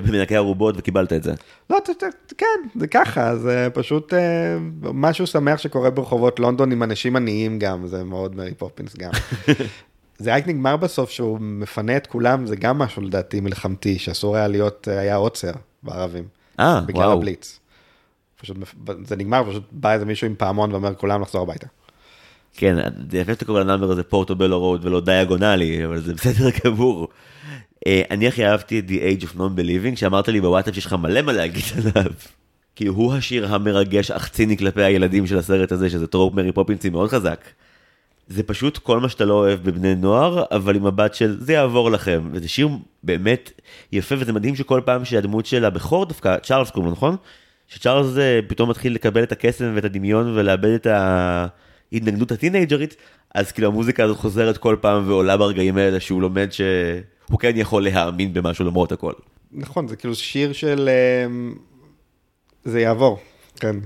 במנקי 0.05 0.37
ארובות 0.37 0.75
וקיבלת 0.79 1.13
את 1.13 1.23
זה. 1.23 1.33
לא, 1.71 1.79
ת, 1.85 1.91
ת, 2.05 2.33
כן, 2.39 2.47
זה 2.79 2.87
ככה, 2.87 3.37
זה 3.37 3.69
פשוט 3.75 4.15
אה, 4.15 4.57
משהו 4.95 5.27
שמח 5.27 5.59
שקורה 5.59 5.91
ברחובות 5.91 6.41
לונדון 6.41 6.73
עם 6.73 6.83
אנשים 6.83 7.17
עניים 7.17 7.59
גם, 7.59 7.87
זה 7.87 8.05
מאוד 8.05 8.37
מרי 8.37 8.55
פופינס 8.55 8.97
גם. 8.97 9.11
זה 10.19 10.35
רק 10.35 10.47
נגמר 10.49 10.77
בסוף 10.77 11.11
שהוא 11.11 11.39
מפנה 11.41 11.97
את 11.97 12.07
כולם, 12.07 12.47
זה 12.47 12.57
גם 12.57 12.79
משהו 12.79 13.03
לדעתי 13.03 13.41
מלחמתי, 13.41 13.99
שאסור 13.99 14.37
היה 14.37 14.49
להיות, 14.49 14.89
אה, 14.91 14.99
היה 14.99 15.17
עוצר 15.17 15.53
בערבים. 15.83 16.25
אה, 16.61 16.81
בגלל 16.87 17.03
וואו. 17.05 17.13
הבליץ. 17.19 17.61
פשוט, 18.41 18.57
זה 19.05 19.17
נגמר, 19.17 19.51
פשוט 19.51 19.63
בא 19.73 19.93
איזה 19.93 20.05
מישהו 20.05 20.27
עם 20.27 20.35
פעמון 20.39 20.73
ואומר 20.73 20.95
כולם 20.95 21.23
לחזור 21.23 21.43
הביתה. 21.43 21.67
כן, 22.55 22.77
זה 23.11 23.19
יפה 23.19 23.33
שאתה 23.33 23.45
קורא 23.45 23.61
ל 23.61 23.65
number 23.65 23.91
הזה 23.91 24.03
Portobello 24.03 24.61
Road 24.61 24.87
ולא 24.87 25.01
Diagon 25.01 25.44
Alley, 25.44 25.87
אבל 25.87 26.01
זה 26.01 26.15
בסדר 26.15 26.49
גמור. 26.65 27.09
אה, 27.87 28.03
אני 28.11 28.29
הכי 28.29 28.47
אהבתי 28.47 28.79
את 28.79 28.85
The 28.89 29.23
Age 29.23 29.25
of 29.25 29.37
Not 29.37 29.51
Believing, 29.51 29.97
שאמרת 29.97 30.29
לי 30.29 30.41
בוואטסאפ 30.41 30.75
שיש 30.75 30.87
לך 30.87 30.93
מלא 30.93 31.23
מה 31.23 31.33
להגיד 31.33 31.65
עליו. 31.79 32.13
כי 32.77 32.87
הוא 32.87 33.15
השיר 33.15 33.55
המרגש 33.55 34.11
אך 34.11 34.29
ציני 34.29 34.57
כלפי 34.57 34.83
הילדים 34.83 35.27
של 35.27 35.39
הסרט 35.39 35.73
הזה, 35.73 35.91
שזה 35.91 36.07
trope 36.07 36.35
מרי 36.35 36.53
פופינצי 36.53 36.91
מאוד 36.91 37.11
חזק. 37.11 37.45
זה 38.29 38.43
פשוט 38.43 38.79
כל 38.79 39.01
מה 39.01 39.09
שאתה 39.09 39.25
לא 39.25 39.35
אוהב 39.35 39.63
בבני 39.63 39.95
נוער, 39.95 40.45
אבל 40.51 40.77
עם 40.77 40.85
מבט 40.85 41.15
של 41.15 41.37
זה 41.41 41.53
יעבור 41.53 41.91
לכם. 41.91 42.29
וזה 42.33 42.49
שיר 42.49 42.69
באמת 43.03 43.61
יפה, 43.93 44.15
וזה 44.19 44.33
מדהים 44.33 44.57
שכל 44.57 44.81
פעם 44.85 45.05
שהדמות 45.05 45.47
של 45.47 45.65
הבכור 45.65 46.07
דווקא, 46.07 46.37
צ'ארלס 46.43 46.71
קוראים 46.71 46.87
לו, 46.91 46.93
נכון? 46.93 47.17
שצ'ארלס 47.69 48.19
אה, 48.19 48.41
פתאום 48.47 48.71
מתחיל 48.71 48.95
לקבל 48.95 49.23
את 49.23 49.33
הקסם 49.33 49.73
ואת 49.75 49.85
הדמיון 49.85 50.39
ולאבד 50.39 50.71
את 50.75 50.87
ההתנגדות 51.95 52.33
הטינאייג'רית, 52.33 52.97
אז 53.35 53.53
כאילו 53.53 53.69
המוזיקה 53.69 54.05
הזאת 54.05 54.17
חוזרת 54.17 54.59
כל 54.59 54.77
פעם 54.81 55.09
ועולה 55.09 55.37
ברגעים 55.37 55.77
האלה 55.77 56.01
שהוא 56.01 56.23
לומד 56.23 56.49
שהוא 56.53 57.39
כן 57.39 57.53
יכול 57.55 57.85
להאמין 57.85 58.33
במשהו 58.33 58.65
למרות 58.65 58.93
הכל. 58.93 59.13
נכון, 59.53 59.89
זה 59.89 59.97
כאילו 59.97 60.15
שיר 60.15 60.53
של... 60.53 60.89
אה, 60.89 61.27
זה 62.65 62.81
יעבור, 62.81 63.19
כן. 63.61 63.77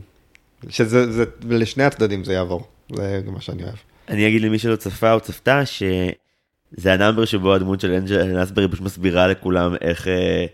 שזה, 0.69 1.13
זה, 1.13 1.25
לשני 1.49 1.85
הצדדים 1.85 2.25
זה 2.25 2.33
יעבור, 2.33 2.67
זה 2.97 3.23
מה 3.27 3.41
שאני 3.41 3.63
אוהב. 3.63 3.77
אני 4.09 4.29
אגיד 4.29 4.43
למי 4.43 4.59
שלא 4.59 4.77
צפה 4.77 5.13
או 5.13 5.21
צפתה 5.21 5.63
שזה 5.67 6.93
ה 6.93 6.97
number 6.97 7.25
שבו 7.25 7.55
הדמות 7.55 7.81
של 7.81 7.93
אנג'לה 7.93 8.43
לנסברי 8.43 8.69
פשוט 8.69 8.85
מסבירה 8.85 9.29
לכולם 9.29 9.75
איך 9.81 10.09
אה, 10.09 10.47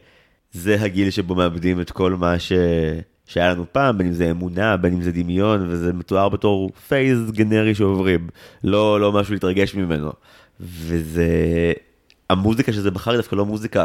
זה 0.53 0.77
הגיל 0.81 1.11
שבו 1.11 1.35
מאבדים 1.35 1.81
את 1.81 1.91
כל 1.91 2.13
מה 2.13 2.39
ש... 2.39 2.53
שהיה 3.27 3.49
לנו 3.49 3.65
פעם, 3.73 3.99
בין 3.99 4.07
אם 4.07 4.13
זה 4.13 4.31
אמונה, 4.31 4.77
בין 4.77 4.93
אם 4.93 5.03
זה 5.03 5.13
דמיון, 5.13 5.67
וזה 5.69 5.93
מתואר 5.93 6.29
בתור 6.29 6.71
phase 6.89 7.31
גנרי 7.31 7.75
שעוברים, 7.75 8.29
לא, 8.65 9.01
לא 9.01 9.13
משהו 9.13 9.35
להתרגש 9.35 9.75
ממנו. 9.75 10.13
וזה... 10.61 11.27
המוזיקה 12.31 12.73
שזה 12.73 12.91
בחר 12.91 13.11
היא 13.11 13.17
דווקא 13.17 13.37
לא 13.37 13.47
מוזיקה, 13.47 13.85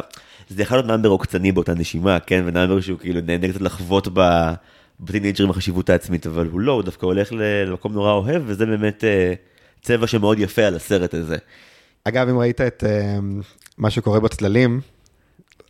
זה 0.49 0.61
יכול 0.61 0.77
להיות 0.77 0.87
number 0.87 1.09
עוקצני 1.09 1.51
באותה 1.51 1.73
נשימה, 1.73 2.19
כן, 2.19 2.43
ו 2.45 2.50
number 2.50 2.81
שהוא 2.81 2.99
כאילו 2.99 3.21
נהנה 3.21 3.47
קצת 3.47 3.61
לחוות 3.61 4.07
ב... 4.13 4.51
בטינאייג'רים 4.99 5.49
החשיבות 5.49 5.89
העצמית, 5.89 6.27
אבל 6.27 6.47
הוא 6.47 6.59
לא, 6.59 6.71
הוא 6.71 6.83
דווקא 6.83 7.05
הולך 7.05 7.29
למקום 7.31 7.93
נורא 7.93 8.11
אוהב, 8.11 8.41
וזה 8.45 8.65
באמת 8.65 9.03
אה, 9.03 9.33
צבע 9.81 10.07
שמאוד 10.07 10.39
יפה 10.39 10.61
על 10.61 10.75
הסרט 10.75 11.13
הזה. 11.13 11.37
אגב, 12.03 12.29
אם 12.29 12.37
ראית 12.37 12.61
את 12.61 12.83
אה, 12.87 13.17
מה 13.77 13.89
שקורה 13.89 14.19
בצללים, 14.19 14.81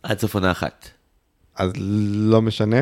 עד 0.02 0.18
סוף 0.18 0.34
עונה 0.34 0.50
אחת. 0.50 0.90
אז 1.56 1.72
לא 2.12 2.42
משנה. 2.42 2.80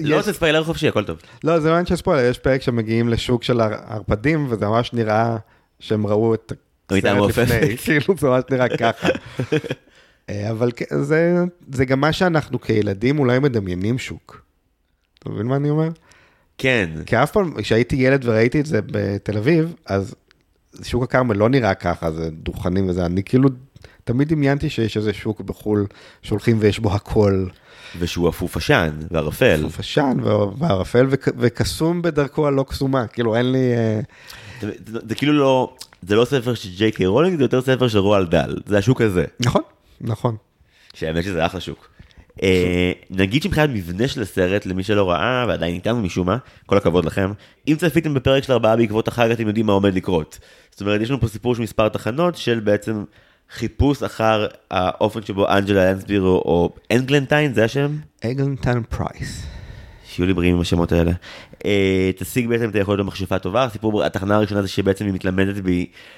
לא 0.00 0.16
רוצה 0.16 0.32
ספיילר 0.32 0.64
חופשי, 0.64 0.88
הכל 0.88 1.04
טוב. 1.04 1.18
לא, 1.44 1.60
זה 1.60 1.68
לא 1.68 1.72
עניין 1.72 1.86
של 1.86 1.96
ספוילר, 1.96 2.24
יש 2.24 2.38
פרק 2.38 2.62
שמגיעים 2.62 3.08
לשוק 3.08 3.42
של 3.42 3.60
ערפדים, 3.60 4.46
וזה 4.50 4.66
ממש 4.66 4.92
נראה 4.92 5.36
שהם 5.80 6.06
ראו 6.06 6.34
את 6.34 6.52
הסרט. 6.90 7.38
לפני, 7.38 7.76
כאילו 7.84 8.14
זה 8.18 8.28
ממש 8.28 8.44
נראה 8.50 8.76
ככה. 8.76 9.08
אה, 10.30 10.50
אבל 10.50 10.70
זה 11.72 11.84
גם 11.84 12.00
מה 12.00 12.12
שאנחנו 12.12 12.60
כילדים 12.60 13.18
אולי 13.18 13.38
מדמיינים 13.38 13.98
שוק. 13.98 14.44
אתה 15.18 15.30
מבין 15.30 15.46
מה 15.46 15.56
אני 15.56 15.70
אומר? 15.70 15.88
כן, 16.58 16.90
כי 17.06 17.22
אף 17.22 17.30
פעם, 17.30 17.54
כשהייתי 17.62 17.96
ילד 17.96 18.24
וראיתי 18.24 18.60
את 18.60 18.66
זה 18.66 18.80
בתל 18.86 19.36
אביב, 19.36 19.74
אז 19.86 20.14
שוק 20.82 21.02
הכרמל 21.02 21.36
לא 21.36 21.48
נראה 21.48 21.74
ככה, 21.74 22.10
זה 22.10 22.30
דוכנים 22.30 22.88
וזה, 22.88 23.06
אני 23.06 23.22
כאילו 23.22 23.48
תמיד 24.04 24.28
דמיינתי 24.28 24.70
שיש 24.70 24.96
איזה 24.96 25.12
שוק 25.12 25.40
בחו"ל 25.40 25.86
שהולכים 26.22 26.56
ויש 26.60 26.78
בו 26.78 26.94
הכל. 26.94 27.46
ושהוא 27.98 28.28
אפוף 28.28 28.56
עשן 28.56 28.90
וערפל. 29.10 29.58
אפוף 29.62 29.78
עשן 29.78 30.16
וערפל 30.58 31.06
וקסום 31.38 32.02
בדרכו 32.02 32.46
הלא 32.46 32.64
קסומה, 32.68 33.06
כאילו 33.06 33.36
אין 33.36 33.52
לי... 33.52 33.72
אה, 33.76 34.00
זה, 34.60 34.70
זה, 34.86 34.98
זה 35.08 35.14
כאילו 35.14 35.32
לא, 35.32 35.74
זה 36.02 36.16
לא 36.16 36.24
ספר 36.24 36.54
של 36.54 36.68
ג'יי 36.76 36.92
קיי 36.92 37.06
רולינג, 37.06 37.38
זה 37.38 37.44
יותר 37.44 37.62
ספר 37.62 37.88
של 37.88 37.98
רואלד 37.98 38.26
דאל, 38.26 38.56
זה 38.66 38.78
השוק 38.78 39.00
הזה. 39.00 39.24
נכון, 39.40 39.62
נכון. 40.00 40.36
שהאמת 40.94 41.24
שזה 41.24 41.46
אחלה 41.46 41.60
שוק. 41.60 41.88
אה, 42.42 42.92
נגיד 43.10 43.42
שמבחינת 43.42 43.70
מבנה 43.72 44.08
של 44.08 44.22
הסרט, 44.22 44.66
למי 44.66 44.82
שלא 44.82 45.10
ראה 45.10 45.44
ועדיין 45.48 45.74
איתנו 45.74 46.02
משום 46.02 46.26
מה, 46.26 46.36
כל 46.66 46.76
הכבוד 46.76 47.04
לכם, 47.04 47.32
אם 47.68 47.76
צפיתם 47.78 48.14
בפרק 48.14 48.44
של 48.44 48.52
ארבעה 48.52 48.76
בעקבות 48.76 49.08
החג 49.08 49.30
אתם 49.30 49.46
יודעים 49.46 49.66
מה 49.66 49.72
עומד 49.72 49.94
לקרות. 49.94 50.38
זאת 50.70 50.80
אומרת, 50.80 51.00
יש 51.00 51.10
לנו 51.10 51.20
פה 51.20 51.28
סיפור 51.28 51.54
של 51.54 51.62
מספר 51.62 51.88
תחנות 51.88 52.36
של 52.36 52.60
בעצם 52.60 53.04
חיפוש 53.54 54.02
אחר 54.02 54.46
האופן 54.70 55.22
שבו 55.22 55.48
אנג'לה 55.48 55.90
אנסבירו 55.90 56.28
או 56.28 56.70
אנגלנטיין, 56.92 57.54
זה 57.54 57.64
השם? 57.64 57.96
אגלנטיין 58.24 58.82
פרייס. 58.82 59.46
שיהיו 60.04 60.26
לי 60.26 60.34
בריאים 60.34 60.54
עם 60.54 60.60
השמות 60.60 60.92
האלה. 60.92 61.12
אה, 61.64 62.10
תשיג 62.16 62.48
בעצם 62.48 62.70
את 62.70 62.74
היכולת 62.74 62.98
כמכשפה 62.98 63.38
טובה, 63.38 63.64
הסיפור, 63.64 64.04
התחנה 64.04 64.36
הראשונה 64.36 64.62
זה 64.62 64.68
שבעצם 64.68 65.04
היא 65.04 65.14
מתלמדת 65.14 65.62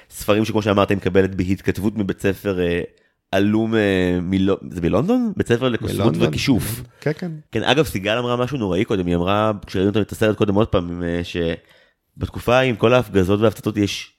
בספרים 0.09 0.45
שכמו 0.45 0.61
שאמרת 0.61 0.89
היא 0.89 0.97
מקבלת 0.97 1.35
בהתכתבות 1.35 1.97
מבית 1.97 2.21
ספר 2.21 2.59
אה, 2.59 2.81
עלום, 3.31 3.75
אה, 3.75 4.19
מלו, 4.21 4.57
זה 4.71 4.81
בלונדון? 4.81 5.31
בית 5.37 5.47
ספר 5.47 5.69
לקוסמות. 5.69 6.13
וכישוף. 6.19 6.81
כן, 7.01 7.11
כן. 7.17 7.31
כן, 7.51 7.63
אגב, 7.63 7.85
סיגל 7.85 8.17
אמרה 8.17 8.37
משהו 8.37 8.57
נוראי 8.57 8.85
קודם, 8.85 9.05
היא 9.05 9.15
אמרה, 9.15 9.51
כשראינו 9.65 10.01
את 10.01 10.11
הסרט 10.11 10.37
קודם 10.37 10.55
עוד 10.55 10.67
פעם, 10.67 11.03
שבתקופה 11.23 12.59
עם 12.59 12.75
כל 12.75 12.93
ההפגזות 12.93 13.39
וההפצצות, 13.39 13.77
יש 13.77 14.16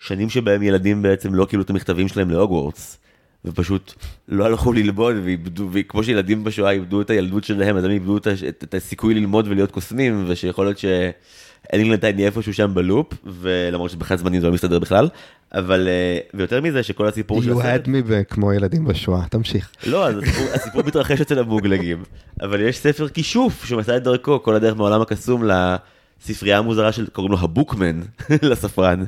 שנים 0.00 0.28
שבהם 0.28 0.62
ילדים 0.62 1.02
בעצם 1.02 1.34
לא 1.34 1.44
קיבלו 1.44 1.64
את 1.64 1.70
המכתבים 1.70 2.08
שלהם 2.08 2.30
להוגוורטס, 2.30 2.98
ופשוט 3.44 3.92
לא 4.28 4.44
הלכו 4.44 4.72
ללמוד, 4.72 5.16
ואיבדו, 5.24 5.68
וכמו 5.72 6.04
שילדים 6.04 6.44
בשואה 6.44 6.70
איבדו 6.70 7.00
את 7.00 7.10
הילדות 7.10 7.44
שלהם, 7.44 7.76
אז 7.76 7.84
הם 7.84 7.90
איבדו 7.90 8.16
את, 8.16 8.26
את, 8.48 8.64
את 8.64 8.74
הסיכוי 8.74 9.14
ללמוד 9.14 9.48
ולהיות 9.48 9.70
קוסמים, 9.70 10.24
ושיכול 10.28 10.66
להיות 10.66 10.78
שאנגלנטיין 10.78 12.18
יהיה 12.18 12.28
איפשהו 12.28 12.54
שם 12.54 12.74
בלופ, 12.74 13.14
ולמרות 13.26 13.90
שבכלל 13.90 14.16
זמנים 14.16 14.40
זה 14.40 14.46
לא 14.46 14.52
מסתדר 14.52 14.78
בכלל, 14.78 15.08
אבל, 15.52 15.88
אה, 15.88 16.18
ויותר 16.34 16.60
מזה, 16.60 16.82
שכל 16.82 17.06
הסיפור 17.06 17.42
של 17.42 17.52
You 17.52 17.60
הסרט... 17.60 17.84
had 17.84 17.88
me 17.88 18.24
כמו 18.24 18.52
ילדים 18.52 18.84
בשואה, 18.84 19.22
תמשיך. 19.30 19.70
לא, 19.86 20.06
אז 20.06 20.16
הסיפור, 20.18 20.46
הסיפור 20.54 20.82
מתרחש 20.86 21.20
אצל 21.20 21.38
המוגלגים, 21.38 22.02
אבל 22.42 22.60
יש 22.60 22.78
ספר 22.78 23.08
כישוף 23.08 23.64
שמסע 23.64 23.96
את 23.96 24.02
דרכו 24.02 24.42
כל 24.42 24.54
הדרך 24.54 24.76
מעולם 24.76 25.00
הקסום 25.00 25.44
לספרייה 26.24 26.58
המוזרה 26.58 26.92
של, 26.92 27.06
קוראים 27.06 27.32
לו 27.32 27.38
הבוקמן, 27.40 28.00
לספרן. 28.42 29.04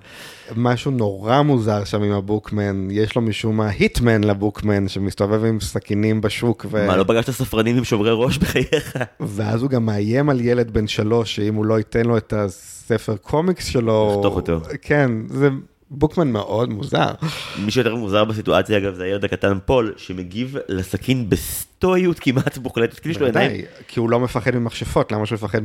משהו 0.57 0.91
נורא 0.91 1.43
מוזר 1.43 1.85
שם 1.85 2.03
עם 2.03 2.13
הבוקמן, 2.13 2.89
יש 2.91 3.17
לו 3.17 3.23
משום 3.23 3.57
מה 3.57 3.69
היטמן 3.69 4.25
לבוקמן 4.25 4.89
שמסתובב 4.89 5.45
עם 5.45 5.61
סכינים 5.61 6.21
בשוק, 6.21 6.67
ו... 6.71 6.87
מה, 6.87 6.97
לא 6.97 7.05
פגשת 7.05 7.31
ספרנים 7.31 7.77
עם 7.77 7.85
שוברי 7.85 8.11
ראש 8.15 8.39
בחייך? 8.39 8.99
ואז 9.21 9.63
הוא 9.63 9.71
גם 9.71 9.87
מאיים 9.87 10.31
על 10.31 10.41
ילד 10.41 10.71
בן 10.71 10.87
שלוש 10.87 11.37
שאם 11.37 11.55
הוא 11.55 11.67
לא 11.67 11.79
ייתן 11.79 12.07
לו 12.07 12.17
את 12.17 12.33
הספר 12.33 13.17
קומיקס 13.17 13.67
שלו, 13.67 14.15
יחתוך 14.17 14.37
אותו. 14.37 14.61
כן, 14.83 15.11
זה 15.29 15.49
בוקמן 15.95 16.33
מאוד 16.33 16.71
מוזר. 16.71 17.11
מי 17.59 17.71
שיותר 17.71 17.95
מוזר 17.95 18.25
בסיטואציה 18.25 18.79
אגב 18.79 18.95
זה 18.95 19.05
הילד 19.05 19.25
הקטן 19.25 19.59
פול, 19.65 19.95
שמגיב 19.97 20.57
לסכין 20.69 21.31
בסטואיות 21.31 22.19
כמעט 22.19 22.59
מוחלטת, 22.59 22.99
כאילו 22.99 23.15
יש 23.15 23.21
לו 23.21 23.27
עיניים. 23.27 23.61
כי 23.89 24.01
הוא 24.01 24.11
לא 24.11 24.21
מפחד 24.21 24.55
ממכשפות, 24.55 25.13
למה 25.13 25.27
שהוא 25.27 25.37
מפחד 25.37 25.61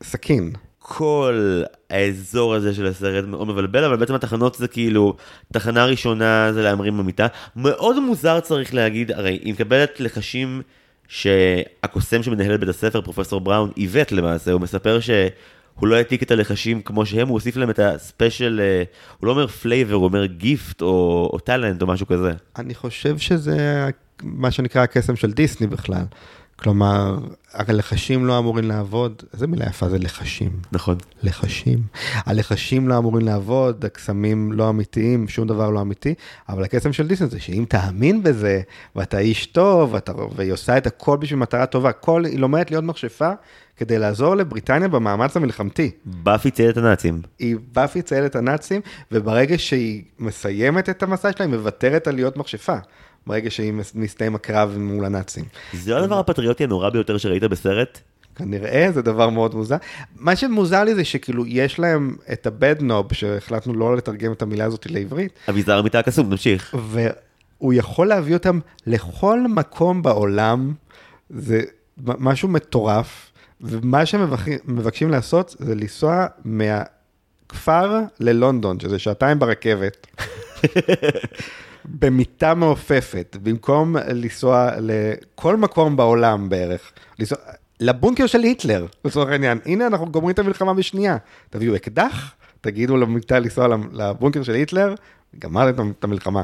מסכין? 0.00 0.52
כל 0.78 1.62
האזור 1.90 2.54
הזה 2.54 2.74
של 2.74 2.86
הסרט 2.86 3.24
מאוד 3.24 3.48
מבלבל, 3.48 3.84
אבל 3.84 3.96
בעצם 3.96 4.14
התחנות 4.14 4.54
זה 4.54 4.68
כאילו, 4.68 5.16
תחנה 5.52 5.84
ראשונה 5.84 6.52
זה 6.52 6.62
להמריא 6.62 6.98
במיטה. 6.98 7.26
מאוד 7.56 8.00
מוזר 8.00 8.40
צריך 8.40 8.74
להגיד, 8.74 9.12
הרי 9.12 9.38
היא 9.42 9.52
מקבלת 9.52 10.00
לחשים 10.00 10.62
שהקוסם 11.08 12.22
שמנהל 12.22 12.54
את 12.54 12.60
בית 12.60 12.68
הספר, 12.68 13.00
פרופסור 13.00 13.40
בראון, 13.40 13.70
עיוות 13.74 14.12
למעשה, 14.12 14.52
הוא 14.52 14.60
מספר 14.60 14.98
שהוא 15.78 15.88
לא 15.88 15.94
העתיק 15.94 16.22
את 16.22 16.30
הלחשים 16.30 16.82
כמו 16.82 17.06
שהם, 17.06 17.28
הוא 17.28 17.34
הוסיף 17.34 17.56
להם 17.56 17.70
את 17.70 17.78
ה 17.78 17.87
special, 17.87 18.60
אה, 18.62 18.82
הוא 19.18 19.26
לא 19.26 19.32
אומר 19.32 19.46
flavor, 19.46 19.94
הוא 19.94 20.04
אומר 20.04 20.26
gift 20.26 20.82
או, 20.82 21.30
או 21.32 21.38
talent 21.38 21.82
או 21.82 21.86
משהו 21.86 22.06
כזה. 22.06 22.32
אני 22.58 22.74
חושב 22.74 23.18
שזה 23.18 23.88
מה 24.22 24.50
שנקרא 24.50 24.82
הקסם 24.82 25.16
של 25.16 25.32
דיסני 25.32 25.66
בכלל. 25.66 26.04
כלומר, 26.62 27.18
הלחשים 27.52 28.26
לא 28.26 28.38
אמורים 28.38 28.64
לעבוד, 28.64 29.22
איזה 29.32 29.46
מילה 29.46 29.66
יפה 29.66 29.88
זה 29.88 29.98
לחשים. 29.98 30.50
נכון. 30.72 30.96
לחשים. 31.22 31.78
הלחשים 32.14 32.88
לא 32.88 32.98
אמורים 32.98 33.26
לעבוד, 33.26 33.84
הקסמים 33.84 34.52
לא 34.52 34.70
אמיתיים, 34.70 35.28
שום 35.28 35.48
דבר 35.48 35.70
לא 35.70 35.80
אמיתי, 35.80 36.14
אבל 36.48 36.64
הקסם 36.64 36.92
של 36.92 37.08
דיסני 37.08 37.26
זה 37.28 37.40
שאם 37.40 37.64
תאמין 37.68 38.22
בזה, 38.22 38.60
ואתה 38.96 39.18
איש 39.18 39.46
טוב, 39.46 39.94
ואתה, 39.94 40.12
והיא 40.36 40.52
עושה 40.52 40.78
את 40.78 40.86
הכל 40.86 41.16
בשביל 41.16 41.38
מטרה 41.38 41.66
טובה, 41.66 41.92
כל, 41.92 42.24
היא 42.24 42.38
לומדת 42.38 42.70
להיות 42.70 42.84
מכשפה 42.84 43.30
כדי 43.76 43.98
לעזור 43.98 44.34
לבריטניה 44.34 44.88
במאמץ 44.88 45.36
המלחמתי. 45.36 45.90
באפי 46.04 46.50
ציין 46.50 46.70
את 46.70 46.76
הנאצים. 46.76 47.22
היא 47.38 47.56
באפי 47.72 48.02
ציילת 48.02 48.36
הנאצים, 48.36 48.80
וברגע 49.12 49.58
שהיא 49.58 50.02
מסיימת 50.18 50.88
את 50.88 51.02
המסע 51.02 51.32
שלה, 51.32 51.46
היא 51.46 51.54
מוותרת 51.54 52.06
על 52.06 52.14
להיות 52.14 52.36
מכשפה. 52.36 52.76
ברגע 53.26 53.50
שהיא 53.50 53.72
מס- 53.72 53.94
מסתיים 53.94 54.34
הקרב 54.34 54.76
מול 54.78 55.04
הנאצים. 55.04 55.44
זה 55.72 55.96
הדבר 55.96 56.18
הפטריוטי 56.18 56.64
הנורא 56.64 56.90
ביותר 56.90 57.18
שראית 57.18 57.42
בסרט? 57.44 58.00
כנראה 58.36 58.88
זה 58.94 59.02
דבר 59.02 59.30
מאוד 59.30 59.54
מוזר. 59.54 59.76
מה 60.16 60.36
שמוזר 60.36 60.84
לי 60.84 60.94
זה 60.94 61.04
שכאילו 61.04 61.46
יש 61.46 61.78
להם 61.78 62.16
את 62.32 62.46
ה-bad 62.46 62.80
knob, 62.82 63.14
שהחלטנו 63.14 63.74
לא 63.74 63.96
לתרגם 63.96 64.32
את 64.32 64.42
המילה 64.42 64.64
הזאת 64.64 64.86
לעברית, 64.90 65.32
אביזר 65.48 65.82
מיטה 65.82 65.98
הקסום, 65.98 66.30
תמשיך. 66.30 66.74
והוא 66.88 67.72
יכול 67.74 68.06
להביא 68.08 68.34
אותם 68.34 68.58
לכל 68.86 69.40
מקום 69.48 70.02
בעולם, 70.02 70.72
זה 71.30 71.60
משהו 71.98 72.48
מטורף, 72.48 73.30
ומה 73.60 74.06
שהם 74.06 74.22
מבקשים- 74.22 74.58
מבקשים 74.64 75.10
לעשות 75.10 75.56
זה 75.58 75.74
לנסוע 75.74 76.26
מהכפר 76.44 77.90
ללונדון, 78.20 78.80
שזה 78.80 78.98
שעתיים 78.98 79.38
ברכבת. 79.38 80.06
במיטה 81.84 82.54
מעופפת, 82.54 83.36
במקום 83.42 83.96
לנסוע 83.96 84.70
לכל 84.80 85.56
מקום 85.56 85.96
בעולם 85.96 86.48
בערך, 86.48 86.92
לנסוע 87.18 87.38
לבונקר 87.80 88.26
של 88.26 88.40
היטלר, 88.40 88.86
לצורך 89.04 89.28
העניין. 89.30 89.58
הנה, 89.66 89.86
אנחנו 89.86 90.06
גומרים 90.06 90.34
את 90.34 90.38
המלחמה 90.38 90.74
בשנייה. 90.74 91.16
תביאו 91.50 91.76
אקדח, 91.76 92.34
תגידו 92.60 92.96
למיטה 92.96 93.38
לנסוע 93.38 93.66
לבונקר 93.92 94.42
של 94.42 94.54
היטלר, 94.54 94.94
גמרתם 95.38 95.90
את 95.90 96.04
המלחמה. 96.04 96.42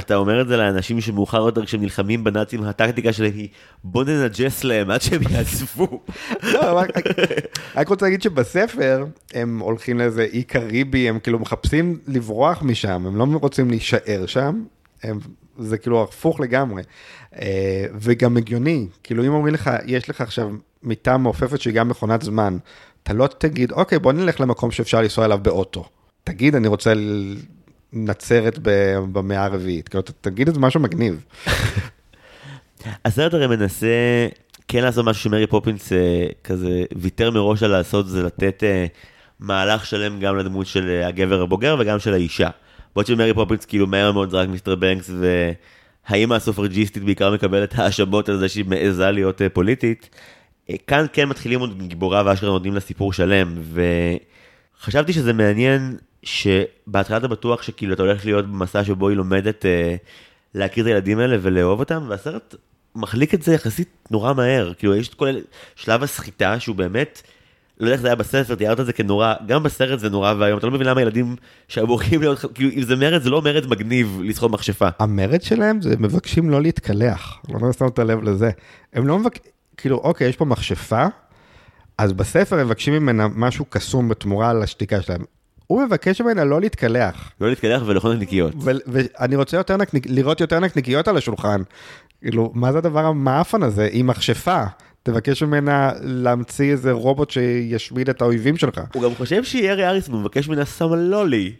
אתה 0.00 0.16
אומר 0.16 0.40
את 0.40 0.48
זה 0.48 0.56
לאנשים 0.56 1.00
שמאוחר 1.00 1.38
יותר 1.38 1.64
כשהם 1.64 1.80
נלחמים 1.80 2.24
בנאצים, 2.24 2.62
הטקטיקה 2.62 3.12
שלהם 3.12 3.32
היא 3.34 3.48
בוא 3.84 4.04
ננג'ס 4.04 4.64
להם 4.64 4.90
עד 4.90 5.02
שהם 5.02 5.20
יעזבו. 5.30 6.00
לא, 6.42 6.80
רק, 7.74 7.88
רוצה 7.88 8.06
להגיד 8.06 8.22
שבספר 8.22 9.06
הם 9.34 9.58
הולכים 9.58 9.98
לאיזה 9.98 10.22
אי 10.22 10.42
קריבי, 10.42 11.08
הם 11.08 11.18
כאילו 11.18 11.38
מחפשים 11.38 11.98
לברוח 12.06 12.62
משם, 12.62 13.06
הם 13.06 13.16
לא 13.16 13.38
רוצים 13.38 13.70
להישאר 13.70 14.26
שם, 14.26 14.62
הם, 15.02 15.18
זה 15.58 15.78
כאילו 15.78 16.02
הפוך 16.02 16.40
לגמרי. 16.40 16.82
אה, 17.36 17.84
וגם 17.94 18.36
הגיוני, 18.36 18.86
כאילו 19.02 19.24
אם 19.24 19.32
אומרים 19.32 19.54
לך, 19.54 19.70
יש 19.86 20.10
לך 20.10 20.20
עכשיו 20.20 20.50
מיטה 20.82 21.16
מעופפת 21.16 21.60
שהיא 21.60 21.74
גם 21.74 21.88
מכונת 21.88 22.22
זמן, 22.22 22.58
אתה 23.02 23.12
לא 23.12 23.26
תגיד, 23.38 23.72
אוקיי, 23.72 23.98
בוא 23.98 24.12
נלך 24.12 24.40
למקום 24.40 24.70
שאפשר 24.70 25.00
לנסוע 25.00 25.24
אליו 25.24 25.38
באוטו. 25.42 25.84
תגיד, 26.24 26.54
אני 26.54 26.68
רוצה 26.68 26.92
נצרת 27.92 28.58
במאה 29.12 29.44
הרביעית, 29.44 29.88
כאילו, 29.88 30.02
תגיד 30.20 30.48
איזה 30.48 30.60
משהו 30.60 30.80
מגניב. 30.80 31.24
הסרט 33.04 33.34
הרי 33.34 33.46
מנסה 33.46 33.88
כן 34.68 34.82
לעשות 34.82 35.04
משהו 35.04 35.22
שמרי 35.22 35.46
פופינס 35.46 35.92
אה, 35.92 36.26
כזה 36.44 36.84
ויתר 36.96 37.30
מראש 37.30 37.62
על 37.62 37.70
לעשות, 37.70 38.08
זה 38.08 38.22
לתת 38.22 38.64
אה, 38.64 38.86
מהלך 39.40 39.86
שלם 39.86 40.20
גם 40.20 40.36
לדמות 40.36 40.66
של 40.66 40.88
אה, 40.88 41.06
הגבר 41.06 41.42
הבוגר 41.42 41.76
וגם 41.78 41.98
של 41.98 42.14
האישה. 42.14 42.48
בעוד 42.94 43.06
שמרי 43.06 43.34
פופינס 43.34 43.64
כאילו 43.64 43.86
מהר 43.86 44.12
מאוד 44.12 44.30
זרק 44.30 44.48
מיסטר 44.48 44.74
בנקס 44.74 45.10
והאימא 46.08 46.34
הסופרג'יסטית 46.34 47.04
בעיקר 47.04 47.30
מקבלת 47.30 47.78
האשמות 47.78 48.28
על 48.28 48.38
זה 48.38 48.48
שהיא 48.48 48.64
מעיזה 48.64 49.10
להיות 49.10 49.40
פוליטית. 49.52 50.16
כאן 50.86 51.06
כן 51.12 51.28
מתחילים 51.28 51.60
עם 51.60 51.82
גיבורה 51.82 52.22
ואשכרה 52.26 52.50
נותנים 52.50 52.74
לה 52.74 52.80
סיפור 52.80 53.12
שלם 53.12 53.54
וחשבתי 54.80 55.12
שזה 55.12 55.32
מעניין 55.32 55.96
שבהתחלה 56.22 57.16
אתה 57.16 57.28
בטוח 57.28 57.62
שכאילו 57.62 57.94
אתה 57.94 58.02
הולך 58.02 58.24
להיות 58.24 58.46
במסע 58.46 58.84
שבו 58.84 59.08
היא 59.08 59.16
לומדת 59.16 59.66
אה, 59.66 59.96
להכיר 60.54 60.84
את 60.84 60.88
הילדים 60.88 61.18
האלה 61.18 61.36
ולאהוב 61.42 61.80
אותם 61.80 62.04
והסרט 62.08 62.54
מחליק 62.94 63.34
את 63.34 63.42
זה 63.42 63.54
יחסית 63.54 63.88
נורא 64.10 64.32
מהר 64.32 64.74
כאילו 64.74 64.94
יש 64.94 65.08
את 65.08 65.14
כל 65.14 65.28
שלב 65.76 66.02
הסחיטה 66.02 66.60
שהוא 66.60 66.76
באמת. 66.76 67.22
לא 67.80 67.86
יודע 67.86 67.92
איך 67.92 68.02
זה 68.02 68.08
היה 68.08 68.14
בספר, 68.14 68.54
תיארת 68.54 68.80
את 68.80 68.86
זה 68.86 68.92
כנורא, 68.92 69.34
גם 69.46 69.62
בסרט 69.62 69.98
זה 69.98 70.08
נורא 70.08 70.34
ואיום, 70.38 70.58
אתה 70.58 70.66
לא 70.66 70.72
מבין 70.72 70.86
למה 70.86 71.02
ילדים 71.02 71.36
שאמורים 71.68 72.20
להיות, 72.20 72.44
כאילו 72.54 72.70
אם 72.70 72.82
זה 72.82 72.96
מרד 72.96 73.22
זה 73.22 73.30
לא 73.30 73.42
מרד 73.42 73.66
מגניב 73.66 74.20
לסחוב 74.24 74.52
מכשפה. 74.52 74.88
המרד 74.98 75.42
שלהם 75.42 75.82
זה 75.82 75.94
מבקשים 75.98 76.50
לא 76.50 76.62
להתקלח, 76.62 77.38
לא 77.48 77.72
שמת 77.72 77.98
לב 77.98 78.22
לזה. 78.22 78.50
הם 78.92 79.06
לא 79.06 79.18
מבקשים, 79.18 79.52
כאילו, 79.76 79.96
אוקיי, 79.96 80.28
יש 80.28 80.36
פה 80.36 80.44
מכשפה, 80.44 81.06
אז 81.98 82.12
בספר 82.12 82.64
מבקשים 82.64 82.94
ממנה 82.94 83.28
משהו 83.34 83.64
קסום 83.64 84.08
בתמורה 84.08 84.50
על 84.50 84.62
השתיקה 84.62 85.02
שלהם. 85.02 85.24
הוא 85.70 85.82
מבקש 85.82 86.20
ממנה 86.20 86.44
לא 86.44 86.60
להתקלח. 86.60 87.32
לא 87.40 87.48
להתקלח 87.48 87.82
ולאכול 87.86 88.12
נקניקיות. 88.12 88.54
ואני 88.86 89.36
רוצה 89.36 89.56
יותר 89.56 89.76
נקניק, 89.76 90.06
לראות 90.08 90.40
יותר 90.40 90.60
נקניקיות 90.60 91.08
על 91.08 91.16
השולחן. 91.16 91.62
כאילו, 92.22 92.50
מה 92.54 92.72
זה 92.72 92.78
הדבר 92.78 93.06
המאפן 93.06 93.62
הזה? 93.62 93.88
עם 93.92 94.06
מכשפה. 94.06 94.62
תבקש 95.02 95.42
ממנה 95.42 95.92
להמציא 96.02 96.72
איזה 96.72 96.92
רובוט 96.92 97.30
שישמיד 97.30 98.08
את 98.08 98.22
האויבים 98.22 98.56
שלך. 98.56 98.80
הוא 98.94 99.02
גם 99.02 99.14
חושב 99.14 99.44
שיארי 99.44 99.88
אריס 99.88 100.08
מבקש 100.08 100.48
ממנה 100.48 100.66
שמה 100.66 100.96
לולי. 100.96 101.52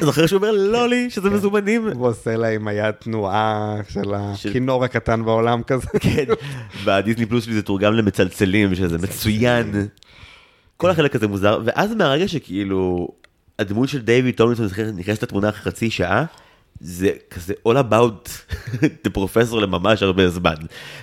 זוכר 0.00 0.26
שהוא 0.26 0.36
אומר 0.36 0.52
לולי, 0.52 1.06
שזה 1.14 1.30
מזומנים? 1.30 1.88
הוא 1.88 2.08
עושה 2.08 2.36
לה 2.36 2.48
עם 2.48 2.68
היד 2.68 2.90
תנועה 2.90 3.76
של 3.88 4.14
הכינור 4.14 4.84
הקטן 4.84 5.24
בעולם 5.24 5.62
כזה. 5.62 5.86
כן, 6.00 6.24
בדיסני 6.84 7.26
פלוס 7.26 7.44
שלי 7.44 7.54
זה 7.54 7.62
תורגם 7.62 7.92
למצלצלים, 7.92 8.74
שזה 8.74 8.98
מצוין. 8.98 9.86
כל 10.78 10.90
החלק 10.90 11.16
הזה 11.16 11.28
מוזר, 11.28 11.60
ואז 11.64 11.94
מהרגע 11.94 12.28
שכאילו 12.28 13.08
הדמות 13.58 13.88
של 13.88 14.02
דייוויד 14.02 14.34
טומלינסון 14.34 14.66
נכנסת 14.96 15.22
לתמונה 15.22 15.48
אחרי 15.48 15.60
חצי 15.62 15.90
שעה, 15.90 16.24
זה 16.80 17.10
כזה 17.30 17.54
all 17.68 17.72
about 17.72 18.28
the 19.06 19.10
professor 19.16 19.56
לממש 19.56 20.02
הרבה 20.02 20.28
זמן. 20.28 20.54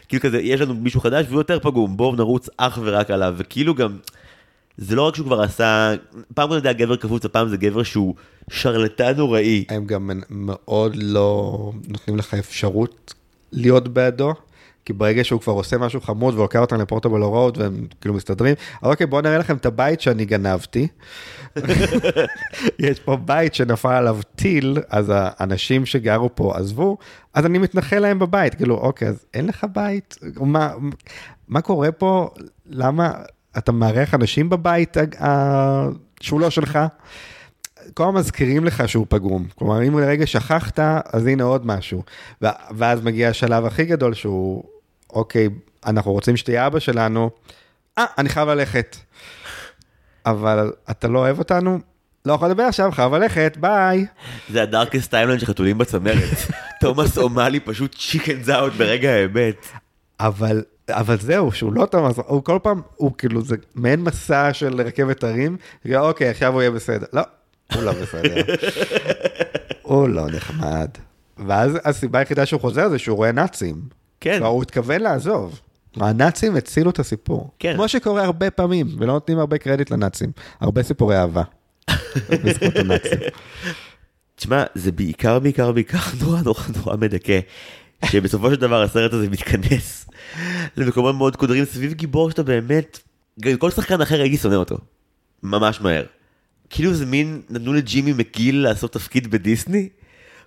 כאילו 0.07 0.23
כזה, 0.23 0.41
יש 0.41 0.61
לנו 0.61 0.73
מישהו 0.73 1.01
חדש 1.01 1.25
והוא 1.29 1.39
יותר 1.39 1.59
פגום, 1.59 1.97
בואו 1.97 2.15
נרוץ 2.15 2.49
אך 2.57 2.79
ורק 2.83 3.11
עליו, 3.11 3.33
וכאילו 3.37 3.75
גם, 3.75 3.97
זה 4.77 4.95
לא 4.95 5.01
רק 5.07 5.15
שהוא 5.15 5.25
כבר 5.25 5.41
עשה, 5.41 5.93
פעם 6.33 6.47
קודם 6.47 6.61
זה 6.61 6.67
היה 6.67 6.77
גבר 6.77 6.95
קפוץ, 6.95 7.25
הפעם 7.25 7.49
זה 7.49 7.57
גבר 7.57 7.83
שהוא 7.83 8.15
שרלטן 8.49 9.17
נוראי. 9.17 9.65
הם 9.69 9.85
גם 9.85 10.09
מאוד 10.29 10.95
לא 10.95 11.71
נותנים 11.87 12.17
לך 12.17 12.33
אפשרות 12.33 13.13
להיות 13.51 13.87
בעדו. 13.87 14.33
כי 14.85 14.93
ברגע 14.93 15.23
שהוא 15.23 15.41
כבר 15.41 15.53
עושה 15.53 15.77
משהו 15.77 16.01
חמוד 16.01 16.33
ולוקח 16.33 16.59
אותם 16.59 16.81
לפורטבל 16.81 17.21
רוד 17.21 17.57
והם 17.57 17.87
כאילו 18.01 18.15
מסתדרים, 18.15 18.55
אז 18.81 18.91
אוקיי 18.91 19.07
בואו 19.07 19.21
נראה 19.21 19.37
לכם 19.37 19.55
את 19.55 19.65
הבית 19.65 20.01
שאני 20.01 20.25
גנבתי. 20.25 20.87
יש 22.79 22.99
פה 22.99 23.15
בית 23.15 23.55
שנפל 23.55 23.93
עליו 23.93 24.19
טיל, 24.35 24.77
אז 24.89 25.11
האנשים 25.15 25.85
שגרו 25.85 26.35
פה 26.35 26.57
עזבו, 26.57 26.97
אז 27.33 27.45
אני 27.45 27.57
מתנחל 27.57 27.99
להם 27.99 28.19
בבית, 28.19 28.55
כאילו 28.55 28.77
אוקיי 28.77 29.07
אז 29.07 29.25
אין 29.33 29.47
לך 29.47 29.65
בית, 29.73 30.17
מה, 30.39 30.73
מה 31.47 31.61
קורה 31.61 31.91
פה, 31.91 32.29
למה 32.65 33.11
אתה 33.57 33.71
מארח 33.71 34.13
אנשים 34.13 34.49
בבית 34.49 34.97
שהוא 36.19 36.39
לא 36.39 36.49
שלך? 36.49 36.79
כל 37.93 38.03
הזמן 38.03 38.19
מזכירים 38.19 38.65
לך 38.65 38.89
שהוא 38.89 39.05
פגום. 39.09 39.45
כלומר, 39.55 39.87
אם 39.87 39.99
לרגע 39.99 40.27
שכחת, 40.27 40.79
אז 41.13 41.27
הנה 41.27 41.43
עוד 41.43 41.65
משהו. 41.65 42.03
ואז 42.71 43.01
מגיע 43.01 43.29
השלב 43.29 43.65
הכי 43.65 43.85
גדול 43.85 44.13
שהוא 44.13 44.63
אוקיי, 45.15 45.49
אנחנו 45.85 46.11
רוצים 46.11 46.37
שתהיה 46.37 46.67
אבא 46.67 46.79
שלנו, 46.79 47.29
אה, 47.97 48.05
אני 48.17 48.29
חייב 48.29 48.49
ללכת. 48.49 48.95
אבל 50.25 50.71
אתה 50.91 51.07
לא 51.07 51.19
אוהב 51.19 51.39
אותנו? 51.39 51.79
לא 52.25 52.33
יכול 52.33 52.47
לדבר 52.47 52.63
עכשיו, 52.63 52.91
חייב 52.91 53.13
ללכת, 53.13 53.57
ביי. 53.59 54.05
זה 54.49 54.63
ה 54.63 54.69
darkest 54.69 55.11
timeline 55.11 55.39
של 55.39 55.45
חתולים 55.45 55.77
בצמרת. 55.77 56.37
תומאס 56.81 57.17
אומאלי 57.17 57.59
פשוט 57.59 57.95
chickens 57.95 58.43
out 58.43 58.73
ברגע 58.73 59.09
האמת. 59.09 59.65
אבל, 60.19 60.63
אבל 60.89 61.17
זהו, 61.17 61.51
שהוא 61.51 61.73
לא 61.73 61.85
תומאס, 61.85 62.15
הוא 62.25 62.43
כל 62.43 62.59
פעם, 62.63 62.81
הוא 62.95 63.11
כאילו, 63.17 63.41
זה 63.41 63.55
מעין 63.75 64.01
מסע 64.01 64.53
של 64.53 64.81
רכבת 64.81 65.23
הרים, 65.23 65.57
אוקיי, 65.95 66.29
עכשיו 66.29 66.53
הוא 66.53 66.61
יהיה 66.61 66.71
בסדר. 66.71 67.05
לא, 67.13 67.21
הוא 67.73 67.83
לא 67.83 67.91
בסדר. 67.91 68.35
הוא 69.81 70.09
לא 70.09 70.27
נחמד. 70.27 70.89
ואז 71.47 71.79
הסיבה 71.83 72.19
היחידה 72.19 72.45
שהוא 72.45 72.61
חוזר 72.61 72.89
זה 72.89 72.99
שהוא 72.99 73.17
רואה 73.17 73.31
נאצים. 73.31 74.04
כן. 74.25 74.43
הוא 74.43 74.63
התכוון 74.63 75.01
לעזוב. 75.01 75.59
הנאצים 75.95 76.55
הצילו 76.55 76.89
את 76.89 76.99
הסיפור. 76.99 77.51
כן. 77.59 77.73
כמו 77.75 77.87
שקורה 77.87 78.23
הרבה 78.23 78.51
פעמים, 78.51 78.87
ולא 78.97 79.13
נותנים 79.13 79.39
הרבה 79.39 79.57
קרדיט 79.57 79.91
לנאצים. 79.91 80.31
הרבה 80.59 80.83
סיפורי 80.83 81.17
אהבה. 81.17 81.43
בזכות 82.29 82.75
הנאצים. 82.75 83.19
תשמע, 84.35 84.63
זה 84.75 84.91
בעיקר, 84.91 85.39
בעיקר, 85.39 85.71
בעיקר 85.71 85.97
נורא 86.21 86.41
נורא 86.41 86.61
נורא 86.77 86.97
מדכא. 86.97 87.39
שבסופו 88.05 88.51
של 88.51 88.55
דבר 88.55 88.81
הסרט 88.81 89.13
הזה 89.13 89.29
מתכנס 89.29 90.09
למקומות 90.77 91.15
מאוד 91.15 91.35
קודרים 91.35 91.65
סביב 91.65 91.93
גיבור 91.93 92.29
שאתה 92.29 92.43
באמת, 92.43 92.99
כל 93.57 93.71
שחקן 93.71 94.01
אחר 94.01 94.21
הייתי 94.21 94.37
שונא 94.37 94.55
אותו. 94.55 94.77
ממש 95.43 95.81
מהר. 95.81 96.03
כאילו 96.69 96.93
זה 96.93 97.05
מין, 97.05 97.41
נתנו 97.49 97.73
לג'ימי 97.73 98.13
מגיל 98.13 98.63
לעשות 98.63 98.93
תפקיד 98.93 99.31
בדיסני, 99.31 99.89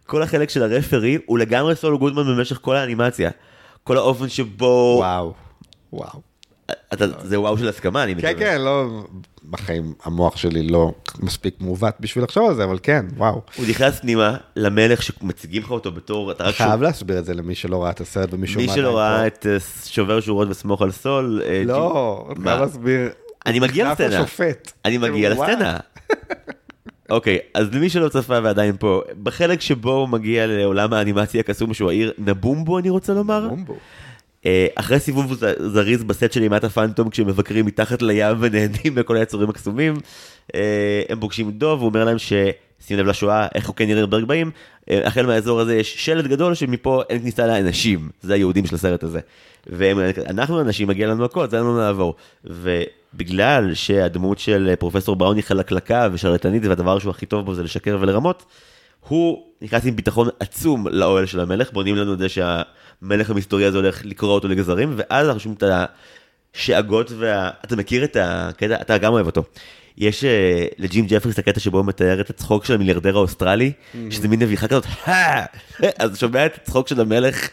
כל 0.07 0.23
החלק 0.23 0.51
של 0.51 0.63
הרפרי 0.63 1.19
הוא 1.27 1.39
לגמרי 1.39 1.77
סול 1.77 1.99
גודמן 1.99 2.25
במשך 2.25 2.59
כל 2.63 2.77
האנימציה. 2.77 3.31
כל 3.89 3.97
האופן 3.97 4.29
שבו... 4.29 4.97
וואו, 4.99 5.33
וואו. 5.93 6.21
אתה, 6.93 7.05
זה 7.23 7.41
וואו 7.41 7.59
של 7.59 7.69
הסכמה, 7.69 8.05
אני 8.05 8.15
מקווה. 8.15 8.35
כן, 8.35 8.39
כן, 8.39 8.61
לא, 8.61 8.87
בחיים 9.51 9.95
המוח 10.05 10.37
שלי 10.37 10.69
לא 10.69 10.93
מספיק 11.19 11.55
מעוות 11.61 11.95
בשביל 12.01 12.25
לחשוב 12.25 12.49
על 12.49 12.55
זה, 12.55 12.65
אבל 12.65 12.79
כן, 12.83 13.07
וואו. 13.17 13.43
הוא 13.57 13.67
נכנס 13.69 14.01
פנימה 14.01 14.37
למלך 14.57 15.03
שמציגים 15.03 15.63
לך 15.63 15.71
אותו 15.71 15.93
בתור, 15.93 16.31
אתה 16.33 16.45
רק 16.45 16.55
חייב. 16.55 16.83
להסביר 16.83 17.19
את 17.19 17.25
זה 17.25 17.35
למי 17.35 17.55
שלא 17.55 17.83
ראה 17.83 17.91
את 17.91 18.01
הסרט 18.01 18.29
ומישהו... 18.33 18.61
מי 18.61 18.69
שלא 18.69 18.99
ראה 18.99 19.27
את 19.27 19.47
אה, 19.47 19.57
שובר 19.85 20.21
שורות 20.21 20.49
וסמוך 20.51 20.83
על 20.83 20.93
סול. 20.93 21.43
אה, 21.45 21.63
לא, 21.65 22.29
אתה 22.33 22.61
להסביר. 22.61 23.09
אני 23.47 23.61
מגיע 23.61 23.93
לסצנה. 23.93 24.25
אני 24.85 24.99
מגיע 24.99 25.31
לסצנה. 25.31 25.79
אוקיי, 27.11 27.39
אז 27.55 27.75
למי 27.75 27.89
שלא 27.89 28.09
צפה 28.09 28.39
ועדיין 28.43 28.77
פה, 28.79 29.03
בחלק 29.23 29.61
שבו 29.61 29.93
הוא 29.93 30.09
מגיע 30.09 30.47
לעולם 30.47 30.93
האנימציה 30.93 31.41
הקסום 31.41 31.75
שהוא 31.75 31.91
העיר 31.91 32.13
נבומבו 32.19 32.79
אני 32.79 32.91
רוצה 32.91 33.15
לומר. 33.15 33.47
נבומבו. 33.47 33.77
אה, 34.47 34.67
אחרי 34.75 34.99
סיבוב 34.99 35.35
זריז 35.59 36.05
בסט 36.05 36.33
של 36.33 36.43
אימת 36.43 36.65
הפנטום 36.65 37.11
כשמבקרים 37.11 37.67
מתחת 37.67 38.03
לים 38.03 38.37
ונהנים 38.41 38.95
מכל 38.95 39.17
היצורים 39.17 39.51
הקסומים, 39.51 39.95
אה, 40.55 41.03
הם 41.09 41.21
פוגשים 41.21 41.51
דוב, 41.51 41.81
הוא 41.81 41.89
אומר 41.89 42.05
להם 42.05 42.19
ש... 42.19 42.33
שים 42.87 42.99
לב 42.99 43.07
לשואה, 43.07 43.47
איך 43.55 43.67
חוקי 43.67 43.87
נירנברג 43.87 44.25
באים, 44.25 44.51
אה, 44.91 45.07
החל 45.07 45.27
מהאזור 45.27 45.61
הזה 45.61 45.77
יש 45.77 46.05
שלט 46.05 46.25
גדול 46.25 46.55
שמפה 46.55 47.03
אין 47.11 47.21
כניסה 47.21 47.47
לאנשים, 47.47 48.09
זה 48.23 48.35
היהודים 48.35 48.67
של 48.67 48.75
הסרט 48.75 49.03
הזה. 49.03 49.21
ואנחנו 49.69 50.61
אנשים, 50.61 50.89
מגיע 50.89 51.09
לנו 51.09 51.25
הכל, 51.25 51.49
זה 51.49 51.57
לנו 51.57 51.79
לעבור. 51.79 52.15
ובגלל 52.45 53.75
שהדמות 53.75 54.39
של 54.39 54.75
פרופסור 54.79 55.17
בראון 55.17 55.37
היא 55.37 55.45
חלקלקה 55.45 56.09
ושרלטנית 56.13 56.67
והדבר 56.67 56.99
שהוא 56.99 57.11
הכי 57.11 57.27
טוב 57.27 57.45
בו 57.45 57.55
זה 57.55 57.63
לשקר 57.63 57.99
ולרמות, 58.01 58.45
הוא 59.09 59.43
נכנס 59.63 59.87
עם 59.87 59.97
ביטחון 59.97 60.29
עצום 60.41 60.89
לאוהל 60.89 61.27
של 61.27 61.41
המלך, 61.41 61.73
בונים 61.73 61.97
לנו 61.97 62.13
את 62.13 62.19
זה 62.19 62.29
שהמלך 62.29 63.31
המסתורי 63.31 63.65
הזה 63.65 63.77
הולך 63.77 64.05
לקרוע 64.05 64.35
אותו 64.35 64.49
לגזרים, 64.49 64.95
ואז 64.97 65.27
אנחנו 65.27 65.41
שומעים 65.41 65.57
את 65.57 65.89
השאגות 66.55 67.13
וה... 67.19 67.51
אתה 67.65 67.77
מכיר 67.77 68.05
את 68.05 68.17
הקטע? 68.21 68.75
אתה 68.81 68.99
גם 68.99 69.13
אוהב 69.13 69.27
אותו. 69.27 69.43
יש 69.99 70.25
אה, 70.25 70.67
לג'ים 70.79 71.07
ג'פריס 71.09 71.39
הקטע 71.39 71.61
שבו 71.61 71.79
הוא 71.79 71.87
מתאר 71.87 72.21
את 72.21 72.31
הצחוק 72.31 72.65
של 72.65 72.75
המיליארדר 72.75 73.17
האוסטרלי, 73.17 73.73
mm-hmm. 73.73 73.97
שזה 74.11 74.29
מין 74.29 74.43
נביחה 74.43 74.69
כזאת, 74.69 74.87
אז 75.99 76.19
שומע 76.19 76.47
את 76.47 76.55
הצחוק 76.55 76.89
של 76.89 77.01
המלך 77.01 77.49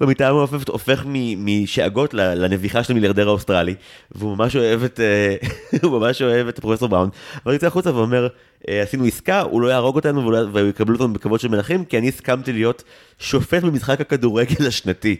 במיטה 0.00 0.28
המעופפת, 0.28 0.68
הופך 0.68 1.04
משאגות 1.38 2.14
לנביחה 2.14 2.84
של 2.84 2.92
המיליארדר 2.92 3.28
האוסטרלי, 3.28 3.74
והוא 4.12 4.36
ממש 4.36 4.56
אוהב 4.56 4.82
את, 4.82 5.00
אה, 5.00 5.36
הוא 5.82 6.00
ממש 6.00 6.22
אוהב 6.22 6.48
את 6.48 6.60
פרופסור 6.60 6.88
בראון, 6.88 7.08
והוא 7.44 7.52
יוצא 7.52 7.66
החוצה 7.66 7.94
ואומר, 7.94 8.28
אה, 8.68 8.82
עשינו 8.82 9.04
עסקה, 9.04 9.40
הוא 9.40 9.62
לא 9.62 9.68
יהרוג 9.68 9.96
אותנו 9.96 10.32
והוא 10.52 10.68
יקבלו 10.68 10.94
אותנו 10.94 11.12
בכבוד 11.12 11.40
של 11.40 11.48
מלכים, 11.48 11.84
כי 11.84 11.98
אני 11.98 12.08
הסכמתי 12.08 12.52
להיות 12.52 12.82
שופט 13.18 13.62
במשחק 13.62 14.00
הכדורגל 14.00 14.66
השנתי. 14.66 15.16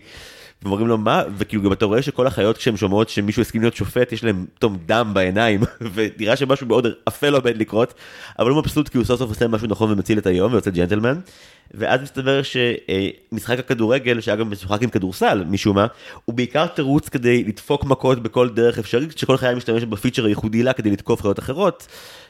ואומרים 0.65 0.87
לו 0.87 0.99
מה, 0.99 1.23
וכאילו 1.37 1.63
גם 1.63 1.73
אתה 1.73 1.85
רואה 1.85 2.03
שכל 2.03 2.27
החיות 2.27 2.57
כשהן 2.57 2.77
שומעות 2.77 3.09
שמישהו 3.09 3.43
הסכים 3.43 3.61
להיות 3.61 3.77
שופט, 3.77 4.13
יש 4.13 4.25
להם 4.25 4.47
פתאום 4.55 4.79
דם 4.87 5.11
בעיניים, 5.15 5.61
ונראה 5.95 6.37
שמשהו 6.37 6.67
מאוד 6.67 6.87
אפל 7.09 7.35
עומד 7.35 7.57
לקרות, 7.57 7.95
אבל 8.39 8.51
הוא 8.51 8.59
מבסוט 8.59 8.89
כי 8.89 8.99
הוא 8.99 9.07
סוף 9.07 9.19
סוף 9.19 9.29
עושה 9.29 9.49
משהו 9.49 9.67
נכון 9.67 9.93
ומציל 9.93 10.19
את 10.19 10.27
היום 10.27 10.53
ויוצא 10.53 10.71
ג'נטלמן. 10.71 11.21
ואז 11.71 12.03
מסתבר 12.03 12.41
שמשחק 12.43 13.59
הכדורגל, 13.59 14.21
שאגב 14.21 14.49
משוחק 14.49 14.83
עם 14.83 14.91
כדורסל 14.91 15.45
משום 15.49 15.77
מה, 15.77 15.87
הוא 16.25 16.35
בעיקר 16.35 16.67
תירוץ 16.67 17.09
כדי 17.09 17.45
לדפוק 17.45 17.85
מכות 17.85 18.23
בכל 18.23 18.49
דרך 18.49 18.79
אפשרית, 18.79 19.19
שכל 19.19 19.37
חיה 19.37 19.55
משתמשת 19.55 19.89
בפיצ'ר 19.89 20.25
הייחודי 20.25 20.63
לה 20.63 20.73
כדי 20.73 20.91
לתקוף 20.91 21.23
חיות 21.23 21.39
אחרות. 21.39 21.87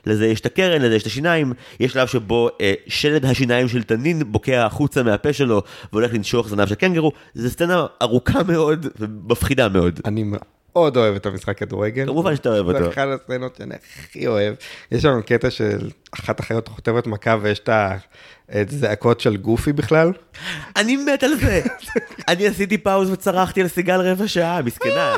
לזה 0.06 0.26
יש 0.26 0.40
את 0.40 0.46
הקרן, 0.46 0.82
לזה 0.82 0.96
יש 0.96 1.02
את 1.02 1.06
השיניים, 1.06 1.52
יש 1.80 1.92
שלב 1.92 2.06
שבו 2.06 2.48
אה, 2.60 2.74
שלד 2.86 3.24
השיניים 3.24 3.68
של 3.68 3.82
תנין 3.82 4.22
בוקע 4.32 4.66
החוצה 4.66 5.02
מהפה 5.02 5.32
שלו 5.32 5.62
והולך 5.92 6.14
לנשוך 6.14 6.48
זנב 6.48 6.66
של 6.66 6.74
קנגרו, 6.74 7.12
זו 7.34 7.50
סצנה 7.50 7.86
ארוכה 8.02 8.42
מאוד 8.42 8.86
ומפחידה 8.98 9.68
מאוד. 9.68 10.00
אני 10.04 10.24
מאוד 10.74 10.96
אוהב 10.96 11.14
את 11.14 11.26
המשחק 11.26 11.58
כדורגל. 11.58 12.06
כמובן 12.06 12.36
שאתה 12.36 12.48
אוהב 12.48 12.66
אותו. 12.66 12.78
זה 12.78 12.88
אחת 12.88 13.08
הסצנות 13.14 13.56
שאני 13.56 13.74
הכי 13.74 14.26
אוהב. 14.26 14.54
יש 14.92 15.04
לנו 15.04 15.22
קטע 15.22 15.50
של 15.50 15.90
אחת 16.14 16.40
החיות 16.40 16.68
חוטבת 16.68 17.06
מכה 17.06 17.36
ויש 17.42 17.58
את 17.58 17.68
הזעקות 18.48 19.20
של 19.20 19.36
גופי 19.36 19.72
בכלל. 19.72 20.12
אני 20.76 20.96
מת 20.96 21.22
על 21.22 21.34
זה. 21.34 21.62
אני 22.28 22.46
עשיתי 22.46 22.78
פאוז 22.78 23.10
וצרחתי 23.10 23.60
על 23.60 23.68
סיגל 23.68 24.00
רבע 24.00 24.28
שעה, 24.28 24.62
מסכנה. 24.62 25.16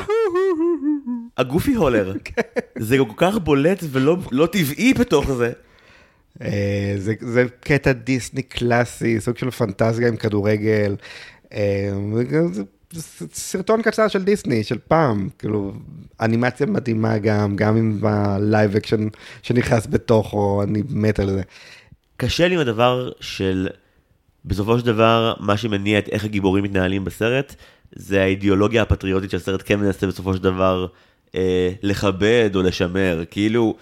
הגופי 1.37 1.73
הולר. 1.73 2.13
כן. 2.23 2.41
זה 2.79 2.97
כל 2.97 3.13
כך 3.17 3.37
בולט 3.37 3.83
ולא 3.91 4.17
לא 4.31 4.45
טבעי 4.45 4.93
בתוך 4.93 5.31
זה. 5.31 5.51
אה, 6.41 6.93
זה, 6.97 7.13
זה 7.19 7.45
קטע 7.59 7.91
דיסני 7.91 8.41
קלאסי, 8.41 9.19
סוג 9.19 9.37
של 9.37 9.51
פנטזיה 9.51 10.07
עם 10.07 10.15
כדורגל. 10.15 10.95
אה, 11.53 11.89
סרטון 13.33 13.81
קצר 13.81 14.07
של 14.07 14.23
דיסני, 14.23 14.63
של 14.63 14.77
פעם, 14.87 15.29
כאילו, 15.39 15.73
אנימציה 16.21 16.67
מדהימה 16.67 17.17
גם, 17.17 17.55
גם 17.55 17.77
עם 17.77 17.99
ה 18.03 18.17
live 18.17 18.75
action 18.75 19.07
שנכנס 19.41 19.87
בתוכו, 19.87 20.63
אני 20.63 20.83
מת 20.89 21.19
על 21.19 21.29
זה. 21.29 21.41
קשה 22.17 22.47
לי 22.47 22.55
עם 22.55 22.61
הדבר 22.61 23.09
של, 23.19 23.67
בסופו 24.45 24.79
של 24.79 24.85
דבר, 24.85 25.33
מה 25.39 25.57
שמניע 25.57 25.99
את 25.99 26.09
איך 26.09 26.25
הגיבורים 26.25 26.63
מתנהלים 26.63 27.05
בסרט, 27.05 27.55
זה 27.95 28.21
האידיאולוגיה 28.21 28.81
הפטריוטית 28.81 29.31
שהסרט 29.31 29.63
כן 29.65 29.79
מנסה 29.79 30.07
בסופו 30.07 30.33
של 30.33 30.43
דבר 30.43 30.87
אה, 31.35 31.69
לכבד 31.83 32.49
או 32.55 32.61
לשמר. 32.61 33.23
כאילו, 33.31 33.75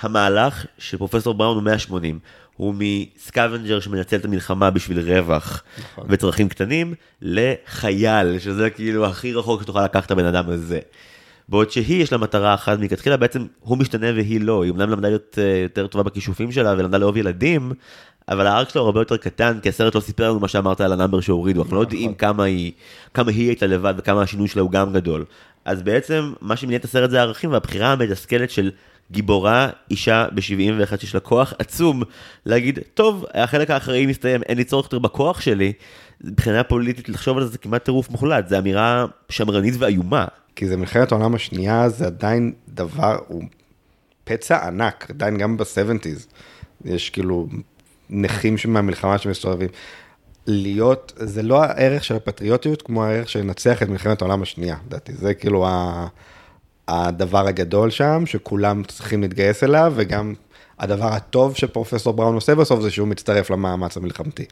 המהלך 0.00 0.66
של 0.78 0.96
פרופסור 0.98 1.34
בראון 1.34 1.56
הוא 1.56 1.64
180. 1.64 2.18
הוא 2.56 2.74
scavenger 2.78 3.80
שמנצל 3.80 4.16
את 4.16 4.24
המלחמה 4.24 4.70
בשביל 4.70 4.98
רווח 4.98 5.62
נכון. 5.78 6.06
וצרכים 6.08 6.48
קטנים, 6.48 6.94
לחייל, 7.22 8.38
שזה 8.38 8.70
כאילו 8.70 9.06
הכי 9.06 9.32
רחוק 9.32 9.62
שתוכל 9.62 9.84
לקחת 9.84 10.06
את 10.06 10.10
הבן 10.10 10.24
אדם 10.24 10.50
הזה. 10.50 10.80
בעוד 11.48 11.70
שהיא 11.70 12.02
יש 12.02 12.12
לה 12.12 12.18
מטרה 12.18 12.54
אחת 12.54 12.78
מלכתחילה, 12.78 13.16
בעצם 13.16 13.46
הוא 13.60 13.78
משתנה 13.78 14.06
והיא 14.14 14.40
לא, 14.40 14.64
היא 14.64 14.72
אמנם 14.72 14.90
למדה 14.90 15.08
להיות 15.08 15.38
אה, 15.38 15.58
יותר 15.62 15.86
טובה 15.86 16.04
בכישופים 16.04 16.52
שלה 16.52 16.74
ולמדה 16.78 16.98
לאהוב 16.98 17.16
ילדים, 17.16 17.72
אבל 18.28 18.46
ה 18.46 18.51
arc 18.51 18.68
שלו 18.68 18.82
הרבה 18.82 19.00
יותר 19.00 19.16
קטן, 19.16 19.58
כי 19.62 19.68
הסרט 19.68 19.94
לא 19.94 20.00
סיפר 20.00 20.30
לנו 20.30 20.40
מה 20.40 20.48
שאמרת 20.48 20.80
על 20.80 20.92
ה 20.92 20.96
number 20.96 21.20
שהורידו, 21.20 21.62
אנחנו 21.62 21.76
לא 21.76 21.80
יודעים 21.80 22.14
כמה 22.14 22.44
היא, 22.44 22.72
כמה 23.14 23.30
היא 23.30 23.48
הייתה 23.48 23.66
לבד 23.66 23.94
וכמה 23.96 24.22
השינוי 24.22 24.48
שלה 24.48 24.62
הוא 24.62 24.70
גם 24.70 24.92
גדול. 24.92 25.24
אז 25.64 25.82
בעצם 25.82 26.32
מה 26.40 26.56
שמניע 26.56 26.78
את 26.78 26.84
הסרט 26.84 27.10
זה 27.10 27.18
הערכים 27.18 27.52
והבחירה 27.52 27.92
המתסכלת 27.92 28.50
של 28.50 28.70
גיבורה, 29.10 29.68
אישה 29.90 30.26
ב-71 30.34 30.96
שיש 31.00 31.14
לה 31.14 31.20
כוח 31.20 31.54
עצום, 31.58 32.02
להגיד, 32.46 32.78
טוב, 32.94 33.24
החלק 33.34 33.70
האחראי 33.70 34.06
מסתיים, 34.06 34.42
אין 34.42 34.58
לי 34.58 34.64
צורך 34.64 34.86
יותר 34.86 34.98
בכוח 34.98 35.40
שלי. 35.40 35.72
מבחינה 36.24 36.64
פוליטית 36.64 37.08
לחשוב 37.08 37.38
על 37.38 37.44
זה 37.44 37.50
זה 37.50 37.58
כמעט 37.58 37.84
טירוף 37.84 38.10
מוחלט, 38.10 38.48
זה 38.48 38.58
אמירה 38.58 39.06
שמרנית 39.28 39.74
ואיומה. 39.78 40.24
כי 40.56 40.68
זה 40.68 40.76
מלחמת 40.76 41.12
העולם 41.12 41.34
השנייה, 41.34 41.88
זה 41.88 42.06
עדיין 42.06 42.52
דבר, 42.68 43.18
הוא 43.28 43.42
פצע 44.24 44.66
ענק, 44.66 45.06
עדיין 45.10 45.38
גם 45.38 45.56
ב-70's. 45.56 46.26
יש 46.84 47.10
כאילו 47.10 47.48
נכים 48.10 48.56
מהמלחמה 48.68 49.18
שמסתובבים. 49.18 49.68
להיות, 50.46 51.12
זה 51.16 51.42
לא 51.42 51.62
הערך 51.62 52.04
של 52.04 52.16
הפטריוטיות 52.16 52.82
כמו 52.82 53.04
הערך 53.04 53.28
של 53.28 53.40
לנצח 53.40 53.82
את 53.82 53.88
מלחמת 53.88 54.22
העולם 54.22 54.42
השנייה, 54.42 54.76
לדעתי. 54.86 55.12
זה 55.12 55.34
כאילו 55.34 55.66
ה, 55.66 56.06
הדבר 56.88 57.46
הגדול 57.46 57.90
שם, 57.90 58.22
שכולם 58.26 58.82
צריכים 58.84 59.22
להתגייס 59.22 59.64
אליו, 59.64 59.92
וגם 59.96 60.34
הדבר 60.78 61.12
הטוב 61.12 61.56
שפרופסור 61.56 62.12
בראון 62.12 62.34
עושה 62.34 62.54
בסוף 62.54 62.80
זה 62.80 62.90
שהוא 62.90 63.08
מצטרף 63.08 63.50
למאמץ 63.50 63.96
המלחמתי, 63.96 64.44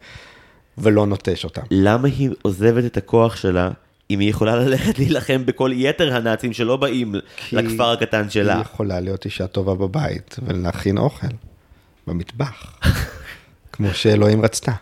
ולא 0.79 1.07
נוטש 1.07 1.45
אותם. 1.45 1.63
למה 1.71 2.09
היא 2.09 2.31
עוזבת 2.43 2.85
את 2.85 2.97
הכוח 2.97 3.37
שלה 3.37 3.71
אם 4.11 4.21
היא 4.21 4.31
יכולה 4.31 4.57
ללכת 4.57 4.99
להילחם 4.99 5.47
בכל 5.47 5.71
יתר 5.75 6.17
הנאצים 6.17 6.53
שלא 6.53 6.77
באים 6.77 7.15
לכפר 7.53 7.91
הקטן 7.91 8.23
היא 8.23 8.31
שלה? 8.31 8.61
יכולה 8.61 9.01
להיות 9.01 9.25
אישה 9.25 9.47
טובה 9.47 9.75
בבית 9.75 10.37
ולהכין 10.43 10.99
אוכל 10.99 11.27
במטבח, 12.07 12.79
כמו 13.73 13.89
שאלוהים 13.95 14.43
רצתה. 14.43 14.73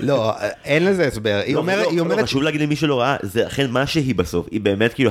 לא, 0.00 0.32
אין 0.64 0.84
לזה 0.84 1.06
הסבר. 1.06 1.40
היא 1.44 1.54
לא, 1.54 1.60
אומרת, 1.60 1.84
לא, 1.84 1.90
היא 1.90 1.98
לא, 1.98 2.02
אומרת, 2.02 2.24
חשוב 2.24 2.42
להגיד 2.42 2.60
למי 2.60 2.76
שלא 2.76 3.00
ראה, 3.00 3.16
זה 3.22 3.46
אכן 3.46 3.70
מה 3.70 3.86
שהיא 3.86 4.14
בסוף, 4.14 4.46
היא 4.50 4.60
באמת 4.60 4.94
כאילו 4.94 5.10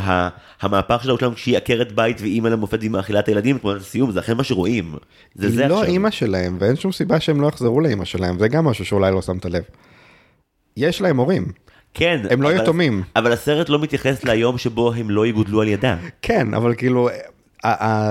המהפך 0.61 1.03
שלה 1.03 1.13
הוא 1.13 1.33
כשהיא 1.35 1.57
עקרת 1.57 1.91
בית 1.91 2.21
ואימא 2.21 2.47
למופת 2.47 2.79
והיא 2.79 2.91
מאכילה 2.91 3.19
את 3.19 3.27
הילדים, 3.27 3.57
תמונת 3.57 3.81
הסיום, 3.81 4.11
זה 4.11 4.19
אכן 4.19 4.37
מה 4.37 4.43
שרואים. 4.43 4.95
זה 5.35 5.49
זה 5.49 5.61
היא 5.61 5.69
לא. 5.69 5.83
אימא 5.83 6.11
שלהם, 6.11 6.57
ואין 6.59 6.75
שום 6.75 6.91
סיבה 6.91 7.19
שהם 7.19 7.41
לא 7.41 7.47
יחזרו 7.47 7.79
לאימא 7.79 8.05
שלהם, 8.05 8.39
זה 8.39 8.47
גם 8.47 8.65
משהו 8.65 8.85
שאולי 8.85 9.11
לא 9.11 9.21
שמת 9.21 9.45
לב. 9.45 9.63
יש 10.77 11.01
להם 11.01 11.17
הורים. 11.17 11.51
כן. 11.93 12.21
הם 12.29 12.41
לא 12.41 12.51
אבל- 12.51 12.61
יתומים. 12.61 13.03
אבל 13.15 13.31
הסרט 13.31 13.69
לא 13.69 13.79
מתייחס 13.79 14.23
ליום 14.23 14.57
שבו 14.57 14.93
הם 14.93 15.09
לא 15.09 15.27
יגודלו 15.27 15.61
על 15.61 15.67
ידה. 15.67 15.97
כן, 16.21 16.53
אבל 16.53 16.73
כאילו, 16.75 17.09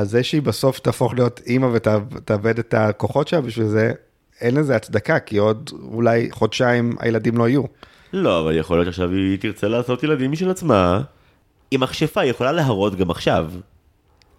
זה 0.03 0.23
שהיא 0.23 0.43
בסוף 0.43 0.79
תהפוך 0.79 1.15
להיות 1.15 1.41
אימא 1.47 1.69
ותאבד 1.73 2.59
את 2.59 2.75
הכוחות 2.75 3.29
שלה 3.29 3.41
בשביל 3.41 3.67
זה, 3.67 3.93
אין 4.41 4.55
לזה 4.55 4.77
הצדקה, 4.77 5.19
כי 5.19 5.39
עוד 5.39 5.71
אולי 5.93 6.29
חודשיים 6.31 6.93
הילדים 7.01 7.37
לא 7.37 7.49
יהיו. 7.49 7.63
לא, 8.13 8.41
אבל 8.41 8.57
יכול 8.57 8.77
להיות 8.77 8.87
שעכשיו 8.87 9.11
היא 9.11 9.39
תרצה 9.39 9.69
לעשות 9.69 10.03
ילדים 10.03 10.33
משל 10.33 10.51
עצמה. 10.51 11.01
עם 11.71 11.81
מכשפה 11.81 12.21
היא 12.21 12.31
יכולה 12.31 12.53
להרות 12.53 12.95
גם 12.97 13.11
עכשיו. 13.11 13.51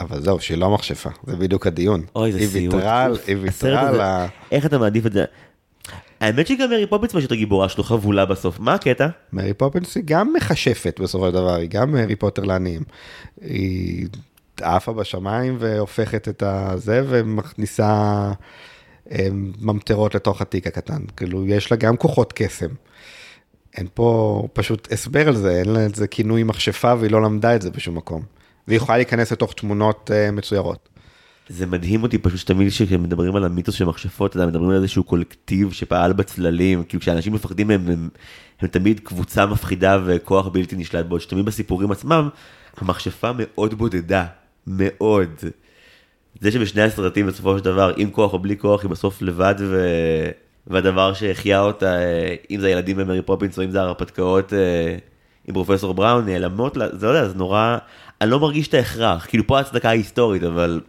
אבל 0.01 0.21
זהו, 0.21 0.39
שהיא 0.39 0.57
לא 0.57 0.69
מכשפה, 0.69 1.09
זה 1.27 1.35
בדיוק 1.35 1.67
הדיון. 1.67 2.01
אוי, 2.15 2.31
זה 2.31 2.39
היא 2.39 2.47
סיוט. 2.47 2.73
ויתרה 2.73 3.07
היא 3.27 3.37
ויתרה 3.41 3.89
על 3.89 4.01
ה... 4.01 4.27
איך 4.51 4.65
אתה 4.65 4.77
מעדיף 4.77 5.05
את 5.05 5.13
זה? 5.13 5.25
האמת 6.19 6.47
שגם 6.47 6.69
מרי 6.69 6.87
פופינס 6.87 7.15
פשוט 7.15 7.31
הגיבורה 7.31 7.69
שלו 7.69 7.83
חבולה 7.83 8.25
בסוף, 8.25 8.59
מה 8.59 8.73
הקטע? 8.73 9.07
מרי 9.33 9.53
פופינס 9.53 9.95
היא 9.95 10.03
גם 10.05 10.33
מכשפת 10.33 10.99
בסופו 10.99 11.27
של 11.27 11.33
דבר, 11.33 11.55
היא 11.55 11.69
גם 11.69 11.95
הארי 11.95 12.15
פוטר 12.15 12.43
לעניים. 12.43 12.81
היא 13.41 14.07
עפה 14.61 14.93
בשמיים 14.93 15.57
והופכת 15.59 16.27
את 16.27 16.43
הזה 16.45 17.03
ומכניסה 17.07 18.31
אה, 19.11 19.27
ממטרות 19.61 20.15
לתוך 20.15 20.41
התיק 20.41 20.67
הקטן. 20.67 21.01
כאילו, 21.17 21.47
יש 21.47 21.71
לה 21.71 21.77
גם 21.77 21.97
כוחות 21.97 22.33
קסם. 22.33 22.69
אין 23.77 23.87
פה 23.93 24.47
פשוט 24.53 24.87
הסבר 24.91 25.27
על 25.27 25.35
זה, 25.35 25.59
אין 25.59 25.69
לה 25.69 25.79
איזה 25.79 26.07
כינוי 26.07 26.43
מכשפה 26.43 26.93
והיא 26.99 27.11
לא 27.11 27.21
למדה 27.21 27.55
את 27.55 27.61
זה 27.61 27.71
בשום 27.71 27.97
מקום. 27.97 28.23
והיא 28.67 28.77
יכולה 28.77 28.97
להיכנס 28.97 29.31
לתוך 29.31 29.53
תמונות 29.53 30.11
אה, 30.13 30.31
מצוירות. 30.31 30.89
זה 31.49 31.65
מדהים 31.65 32.03
אותי 32.03 32.17
פשוט 32.17 32.39
שתמיד 32.39 32.69
כשמדברים 32.69 33.35
על 33.35 33.43
המיתוס 33.43 33.75
של 33.75 33.85
מכשפות, 33.85 34.35
אתה 34.35 34.45
מדברים 34.45 34.69
על 34.69 34.75
איזשהו 34.75 35.03
קולקטיב 35.03 35.71
שפעל 35.71 36.13
בצללים, 36.13 36.83
כאילו 36.83 37.01
כשאנשים 37.01 37.33
מפחדים 37.33 37.67
מהם, 37.67 37.87
הם, 37.87 38.09
הם 38.59 38.67
תמיד 38.67 38.99
קבוצה 38.99 39.45
מפחידה 39.45 39.99
וכוח 40.05 40.47
בלתי 40.47 40.75
נשלט, 40.75 41.05
בעוד 41.05 41.21
שתמיד 41.21 41.45
בסיפורים 41.45 41.91
עצמם, 41.91 42.29
המכשפה 42.77 43.31
מאוד 43.37 43.73
בודדה, 43.73 44.25
מאוד. 44.67 45.29
זה 46.41 46.51
שבשני 46.51 46.81
הסרטים 46.81 47.27
בסופו 47.27 47.57
של 47.57 47.63
דבר, 47.63 47.93
עם 47.97 48.11
כוח 48.11 48.33
או 48.33 48.39
בלי 48.39 48.57
כוח, 48.57 48.83
היא 48.83 48.89
בסוף 48.89 49.21
לבד, 49.21 49.55
ו... 49.59 49.87
והדבר 50.67 51.13
שהחיה 51.13 51.61
אותה, 51.61 51.99
אה, 51.99 52.35
אם 52.51 52.59
זה 52.59 52.67
הילדים 52.67 52.97
במרי 52.97 53.21
פופינס 53.21 53.59
או 53.59 53.63
אם 53.63 53.71
זה 53.71 53.81
הרפתקאות 53.81 54.53
אה, 54.53 54.97
עם 55.47 55.53
פרופסור 55.53 55.93
בראון, 55.93 56.25
נעלמות 56.25 56.77
זה 56.91 57.05
לא 57.05 57.11
יודע, 57.11 57.27
זה 57.27 57.35
נורא, 57.35 57.77
אני 58.21 58.31
לא 58.31 58.39
מרגיש 58.39 58.67
את 58.67 58.73
ההכרח, 58.73 59.25
כאילו 59.25 59.47
פה 59.47 59.57
ההצדקה 59.57 59.89
ההיסטורית, 59.89 60.43
אבל 60.43 60.81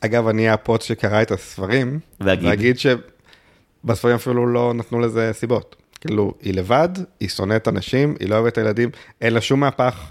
אגב, 0.00 0.28
אני 0.28 0.48
הפוץ 0.48 0.84
שקרא 0.84 1.22
את 1.22 1.30
הספרים, 1.30 1.98
ואגיד? 2.20 2.48
ואגיד 2.48 2.76
שבספרים 2.78 4.14
אפילו 4.14 4.46
לא 4.46 4.74
נתנו 4.74 5.00
לזה 5.00 5.30
סיבות. 5.32 5.76
כאילו, 6.00 6.34
היא 6.42 6.54
לבד, 6.54 6.88
היא 7.20 7.28
שונאת 7.28 7.68
אנשים, 7.68 8.14
היא 8.20 8.28
לא 8.28 8.34
אוהבת 8.34 8.52
את 8.52 8.58
הילדים, 8.58 8.90
אין 9.20 9.34
לה 9.34 9.40
שום 9.40 9.60
מהפך. 9.60 10.10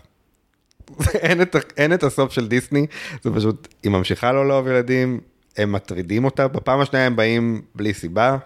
אין, 1.15 1.41
את, 1.41 1.55
אין 1.77 1.93
את 1.93 2.03
הסוף 2.03 2.31
של 2.31 2.47
דיסני, 2.47 2.87
זה 3.23 3.29
פשוט, 3.35 3.67
היא 3.83 3.91
ממשיכה 3.91 4.31
לא 4.31 4.47
לאהוב 4.47 4.67
ילדים, 4.67 5.19
הם 5.57 5.71
מטרידים 5.71 6.25
אותה, 6.25 6.47
בפעם 6.47 6.79
השנייה 6.79 7.05
הם 7.05 7.15
באים 7.15 7.61
בלי 7.75 7.93
סיבה. 7.93 8.37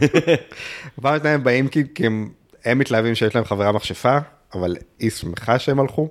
בפעם 0.98 1.14
השנייה 1.14 1.34
הם 1.34 1.44
באים 1.44 1.68
כי, 1.68 1.82
כי 1.94 2.06
הם, 2.06 2.28
הם 2.64 2.78
מתלהבים 2.78 3.14
שיש 3.14 3.34
להם 3.34 3.44
חברה 3.44 3.72
מכשפה, 3.72 4.18
אבל 4.54 4.76
היא 4.98 5.10
שמחה 5.10 5.58
שהם 5.58 5.80
הלכו. 5.80 6.08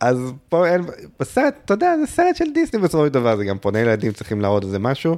אז 0.00 0.32
פה 0.48 0.66
אין, 0.66 0.82
בסרט, 1.20 1.54
אתה 1.64 1.74
יודע, 1.74 1.96
זה 2.00 2.06
סרט 2.06 2.36
של 2.36 2.44
דיסני 2.54 2.80
בסופו 2.80 3.06
של 3.06 3.12
דבר, 3.12 3.36
זה 3.36 3.44
גם 3.44 3.58
פונה 3.58 3.80
ילדים 3.80 4.12
צריכים 4.12 4.40
להראות 4.40 4.64
איזה 4.64 4.78
משהו. 4.78 5.16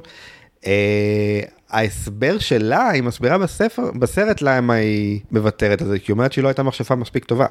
אה, 0.65 1.41
ההסבר 1.69 2.39
שלה, 2.39 2.89
היא 2.89 3.03
מסבירה 3.03 3.37
בספר, 3.37 3.91
בסרט 3.91 4.41
למה 4.41 4.73
היא 4.73 5.19
מוותרת 5.31 5.81
על 5.81 5.87
זה, 5.87 5.99
כי 5.99 6.11
היא 6.11 6.13
אומרת 6.13 6.33
שהיא 6.33 6.43
לא 6.43 6.47
הייתה 6.47 6.63
מכשפה 6.63 6.95
מספיק 6.95 7.25
טובה. 7.25 7.45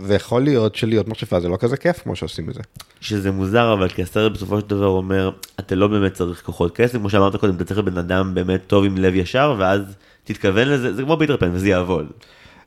ויכול 0.00 0.42
להיות 0.42 0.74
שלהיות 0.74 1.08
מכשפה 1.08 1.40
זה 1.40 1.48
לא 1.48 1.56
כזה 1.60 1.76
כיף 1.76 1.98
כמו 1.98 2.16
שעושים 2.16 2.48
את 2.48 2.54
זה. 2.54 2.60
שזה 3.00 3.30
מוזר, 3.30 3.72
אבל 3.72 3.88
כי 3.88 4.02
הסרט 4.02 4.32
בסופו 4.32 4.60
של 4.60 4.66
דבר 4.66 4.86
אומר, 4.86 5.30
אתה 5.60 5.74
לא 5.74 5.88
באמת 5.88 6.12
צריך 6.12 6.42
כוחות 6.42 6.76
כסף, 6.76 6.98
כמו 6.98 7.10
שאמרת 7.10 7.36
קודם, 7.36 7.56
אתה 7.56 7.64
צריך 7.64 7.80
בן 7.80 7.98
אדם 7.98 8.34
באמת 8.34 8.60
טוב 8.66 8.84
עם 8.84 8.96
לב 8.98 9.14
ישר, 9.14 9.54
ואז 9.58 9.82
תתכוון 10.24 10.68
לזה, 10.68 10.94
זה 10.94 11.02
כמו 11.02 11.16
ביטר 11.16 11.36
פן, 11.36 11.50
וזה 11.52 11.68
יעבוד. 11.68 12.06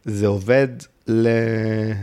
זה 0.06 0.28
עובד. 0.28 0.68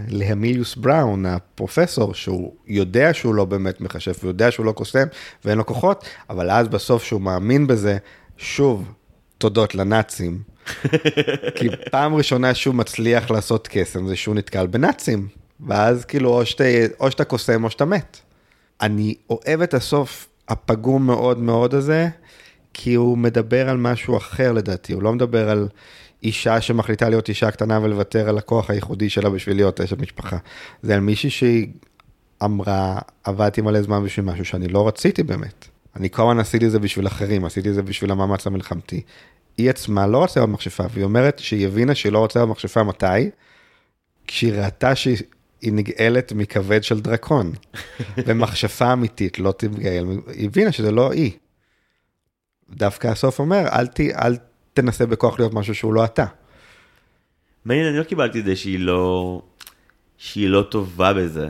להמיליוס 0.09 0.75
בראון, 0.75 1.27
הפרופסור, 1.27 2.15
שהוא 2.15 2.55
יודע 2.67 3.15
שהוא 3.15 3.35
לא 3.35 3.45
באמת 3.45 3.81
מכשף, 3.81 4.23
הוא 4.23 4.29
יודע 4.29 4.51
שהוא 4.51 4.67
לא 4.67 4.73
קוסם 4.73 5.07
ואין 5.45 5.59
לו 5.59 5.67
כוחות, 5.67 6.05
אבל 6.31 6.51
אז 6.51 6.69
בסוף 6.69 7.05
שהוא 7.05 7.21
מאמין 7.21 7.67
בזה, 7.67 7.99
שוב, 8.37 8.93
תודות 9.39 9.75
לנאצים. 9.75 10.43
כי 11.57 11.69
פעם 11.91 12.15
ראשונה 12.15 12.55
שהוא 12.55 12.75
מצליח 12.75 13.31
לעשות 13.31 13.69
קסם 13.69 14.09
זה 14.09 14.17
שהוא 14.17 14.35
נתקל 14.35 14.67
בנאצים, 14.67 15.29
ואז 15.67 16.05
כאילו 16.05 16.31
או, 16.31 16.47
שתי, 16.47 16.85
או 17.01 17.11
שאתה 17.11 17.25
קוסם 17.25 17.65
או 17.65 17.71
שאתה 17.71 17.85
מת. 17.85 18.21
אני 18.81 19.15
אוהב 19.31 19.61
את 19.63 19.75
הסוף 19.75 20.29
הפגום 20.49 21.07
מאוד 21.07 21.39
מאוד 21.39 21.75
הזה, 21.75 22.09
כי 22.75 22.95
הוא 22.95 23.19
מדבר 23.19 23.69
על 23.69 23.77
משהו 23.77 24.17
אחר 24.17 24.53
לדעתי, 24.53 24.93
הוא 24.93 25.03
לא 25.03 25.13
מדבר 25.13 25.51
על 25.51 25.69
אישה 26.23 26.61
שמחליטה 26.61 27.09
להיות 27.09 27.29
אישה 27.29 27.51
קטנה 27.51 27.81
ולוותר 27.83 28.29
על 28.29 28.39
הכוח 28.39 28.71
הייחודי 28.71 29.11
שלה 29.11 29.31
בשביל 29.31 29.57
להיות 29.57 29.81
אשת 29.81 29.99
משפחה. 29.99 30.37
זה 30.83 30.95
על 30.95 31.01
מישהי 31.01 31.31
שהיא 31.31 31.69
אמרה, 32.45 32.99
עבדתי 33.25 33.61
מלא 33.61 33.83
זמן 33.83 34.05
בשביל 34.05 34.27
משהו 34.27 34.45
שאני 34.45 34.69
לא 34.69 34.89
רציתי 34.89 35.23
באמת. 35.23 35.69
אני 35.97 36.11
כל 36.11 36.23
הזמן 36.23 36.39
עשיתי 36.39 36.67
את 36.67 36.71
זה 36.71 36.79
בשביל 36.79 37.07
אחרים, 37.07 37.45
עשיתי 37.45 37.69
את 37.69 37.75
זה 37.75 37.83
בשביל 37.83 38.11
המאמץ 38.11 38.47
המלחמתי. 38.47 39.03
היא 39.59 39.71
עצמה 39.71 40.07
לא 40.07 40.19
רוצה 40.19 40.41
להיות 40.41 40.51
מכשפה, 40.51 40.85
והיא 40.91 41.05
אומרת 41.05 41.39
שהיא 41.39 41.67
הבינה 41.67 41.95
שהיא 41.95 42.13
לא 42.13 42.19
רוצה 42.19 42.39
להיות 42.39 42.51
מכשפה 42.51 42.83
מתי? 42.83 43.31
כשהיא 44.27 44.53
ראתה 44.53 44.95
שהיא 44.95 45.17
היא 45.61 45.73
נגאלת 45.73 46.33
מכבד 46.33 46.85
של 46.85 47.01
דרקון. 47.01 47.53
ומכשפה 48.27 48.93
אמיתית 48.93 49.39
לא 49.39 49.53
תתגאל, 49.53 50.07
היא 50.27 50.47
הבינה 50.47 50.73
שזה 50.73 50.91
לא 50.91 51.13
היא. 51.13 51.33
דווקא 52.71 53.09
הסוף 53.09 53.39
אומר, 53.39 53.69
אל, 53.73 53.87
ת, 53.87 54.01
אל 54.01 54.37
תנסה 54.77 55.07
בכוח 55.07 55.39
להיות 55.39 55.55
משהו 55.55 55.75
שהוא 55.75 55.95
לא 55.95 56.05
אתה. 56.05 56.25
מעניין, 57.65 57.87
אני 57.87 57.99
לא 57.99 58.03
קיבלתי 58.03 58.41
את 58.41 58.45
זה 58.45 58.57
שהיא 58.57 58.81
לא... 58.81 59.43
שהיא 60.19 60.49
לא 60.49 60.63
טובה 60.63 61.13
בזה. 61.13 61.49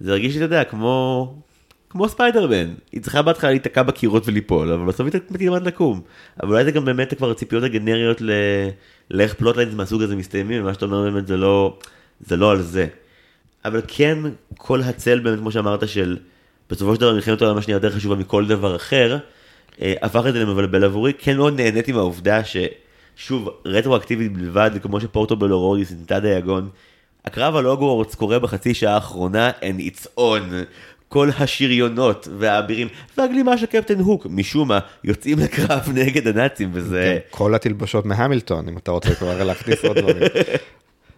זה 0.00 0.10
הרגיש 0.10 0.32
לי, 0.32 0.36
אתה 0.36 0.44
יודע, 0.44 0.64
כמו, 0.64 1.34
כמו 1.90 2.08
ספיידרמן. 2.08 2.74
היא 2.92 3.02
צריכה 3.02 3.22
בהתחלה 3.22 3.50
להיתקע 3.50 3.82
בקירות 3.82 4.28
וליפול, 4.28 4.72
אבל 4.72 4.86
בסוף 4.86 5.06
היא 5.12 5.38
תלמד 5.38 5.66
לקום. 5.66 6.00
אבל 6.42 6.50
אולי 6.50 6.64
זה 6.64 6.70
גם 6.70 6.84
באמת 6.84 7.14
כבר 7.14 7.30
הציפיות 7.30 7.64
הגנריות 7.64 8.20
ל... 8.20 8.30
לאיך 9.10 9.34
plotlines 9.34 9.74
מהסוג 9.74 10.02
הזה 10.02 10.16
מסתיימים, 10.16 10.62
ומה 10.62 10.74
שאתה 10.74 10.84
אומר 10.84 11.02
באמת 11.10 11.26
זה 11.26 11.36
לא, 11.36 11.78
זה 12.20 12.36
לא 12.36 12.50
על 12.50 12.62
זה. 12.62 12.86
אבל 13.64 13.80
כן, 13.88 14.18
כל 14.58 14.80
הצל 14.82 15.20
באמת, 15.20 15.38
כמו 15.38 15.52
שאמרת, 15.52 15.88
של 15.88 16.18
בסופו 16.70 16.94
של 16.94 17.00
דבר 17.00 17.14
מלחמת 17.14 17.42
העולם 17.42 17.58
השנייה 17.58 17.76
יותר 17.76 17.90
חשובה 17.90 18.16
מכל 18.16 18.46
דבר 18.46 18.76
אחר, 18.76 19.18
הפך 19.80 20.26
את 20.28 20.32
זה 20.32 20.44
למבלבל 20.44 20.84
עבורי, 20.84 21.12
כן 21.18 21.36
מאוד 21.36 21.60
נהניתי 21.60 21.92
מהעובדה 21.92 22.40
ששוב, 22.44 23.48
רטרואקטיבית 23.64 24.32
בלבד, 24.32 24.70
כמו 24.82 25.00
שפורטובלו 25.00 25.52
רוד 25.52 25.92
היא 25.92 26.04
סמטת 26.04 26.20
דיאגון, 26.20 26.68
הקרב 27.24 27.56
על 27.56 27.64
הוגוורטס 27.64 28.14
קורה 28.14 28.38
בחצי 28.38 28.74
שעה 28.74 28.94
האחרונה, 28.94 29.50
and 29.60 29.80
it's 29.80 30.06
on. 30.18 30.52
כל 31.08 31.28
השריונות 31.38 32.28
והאבירים 32.38 32.88
והגלימה 33.18 33.58
של 33.58 33.66
קפטן 33.66 33.98
הוק 34.00 34.26
משום 34.30 34.68
מה 34.68 34.78
יוצאים 35.04 35.38
לקרב 35.38 35.88
נגד 35.98 36.28
הנאצים 36.28 36.70
וזה 36.72 37.18
כן, 37.30 37.36
כל 37.38 37.54
התלבשות 37.54 38.06
מהמילטון 38.06 38.68
אם 38.68 38.78
אתה 38.78 38.90
רוצה 38.90 39.14
כבר 39.14 39.44
להכניס 39.44 39.84
עוד 39.84 39.98
דברים. 39.98 40.22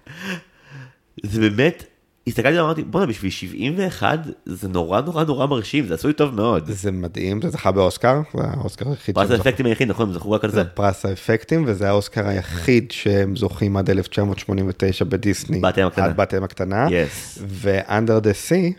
זה 1.23 1.41
באמת 1.41 1.85
הסתכלתי 2.27 2.59
ואמרתי 2.59 2.83
בואנה 2.83 3.07
בשביל 3.07 3.31
71 3.31 4.19
זה 4.47 4.69
נורא 4.69 5.01
נורא 5.01 5.25
נורא 5.25 5.47
מרשים 5.47 5.87
זה 5.87 5.95
עשוי 5.95 6.13
טוב 6.13 6.35
מאוד. 6.35 6.71
זה 6.71 6.93
מדהים 6.93 7.43
זה 7.43 7.51
זכה 7.51 7.73
באוסקר 7.73 8.21
זה 8.35 8.43
האוסקר 8.45 8.89
היחיד. 8.91 9.15
פרס 9.15 9.31
האפקטים 9.31 9.67
היחיד 9.67 9.89
נכון 9.89 10.09
הם 10.09 10.15
זכו 10.15 10.31
רק 10.31 10.45
על 10.45 10.51
זה. 10.51 10.57
זה 10.57 10.65
פרס 10.65 11.07
האפקטים 11.07 11.65
וזה 11.67 11.89
האוסקר 11.89 12.29
היחיד 12.29 12.91
שהם 12.91 13.37
זוכים 13.37 13.77
עד 13.77 13.91
1989 13.91 15.05
בדיסני. 15.05 15.61
בתיהם 15.61 15.87
הקטנה. 15.87 16.05
עד 16.05 16.17
בתיהם 16.17 16.45
הקטנה. 16.45 16.87
Yes. 16.89 17.41
ו-under 17.41 18.25
the 18.25 18.51
sea 18.51 18.79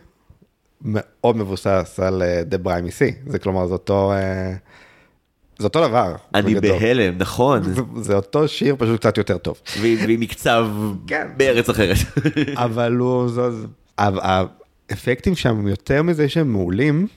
מאוד 0.82 1.38
מבוסס 1.38 2.00
על 2.04 2.22
אה, 2.22 2.42
The 2.52 2.68
Brimy 2.68 2.92
Sea 3.00 3.32
זה 3.32 3.40
כלומר 3.40 3.68
זה 3.68 3.74
אותו. 3.74 4.14
זה 5.60 5.64
אותו 5.68 5.88
דבר. 5.88 6.16
אני. 6.36 6.56
בהלם 6.60 7.18
נכון 7.18 7.64
זה, 7.64 7.82
זה 8.02 8.16
אותו 8.16 8.48
שיר 8.48 8.76
פשוט 8.80 9.00
קצת 9.00 9.18
יותר 9.18 9.38
טוב. 9.38 9.60
והיא 9.82 10.20
מקצב 10.20 10.68
כן. 11.08 11.28
בארץ 11.38 11.70
אחרת. 11.70 11.98
אבל 12.56 12.96
הוא, 12.96 13.28
זו, 13.30 13.50
ה- 13.98 14.44
האפקטים 14.90 15.36
שם 15.36 15.68
יותר 15.68 16.04
מזה 16.04 16.30
שהם 16.30 16.52
מעולים, 16.52 17.08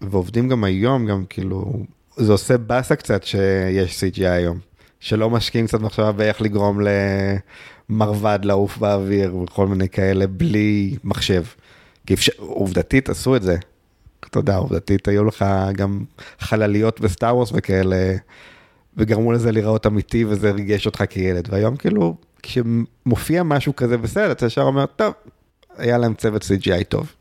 ועובדים 0.00 0.48
גם 0.48 0.64
היום, 0.64 1.06
גם 1.06 1.24
כאילו, 1.28 1.72
זה 2.16 2.32
עושה 2.32 2.58
באסה 2.58 2.96
קצת 2.96 3.24
שיש 3.24 4.00
CGI 4.04 4.28
היום, 4.28 4.58
שלא 5.00 5.30
משקיעים 5.30 5.66
קצת 5.66 5.80
מחשבה 5.80 6.12
באיך 6.12 6.42
לגרום 6.42 6.80
למרבד 7.90 8.38
לעוף 8.42 8.78
באוויר 8.78 9.36
וכל 9.36 9.66
מיני 9.66 9.88
כאלה 9.88 10.26
בלי 10.26 10.96
מחשב. 11.04 11.42
כי 12.06 12.14
אפשר, 12.14 12.32
עובדתית 12.36 13.08
עשו 13.08 13.36
את 13.36 13.42
זה. 13.42 13.56
אתה 14.32 14.40
יודע, 14.40 14.56
עובדתית 14.56 15.08
היו 15.08 15.24
לך 15.24 15.44
גם 15.72 16.04
חלליות 16.38 17.00
בסטאר 17.00 17.36
וורס 17.36 17.50
וכאלה, 17.54 18.14
וגרמו 18.96 19.32
לזה 19.32 19.52
להיראות 19.52 19.86
אמיתי 19.86 20.24
וזה 20.24 20.50
ריגש 20.50 20.86
אותך 20.86 21.04
כילד. 21.10 21.48
והיום 21.50 21.76
כאילו, 21.76 22.16
כשמופיע 22.42 23.42
משהו 23.42 23.76
כזה 23.76 23.96
בסרט, 23.96 24.36
אתה 24.36 24.46
ישר 24.46 24.62
אומר, 24.62 24.86
טוב, 24.86 25.12
היה 25.76 25.98
להם 25.98 26.14
צוות 26.14 26.42
CGI 26.42 26.84
טוב. 26.88 27.12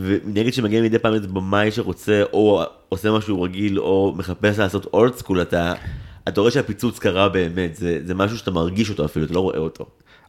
ונגיד 0.00 0.54
שמגיע 0.54 0.82
מדי 0.82 0.98
פעם 0.98 1.14
איזה 1.14 1.28
במאי 1.28 1.70
שרוצה 1.70 2.22
או 2.32 2.62
עושה 2.88 3.10
משהו 3.10 3.42
רגיל 3.42 3.80
או 3.80 4.14
מחפש 4.16 4.58
לעשות 4.58 4.84
אולד 4.84 5.14
סקול 5.14 5.42
אתה 5.42 5.74
אתה 6.28 6.40
רואה 6.40 6.50
שהפיצוץ 6.50 6.98
קרה 6.98 7.28
באמת 7.28 7.76
זה 7.76 7.98
זה 8.04 8.14
משהו 8.14 8.38
שאתה 8.38 8.50
מרגיש 8.50 8.90
אותו 8.90 9.04
אפילו 9.04 9.26
אתה 9.26 9.34
לא 9.34 9.40
רואה 9.40 9.58
אותו. 9.58 9.86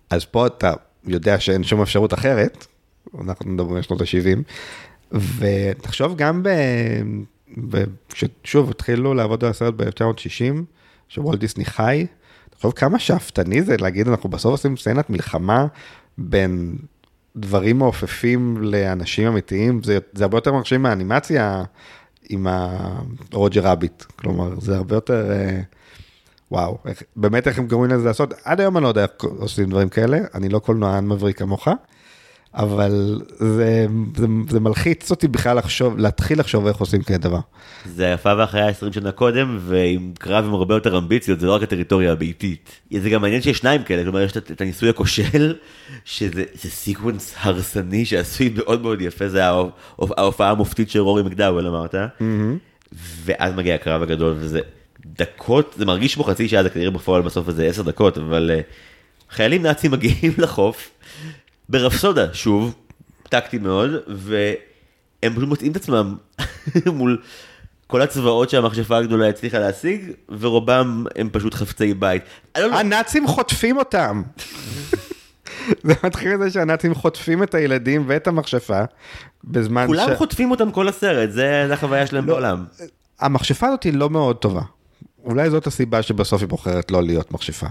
אז 0.09 0.25
פה 0.25 0.47
אתה 0.47 0.73
יודע 1.05 1.39
שאין 1.39 1.63
שום 1.63 1.81
אפשרות 1.81 2.13
אחרת, 2.13 2.67
אנחנו 3.21 3.49
מדברים 3.49 3.75
על 3.75 3.81
שנות 3.81 4.01
ה-70, 4.01 4.39
ותחשוב 5.13 6.15
גם 6.17 6.43
ב... 6.43 6.49
ב... 7.69 7.83
ששוב 8.13 8.69
התחילו 8.69 9.13
לעבוד 9.13 9.43
על 9.43 9.49
הסרט 9.49 9.73
ב-1960, 9.73 10.61
שוולט 11.09 11.39
דיסני 11.39 11.65
חי, 11.65 12.05
תחשוב 12.49 12.71
כמה 12.71 12.99
שאפתני 12.99 13.61
זה 13.61 13.77
להגיד 13.77 14.07
אנחנו 14.07 14.29
בסוף 14.29 14.51
עושים 14.51 14.77
סצנת 14.77 15.09
מלחמה 15.09 15.67
בין 16.17 16.75
דברים 17.35 17.77
מעופפים 17.77 18.57
לאנשים 18.61 19.27
אמיתיים, 19.27 19.83
זה, 19.83 19.97
זה 20.13 20.23
הרבה 20.23 20.37
יותר 20.37 20.53
מרשים 20.53 20.81
מהאנימציה 20.81 21.63
עם 22.29 22.47
הרוג'ר 22.47 23.61
רביט, 23.63 24.03
כלומר 24.03 24.59
זה 24.59 24.75
הרבה 24.75 24.95
יותר... 24.95 25.31
אה, 25.31 25.61
וואו, 26.51 26.77
איך, 26.85 27.03
באמת 27.15 27.47
איך 27.47 27.59
הם 27.59 27.67
גורמים 27.67 27.91
לזה 27.91 28.05
לעשות, 28.05 28.33
עד 28.43 28.59
היום 28.59 28.77
אני 28.77 28.83
לא 28.83 28.87
יודע 28.87 29.01
איך 29.01 29.11
עושים 29.23 29.69
דברים 29.69 29.89
כאלה, 29.89 30.17
אני 30.33 30.49
לא 30.49 30.59
קולנוען 30.59 31.07
מבריק 31.07 31.39
כמוך, 31.39 31.67
אבל 32.55 33.21
זה, 33.39 33.85
זה, 34.15 34.25
זה 34.49 34.59
מלחיץ 34.59 35.11
אותי 35.11 35.27
בכלל 35.27 35.57
לחשוב, 35.57 35.97
להתחיל 35.97 36.39
לחשוב 36.39 36.67
איך 36.67 36.77
עושים 36.77 37.03
כזה 37.03 37.17
דבר. 37.17 37.39
זה 37.85 38.05
יפה 38.07 38.33
ואחריה 38.37 38.67
20 38.67 38.93
שנה 38.93 39.11
קודם 39.11 39.57
ועם 39.61 40.11
קרב 40.19 40.45
עם 40.45 40.53
הרבה 40.53 40.73
יותר 40.75 40.97
אמביציות 40.97 41.39
זה 41.39 41.47
לא 41.47 41.55
רק 41.55 41.63
הטריטוריה 41.63 42.11
הביתית. 42.11 42.69
זה 42.99 43.09
גם 43.09 43.21
מעניין 43.21 43.41
שיש 43.41 43.57
שניים 43.57 43.83
כאלה 43.83 44.03
כלומר 44.03 44.21
יש 44.21 44.37
את 44.37 44.51
את 44.51 44.61
הניסוי 44.61 44.89
הכושל 44.89 45.55
שזה 46.05 46.43
זה 46.53 46.69
sequence 46.69 47.33
הרסני 47.41 48.05
שעשוי 48.05 48.53
מאוד 48.55 48.81
מאוד 48.81 49.01
יפה 49.01 49.29
זה 49.29 49.43
ההופ- 49.49 49.71
ההופעה 50.17 50.49
המופתית 50.51 50.89
של 50.89 50.99
רורי 50.99 51.23
מקדאוול 51.23 51.67
אמרת. 51.67 51.95
ואז 53.25 53.53
מגיע 53.55 53.75
הקרב 53.75 54.01
הגדול 54.01 54.35
וזה 54.39 54.59
דקות 55.05 55.75
זה 55.77 55.85
מרגיש 55.85 56.15
כמו 56.15 56.23
חצי 56.23 56.47
שעה 56.47 56.63
זה 56.63 56.69
כנראה 56.69 56.91
בפועל 56.91 57.21
בסוף 57.21 57.47
איזה 57.49 57.65
10 57.67 57.81
דקות 57.81 58.17
אבל 58.17 58.51
אה, 58.53 58.59
חיילים 59.29 59.61
נאצים 59.63 59.91
מגיעים 59.91 60.33
לחוף 60.43 60.89
ברפסודה 61.69 62.33
שוב 62.33 62.75
טקטי 63.29 63.57
מאוד 63.57 63.91
והם 64.07 65.33
פשוט 65.35 65.49
מוצאים 65.49 65.71
את 65.71 65.75
עצמם 65.75 66.15
מול 66.93 67.21
כל 67.87 68.01
הצבאות 68.01 68.49
שהמכשפה 68.49 68.97
הגדולה 68.97 69.29
הצליחה 69.29 69.59
להשיג 69.59 70.11
ורובם 70.39 71.05
הם 71.15 71.29
פשוט 71.31 71.53
חפצי 71.53 71.93
בית. 71.93 72.23
לא- 72.57 72.79
הנאצים 72.79 73.27
חוטפים 73.27 73.77
אותם. 73.77 74.21
זה 75.83 75.93
מתחיל 76.03 76.35
מזה 76.35 76.51
שהנאצים 76.51 76.95
חוטפים 76.95 77.43
את 77.43 77.55
הילדים 77.55 78.03
ואת 78.07 78.27
המכשפה 78.27 78.83
בזמן 79.43 79.87
כולם 79.87 80.09
ש... 80.13 80.17
חוטפים 80.17 80.51
אותם 80.51 80.71
כל 80.71 80.87
הסרט 80.87 81.29
זה 81.29 81.65
זה 81.67 81.73
החוויה 81.73 82.07
שלהם 82.07 82.25
לא. 82.25 82.33
בעולם. 82.33 82.65
המכשפה 83.19 83.67
הזאת 83.67 83.83
היא 83.83 83.93
לא 83.93 84.09
מאוד 84.09 84.35
טובה. 84.35 84.61
אולי 85.25 85.49
זאת 85.49 85.67
הסיבה 85.67 86.01
שבסוף 86.01 86.41
היא 86.41 86.49
בוחרת 86.49 86.91
לא 86.91 87.03
להיות 87.03 87.31
מכשפה. 87.31 87.67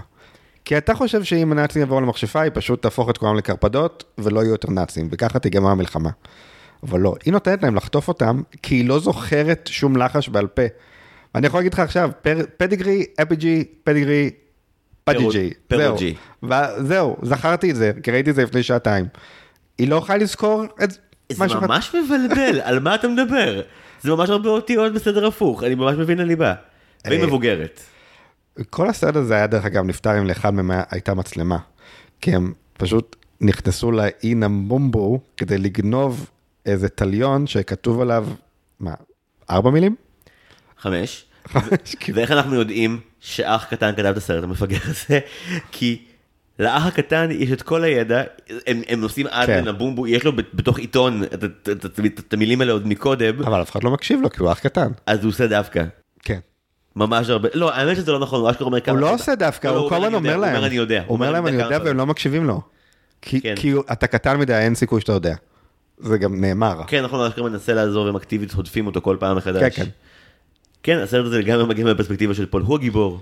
כי 0.65 0.77
אתה 0.77 0.95
חושב 0.95 1.23
שאם 1.23 1.51
הנאצים 1.51 1.81
יבואו 1.81 2.01
למכשפה, 2.01 2.41
היא 2.41 2.51
פשוט 2.53 2.81
תהפוך 2.81 3.09
את 3.09 3.17
כולם 3.17 3.37
לקרפדות, 3.37 4.03
ולא 4.17 4.39
יהיו 4.39 4.51
יותר 4.51 4.69
נאצים, 4.71 5.07
וככה 5.11 5.39
תיגמר 5.39 5.69
המלחמה. 5.69 6.09
אבל 6.83 6.99
לא, 6.99 7.15
היא 7.25 7.33
נותנת 7.33 7.63
להם 7.63 7.75
לחטוף 7.75 8.07
אותם, 8.07 8.41
כי 8.61 8.75
היא 8.75 8.87
לא 8.87 8.99
זוכרת 8.99 9.69
שום 9.71 9.97
לחש 9.97 10.29
בעל 10.29 10.47
פה. 10.47 10.61
ואני 11.35 11.47
יכול 11.47 11.59
להגיד 11.59 11.73
לך 11.73 11.79
עכשיו, 11.79 12.09
פר, 12.21 12.37
פדיגרי, 12.57 13.05
אפיג'י, 13.21 13.63
פדיגרי, 13.83 14.29
פדיג'י. 15.03 15.49
פירו- 15.67 15.81
זהו. 16.79 17.15
זכרתי 17.21 17.71
את 17.71 17.75
זה, 17.75 17.91
כי 18.03 18.11
ראיתי 18.11 18.29
את 18.29 18.35
זה 18.35 18.43
לפני 18.43 18.63
שעתיים. 18.63 19.05
היא 19.77 19.87
לא 19.89 19.95
יכולה 19.95 20.17
לזכור 20.17 20.63
את 20.83 20.91
זה 20.91 20.97
אחד. 21.45 21.61
ממש 21.67 21.95
מבלבל 21.95 22.61
על 22.63 22.79
מה 22.79 22.95
אתה 22.95 23.07
מדבר. 23.07 23.61
זה 24.01 24.11
ממש 24.11 24.29
הרבה 24.29 24.49
אותיות 24.49 24.93
בסדר 24.93 25.27
הפוך 25.27 25.63
אני 25.63 25.75
ממש 25.75 25.95
מבין 25.97 26.17
לליבה. 26.17 26.53
והיא 27.05 27.19
אה, 27.21 27.25
מבוגרת. 27.27 27.79
כל 28.69 28.89
הסרט 28.89 29.15
הזה 29.15 29.35
היה 29.35 29.47
דרך 29.47 29.65
אגב 29.65 29.83
נפתר 29.83 30.19
אם 30.19 30.25
לאחד 30.25 30.53
מהם 30.53 30.71
הייתה 30.89 31.13
מצלמה. 31.13 31.57
כי 32.21 32.35
הם 32.35 32.53
פשוט 32.73 33.15
נכנסו 33.41 33.91
לאי 33.91 34.35
נמבומבו 34.35 35.19
כדי 35.37 35.57
לגנוב 35.57 36.29
איזה 36.65 36.89
תליון 36.89 37.47
שכתוב 37.47 38.01
עליו, 38.01 38.27
מה, 38.79 38.93
ארבע 39.49 39.69
מילים? 39.69 39.95
חמש. 40.77 41.25
כאילו, 41.99 42.17
ואיך 42.17 42.31
אנחנו 42.31 42.55
יודעים 42.55 42.99
שאח 43.19 43.65
קטן 43.69 43.91
כתב 43.95 44.05
את 44.05 44.17
הסרט 44.17 44.43
המפגר 44.43 44.77
הזה? 44.83 45.19
כי 45.71 46.05
לאח 46.59 46.85
הקטן 46.85 47.27
יש 47.31 47.51
את 47.51 47.61
כל 47.61 47.83
הידע, 47.83 48.23
הם, 48.67 48.81
הם 48.87 49.01
נוסעים 49.01 49.27
עד 49.27 49.47
כן. 49.47 49.65
לנבומבו, 49.65 50.07
יש 50.07 50.23
לו 50.23 50.31
בתוך 50.35 50.79
עיתון 50.79 51.23
את, 51.23 51.33
את, 51.33 51.69
את, 51.69 51.85
את, 51.85 51.99
את 52.19 52.33
המילים 52.33 52.61
האלה 52.61 52.71
עוד 52.71 52.87
מקודם, 52.87 53.43
אבל 53.43 53.61
אף 53.61 53.71
אחד 53.71 53.83
לא 53.83 53.91
מקשיב 53.91 54.21
לו 54.21 54.29
כי 54.29 54.39
הוא 54.39 54.51
אח 54.51 54.59
קטן. 54.59 54.91
אז 55.05 55.23
הוא 55.23 55.29
עושה 55.29 55.47
דווקא. 55.47 55.83
ממש 56.95 57.29
הרבה, 57.29 57.49
לא 57.53 57.73
האמת 57.73 57.97
שזה 57.97 58.11
לא 58.11 58.19
נכון, 58.19 58.41
הוא 58.41 58.49
אשכרה 58.51 58.65
אומר 58.65 58.79
כמה... 58.79 58.93
הוא 58.93 59.01
לא 59.01 59.13
עושה 59.13 59.35
דווקא, 59.35 59.67
לא, 59.67 59.77
הוא 59.77 59.89
כל 59.89 59.95
הזמן 59.95 60.13
אומר 60.13 60.37
להם. 60.37 60.49
הוא 60.49 60.57
אומר 60.57 60.67
אני 60.67 60.75
יודע. 60.75 61.03
הוא 61.07 61.13
אומר 61.15 61.31
להם 61.31 61.47
אני 61.47 61.61
יודע 61.61 61.77
והם. 61.85 61.97
לא 61.97 62.05
מקשיבים 62.05 62.45
לו. 62.45 62.61
כי 63.21 63.41
כן. 63.41 63.55
הוא- 63.73 63.83
אתה 63.91 64.07
קטן 64.07 64.39
מדי, 64.39 64.53
אין 64.53 64.75
סיכוי 64.75 65.01
שאתה 65.01 65.11
יודע. 65.13 65.35
זה 65.97 66.17
גם 66.17 66.41
נאמר. 66.41 66.81
כן 66.87 67.03
נכון, 67.03 67.19
הוא 67.19 67.27
אשכרה 67.27 67.49
מנסה 67.49 67.73
לעזור 67.73 68.05
והם 68.05 68.15
אקטיבית 68.15 68.51
הודפים 68.51 68.87
אותו 68.87 69.01
כל 69.01 69.17
פעם 69.19 69.37
מחדש. 69.37 69.61
כן, 69.61 69.69
כן. 69.83 69.89
כן, 70.83 70.97
הסרט 70.97 71.25
הזה 71.25 71.39
לגמרי 71.39 71.65
מגיע 71.65 71.85
מהפרספקטיבה 71.85 72.33
של 72.33 72.45
פול, 72.45 72.61
הוא 72.61 72.75
הגיבור. 72.77 73.19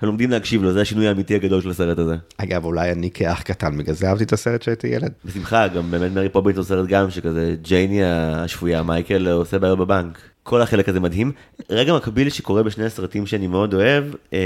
הם 0.00 0.06
לומדים 0.08 0.30
להקשיב 0.30 0.62
לו, 0.62 0.72
זה 0.72 0.80
השינוי 0.80 1.08
האמיתי 1.08 1.34
הגדול 1.34 1.60
של 1.60 1.70
הסרט 1.70 1.98
הזה. 1.98 2.14
אגב, 2.36 2.64
אולי 2.64 2.92
אני 2.92 3.10
כאח 3.14 3.42
קטן, 3.42 3.78
בגלל 3.78 3.94
זה 3.94 4.08
אהבתי 4.08 4.24
את 4.24 4.32
הסרט 4.32 4.60
כשהייתי 4.60 4.86
ילד. 4.86 5.12
בשמחה, 5.24 5.68
גם 5.68 5.90
באמת 5.90 6.12
מרי 6.12 6.28
פופינס 6.28 6.58
עושה 6.58 6.68
סרט 6.74 6.86
גם 6.88 7.10
שכזה 7.10 7.54
ג'יין 7.62 7.88
היא 7.88 8.04
השפויה, 8.04 8.82
מייקל 8.82 9.28
עושה 9.28 9.58
בעיות 9.58 9.78
בבנק. 9.78 10.18
כל 10.42 10.62
החלק 10.62 10.88
הזה 10.88 11.00
מדהים. 11.00 11.32
רגע 11.70 11.94
מקביל 11.94 12.30
שקורה 12.30 12.62
בשני 12.62 12.84
הסרטים 12.84 13.26
שאני 13.26 13.46
מאוד 13.46 13.74
אוהב, 13.74 14.04
אמ, 14.32 14.38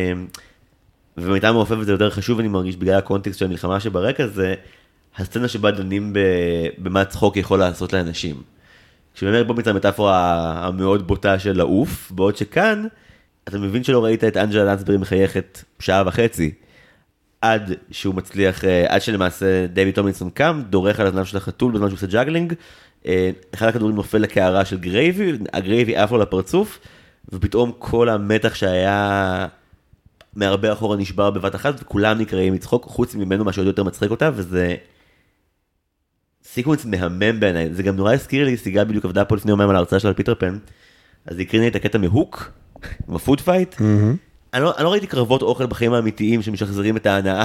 ובמיטה 1.16 1.53
מעופפת 1.53 1.84
זה 1.84 1.92
יותר 1.92 2.11
חשוב 2.11 2.38
אני 2.38 2.49
מרגיש 2.49 2.76
בגלל 2.76 2.99
הקונטקסט 2.99 3.38
של 3.38 3.45
המלחמה 3.45 3.80
שברקע 3.80 4.26
זה 4.26 4.55
הסצנה 5.16 5.49
שבה 5.49 5.70
דנים 5.70 6.12
במה 6.78 7.05
צחוק 7.05 7.36
יכול 7.36 7.59
לעשות 7.59 7.92
לאנשים. 7.92 8.42
כשבאמת 9.14 9.47
באמצעות 9.47 9.70
המטאפורה 9.70 10.53
המאוד 10.66 11.07
בוטה 11.07 11.38
של 11.38 11.57
לעוף, 11.57 12.12
בעוד 12.14 12.36
שכאן, 12.36 12.86
אתה 13.49 13.59
מבין 13.59 13.84
שלא 13.84 14.05
ראית 14.05 14.24
את 14.24 14.36
אנג'לה 14.36 14.64
לנסברי 14.64 14.97
מחייכת 14.97 15.64
שעה 15.78 16.03
וחצי. 16.07 16.55
עד 17.40 17.72
שהוא 17.90 18.14
מצליח, 18.14 18.64
אה, 18.64 18.95
עד 18.95 19.03
שלמעשה 19.03 19.66
דייוויד 19.66 19.93
טומלינסון 19.93 20.30
קם, 20.30 20.62
דורך 20.70 21.01
על 21.01 21.07
הזנב 21.07 21.24
של 21.24 21.36
החתול 21.36 21.72
בזמן 21.72 21.88
שהוא 21.88 21.97
עושה 21.97 22.07
juggling, 22.07 22.53
אה, 22.53 22.59
אחד 23.55 23.66
הכדורים 23.66 23.96
נופל 23.96 24.18
לקערה 24.18 24.64
של 24.64 24.78
gravy, 24.78 25.32
ה 25.53 25.60
gravy 25.60 25.97
עף 25.96 26.12
לו 26.12 26.18
לפרצוף, 26.18 26.78
ופתאום 27.32 27.72
כל 27.78 28.09
המתח 28.09 28.55
שהיה 28.55 29.46
מהרבה 30.34 30.72
אחורה 30.72 30.96
נשבר 30.96 31.30
בבת 31.30 31.55
אחת, 31.55 31.74
וכולם 31.82 32.18
נקרעים 32.18 32.55
מצחוק, 32.55 32.84
חוץ 32.84 33.14
ממנו 33.14 33.44
מה 33.44 33.52
שעוד 33.52 33.66
יותר 33.66 33.82
מצחיק 33.82 34.11
אותה, 34.11 34.30
וזה 34.34 34.74
sequence 36.45 36.85
מהמם 36.84 37.40
בעיניי, 37.40 37.74
זה 37.74 37.82
גם 37.82 37.96
נורא 37.96 38.12
הזכיר 38.12 38.44
לי, 38.44 38.57
סיגל 38.57 38.84
בדיוק 38.84 39.05
עבדה 39.05 39.24
פה 39.24 39.36
לפני 39.36 39.50
יומיים 39.50 39.70
על 39.70 39.76
ההרצאה 39.76 39.98
שלה 39.98 40.09
על 40.09 40.14
פיטר 40.14 40.34
פן, 40.34 40.59
אז 41.26 41.38
היא 41.38 41.46
הקרינה 41.46 41.66
את 41.66 41.76
הקטע 41.76 41.98
מהוק, 41.98 42.50
עם 43.09 43.14
ה 43.14 43.20
food 43.20 43.41
fight, 43.41 43.74
אני 44.55 44.62
לא, 44.62 44.72
אני 44.76 44.84
לא 44.84 44.92
ראיתי 44.92 45.07
קרבות 45.07 45.42
אוכל 45.42 45.66
בחיים 45.66 45.92
האמיתיים 45.92 46.42
שמשחזרים 46.42 46.96
את 46.96 47.07
ההנאה 47.07 47.44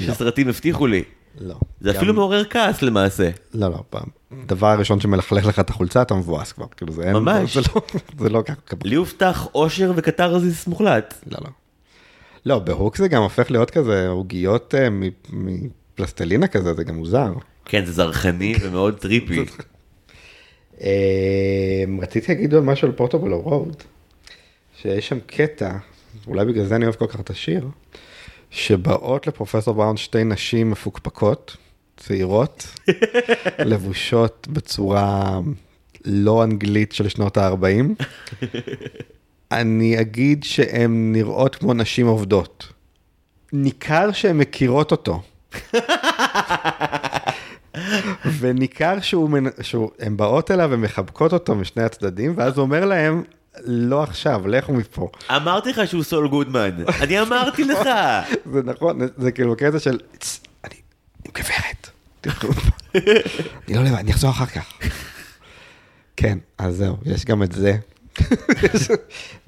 שסרטים 0.00 0.48
הבטיחו 0.48 0.86
לי. 0.86 1.02
לא. 1.40 1.54
זה 1.80 1.90
גם- 1.90 1.96
אפילו 1.96 2.14
מעורר 2.14 2.44
כעס 2.44 2.82
למעשה. 2.82 3.30
לא, 3.54 3.68
לא, 3.70 3.82
פעם. 3.90 4.06
דבר 4.46 4.66
הראשון 4.66 5.00
שמלכלך 5.00 5.46
לך 5.46 5.58
את 5.60 5.70
החולצה, 5.70 6.02
אתה 6.02 6.14
מבואס 6.14 6.52
כבר. 6.52 6.66
כאילו 6.76 6.92
זה 6.92 7.02
אין... 7.02 7.12
ממש. 7.12 7.56
זה 7.56 7.60
לא, 7.74 7.82
זה 8.22 8.28
לא 8.28 8.42
ככה. 8.46 8.54
לי 8.84 8.94
הובטח 8.96 9.48
אושר 9.54 9.92
וקתרזיס 9.96 10.66
מוחלט. 10.66 11.14
לא, 11.26 11.38
לא. 11.44 11.50
לא, 12.46 12.58
בהוק 12.58 12.96
זה 12.96 13.08
גם 13.08 13.22
הופך 13.22 13.50
להיות 13.50 13.70
כזה 13.70 14.08
עוגיות 14.08 14.74
אה, 14.74 14.88
מפלסטלינה 15.32 16.46
כזה, 16.46 16.74
זה 16.74 16.84
גם 16.84 16.94
מוזר. 16.94 17.32
כן, 17.64 17.84
זה 17.84 17.92
זרחני 17.92 18.54
ומאוד 18.62 18.94
trippy. 18.98 19.44
אה, 20.82 20.88
רציתי 22.02 22.32
להגיד 22.34 22.54
עוד 22.54 22.64
משהו 22.64 22.88
על 22.88 22.94
פורטובלו 22.94 23.32
רוד, 23.32 23.76
שיש 24.82 25.08
שם 25.08 25.18
קטע, 25.26 25.76
אולי 26.26 26.44
בגלל 26.44 26.64
זה 26.64 26.76
אני 26.76 26.84
אוהב 26.84 26.94
כל 26.96 27.06
כך 27.06 27.20
את 27.20 27.30
השיר, 27.30 27.68
שבאות 28.56 29.26
לפרופסור 29.26 29.74
בראון 29.74 29.96
שתי 29.96 30.24
נשים 30.24 30.70
מפוקפקות, 30.70 31.56
צעירות, 31.96 32.66
לבושות 33.70 34.48
בצורה 34.50 35.40
לא 36.04 36.44
אנגלית 36.44 36.92
של 36.92 37.08
שנות 37.08 37.36
ה-40. 37.36 38.04
אני 39.52 40.00
אגיד 40.00 40.44
שהן 40.44 41.12
נראות 41.12 41.56
כמו 41.56 41.74
נשים 41.74 42.06
עובדות. 42.06 42.72
ניכר 43.52 44.12
שהן 44.12 44.38
מכירות 44.38 44.92
אותו. 44.92 45.22
וניכר 48.38 48.98
הם 49.98 50.16
באות 50.16 50.50
אליו 50.50 50.68
ומחבקות 50.72 51.32
אותו 51.32 51.54
משני 51.54 51.82
הצדדים, 51.82 52.32
ואז 52.36 52.56
הוא 52.58 52.62
אומר 52.62 52.84
להם, 52.84 53.22
לא 53.64 54.02
עכשיו, 54.02 54.48
לכו 54.48 54.72
מפה. 54.72 55.08
אמרתי 55.30 55.70
לך 55.70 55.88
שהוא 55.88 56.02
סול 56.02 56.28
גודמן, 56.28 56.70
אני 57.00 57.20
אמרתי 57.20 57.64
לך. 57.64 57.78
זה 58.52 58.62
נכון, 58.64 59.00
זה 59.16 59.32
כאילו 59.32 59.56
קטע 59.56 59.78
של, 59.78 59.98
"צ, 60.18 60.40
אני 60.64 60.74
עם 61.24 61.32
גברת. 61.34 61.90
אני 63.68 63.76
לא 63.76 63.82
לבד, 63.82 63.98
אני 63.98 64.10
אחזור 64.12 64.30
אחר 64.30 64.46
כך. 64.46 64.72
כן, 66.16 66.38
אז 66.58 66.76
זהו, 66.76 66.96
יש 67.04 67.24
גם 67.24 67.42
את 67.42 67.52
זה. 67.52 67.76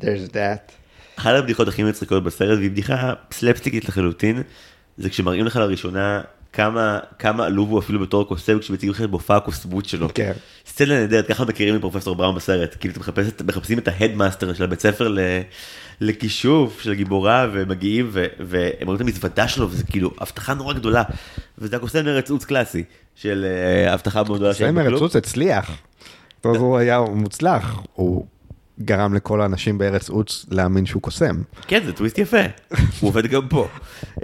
There's 0.03 0.31
that. 0.33 0.73
אחת 1.19 1.31
הבדיחות 1.39 1.69
הכי 1.69 1.83
מצחיקות 1.83 2.25
בסרט, 2.25 2.59
והיא 2.59 2.71
בדיחה 2.71 3.13
סלפסטיקית 3.33 3.89
לחלוטין, 3.89 4.43
זה 4.99 5.11
כשמראים 5.11 5.45
לך 5.45 5.57
לראשונה 5.57 6.21
כמה, 6.53 6.99
כמה 7.19 7.47
עלוב 7.47 7.71
הוא 7.71 7.79
אפילו 7.79 8.01
בתור 8.01 8.29
קוסם, 8.29 8.59
כשמציגים 8.59 8.91
לך 8.91 9.03
את 9.03 9.11
מופע 9.11 9.37
הקוסמות 9.37 9.85
שלו. 9.85 10.09
כן. 10.15 10.33
סצנה 10.67 11.01
נהדרת, 11.01 11.29
ככה 11.29 11.45
מכירים 11.45 11.77
את 11.77 11.81
פרופסור 11.81 12.17
בראון 12.17 12.35
בסרט, 12.35 12.77
כאילו 12.81 12.93
אתם 12.93 13.01
מחפשת, 13.01 13.43
מחפשים 13.43 13.79
את 13.79 13.89
ה 13.89 13.95
headmaster 13.95 14.55
של 14.55 14.65
הבית 14.65 14.81
ספר 14.81 15.09
ל, 15.09 15.19
לכישוף 16.01 16.81
של 16.81 16.95
גיבורה, 16.95 17.47
ומגיעים, 17.53 18.09
ו, 18.13 18.27
והם 18.41 18.87
רואים 18.87 18.97
את 18.97 19.01
המזוודה 19.01 19.49
שלו, 19.49 19.71
וזה 19.71 19.85
כאילו 19.85 20.11
הבטחה 20.19 20.55
נורא 20.55 20.75
גדולה, 20.75 21.03
וזה 21.59 21.77
הקוסם 21.77 22.07
מארץ 22.07 22.31
עוץ 22.31 22.45
קלאסי, 22.45 22.85
של 23.15 23.47
אה, 23.49 23.93
הבטחה 23.93 24.23
מאוד 24.23 24.37
גדולה 24.37 24.55
שאין 24.55 24.71
סמר 24.71 24.83
בה 24.83 24.89
כלום. 24.89 25.03
רצוץ 25.03 25.17
הצליח. 25.17 25.71
אז 26.45 26.57
הוא 26.57 26.79
היה 26.79 27.01
מוצלח, 27.01 27.81
הוא 27.95 28.27
גרם 28.83 29.15
לכל 29.15 29.41
האנשים 29.41 29.79
בארץ 29.79 30.09
עוץ 30.09 30.47
להאמין 30.51 30.87
שהוא 30.87 31.03
קוסם. 31.03 31.37
כן, 31.67 31.85
זה 31.85 31.93
טוויסט 31.93 32.19
יפה, 32.19 32.41
הוא 33.01 33.09
עובד 33.09 33.27
גם 33.27 33.49
פה. 33.49 33.69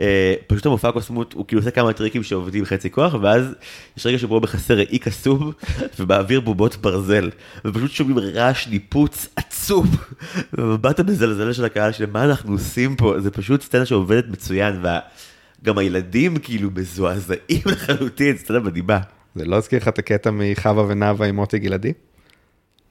אה, 0.00 0.34
פשוט 0.46 0.66
המופע 0.66 0.88
הקוסמות, 0.88 1.32
הוא 1.32 1.44
כאילו 1.46 1.60
עושה 1.62 1.70
כמה 1.70 1.92
טריקים 1.92 2.22
שעובדים 2.22 2.64
חצי 2.64 2.90
כוח, 2.90 3.14
ואז 3.22 3.54
יש 3.96 4.06
רגע 4.06 4.18
שבו 4.18 4.40
בחסר 4.40 4.74
ראי 4.74 4.98
קסום, 4.98 5.52
ובאוויר 5.98 6.40
בובות 6.40 6.76
ברזל, 6.76 7.30
ופשוט 7.64 7.90
שומעים 7.90 8.18
רעש 8.18 8.68
ניפוץ 8.68 9.28
עצום, 9.36 9.86
והמבט 10.52 11.00
המזלזל 11.00 11.52
של 11.52 11.64
הקהל 11.64 11.92
של 11.92 12.06
מה 12.06 12.24
אנחנו 12.24 12.52
עושים 12.52 12.96
פה, 12.96 13.20
זה 13.20 13.30
פשוט 13.30 13.62
סצנה 13.62 13.86
שעובדת 13.86 14.28
מצוין, 14.28 14.82
וגם 14.82 15.78
הילדים 15.78 16.38
כאילו 16.38 16.70
מזועזעים 16.74 17.62
לחלוטין, 17.72 18.36
סצנה 18.36 18.58
מדהימה. 18.58 18.98
זה 19.34 19.44
לא 19.44 19.56
הזכיר 19.56 19.78
לך 19.78 19.88
את 19.88 19.98
הקטע 19.98 20.30
מחווה 20.32 20.84
ונאווה 20.88 21.26
עם 21.26 21.36
מוטי 21.36 21.58
גלעדי? 21.58 21.92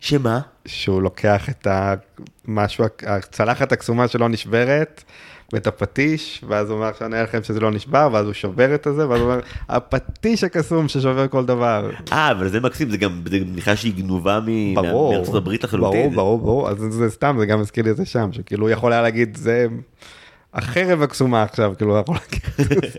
שמה? 0.03 0.39
שהוא 0.65 1.01
לוקח 1.01 1.49
את 1.49 1.67
המשהו, 2.47 2.85
הצלחת 3.07 3.71
הקסומה 3.71 4.07
שלא 4.07 4.29
נשברת, 4.29 5.03
ואת 5.53 5.67
הפטיש, 5.67 6.43
ואז 6.47 6.69
הוא 6.69 6.77
אומר 6.77 6.87
עכשיו 6.87 7.07
אני 7.07 7.15
אראה 7.15 7.23
לכם 7.23 7.43
שזה 7.43 7.59
לא 7.59 7.71
נשבר, 7.71 8.09
ואז 8.13 8.25
הוא 8.25 8.33
שובר 8.33 8.75
את 8.75 8.87
הזה, 8.87 9.09
ואז 9.09 9.21
הוא 9.21 9.31
אומר, 9.31 9.41
הפטיש 9.69 10.43
הקסום 10.43 10.87
ששובר 10.87 11.27
כל 11.27 11.45
דבר. 11.45 11.89
אה, 12.11 12.31
אבל 12.31 12.49
זה 12.49 12.59
מקסים, 12.59 12.89
זה 12.89 12.97
גם 12.97 13.21
זה 13.29 13.39
בדיחה 13.39 13.75
שהיא 13.75 13.93
גנובה 13.93 14.39
מ- 14.47 14.75
ברור, 14.75 15.13
מארצות 15.13 15.35
הברית 15.35 15.63
לחלוטין. 15.63 16.01
ברור, 16.01 16.15
ברור, 16.15 16.39
ברור, 16.39 16.69
אז 16.69 16.77
זה, 16.77 16.89
זה 16.89 17.09
סתם, 17.09 17.35
זה 17.39 17.45
גם 17.45 17.59
הזכיר 17.59 17.83
לי 17.83 17.91
את 17.91 17.97
זה 17.97 18.05
שם, 18.05 18.29
שכאילו 18.31 18.65
הוא 18.65 18.69
יכול 18.69 18.93
היה 18.93 19.01
להגיד, 19.01 19.37
זה 19.37 19.67
החרב 20.53 21.01
הקסומה 21.01 21.43
עכשיו, 21.43 21.73
כאילו 21.77 21.91
הוא 21.91 22.01
יכול 22.01 22.15
להגיד. 22.15 22.79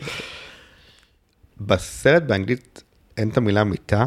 בסרט 1.61 2.23
באנגלית 2.23 2.83
אין 3.17 3.29
את 3.29 3.37
המילה 3.37 3.65
מיטה, 3.65 4.07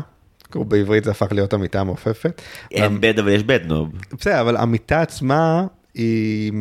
בעברית 0.55 1.03
זה 1.03 1.11
הפך 1.11 1.27
להיות 1.31 1.53
המיטה 1.53 1.79
המעופפת. 1.79 2.41
אין 2.71 3.01
בד 3.01 3.19
אבל 3.19 3.29
יש 3.29 3.43
בד 3.43 3.59
נוב. 3.65 3.89
בסדר, 4.19 4.41
אבל 4.41 4.57
המיטה 4.57 5.01
עצמה 5.01 5.65
היא 5.93 6.51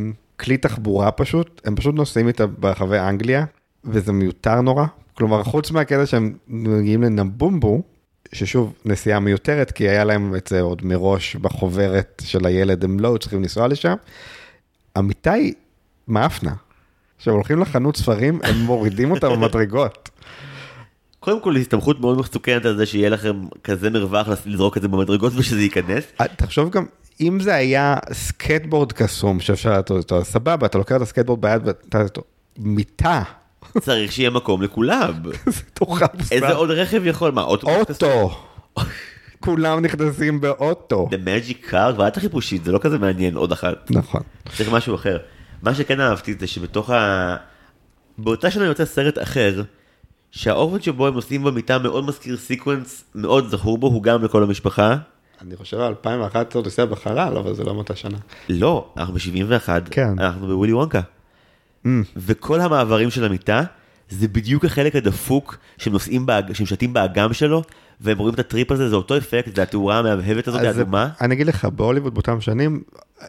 כלי 0.41 0.57
תחבורה 0.57 1.11
פשוט, 1.11 1.61
הם 1.65 1.77
פשוט 1.77 1.95
נוסעים 1.95 2.29
איתה 2.29 2.47
ברחבי 2.47 2.99
אנגליה, 2.99 3.45
וזה 3.85 4.13
מיותר 4.13 4.61
נורא. 4.61 4.87
כלומר, 5.15 5.43
חוץ 5.43 5.71
מהקטע 5.71 6.07
שהם 6.07 6.35
מגיעים 6.49 7.03
לנבומבו, 7.03 7.83
ששוב, 8.33 8.73
נסיעה 8.85 9.21
מיותרת, 9.21 9.71
כי 9.71 9.89
היה 9.89 10.05
להם 10.05 10.35
את 10.35 10.47
זה 10.47 10.61
עוד 10.61 10.85
מראש 10.85 11.37
בחוברת 11.37 12.23
של 12.25 12.47
הילד, 12.47 12.85
הם 12.85 13.01
לא 13.01 13.09
היו 13.09 13.19
צריכים 13.19 13.43
לנסוע 13.43 13.69
לשם. 13.69 13.95
המיטה 14.95 15.33
היא 15.33 15.53
מאפנה. 16.09 16.53
כשהם 17.19 17.35
הולכים 17.35 17.61
לחנות 17.61 17.97
ספרים, 17.97 18.41
הם 18.43 18.57
מורידים 18.57 19.11
אותה 19.11 19.29
במדרגות. 19.37 20.11
קודם 21.27 21.41
כל 21.41 21.57
הסתמכות 21.57 22.01
מאוד 22.01 22.19
מסוכנת 22.19 22.65
על 22.65 22.77
זה 22.77 22.87
שיהיה 22.87 23.09
לכם 23.09 23.45
כזה 23.65 23.91
מרווח 23.91 24.29
לזרוק 24.47 24.77
את 24.77 24.83
זה 24.83 24.89
במדרגות 24.89 25.33
ושזה 25.37 25.61
ייכנס. 25.61 26.05
אה, 26.21 26.27
תחשוב 26.37 26.71
גם, 26.71 26.87
אם 27.21 27.41
זה 27.41 27.55
היה 27.55 27.97
סקייטבורד 28.13 28.93
קסום 28.93 29.41
שאפשר 29.41 29.71
לעשות 29.71 29.91
אותו, 29.91 30.25
סבבה, 30.25 30.67
אתה 30.67 30.79
לוקח 30.79 30.97
את 30.97 31.01
הסקייטבורד 31.01 31.41
ביד 31.41 31.63
ואתה 31.65 32.03
אותו, 32.03 32.23
מיטה, 32.59 33.23
צריך 33.81 34.13
שיהיה 34.13 34.31
מקום 34.31 34.63
לכולם. 34.63 35.13
איזה 36.33 36.53
עוד 36.53 36.71
רכב 36.71 37.07
יכול? 37.07 37.31
מה, 37.31 37.43
אוטובוס? 37.43 37.89
אוטו. 37.89 38.41
כולם 39.45 39.81
נכנסים 39.81 40.41
באוטו. 40.41 41.09
The 41.11 41.15
Magic 41.15 41.71
Car, 41.71 41.93
כבר 41.95 42.03
הייתה 42.05 42.21
חיפושית, 42.21 42.65
זה 42.65 42.73
לא 42.73 42.79
כזה 42.79 42.99
מעניין 42.99 43.37
עוד 43.37 43.53
אחת. 43.53 43.91
נכון. 43.91 44.21
צריך 44.57 44.73
משהו 44.73 44.95
אחר. 44.95 45.19
מה 45.63 45.75
שכן 45.75 46.01
אהבתי 46.01 46.35
זה 46.41 46.47
שבתוך 46.47 46.91
ה... 46.91 47.37
באותה 48.19 48.51
שנה 48.51 48.65
יוצא 48.65 48.85
סרט 48.85 49.19
אחר, 49.23 49.63
שהאופן 50.37 50.83
שבו 50.83 51.07
הם 51.07 51.15
עושים 51.15 51.45
במיטה 51.45 51.79
מאוד 51.79 52.05
מזכיר 52.05 52.37
סיקוונס 52.37 53.05
מאוד 53.15 53.49
זכור 53.49 53.79
בו, 53.79 53.87
הוא 53.87 54.03
גם 54.03 54.25
לכל 54.25 54.43
המשפחה. 54.43 54.97
אני 55.41 55.57
חושב 55.57 55.77
על 55.77 55.87
2001 55.87 56.59
אודיסאה 56.59 56.87
בחלל, 56.87 57.37
אבל 57.37 57.55
זה 57.55 57.65
לא 57.65 57.75
מאותה 57.75 57.97
שנה. 57.97 58.19
לא, 58.49 58.89
אנחנו 58.97 59.15
ב-71, 59.15 59.69
כן. 59.91 60.09
אנחנו 60.19 60.47
בווילי 60.47 60.73
וונקה. 60.73 61.01
וכל 62.17 62.61
המעברים 62.61 63.11
של 63.11 63.25
המיטה, 63.25 63.63
זה 64.09 64.29
בדיוק 64.29 64.65
החלק 64.65 64.97
הדפוק 64.97 65.57
שהם 65.79 65.93
נוסעים, 65.93 66.27
באג... 66.27 66.53
שהם 66.53 66.67
שטים 66.67 66.93
באגם 66.93 67.33
שלו, 67.33 67.63
והם 68.01 68.19
רואים 68.19 68.35
את 68.35 68.39
הטריפ 68.39 68.73
הזה, 68.73 68.89
זה 68.89 68.97
אותו 68.97 69.17
אפקט, 69.17 69.57
זה 69.57 69.63
התאורה 69.63 69.99
המהבהבת 69.99 70.49
הזאת, 70.49 70.61
האדומה. 70.61 71.09
אני 71.21 71.35
אגיד 71.35 71.47
לך, 71.47 71.65
בהוליווד 71.65 72.15
באותם 72.15 72.41
שנים, 72.41 72.83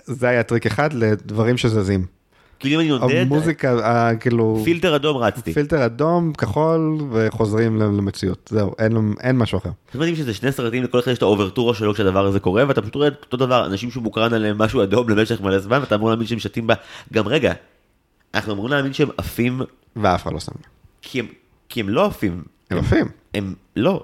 זה 0.06 0.28
היה 0.28 0.44
טריק 0.44 0.66
אחד 0.66 0.94
לדברים 0.94 1.58
שזזים. 1.58 2.17
כאילו 2.60 2.76
אם 2.76 2.90
אני 2.90 3.00
נודד, 3.00 3.16
המוזיקה, 3.32 3.80
כאילו, 4.20 4.62
פילטר 4.64 4.96
אדום 4.96 5.18
רצתי. 5.18 5.54
פילטר 5.54 5.86
אדום, 5.86 6.34
כחול, 6.34 6.98
וחוזרים 7.12 7.78
למציאות. 7.82 8.50
זהו, 8.54 8.72
אין- 8.80 9.14
אין 9.22 9.38
משהו 9.38 9.58
אחר. 9.58 9.70
אתם 9.90 9.98
יודעים 10.00 10.16
שזה 10.16 10.34
שני 10.34 10.52
סרטים, 10.52 10.84
לכל 10.84 11.00
אחד 11.00 11.12
יש 11.12 11.18
את 11.18 11.24
האוברטורה 11.24 11.74
שלו 11.74 11.94
כשהדבר 11.94 12.26
הזה 12.26 12.40
קורה, 12.40 12.64
ואתה 12.68 12.82
פשוט 12.82 12.96
רואה 12.96 13.08
את 13.08 13.22
אותו 13.24 13.38
דבר, 13.38 13.66
אנשים 13.66 13.92
שמוקרן 13.92 14.34
עליהם 14.34 14.58
משהו 14.58 14.84
אדום 14.84 15.10
למשך 15.10 15.42
מלא 15.42 15.60
זמן, 15.60 15.80
ואתה 15.80 15.96
אמור 15.96 16.10
להאמין 16.10 16.28
שהם 16.28 16.40
שטים 16.40 16.68
בה. 16.68 16.74
גם 17.14 17.28
רגע, 17.28 17.54
אנחנו 18.34 18.54
אמורים 18.54 18.72
להאמין 18.74 18.94
שהם 18.94 19.10
עפים 19.18 19.62
ואף 19.96 20.24
אחד 20.24 20.34
לא 20.34 20.40
שם. 20.40 20.52
כי 21.02 21.20
הם, 21.20 21.26
כי 21.70 21.80
הם 21.80 21.90
לא 21.90 22.06
עפים, 22.06 22.44
הם 22.72 22.78
יפים. 22.78 23.06
הם, 23.34 23.54
לא. 23.76 24.04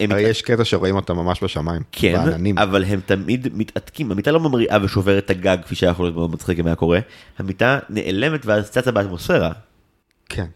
הם 0.00 0.12
הרי 0.12 0.22
יש 0.22 0.42
קטע 0.42 0.64
שרואים 0.64 0.96
אותם 0.96 1.16
ממש 1.16 1.44
בשמיים. 1.44 1.82
כן, 1.92 2.12
בעננים. 2.24 2.58
אבל 2.58 2.84
הם 2.84 3.00
תמיד 3.06 3.48
מתעתקים, 3.54 4.12
המיטה 4.12 4.30
לא 4.32 4.40
ממריאה 4.40 4.78
ושוברת 4.82 5.24
את 5.24 5.30
הגג 5.30 5.56
כפי 5.64 5.74
שהיה 5.74 5.90
יכול 5.90 6.04
להיות 6.04 6.14
מאוד 6.16 6.32
מצחיק 6.32 6.58
אם 6.58 6.66
היה 6.66 6.74
קורה, 6.74 6.98
המיטה 7.38 7.78
נעלמת 7.90 8.46
ואז 8.46 8.70
צצה 8.70 8.90
באטמוספירה. 8.90 9.52
כן. 10.28 10.46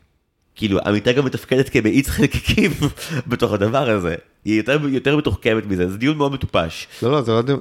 כאילו, 0.54 0.78
המיטה 0.84 1.12
גם 1.12 1.24
מתפקדת 1.24 1.68
כמאיץ 1.68 2.08
חלקיקים 2.08 2.70
בתוך 3.28 3.52
הדבר 3.52 3.90
הזה. 3.90 4.14
היא 4.44 4.56
יותר, 4.56 4.78
יותר 4.88 5.16
מתוחכמת 5.16 5.66
מזה, 5.66 5.90
זה 5.90 5.98
דיון 5.98 6.16
מאוד 6.16 6.32
מטופש. 6.32 6.88
לא, 7.02 7.10
לא, 7.12 7.22
זה 7.22 7.32
לא 7.32 7.42
דיון, 7.42 7.60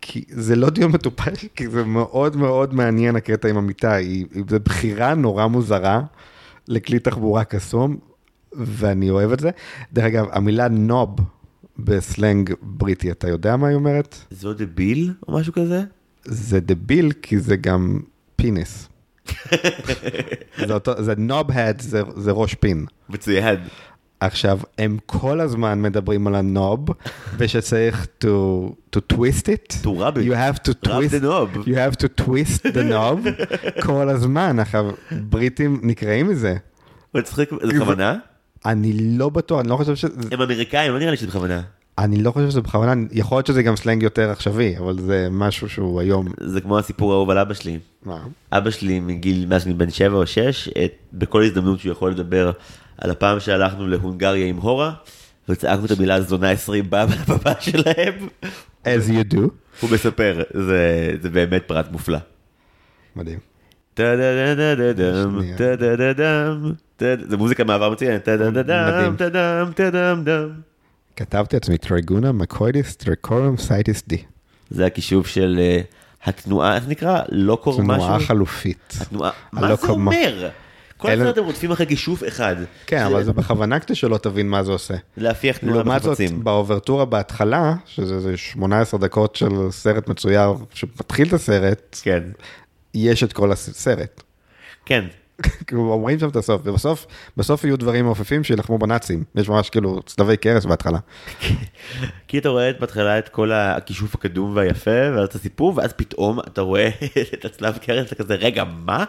כי 0.00 0.24
זה 0.28 0.56
לא 0.56 0.70
דיון 0.70 0.92
מטופש, 0.92 1.44
כי 1.56 1.68
זה 1.68 1.84
מאוד 1.84 2.36
מאוד 2.36 2.74
מעניין 2.74 3.16
הקטע 3.16 3.48
עם 3.48 3.56
המיטה, 3.56 3.94
היא, 3.94 4.26
היא- 4.34 4.44
בחירה 4.64 5.14
נורא 5.14 5.46
מוזרה 5.46 6.00
לכלי 6.68 6.98
תחבורה 6.98 7.44
קסום, 7.44 7.96
ואני 8.56 9.10
אוהב 9.10 9.32
את 9.32 9.40
זה. 9.40 9.50
דרך 9.92 10.04
אגב, 10.04 10.26
המילה 10.32 10.68
נוב 10.68 11.16
בסלנג 11.78 12.52
בריטי, 12.62 13.10
אתה 13.10 13.28
יודע 13.28 13.56
מה 13.56 13.68
היא 13.68 13.74
אומרת? 13.74 14.16
לא 14.42 14.52
דביל 14.52 15.12
או 15.28 15.38
משהו 15.38 15.52
כזה? 15.52 15.82
זה 16.24 16.60
דביל, 16.60 17.12
כי 17.22 17.38
זה 17.38 17.56
גם 17.56 18.00
פיניס. 18.36 18.88
זה, 20.66 20.74
אותו, 20.74 21.02
זה 21.02 21.14
זה, 21.78 22.02
זה 22.16 22.30
ראש 22.30 22.54
פין. 22.54 22.86
מצוין. 23.08 23.56
עכשיו, 24.20 24.58
הם 24.78 24.98
כל 25.06 25.40
הזמן 25.40 25.82
מדברים 25.82 26.26
על 26.26 26.34
הנוב, 26.34 26.86
ושצריך 27.38 28.06
to, 28.24 28.26
to 28.96 29.00
twist 29.12 29.46
it. 29.46 29.72
To 29.84 29.86
rub 29.86 30.16
it. 30.16 30.24
You 30.24 30.34
have 30.34 30.62
to 30.62 30.86
twist, 30.86 31.10
the 31.10 31.20
knob. 31.20 31.66
you 31.66 31.74
have 31.74 31.96
to 31.96 32.22
twist 32.22 32.62
the 32.62 32.92
knob 32.92 33.28
כל 33.86 34.08
הזמן. 34.08 34.58
עכשיו, 34.58 34.90
בריטים 35.10 35.80
נקראים 35.82 36.28
מזה. 36.28 36.56
מצחיק, 37.14 37.50
זה 37.62 37.72
בכוונה? 37.72 38.18
אני 38.66 38.92
לא 39.18 39.28
בטוח, 39.28 39.60
אני 39.60 39.68
לא 39.68 39.76
חושב 39.76 39.94
שזה, 39.96 40.08
הם 40.32 40.40
אמריקאים, 40.42 40.92
לא 40.92 40.98
נראה 40.98 41.10
לי 41.10 41.16
שזה 41.16 41.26
בכוונה. 41.26 41.60
אני 41.98 42.22
לא 42.22 42.30
חושב 42.30 42.50
שזה 42.50 42.60
בכוונה, 42.60 42.92
יכול 43.12 43.36
להיות 43.36 43.46
שזה 43.46 43.62
גם 43.62 43.76
סלנג 43.76 44.02
יותר 44.02 44.30
עכשווי, 44.30 44.78
אבל 44.78 44.98
זה 44.98 45.28
משהו 45.30 45.68
שהוא 45.68 46.00
היום, 46.00 46.26
זה 46.40 46.60
כמו 46.60 46.78
הסיפור 46.78 47.12
האהוב 47.12 47.30
על 47.30 47.38
אבא 47.38 47.54
שלי. 47.54 47.78
מה? 48.04 48.18
אבא 48.52 48.70
שלי 48.70 49.00
מגיל, 49.00 49.46
מאז 49.46 49.62
שאני 49.62 49.74
בן 49.74 49.90
שבע 49.90 50.16
או 50.16 50.26
שש, 50.26 50.68
את- 50.68 50.92
בכל 51.12 51.42
הזדמנות 51.42 51.80
שהוא 51.80 51.92
יכול 51.92 52.10
לדבר 52.10 52.50
על 52.98 53.10
הפעם 53.10 53.40
שהלכנו 53.40 53.86
להונגריה 53.88 54.46
עם 54.46 54.56
הורה, 54.56 54.92
וצעקנו 55.48 55.84
את 55.86 55.90
המילה 55.90 56.20
זונה 56.20 56.50
20 56.50 56.84
פעם 56.90 57.08
על 57.08 57.18
הבמה 57.28 57.52
שלהם, 57.70 58.28
as 58.84 59.08
you 59.08 59.34
do. 59.34 59.38
הוא 59.80 59.90
מספר, 59.90 60.42
זה, 60.54 61.10
זה 61.22 61.30
באמת 61.30 61.62
פרט 61.66 61.86
מופלא. 61.92 62.18
מדהים. 63.16 63.38
זה 67.28 67.36
מוזיקה 67.38 67.64
מעבר. 67.64 67.94
טה-דם, 67.94 69.72
טה-דם-דם. 69.74 70.50
כתבתי 71.16 71.56
לעצמי 71.56 71.78
טריגונה 71.78 72.32
מקוידיס 72.32 72.96
טרקורום 72.96 73.56
סייטיס 73.56 74.02
די. 74.08 74.22
זה 74.70 74.86
הכישוף 74.86 75.26
של 75.26 75.60
אה, 75.60 75.80
התנועה, 76.24 76.74
איך 76.74 76.88
נקרא? 76.88 77.20
לוקור 77.28 77.82
משהו? 77.82 78.06
תנועה 78.06 78.20
חלופית. 78.20 78.94
התנועה, 79.00 79.30
מה 79.52 79.76
זה. 79.76 79.88
אומר? 79.88 80.48
כל 80.96 81.10
הזמן 81.10 81.28
אתם 81.28 81.44
רודפים 81.44 81.70
אחרי 81.72 81.86
כישוף 81.86 82.22
אחד. 82.28 82.56
כן, 82.86 83.04
אבל 83.04 83.24
זה 83.24 83.32
בכוונה 83.32 83.80
כדי 83.80 83.94
שלא 83.94 84.18
תבין 84.18 84.48
מה 84.48 84.62
זה 84.62 84.72
עושה. 84.72 84.94
להפיח 85.16 85.56
תנועה 85.56 85.76
לעומת 85.76 86.02
זאת, 86.02 86.10
בחפצים. 86.10 86.44
באוברטורה 86.44 87.04
בהתחלה, 87.04 87.74
שזה 87.86 88.14
איזה 88.14 88.36
18 88.36 89.00
דקות 89.00 89.36
של 89.36 89.70
סרט 89.70 90.08
מצויר 90.08 90.54
שמתחיל 90.74 91.28
את 91.28 91.32
הסרט, 91.32 91.98
כן, 92.02 92.22
יש 92.94 93.24
את 93.24 93.32
כל 93.32 93.52
הסרט. 93.52 94.22
כן. 94.86 95.04
כאילו 95.66 95.92
אומרים 95.92 96.18
שם 96.18 96.28
את 96.28 96.36
הסוף, 96.36 96.62
ובסוף, 96.64 97.06
בסוף 97.36 97.64
יהיו 97.64 97.78
דברים 97.78 98.04
מעופפים 98.04 98.44
שילחמו 98.44 98.78
בנאצים. 98.78 99.24
יש 99.34 99.48
ממש 99.48 99.70
כאילו 99.70 100.02
צלבי 100.06 100.36
קרס 100.36 100.64
בהתחלה. 100.64 100.98
כי 102.28 102.38
אתה 102.38 102.48
רואה 102.48 102.70
בהתחלה 102.80 103.18
את 103.18 103.28
כל 103.28 103.52
הכישוף 103.52 104.14
הקדום 104.14 104.56
והיפה, 104.56 104.90
ואז 105.14 105.28
את 105.28 105.34
הסיפור, 105.34 105.72
ואז 105.76 105.92
פתאום 105.92 106.40
אתה 106.40 106.60
רואה 106.60 106.88
את 107.34 107.44
הצלב 107.44 107.78
קרס, 107.78 108.06
אתה 108.06 108.14
כזה, 108.14 108.34
רגע, 108.34 108.64
מה? 108.64 109.04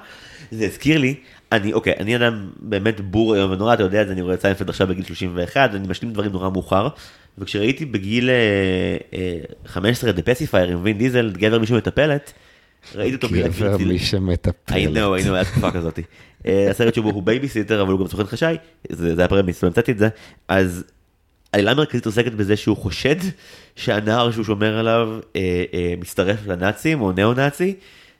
זה 0.51 0.65
הזכיר 0.65 0.97
לי, 0.97 1.15
אני, 1.51 1.73
אוקיי, 1.73 1.93
אני 1.99 2.15
אדם 2.15 2.49
באמת 2.59 3.01
בור 3.01 3.34
היום 3.34 3.51
ונורא, 3.51 3.73
אתה 3.73 3.84
יודע 3.84 4.01
את 4.01 4.07
זה, 4.07 4.13
אני 4.13 4.21
רואה 4.21 4.34
את 4.34 4.41
סיינפלד 4.41 4.69
עכשיו 4.69 4.88
בגיל 4.88 5.03
31, 5.03 5.69
אני 5.75 5.88
משלים 5.88 6.13
דברים 6.13 6.31
נורא 6.31 6.49
מאוחר, 6.49 6.88
וכשראיתי 7.38 7.86
בגיל 7.86 8.29
אה, 8.29 8.97
אה, 9.13 9.38
15 9.65 10.09
את 10.09 10.19
ה 10.19 10.25
Pacifier 10.25 10.69
עם 10.69 10.79
וין 10.84 10.97
דיזל, 10.97 11.31
גבר 11.31 11.59
מישהו 11.59 11.77
מטפלת, 11.77 12.34
ראיתי 12.95 13.15
אותו 13.15 13.27
בגלל 13.27 13.47
גבר 13.47 13.77
מי 13.77 13.99
שמטפל. 13.99 14.73
I 14.73 14.88
know, 14.88 15.21
I 15.21 15.25
know, 15.25 15.34
היה 15.34 15.45
תקופה 15.45 15.71
כזאת. 15.71 15.99
אה, 16.45 16.69
הסרט 16.69 16.95
שבו 16.95 17.09
הוא 17.09 17.23
בייביסיטר, 17.23 17.81
אבל 17.81 17.91
הוא 17.91 17.99
גם 17.99 18.07
סוכן 18.07 18.23
חשאי, 18.23 18.57
זה 18.89 19.13
היה 19.17 19.27
premise, 19.27 19.63
לא 19.63 19.67
המצאתי 19.67 19.91
את 19.91 19.97
זה, 19.97 20.09
אז 20.47 20.84
העלילה 21.53 21.71
המרכזית 21.71 22.05
עוסקת 22.05 22.31
בזה 22.31 22.57
שהוא 22.57 22.77
חושד 22.77 23.15
שהנער 23.75 24.31
שהוא 24.31 24.45
שומר 24.45 24.77
עליו 24.77 25.19
אה, 25.36 25.63
אה, 25.73 25.93
מצטרף 25.97 26.47
לנאצים 26.47 27.01
או 27.01 27.11
ניאו-נאצי, 27.11 27.75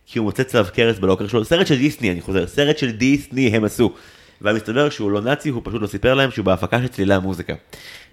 כי 0.06 0.20
הוא 0.20 0.26
מוצא 0.26 0.44
צלב 0.44 0.70
קרס 0.70 1.00
בלוקר 1.00 1.28
שלו, 1.28 1.46
סרט 1.46 1.68
של 1.68 1.78
דיסני, 1.78 2.12
אני 2.12 2.22
חוזר, 2.22 2.48
סרט 2.48 2.78
של 2.78 2.92
דיסני 2.92 3.48
הם 3.48 3.64
עשו. 3.64 3.94
ומסתבר 4.42 4.90
שהוא 4.90 5.12
לא 5.12 5.22
נאצי, 5.22 5.50
הוא 5.50 5.62
פשוט 5.66 5.82
לא 5.82 5.88
סיפר 5.88 6.14
להם 6.14 6.32
שהוא 6.32 6.46
בהפקה 6.46 6.82
של 6.82 6.88
צלילי 6.88 7.14
המוזיקה. 7.14 7.54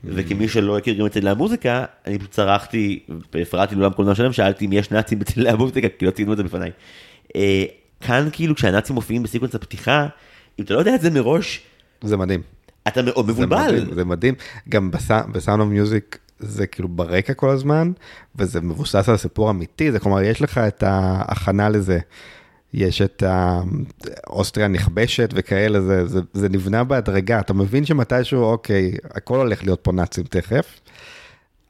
וכמי 0.05 0.49
שלא 0.49 0.79
הכיר 0.79 0.95
גם 0.95 1.07
את 1.07 1.13
צלילי 1.13 1.31
המוזיקה, 1.31 1.85
אני 2.07 2.19
פשוט 2.19 2.31
צרחתי, 2.31 3.01
והפרעתי 3.35 3.75
לאולם 3.75 3.93
קולנוע 3.93 4.15
שלם, 4.15 4.33
שאלתי 4.33 4.67
אם 4.67 4.73
יש 4.73 4.91
נאצים 4.91 5.19
בצלילי 5.19 5.51
המוזיקה, 5.51 5.89
כי 5.99 6.07
לא 6.07 6.11
ציינו 6.11 6.33
את 6.33 6.37
זה 6.37 6.43
בפניי. 6.43 6.71
אה, 7.37 7.65
כאן 8.01 8.29
כאילו 8.33 8.55
כשהנאצים 8.55 8.95
מופיעים 8.95 9.23
בסיקוונס 9.23 9.55
הפתיחה, 9.55 10.07
אם 10.59 10.65
אתה 10.65 10.75
לא 10.75 10.79
יודע 10.79 10.95
את 10.95 11.01
זה 11.01 11.11
מראש, 11.11 11.61
זה 12.05 12.17
מדהים. 12.17 12.43
אתה 12.89 13.03
מאוד 13.03 13.27
זה 13.27 13.33
מבולבל. 13.33 13.73
מדהים, 13.73 13.95
זה 13.95 14.05
מדהים. 14.05 14.35
גם 14.69 14.91
ב 15.33 15.37
Sound 15.37 15.61
of 15.61 15.69
Music 15.69 16.19
זה 16.39 16.67
כאילו 16.67 16.89
ברקע 16.89 17.35
כל 17.35 17.51
הזמן, 17.51 17.93
וזה 18.37 18.61
מבוסס 18.61 19.09
על 19.09 19.17
סיפור 19.17 19.51
אמיתי, 19.51 19.93
זה 19.93 19.99
כלומר 19.99 20.23
יש 20.23 20.43
לך 20.43 20.59
את 20.59 20.83
ההכנה 20.87 21.69
לזה. 21.69 21.99
יש 22.75 23.03
את 23.03 23.23
האוסטריה 23.27 24.69
נכבשת 24.69 25.31
וכאלה, 25.35 25.81
זה, 25.81 26.07
זה, 26.07 26.21
זה 26.33 26.49
נבנה 26.49 26.85
בהדרגה, 26.85 27.41
אתה 27.41 27.55
מבין 27.55 27.85
שמתישהו, 27.85 28.43
אוקיי, 28.43 28.93
הכל 29.15 29.37
הולך 29.39 29.65
להיות 29.65 29.81
פה 29.83 29.93
נאצים 29.93 30.25
תכף, 30.25 30.81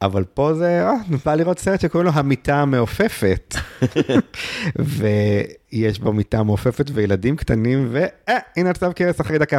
אבל 0.03 0.24
פה 0.24 0.55
זה, 0.55 0.86
אה, 0.86 0.92
בא 1.24 1.34
לראות 1.34 1.59
סרט 1.59 1.80
שקוראים 1.80 2.07
לו 2.07 2.12
המיטה 2.14 2.57
המעופפת, 2.57 3.55
ויש 5.72 5.98
בו 5.98 6.12
מיטה 6.12 6.42
מעופפת 6.42 6.90
וילדים 6.94 7.36
קטנים, 7.36 7.88
והנה 7.90 8.40
אה, 8.59 8.70
הצלב 8.70 8.92
קרס 8.92 9.20
אחרי 9.20 9.38
דקה. 9.38 9.59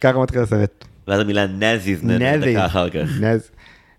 ככה 0.00 0.18
מתחיל 0.18 0.40
הסרט. 0.40 0.84
ואז 1.08 1.20
המילה 1.20 1.46
נאזיז 1.46 2.04
נהנית 2.04 2.40
דקה 2.40 2.66
אחר 2.66 2.90
כך. 2.90 3.08
נז. 3.20 3.50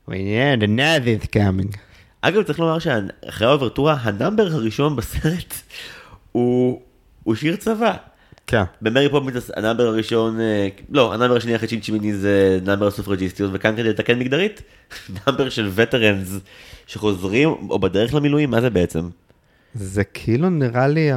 Yeah, 0.09 0.57
the 0.59 0.67
Nazi 0.67 1.13
is 1.13 1.27
coming. 1.27 1.90
אגב 2.21 2.43
צריך 2.43 2.59
לומר 2.59 2.79
שאחרי 2.79 3.47
האוברטורה 3.47 3.97
ה 4.01 4.08
number 4.08 4.47
הראשון 4.51 4.95
בסרט 4.95 5.53
הוא 6.31 6.81
הוא 7.23 7.35
שיר 7.35 7.55
צבא. 7.55 7.93
כן. 8.47 8.63
במרי 8.81 9.09
פופינס 9.09 9.51
ה 9.55 9.59
number 9.59 9.83
הראשון, 9.83 10.39
אה, 10.39 10.67
לא, 10.89 11.13
ה 11.13 11.16
number 11.16 11.35
השני 11.35 11.55
אחרי 11.55 11.67
צ'ינצ'מיני 11.67 12.13
זה 12.13 12.59
number 12.65 12.87
הסופרג'יסטיות, 12.87 13.51
וכאן 13.53 13.75
כדי 13.75 13.89
לתקן 13.89 14.19
מגדרית, 14.19 14.61
number 15.27 15.49
של 15.49 15.69
veterans 15.75 16.39
שחוזרים 16.87 17.49
או 17.49 17.79
בדרך 17.79 18.13
למילואים, 18.13 18.51
מה 18.51 18.61
זה 18.61 18.69
בעצם? 18.69 19.09
זה 19.73 20.03
כאילו 20.03 20.49
נראה 20.49 20.87
לי, 20.87 21.09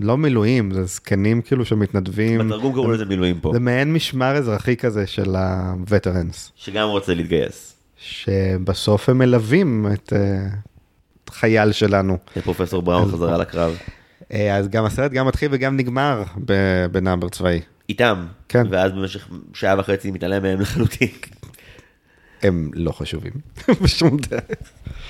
לא 0.00 0.16
מילואים, 0.16 0.72
זה 0.74 0.84
זקנים 0.84 1.42
כאילו 1.42 1.64
שמתנדבים. 1.64 2.38
בתרגום 2.48 2.72
קראו 2.74 2.90
לזה 2.90 3.04
מילואים 3.04 3.40
פה, 3.40 3.50
זה 3.52 3.60
מעין 3.60 3.92
משמר 3.92 4.36
אזרחי 4.36 4.76
כזה 4.76 5.06
של 5.06 5.36
ה 5.36 5.48
veterans, 5.48 6.52
שגם 6.56 6.88
רוצה 6.88 7.14
להתגייס. 7.14 7.77
שבסוף 7.98 9.08
הם 9.08 9.18
מלווים 9.18 9.86
את 9.92 10.12
אה, 10.12 10.46
חייל 11.30 11.72
שלנו. 11.72 12.18
פרופסור 12.44 12.82
בראון 12.82 13.10
חזרה 13.12 13.38
לקרב. 13.38 13.76
אה, 14.32 14.56
אז 14.56 14.68
גם 14.68 14.84
הסרט 14.84 15.12
גם 15.12 15.26
מתחיל 15.26 15.48
וגם 15.52 15.76
נגמר 15.76 16.22
בנאמבר 16.92 17.28
צבאי. 17.28 17.60
איתם, 17.88 18.26
כן. 18.48 18.66
ואז 18.70 18.92
במשך 18.92 19.28
שעה 19.54 19.78
וחצי 19.78 20.10
מתעלם 20.10 20.42
מהם 20.42 20.60
לחלוטין. 20.60 21.08
הם 22.42 22.70
לא 22.74 22.92
חשובים 22.92 23.32
בשום 23.82 24.16
דרך. 24.16 24.42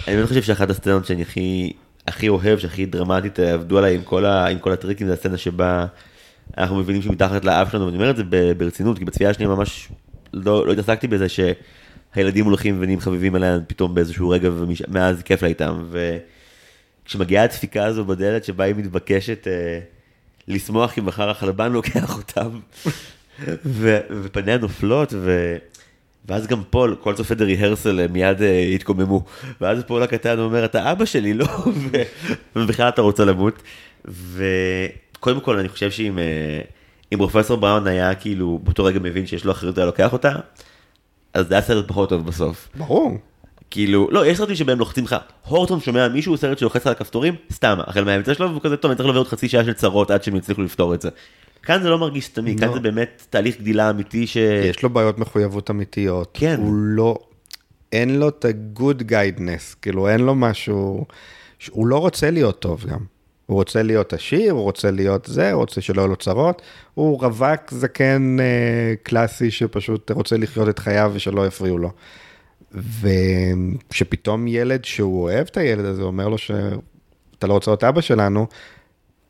אני 0.09 0.17
באמת 0.17 0.29
חושב 0.29 0.43
שאחת 0.43 0.71
הסצנות 0.71 1.07
שאני 1.07 1.23
הכי, 1.23 1.73
הכי 2.07 2.29
אוהב, 2.29 2.59
שהכי 2.59 2.87
דרמטית 2.87 3.41
אה, 3.41 3.55
עבדו 3.55 3.79
עליי 3.79 3.95
עם 3.95 4.03
כל, 4.03 4.25
ה, 4.25 4.47
עם 4.47 4.59
כל 4.59 4.73
הטריקים, 4.73 5.07
זה 5.07 5.13
הסצנה 5.13 5.37
שבה 5.37 5.87
אנחנו 6.59 6.77
מבינים 6.77 7.03
שמתחת 7.03 7.45
לאף 7.45 7.73
שלנו, 7.73 7.85
ואני 7.85 7.97
אומר 7.97 8.11
את 8.11 8.17
זה 8.17 8.23
ברצינות, 8.59 8.99
כי 8.99 9.05
בצפייה 9.05 9.31
השנייה 9.31 9.51
ממש 9.51 9.89
לא, 10.33 10.67
לא 10.67 10.73
התעסקתי 10.73 11.07
בזה 11.07 11.27
שהילדים 12.15 12.45
הולכים 12.45 12.77
ונהיים 12.81 13.01
חביבים 13.01 13.35
עליהם 13.35 13.61
פתאום 13.67 13.95
באיזשהו 13.95 14.29
רגע, 14.29 14.51
ומאז 14.53 15.23
כיף 15.23 15.43
לה 15.43 15.49
איתם. 15.49 15.85
וכשמגיעה 17.05 17.45
הדפיקה 17.45 17.85
הזו 17.85 18.05
בדלת 18.05 18.45
שבה 18.45 18.65
היא 18.65 18.75
מתבקשת 18.75 19.47
אה, 19.49 19.79
לשמוח 20.49 20.91
כי 20.91 21.01
מחר 21.01 21.31
החלבן 21.31 21.73
לוקח 21.73 22.17
אותם, 22.17 22.61
ו, 23.65 23.99
ופניה 24.23 24.59
נופלות, 24.59 25.13
ו... 25.17 25.57
ואז 26.29 26.47
גם 26.47 26.63
פול, 26.71 26.97
כל 27.01 27.15
צופה 27.15 27.35
The 27.35 27.45
Rehearsal 27.45 28.07
מיד 28.07 28.39
אה, 28.39 28.43
התקוממו. 28.75 29.25
ואז 29.61 29.83
פול 29.87 30.03
הקטן 30.03 30.39
אומר, 30.39 30.65
אתה 30.65 30.93
אבא 30.93 31.05
שלי, 31.05 31.35
לא? 31.35 31.47
ו- 31.75 32.03
ובכלל 32.57 32.89
אתה 32.89 33.03
רוצה 33.03 33.25
למות. 33.25 33.63
וקודם 34.05 35.41
כל, 35.41 35.59
אני 35.59 35.69
חושב 35.69 35.91
שאם 35.91 36.19
אם 37.13 37.19
פרופסור 37.19 37.57
בראון 37.57 37.87
היה 37.87 38.15
כאילו 38.15 38.61
באותו 38.63 38.85
רגע 38.85 38.99
מבין 38.99 39.27
שיש 39.27 39.45
לו 39.45 39.53
אחריות 39.53 39.79
היה 39.79 39.87
לוקח 39.87 40.13
אותה, 40.13 40.33
אז 41.39 41.49
זה 41.49 41.55
היה 41.55 41.63
סרט 41.63 41.89
פחות 41.89 42.09
טוב 42.09 42.27
בסוף. 42.27 42.69
ברור. 42.75 43.19
כאילו, 43.71 44.09
לא, 44.11 44.27
יש 44.27 44.39
סרטים 44.39 44.55
שבהם 44.55 44.79
לוחצים 44.79 45.05
לך, 45.05 45.17
הורטון 45.47 45.81
שומע 45.81 46.09
מישהו 46.09 46.37
סרט 46.37 46.59
שלוחץ 46.59 46.87
על 46.87 46.93
הכפתורים, 46.93 47.35
סתם, 47.53 47.79
החל 47.87 48.05
מהאמצע 48.05 48.35
שלו, 48.35 48.51
והוא 48.51 48.63
כזה 48.63 48.77
טוב, 48.77 48.91
אני 48.91 48.97
צריך 48.97 49.07
לעבור 49.07 49.21
עוד 49.21 49.29
חצי 49.29 49.49
שעה 49.49 49.65
של 49.65 49.73
צרות 49.73 50.11
עד 50.11 50.23
שהם 50.23 50.37
יצליחו 50.37 50.63
לפתור 50.63 50.95
את 50.95 51.03
זה. 51.03 51.09
כאן 51.63 51.83
זה 51.83 51.91
לא 51.91 51.99
מרגיש 51.99 52.25
סתמי, 52.25 52.57
כאן 52.59 52.69
לא. 52.69 52.75
זה 52.75 52.81
באמת 52.81 53.27
תהליך 53.31 53.61
גדילה 53.61 53.91
אמיתי 53.91 54.27
ש... 54.27 54.37
יש 54.71 54.83
לו 54.83 54.91
בעיות 54.91 55.19
מחויבות 55.19 55.71
אמיתיות. 55.71 56.31
כן. 56.35 56.57
הוא 56.59 56.75
לא, 56.75 57.17
אין 57.93 58.19
לו 58.19 58.29
את 58.29 58.45
ה-good 58.45 59.03
guidness, 59.03 59.77
כאילו 59.83 60.09
אין 60.09 60.21
לו 60.21 60.35
משהו, 60.35 61.07
הוא 61.71 61.87
לא 61.87 61.99
רוצה 61.99 62.31
להיות 62.31 62.61
טוב 62.61 62.85
גם. 62.85 63.18
הוא 63.49 63.55
רוצה 63.55 63.83
להיות 63.83 64.13
עשיר, 64.13 64.53
הוא 64.53 64.63
רוצה 64.63 64.91
להיות 64.91 65.27
זה, 65.27 65.53
הוא 65.53 65.61
רוצה 65.61 65.81
שלא 65.81 66.01
יהיו 66.01 66.09
לו 66.09 66.17
צרות. 66.17 66.63
הוא 66.95 67.21
רווק 67.23 67.71
זקן 67.71 68.37
אה, 68.41 68.95
קלאסי 69.03 69.51
שפשוט 69.51 70.11
רוצה 70.11 70.37
לחיות 70.37 70.69
את 70.69 70.79
חייו 70.79 71.11
ושלא 71.15 71.47
יפריעו 71.47 71.79
לו. 71.79 71.91
וכשפתאום 72.73 74.47
ילד 74.47 74.85
שהוא 74.85 75.23
אוהב 75.23 75.47
את 75.51 75.57
הילד 75.57 75.85
הזה 75.85 76.03
אומר 76.03 76.29
לו 76.29 76.39
שאתה 76.39 77.47
לא 77.47 77.53
רוצה 77.53 77.71
להיות 77.71 77.85
אבא 77.85 78.01
שלנו, 78.01 78.47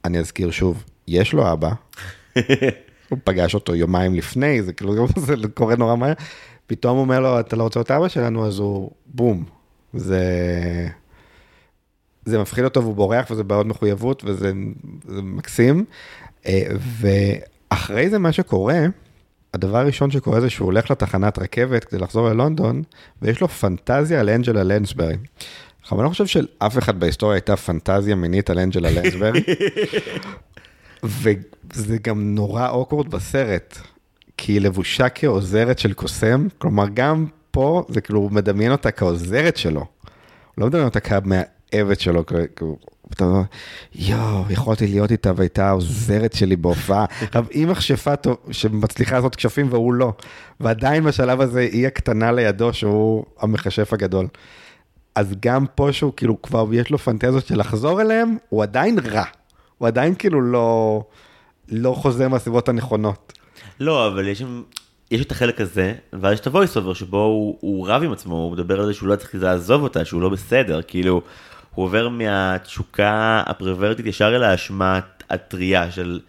אני 0.04 0.18
אזכיר 0.18 0.50
שוב, 0.50 0.84
יש 1.08 1.32
לו 1.32 1.52
אבא, 1.52 1.70
הוא 3.08 3.18
פגש 3.24 3.54
אותו 3.54 3.74
יומיים 3.74 4.14
לפני, 4.14 4.62
זה 4.62 4.72
כאילו, 4.72 5.06
זה 5.26 5.34
קורה 5.54 5.76
נורא 5.76 5.96
מהר. 5.96 6.12
פתאום 6.66 6.96
הוא 6.96 7.00
אומר 7.04 7.20
לו, 7.20 7.40
אתה 7.40 7.56
לא 7.56 7.62
רוצה 7.62 7.78
להיות 7.78 7.90
אבא 7.90 8.08
שלנו, 8.08 8.46
אז 8.46 8.58
הוא 8.58 8.90
בום. 9.06 9.44
זה... 9.94 10.22
זה 12.28 12.38
מפחיד 12.38 12.64
אותו 12.64 12.82
והוא 12.82 12.94
בורח 12.94 13.30
וזה 13.30 13.44
בעיות 13.44 13.66
מחויבות 13.66 14.22
וזה 14.24 14.52
זה 15.08 15.22
מקסים. 15.22 15.84
אה, 16.46 16.62
ואחרי 17.70 18.10
זה 18.10 18.18
מה 18.18 18.32
שקורה, 18.32 18.86
הדבר 19.54 19.78
הראשון 19.78 20.10
שקורה 20.10 20.40
זה 20.40 20.50
שהוא 20.50 20.66
הולך 20.66 20.90
לתחנת 20.90 21.38
רכבת 21.38 21.84
כדי 21.84 22.00
לחזור 22.00 22.28
ללונדון, 22.28 22.82
ויש 23.22 23.40
לו 23.40 23.48
פנטזיה 23.48 24.20
על 24.20 24.30
אנג'לה 24.30 24.62
לנסברי. 24.62 25.16
עכשיו, 25.82 25.98
אני 25.98 26.04
לא 26.04 26.10
חושב 26.10 26.26
שלאף 26.26 26.78
אחד 26.78 27.00
בהיסטוריה 27.00 27.34
הייתה 27.34 27.56
פנטזיה 27.56 28.14
מינית 28.14 28.50
על 28.50 28.58
אנג'לה 28.58 28.90
לנסברי. 28.90 29.42
וזה 31.22 31.96
גם 32.02 32.34
נורא 32.34 32.68
אוקוורד 32.68 33.10
בסרט, 33.10 33.78
כי 34.36 34.52
היא 34.52 34.60
לבושה 34.60 35.08
כעוזרת 35.08 35.78
של 35.78 35.92
קוסם, 35.92 36.46
כלומר 36.58 36.84
גם 36.94 37.26
פה 37.50 37.84
זה 37.88 38.00
כאילו 38.00 38.20
הוא 38.20 38.32
מדמיין 38.32 38.72
אותה 38.72 38.90
כעוזרת 38.90 39.56
שלו, 39.56 39.80
הוא 39.80 39.86
לא 40.58 40.66
מדמיין 40.66 40.84
אותה 40.84 41.00
כמאהבת 41.70 42.00
שלו, 42.00 42.26
כאילו, 42.26 42.76
אתה 43.12 43.24
אומר, 43.24 43.42
יואו, 43.94 44.44
יכולתי 44.50 44.86
להיות 44.86 45.10
איתה 45.10 45.32
והייתה 45.36 45.68
העוזרת 45.68 46.32
שלי 46.32 46.56
בהופעה. 46.56 47.04
עכשיו, 47.26 47.44
היא 47.50 47.66
מכשפה 47.66 48.16
טוב, 48.16 48.36
שמצליחה 48.50 49.16
לעשות 49.16 49.36
כשפים 49.36 49.72
והוא 49.72 49.94
לא, 49.94 50.12
ועדיין 50.60 51.04
בשלב 51.04 51.40
הזה 51.40 51.60
היא 51.60 51.86
הקטנה 51.86 52.32
לידו 52.32 52.72
שהוא 52.72 53.24
המכשף 53.40 53.92
הגדול. 53.92 54.26
אז 55.14 55.34
גם 55.40 55.66
פה 55.74 55.92
שהוא 55.92 56.12
כאילו 56.16 56.42
כבר 56.42 56.66
יש 56.72 56.90
לו 56.90 56.98
פנטזיות 56.98 57.46
של 57.46 57.58
לחזור 57.58 58.00
אליהם, 58.00 58.36
הוא 58.48 58.62
עדיין 58.62 58.98
רע. 58.98 59.24
הוא 59.78 59.88
עדיין 59.88 60.14
כאילו 60.14 60.40
לא, 60.40 61.02
לא 61.68 61.92
חוזר 61.92 62.28
מהסיבות 62.28 62.68
הנכונות. 62.68 63.32
לא, 63.80 64.06
אבל 64.06 64.28
יש 64.28 64.38
שם, 64.38 64.62
יש 65.10 65.20
את 65.20 65.30
החלק 65.30 65.60
הזה, 65.60 65.94
ואז 66.12 66.32
יש 66.32 66.40
את 66.40 66.46
ה-voice 66.46 66.76
over 66.76 66.94
שבו 66.94 67.22
הוא, 67.22 67.58
הוא 67.60 67.88
רב 67.88 68.02
עם 68.02 68.12
עצמו, 68.12 68.34
הוא 68.34 68.52
מדבר 68.52 68.80
על 68.80 68.86
זה 68.86 68.94
שהוא 68.94 69.08
לא 69.08 69.16
צריך 69.16 69.34
לעזוב 69.34 69.82
אותה, 69.82 70.04
שהוא 70.04 70.20
לא 70.20 70.28
בסדר, 70.28 70.80
כאילו, 70.82 71.22
הוא 71.74 71.84
עובר 71.84 72.08
מהתשוקה 72.08 73.42
הפרוורטית 73.46 74.06
ישר 74.06 74.36
אל 74.36 74.42
האשמה 74.42 75.00
הטריה 75.30 75.90
של, 75.90 76.20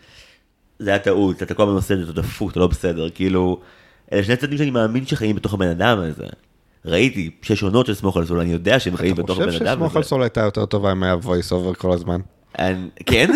זה 0.79 0.89
היה 0.89 0.99
טעות, 0.99 1.43
אתה 1.43 1.53
כל 1.53 1.63
הזמן 1.63 1.75
עושה 1.75 1.93
את 1.93 1.99
זה, 1.99 2.03
אתה 2.03 2.21
דפוק, 2.21 2.51
אתה 2.51 2.59
לא 2.59 2.67
בסדר, 2.67 3.09
כאילו, 3.09 3.59
אלה 4.13 4.23
שני 4.23 4.35
צדדים 4.35 4.57
שאני 4.57 4.71
מאמין 4.71 5.05
שחיים 5.05 5.35
בתוך 5.35 5.53
הבן 5.53 5.67
אדם 5.67 5.99
הזה. 5.99 6.25
ראיתי 6.85 7.29
שש 7.41 7.63
עונות 7.63 7.85
של 7.85 7.93
סמוך 7.93 8.17
על 8.17 8.25
סול, 8.25 8.39
אני 8.39 8.51
יודע 8.51 8.79
שהם 8.79 8.97
חיים 8.97 9.13
אתה 9.13 9.23
בתוך 9.23 9.37
חושב 9.37 9.49
הבן 9.49 9.67
אדם 9.67 9.75
שסמוך 9.77 9.95
על 9.95 9.99
הזה. 9.99 10.09
סול 10.09 10.23
הייתה 10.23 10.41
יותר 10.41 10.65
טובה 10.65 10.91
אם 10.91 11.03
היה 11.03 11.15
voice 11.23 11.51
over 11.51 11.75
כל 11.77 11.91
הזמן? 11.91 12.21
כן? 13.05 13.31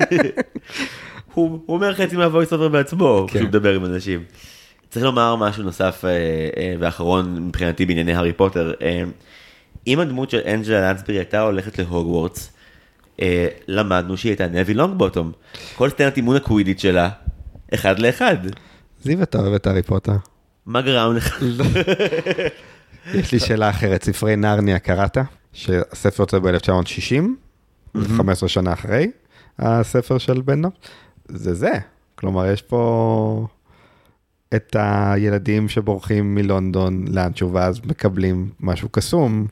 הוא 1.34 1.60
אומר 1.68 1.94
חצי 1.94 2.16
מהvoice 2.16 2.52
over 2.52 2.68
בעצמו, 2.68 3.26
כן. 3.28 3.34
כשהוא 3.34 3.48
מדבר 3.48 3.74
עם 3.74 3.84
אנשים. 3.84 4.24
צריך 4.90 5.04
לומר 5.04 5.36
משהו 5.36 5.62
נוסף 5.62 6.04
אה, 6.04 6.10
אה, 6.56 6.74
ואחרון 6.78 7.46
מבחינתי 7.46 7.86
בענייני 7.86 8.14
הארי 8.14 8.32
פוטר. 8.32 8.72
אם 9.86 10.00
הדמות 10.00 10.30
של 10.30 10.40
אנג'לה 10.54 10.92
לנסברי 10.92 11.16
הייתה 11.16 11.40
הולכת 11.40 11.78
להוגוורטס, 11.78 12.52
אה, 13.22 13.46
למדנו 13.68 14.16
שהיא 14.16 14.30
הייתה 14.30 14.46
נבי 14.46 14.74
לונג 14.74 14.98
בוטום. 14.98 15.32
כל 15.74 15.90
סצנת 15.90 16.16
אימון 16.16 16.36
הקווידיץ' 16.36 16.80
שלה, 16.82 17.10
אחד 17.74 17.98
לאחד. 17.98 18.36
זיו, 19.02 19.22
אתה 19.22 19.38
אוהב 19.38 19.54
את 19.54 19.66
הארי 19.66 19.82
פוטר? 19.82 20.16
מה 20.66 20.82
גרם 20.82 21.16
לך? 21.16 21.42
יש 23.14 23.32
לי 23.32 23.40
שאלה 23.40 23.70
אחרת, 23.70 24.04
ספרי 24.04 24.36
נרניה 24.36 24.78
קראת? 24.78 25.18
שהספר 25.52 26.22
יוצא 26.22 26.38
ב-1960, 26.38 27.22
15 28.16 28.48
שנה 28.48 28.72
אחרי 28.72 29.10
הספר 29.58 30.18
של 30.18 30.40
בנו. 30.40 30.70
זה 31.28 31.54
זה, 31.54 31.72
כלומר 32.14 32.46
יש 32.46 32.62
פה 32.62 33.46
את 34.54 34.76
הילדים 34.78 35.68
שבורחים 35.68 36.34
מלונדון 36.34 37.04
לאנשהו 37.08 37.52
ואז 37.52 37.80
מקבלים 37.84 38.50
משהו 38.60 38.88
קסום 38.88 39.46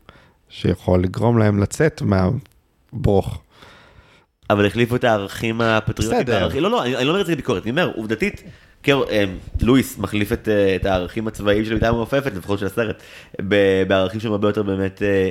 שיכול 0.59 1.03
לגרום 1.03 1.39
להם 1.39 1.59
לצאת 1.63 2.03
מהברוך. 2.03 3.41
אבל 4.51 4.67
החליפו 4.67 4.97
את 4.97 5.05
הערכים 5.05 5.61
הפטריוטיים. 5.61 6.23
בסדר. 6.23 6.39
בערכים- 6.41 6.63
לא, 6.63 6.71
לא, 6.71 6.83
אני 6.85 6.97
אני 6.97 7.05
לא 7.05 7.11
אומר 7.11 7.21
את 7.21 7.27
זה 7.27 7.33
כביקורת, 7.33 7.63
אני 7.63 7.71
אומר, 7.71 7.91
עובדתית, 7.95 8.43
קר, 8.83 9.03
אה, 9.11 9.25
לואיס 9.63 9.99
מחליף 9.99 10.33
את, 10.33 10.49
אה, 10.49 10.77
את 10.77 10.87
הערכים 10.87 11.29
הצבאיים 11.29 11.65
של 11.65 11.71
המיטה 11.73 11.89
המעופפת, 11.89 12.33
לפחות 12.37 12.59
של 12.59 12.67
הסרט, 12.67 13.03
ב- 13.49 13.83
בערכים 13.89 14.21
שהם 14.21 14.33
הרבה 14.33 14.49
יותר 14.49 14.63
באמת 14.63 15.03
אה, 15.03 15.29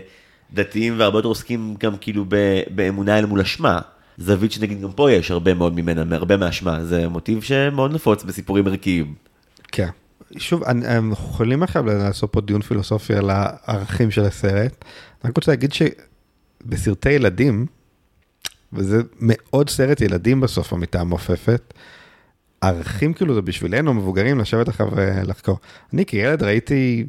דתיים 0.53 0.95
והרבה 0.99 1.17
יותר 1.17 1.27
עוסקים 1.27 1.75
גם 1.79 1.97
כאילו 1.97 2.25
ב- 2.27 2.61
באמונה 2.75 3.19
אל 3.19 3.25
מול 3.25 3.41
אשמה. 3.41 3.79
זווית 4.17 4.51
שנגיד 4.51 4.81
גם 4.81 4.91
פה 4.91 5.11
יש 5.11 5.31
הרבה 5.31 5.53
מאוד 5.53 5.75
ממנה, 5.75 6.15
הרבה 6.15 6.37
מהאשמה, 6.37 6.83
זה 6.83 7.09
מוטיב 7.09 7.43
שמאוד 7.43 7.93
נפוץ 7.93 8.23
בסיפורים 8.23 8.67
ערכיים. 8.67 9.13
כן. 9.71 9.87
שוב, 10.37 10.63
אנחנו 10.63 11.13
יכולים 11.13 11.63
עכשיו 11.63 11.85
לעשות 11.85 12.31
פה 12.33 12.41
דיון 12.41 12.61
פילוסופי 12.61 13.13
על 13.13 13.29
הערכים 13.33 14.11
של 14.11 14.23
הסרט. 14.25 14.85
רק 15.25 15.37
רוצה 15.37 15.51
להגיד 15.51 15.71
שבסרטי 15.73 17.11
ילדים, 17.11 17.65
וזה 18.73 19.01
מאוד 19.19 19.69
סרט 19.69 20.01
ילדים 20.01 20.41
בסוף, 20.41 20.73
המיטה 20.73 21.01
המעופפת, 21.01 21.73
ערכים 22.61 23.13
כאילו 23.13 23.35
זה 23.35 23.41
בשבילנו, 23.41 23.93
מבוגרים, 23.93 24.39
לשבת 24.39 24.69
אחריו 24.69 24.91
ולחקור. 24.95 25.57
אני 25.93 26.05
כילד 26.05 26.43
ראיתי 26.43 27.05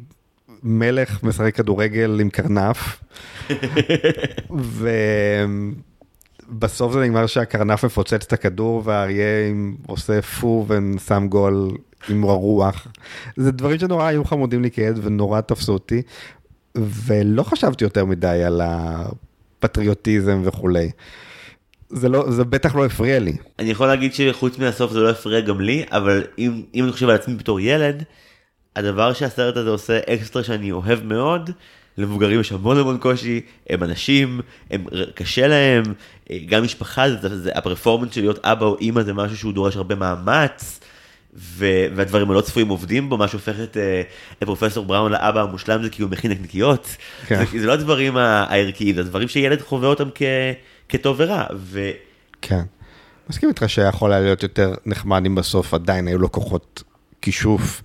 מלך 0.63 1.23
משחק 1.23 1.55
כדורגל 1.55 2.19
עם 2.21 2.29
קרנף, 2.29 3.03
ובסוף 6.49 6.93
זה 6.93 6.99
נגמר 6.99 7.27
שהקרנף 7.27 7.85
מפוצץ 7.85 8.13
את 8.13 8.33
הכדור 8.33 8.81
והאריה 8.85 9.53
עושה 9.87 10.21
פו 10.21 10.65
ושם 10.67 11.27
גול 11.29 11.71
עם 12.09 12.23
הרוח. 12.23 12.87
זה 13.35 13.51
דברים 13.51 13.79
שנורא 13.79 14.05
היו 14.05 14.25
חמודים 14.25 14.61
לי 14.61 14.71
כילד 14.71 14.99
ונורא 15.03 15.41
תפסו 15.41 15.73
אותי, 15.73 16.01
ולא 16.77 17.43
חשבתי 17.43 17.83
יותר 17.83 18.05
מדי 18.05 18.43
על 18.45 18.61
הפטריוטיזם 18.63 20.41
וכולי. 20.45 20.91
זה 21.89 22.09
לא, 22.09 22.31
זה 22.31 22.43
בטח 22.43 22.75
לא 22.75 22.85
הפריע 22.85 23.19
לי. 23.19 23.33
אני 23.59 23.69
יכול 23.69 23.87
להגיד 23.87 24.13
שחוץ 24.13 24.57
מהסוף 24.57 24.91
זה 24.91 24.99
לא 24.99 25.09
הפריע 25.09 25.39
גם 25.39 25.61
לי, 25.61 25.83
אבל 25.91 26.23
אם, 26.37 26.61
אם 26.75 26.83
אני 26.83 26.91
חושב 26.91 27.09
על 27.09 27.15
עצמי 27.15 27.35
בתור 27.35 27.59
ילד, 27.59 28.03
הדבר 28.75 29.13
שהסרט 29.13 29.57
הזה 29.57 29.69
עושה 29.69 29.99
אקסטרה 30.09 30.43
שאני 30.43 30.71
אוהב 30.71 31.03
מאוד, 31.03 31.49
למבוגרים 31.97 32.39
יש 32.39 32.51
המון 32.51 32.77
המון 32.77 32.97
קושי, 32.97 33.41
הם 33.69 33.83
אנשים, 33.83 34.41
הם 34.71 34.85
קשה 35.15 35.47
להם, 35.47 35.83
אה, 36.31 36.37
גם 36.45 36.63
משפחה, 36.63 37.09
זה, 37.09 37.41
זה, 37.41 37.51
הפרפורמנס 37.55 38.13
של 38.13 38.21
להיות 38.21 38.45
אבא 38.45 38.65
או 38.65 38.77
אימא 38.81 39.03
זה 39.03 39.13
משהו 39.13 39.37
שהוא 39.37 39.53
דורש 39.53 39.75
הרבה 39.75 39.95
מאמץ, 39.95 40.79
ו, 41.35 41.65
והדברים 41.95 42.31
הלא 42.31 42.41
צפויים 42.41 42.67
עובדים 42.67 43.09
בו, 43.09 43.17
מה 43.17 43.27
שהופך 43.27 43.55
את, 43.63 43.77
אה, 43.77 44.01
את 44.37 44.43
פרופסור 44.43 44.85
בראון 44.85 45.11
לאבא 45.11 45.41
המושלם 45.41 45.83
זה 45.83 45.89
כי 45.89 46.01
הוא 46.01 46.11
מכין 46.11 46.31
נקניקיות. 46.31 46.87
כן. 47.27 47.45
זה, 47.45 47.59
זה 47.59 47.67
לא 47.67 47.73
הדברים 47.73 48.17
הערכיים, 48.17 48.95
זה 48.95 49.03
דברים 49.03 49.27
שילד 49.27 49.61
חווה 49.61 49.87
אותם 49.87 50.09
כ, 50.15 50.21
כטוב 50.89 51.15
ורע. 51.19 51.43
ו... 51.55 51.89
כן. 52.41 52.61
מסכים 53.29 53.49
איתך 53.49 53.69
שיכול 53.69 54.11
היה 54.11 54.21
להיות 54.21 54.43
יותר 54.43 54.73
נחמד 54.85 55.25
אם 55.25 55.35
בסוף 55.35 55.73
עדיין 55.73 56.07
היו 56.07 56.17
לו 56.17 56.31
כוחות 56.31 56.83
כישוף, 57.21 57.81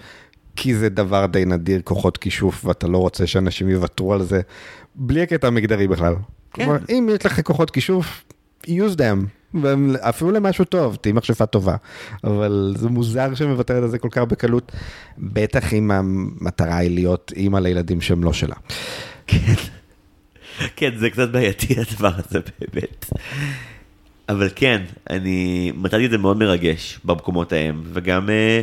כי 0.56 0.74
זה 0.74 0.88
דבר 0.88 1.26
די 1.26 1.44
נדיר, 1.44 1.80
כוחות 1.84 2.16
כישוף, 2.16 2.64
ואתה 2.64 2.88
לא 2.88 2.98
רוצה 2.98 3.26
שאנשים 3.26 3.68
יוותרו 3.68 4.14
על 4.14 4.22
זה, 4.22 4.40
בלי 4.94 5.22
הקטע 5.22 5.46
המגדרי 5.46 5.88
בכלל. 5.88 6.14
כן. 6.52 6.64
כלומר, 6.64 6.78
אם 6.88 7.08
יש 7.12 7.26
לך 7.26 7.40
כוחות 7.40 7.70
כישוף, 7.70 8.24
use 8.66 8.96
them, 8.96 9.39
אפילו 10.00 10.30
למשהו 10.30 10.64
טוב, 10.64 10.96
תהיי 10.96 11.12
מכשפה 11.12 11.46
טובה. 11.46 11.76
אבל 12.24 12.74
זה 12.76 12.88
מוזר 12.88 13.34
שמוותרת 13.34 13.82
על 13.82 13.88
זה 13.88 13.98
כל 13.98 14.08
כך 14.10 14.22
בקלות, 14.22 14.72
בטח 15.18 15.72
אם 15.72 15.90
המטרה 15.90 16.76
היא 16.76 16.90
להיות 16.90 17.32
אימא 17.36 17.58
לילדים 17.58 18.00
שהם 18.00 18.24
לא 18.24 18.32
שלה. 18.32 18.56
כן. 19.26 19.54
כן, 20.76 20.90
זה 20.98 21.10
קצת 21.10 21.28
בעייתי 21.28 21.74
הדבר 21.80 22.12
הזה 22.16 22.38
באמת. 22.58 23.10
אבל 24.28 24.48
כן, 24.54 24.82
אני 25.10 25.72
מצאתי 25.76 26.06
את 26.06 26.10
זה 26.10 26.18
מאוד 26.18 26.36
מרגש 26.36 27.00
במקומות 27.04 27.52
ההם, 27.52 27.82
וגם, 27.92 28.30
אה, 28.30 28.60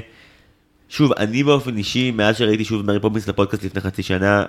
שוב, 0.89 1.11
אני 1.17 1.43
באופן 1.43 1.77
אישי, 1.77 2.11
מאז 2.11 2.37
שראיתי 2.37 2.65
שוב 2.65 2.85
מרי 2.85 2.99
פופינס 2.99 3.27
לפודקאסט 3.27 3.63
לפני 3.63 3.81
חצי 3.81 4.03
שנה, 4.03 4.45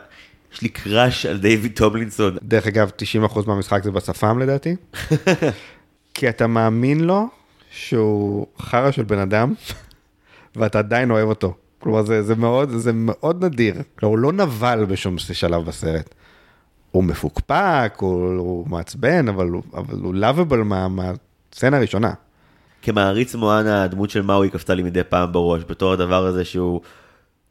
יש 0.52 0.62
לי 0.62 0.68
crush 0.68 1.26
על 1.26 1.38
דיוויד 1.38 1.72
טומלינסון. 1.76 2.36
דרך 2.42 2.66
אגב, 2.66 2.90
90% 3.24 3.46
מהמשחק 3.46 3.84
זה 3.84 3.90
בשפם 3.90 4.38
לדעתי. 4.38 4.76
כי 6.14 6.28
אתה 6.28 6.46
מאמין 6.46 7.00
לו 7.00 7.28
שהוא 7.70 8.46
חרא 8.58 8.90
של 8.90 9.04
בן 9.04 9.18
אדם, 9.18 9.54
ואתה 10.56 10.78
עדיין 10.78 11.10
אוהב 11.10 11.28
אותו. 11.28 11.54
כלומר, 11.78 12.02
זה, 12.02 12.22
זה, 12.22 12.34
מאוד, 12.34 12.70
זה 12.70 12.92
מאוד 12.94 13.44
נדיר. 13.44 13.74
כלומר, 13.98 14.16
הוא 14.16 14.18
לא 14.18 14.32
נבל 14.32 14.84
בשום 14.88 15.18
שלב 15.18 15.64
בסרט. 15.64 16.14
הוא 16.90 17.04
מפוקפק, 17.04 17.94
הוא, 17.96 18.38
הוא 18.38 18.68
מעצבן, 18.68 19.28
אבל 19.28 19.48
הוא, 19.48 19.62
אבל 19.74 19.98
הוא 20.02 20.14
לאביבל 20.14 20.58
מה, 20.58 21.12
הראשונה. 21.62 22.12
כמעריץ 22.82 23.34
מואנה, 23.34 23.82
הדמות 23.82 24.10
של 24.10 24.22
מאוי 24.22 24.50
קפצה 24.50 24.74
לי 24.74 24.82
מדי 24.82 25.04
פעם 25.04 25.32
בראש, 25.32 25.62
בתור 25.68 25.92
הדבר 25.92 26.26
הזה 26.26 26.44
שהוא... 26.44 26.80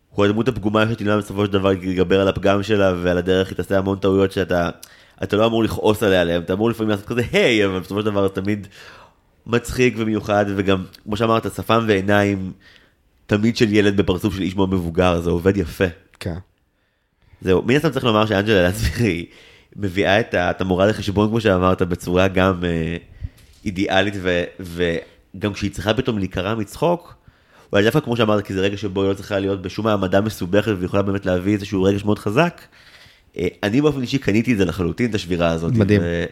הוא 0.10 0.26
הדמות 0.26 0.48
הפגומה 0.48 0.84
שתלמד 0.92 1.18
בסופו 1.18 1.46
של 1.46 1.52
דבר 1.52 1.70
להתגבר 1.70 2.22
על 2.22 2.28
הפגם 2.28 2.64
שלה 2.64 2.94
ועל 3.04 3.18
הדרך 3.18 3.50
היא 3.50 3.56
תעשה 3.56 3.78
המון 3.78 3.98
טעויות 3.98 4.32
שאתה 4.32 4.70
אתה 5.24 5.38
לא 5.38 5.46
אמור 5.46 5.64
לכעוס 5.64 6.04
עליה 6.04 6.22
עליהם, 6.22 6.42
אתה 6.42 6.54
אמור 6.54 6.70
לפעמים 6.70 6.90
לעשות 6.90 7.06
כזה 7.06 7.22
היי, 7.32 7.66
אבל 7.66 7.80
בסופו 7.80 8.00
של 8.00 8.06
דבר 8.06 8.28
זה 8.28 8.34
תמיד 8.34 8.68
מצחיק 9.46 9.94
ומיוחד 9.98 10.46
וגם 10.56 10.84
כמו 11.04 11.18
שאמרת 11.18 11.54
שפם 11.56 11.86
ועיניים 11.88 12.52
תמיד 13.26 13.58
של 13.58 13.74
ילד 13.74 13.98
בפרצוף 13.98 14.36
של 14.36 14.42
איש 14.42 14.56
מאוד 14.56 14.74
מבוגר 14.74 15.22
זה 15.22 15.30
עובד 15.30 15.58
יפה. 15.58 15.86
כן. 16.20 16.38
זהו, 17.42 17.62
מן 17.62 17.76
הסתם 17.76 17.90
צריך 17.90 18.06
לומר 18.06 18.26
שאנג'לה 18.26 18.68
לסבירי 18.68 19.26
מביאה 19.76 20.20
את, 20.20 20.36
את 20.36 20.62
המורה 20.62 20.86
לחשבון 20.86 21.30
כמו 21.30 21.42
שאמרת 21.42 21.82
בצורה 21.82 22.28
גם 22.28 22.64
אה, 22.64 22.98
אידיאלית 23.66 24.14
ו, 24.22 24.44
וגם 24.60 25.54
כשהיא 25.54 25.72
צריכה 25.72 25.94
פתאום 25.94 26.18
להיקרע 26.18 26.56
מצחוק. 26.56 27.16
אולי 27.72 27.84
דווקא 27.84 28.00
כמו 28.00 28.18
שאמרת 28.18 28.46
כי 28.46 28.54
זה 28.54 28.62
רגע 28.62 28.78
שבו 28.78 29.02
היא 29.02 29.10
לא 29.10 29.14
צריכה 29.14 29.40
להיות 29.40 29.62
בשום 29.62 29.88
העמדה 29.88 30.22
מסובכת 30.22 30.72
ויכולה 30.80 31.04
באמת 31.04 31.26
להביא 31.26 31.54
איזשהו 31.54 31.84
רגש 31.84 32.06
מאוד 32.06 32.20
חזק. 32.20 32.62
אה, 33.40 33.48
אני 33.64 33.82
באופן 33.82 34.02
אישי 34.02 34.18
קניתי 34.18 34.54
את 34.54 34.58
זה 34.58 34.66
לחלוטין 34.66 35.10
את 35.10 35.16
השבירה 35.16 35.50
הזאת. 35.50 35.74
מדהים. 35.74 36.02
ו... 36.04 36.26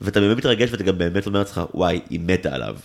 ואתה 0.00 0.20
באמת 0.20 0.36
מתרגש 0.36 0.70
ואתה 0.72 0.84
גם 0.84 0.98
באמת 0.98 1.26
אומר 1.26 1.38
לעצמך 1.38 1.60
וואי 1.74 2.00
היא 2.10 2.20
מתה 2.20 2.54
עליו. 2.54 2.76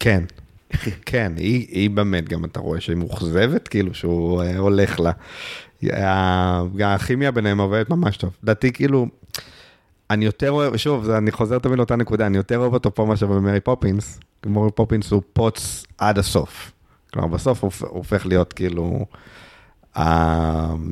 כן, 0.00 0.24
כן, 1.06 1.32
היא, 1.36 1.66
היא 1.70 1.90
באמת, 1.90 2.28
גם 2.28 2.44
אתה 2.44 2.60
רואה 2.60 2.80
שהיא 2.80 2.96
מאוכזבת, 2.96 3.68
כאילו 3.68 3.94
שהוא 3.94 4.42
אה, 4.42 4.58
הולך 4.58 5.00
לה. 5.00 5.12
הכימיה 6.80 7.30
ביניהם 7.30 7.60
עובדת 7.60 7.90
ממש 7.90 8.16
טוב. 8.16 8.36
לדעתי, 8.42 8.72
כאילו, 8.72 9.06
אני 10.10 10.24
יותר 10.24 10.50
אוהב, 10.50 10.76
שוב, 10.76 11.10
אני 11.10 11.32
חוזר 11.32 11.58
תמיד 11.58 11.78
לאותה 11.78 11.96
נקודה, 11.96 12.26
אני 12.26 12.36
יותר 12.36 12.58
אוהב 12.58 12.74
אותו 12.74 12.94
פה 12.94 13.04
מאשר 13.04 13.26
במרי 13.26 13.60
פופינס. 13.60 14.20
מרי 14.46 14.70
פופינס 14.74 15.10
הוא 15.10 15.22
פוץ 15.32 15.86
עד 15.98 16.18
הסוף. 16.18 16.72
כלומר, 17.12 17.28
בסוף 17.28 17.64
הוא 17.64 17.70
הופך 17.80 18.26
להיות 18.26 18.52
כאילו, 18.52 19.06
אה, 19.96 20.00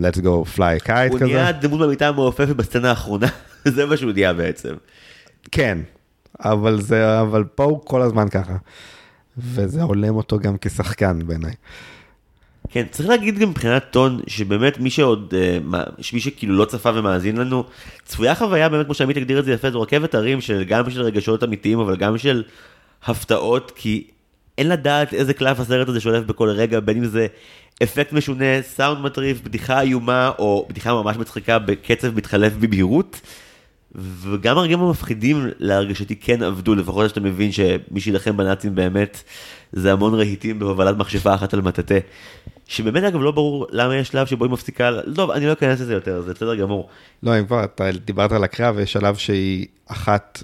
let's 0.01 0.19
go 0.19 0.57
fly 0.57 0.87
kite 0.87 1.11
הוא 1.11 1.17
כזה. 1.21 1.25
נהיה 1.25 1.53
דמות 1.53 1.81
במיטה 1.81 2.09
המעופפת 2.09 2.57
בסצנה 2.57 2.91
האחרונה 2.91 3.27
זה 3.75 3.87
מה 3.87 3.97
שהוא 3.97 4.13
נהיה 4.13 4.33
בעצם. 4.33 4.75
כן, 5.53 5.79
אבל 6.41 6.81
זה, 6.81 7.21
אבל 7.21 7.45
פה 7.45 7.65
הוא 7.65 7.81
כל 7.85 8.03
הזמן 8.03 8.29
ככה. 8.29 8.57
וזה 9.39 9.83
הולם 9.83 10.17
אותו 10.17 10.39
גם 10.39 10.57
כשחקן 10.61 11.19
בעיניי. 11.27 11.53
כן, 12.69 12.87
צריך 12.91 13.09
להגיד 13.09 13.39
גם 13.39 13.51
מבחינת 13.51 13.85
טון, 13.91 14.21
שבאמת 14.27 14.79
מי 14.79 14.91
שעוד, 14.91 15.35
אה, 15.37 15.59
מי 16.13 16.21
שכאילו 16.21 16.57
לא 16.57 16.65
צפה 16.65 16.91
ומאזין 16.95 17.37
לנו, 17.37 17.65
צפויה 18.05 18.35
חוויה 18.35 18.69
באמת, 18.69 18.87
כמו 18.87 18.95
שעמית 18.95 19.17
הגדיר 19.17 19.39
את 19.39 19.45
זה 19.45 19.53
יפה, 19.53 19.71
זו 19.71 19.81
רכבת 19.81 20.15
הרים 20.15 20.41
של 20.41 20.65
גם 20.65 20.91
של 20.91 21.03
רגשות 21.03 21.45
אמיתיים, 21.45 21.79
אבל 21.79 21.97
גם 21.97 22.19
של 22.19 22.43
הפתעות, 23.05 23.73
כי 23.75 24.05
אין 24.59 24.69
לדעת 24.69 25.15
איזה 25.15 25.35
קלף 25.35 25.61
הסרט 25.61 25.89
הזה 25.89 26.01
שולף 26.01 26.25
בכל 26.25 26.49
רגע, 26.49 26.81
בין 26.81 26.97
אם 26.97 27.05
זה 27.05 27.27
אפקט 27.83 28.13
משונה, 28.13 28.63
סאונד 28.63 29.01
מטריף, 29.01 29.41
בדיחה 29.41 29.81
איומה, 29.81 30.31
או 30.39 30.67
בדיחה 30.69 30.95
ממש 30.95 31.17
מצחיקה 31.17 31.59
בקצב 31.59 32.17
מתחלף 32.17 32.53
בבהירות. 32.53 33.21
וגם 33.95 34.59
הרגעים 34.59 34.81
המפחידים 34.81 35.49
להרגשתי 35.59 36.17
כן 36.17 36.43
עבדו, 36.43 36.75
לפחות 36.75 37.09
שאתה 37.09 37.21
מבין 37.21 37.53
שמי 37.53 38.01
שיילחם 38.01 38.37
בנאצים 38.37 38.75
באמת 38.75 39.23
זה 39.73 39.93
המון 39.93 40.15
רהיטים 40.15 40.59
בהובלת 40.59 40.97
מכשפה 40.97 41.35
אחת 41.35 41.55
על 41.55 41.61
מטאטא. 41.61 41.99
שבאמת 42.67 43.03
אגב 43.03 43.21
לא 43.21 43.31
ברור 43.31 43.67
למה 43.71 43.97
יש 43.97 44.09
שלב 44.09 44.27
שבו 44.27 44.45
היא 44.45 44.53
מפסיקה, 44.53 44.91
טוב 45.15 45.31
אני 45.31 45.47
לא 45.47 45.53
אכנס 45.53 45.81
לזה 45.81 45.95
יותר, 45.95 46.23
זה 46.23 46.35
בסדר 46.35 46.55
גמור. 46.55 46.89
לא, 47.23 47.39
אם 47.39 47.47
כבר 47.47 47.65
אתה 47.65 47.91
דיברת 48.05 48.33
על 48.33 48.45
הקרב, 48.45 48.79
יש 48.79 48.93
שלב 48.93 49.17
שהיא 49.17 49.67
אחת, 49.87 50.43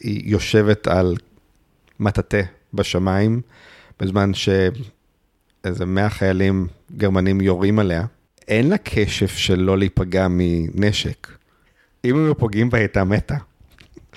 היא 0.00 0.22
יושבת 0.30 0.86
על 0.86 1.14
מטאטא 2.00 2.42
בשמיים, 2.74 3.40
בזמן 4.00 4.34
שאיזה 5.64 5.86
100 5.86 6.10
חיילים 6.10 6.66
גרמנים 6.96 7.40
יורים 7.40 7.78
עליה. 7.78 8.04
אין 8.48 8.68
לה 8.70 8.76
כשף 8.84 9.36
של 9.36 9.60
לא 9.60 9.78
להיפגע 9.78 10.26
מנשק. 10.30 11.28
אם 12.04 12.16
הם 12.16 12.24
היו 12.24 12.38
פוגעים 12.38 12.70
בה, 12.70 12.78
היא 12.78 12.82
הייתה 12.82 13.04
מתה. 13.04 13.36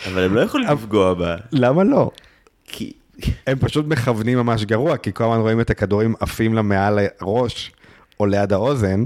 אבל 0.08 0.24
הם 0.24 0.34
לא 0.36 0.42
יכולים 0.42 0.68
לפגוע 0.70 1.14
בה, 1.14 1.36
למה 1.52 1.84
לא? 1.84 2.12
כי... 2.66 2.94
הם 3.48 3.60
פשוט 3.60 3.86
מכוונים 3.88 4.38
ממש 4.38 4.64
גרוע, 4.64 4.98
כי 4.98 5.14
כל 5.14 5.24
הזמן 5.24 5.38
רואים 5.40 5.62
את 5.62 5.70
הכדורים 5.70 6.14
עפים 6.20 6.54
לה 6.54 6.62
מעל 6.62 7.00
הראש 7.20 7.72
או 8.20 8.26
ליד 8.26 8.54
האוזן, 8.54 9.06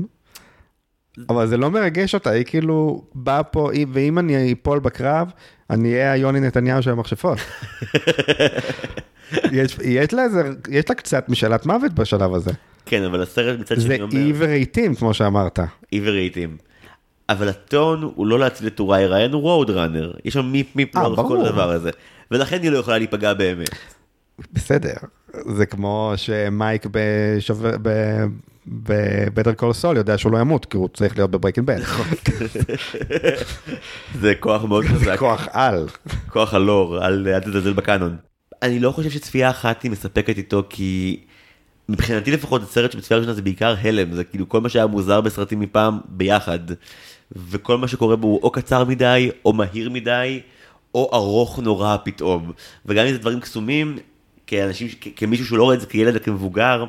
אבל 1.30 1.47
זה 1.47 1.57
לא 1.57 1.72
מרגש 1.72 2.14
אותה, 2.14 2.30
היא 2.30 2.45
כאילו 2.45 3.03
באה 3.15 3.43
פה, 3.43 3.72
היא- 3.72 3.85
ואם 3.93 4.19
אני 4.19 4.53
אפול 4.61 4.80
בקרב, 4.80 5.31
אני 5.69 5.93
אהיה 5.93 6.11
היוני 6.11 6.39
נתניהו 6.39 6.84
של 6.84 6.89
המכשפות. 6.91 7.38
יש, 9.51 9.77
יש, 9.83 10.13
לה 10.13 10.23
יש 10.69 10.89
לה 10.89 10.95
קצת 10.95 11.29
משאלת 11.29 11.65
מוות 11.65 11.93
בשלב 11.93 12.33
הזה. 12.33 12.51
כן 12.85 13.03
אבל 13.03 13.21
הסרט 13.21 13.59
מצד 13.59 13.75
זה 13.75 13.81
שני 13.81 14.01
אומר, 14.01 14.15
אי 14.15 14.33
ורהיטים, 14.35 14.95
כמו 14.95 15.13
שאמרת. 15.13 15.59
אי 15.93 16.01
ורהיטים. 16.03 16.57
אבל 17.29 17.49
הטון 17.49 18.11
הוא 18.15 18.27
לא 18.27 18.39
להציל 18.39 18.67
את 18.67 18.75
טוראי 18.75 19.05
ריין, 19.05 19.33
הוא 19.33 19.41
Road 19.41 19.69
Runner, 19.69 20.11
יש 20.25 20.33
שם 20.33 20.45
meep 20.45 20.76
meep 20.76 20.97
אה, 20.97 21.03
לאורך 21.03 21.19
כל. 21.19 21.45
הדבר 21.45 21.71
הזה. 21.71 21.89
ולכן 22.31 22.61
היא 22.61 22.71
לא 22.71 22.77
יכולה 22.77 22.97
להיפגע 22.97 23.33
באמת. 23.33 23.69
בסדר, 24.53 24.93
זה 25.55 25.65
כמו 25.65 26.13
שמייק. 26.15 26.85
ב 28.68 28.80
Better 28.80 29.53
Call 29.53 29.73
Saul 29.73 29.97
יודע 29.97 30.17
שהוא 30.17 30.31
לא 30.31 30.37
ימות, 30.37 30.65
כי 30.65 30.77
הוא 30.77 30.89
צריך 30.93 31.17
להיות 31.17 31.31
ב 31.31 31.35
Breaking 31.35 31.68
Bad. 31.68 31.80
זה 34.21 34.33
כוח 34.39 34.63
מאוד 34.63 34.85
חזק. 34.85 35.19
כוח 35.19 35.47
על. 35.51 35.87
כוח 36.29 36.53
הלור, 36.53 37.05
אל 37.05 37.39
תזלזל 37.39 37.73
בקאנון. 37.73 38.15
אני 38.61 38.79
לא 38.79 38.91
חושב 38.91 39.09
שצפייה 39.09 39.49
אחת 39.49 39.84
היא 39.84 39.91
מספקת 39.91 40.38
איתו 40.38 40.63
כי 40.69 41.19
מבחינתי 41.89 42.31
לפחות 42.31 42.63
הסרט 42.63 42.91
שבצפייה 42.91 43.17
ראשונה 43.19 43.34
זה 43.34 43.41
בעיקר 43.41 43.75
הלם 43.81 44.13
זה 44.13 44.23
כאילו 44.23 44.49
כל 44.49 44.61
מה 44.61 44.69
שהיה 44.69 44.88
מוזר 44.88 45.21
בסרטים 45.21 45.59
מפעם 45.59 45.99
ביחד 46.05 46.59
וכל 47.35 47.77
מה 47.77 47.88
שקורה 47.88 48.15
בו 48.15 48.27
הוא 48.27 48.39
או 48.43 48.51
קצר 48.51 48.84
מדי 48.84 49.29
או 49.45 49.53
מהיר 49.53 49.89
מדי 49.89 50.39
או 50.95 51.09
ארוך 51.13 51.59
נורא 51.59 51.97
פתאום 52.03 52.51
וגם 52.85 53.05
אם 53.05 53.11
זה 53.11 53.17
דברים 53.17 53.39
קסומים 53.39 53.97
כאנשים 54.47 54.88
כ- 55.01 55.07
כמישהו 55.15 55.45
שהוא 55.45 55.57
לא 55.57 55.63
רואה 55.63 55.75
את 55.75 55.81
זה 55.81 55.88
כילד 55.88 56.15
או 56.15 56.23
כמבוגר 56.23 56.85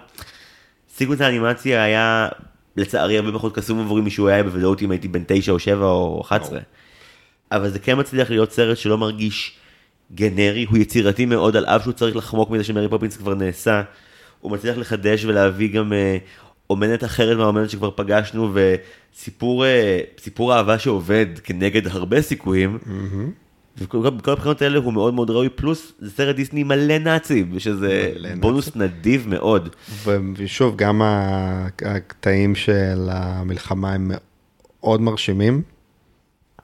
sequence 0.97 1.20
האנימציה 1.20 1.82
היה 1.82 2.28
לצערי 2.77 3.19
הרבה 3.19 3.32
פחות 3.32 3.55
קסום 3.55 3.81
עבורי 3.81 4.03
משהוא 4.03 4.28
היה 4.28 4.43
בוודאות 4.43 4.82
אם 4.82 4.90
הייתי 4.90 5.09
בן 5.09 5.23
9 5.27 5.53
או 5.53 5.59
7 5.59 5.86
או 5.86 6.20
11. 6.24 6.59
אבל 7.53 7.69
זה 7.70 7.78
כן 7.78 7.99
מצליח 8.01 8.31
להיות 8.31 8.53
סרט 8.53 8.77
שלא 8.77 8.99
מרגיש 8.99 9.58
גנרי, 10.15 10.67
הוא 10.71 10.79
יצירתי 10.79 11.27
מאוד 11.27 11.57
על 11.57 11.65
אף 11.65 11.83
שהוא 11.83 11.93
צריך 11.93 12.17
לחמוק 12.17 12.51
מזה 12.51 12.65
שמרי 12.65 12.89
פופינס 12.89 13.17
כבר 13.17 13.35
נעשה. 13.35 13.83
הוא 14.41 14.53
מצליח 14.53 14.79
לחדש 14.79 15.25
ולהביא 15.25 15.73
גם 15.73 15.93
אה, 15.93 16.19
אומנת 16.71 17.05
אחרת 17.05 17.37
מהאומנת 17.37 17.71
שכבר 17.71 17.91
פגשנו 17.91 18.55
וסיפור 18.55 19.65
אה, 19.67 20.01
אהבה 20.57 20.79
שעובד 20.79 21.27
כנגד 21.45 21.87
הרבה 21.87 22.23
סיכויים. 22.23 22.79
וכל 23.79 24.11
בכל 24.11 24.31
הבחינות 24.31 24.63
האלה 24.63 24.79
הוא 24.79 24.93
מאוד 24.93 25.15
מאוד 25.15 25.31
ראוי 25.31 25.49
פלוס 25.49 25.93
זה 25.99 26.11
סרט 26.11 26.37
דיסני 26.37 26.63
מלא 26.63 26.99
נאצים 26.99 27.59
שזה 27.59 28.13
מלא 28.15 28.29
בונוס 28.41 28.77
נדיב 28.77 29.27
מאוד. 29.29 29.69
ושוב, 30.37 30.77
גם 30.77 31.03
הקטעים 31.83 32.55
של 32.55 33.09
המלחמה 33.11 33.93
הם 33.93 34.11
מאוד 34.81 35.01
מרשימים. 35.01 35.63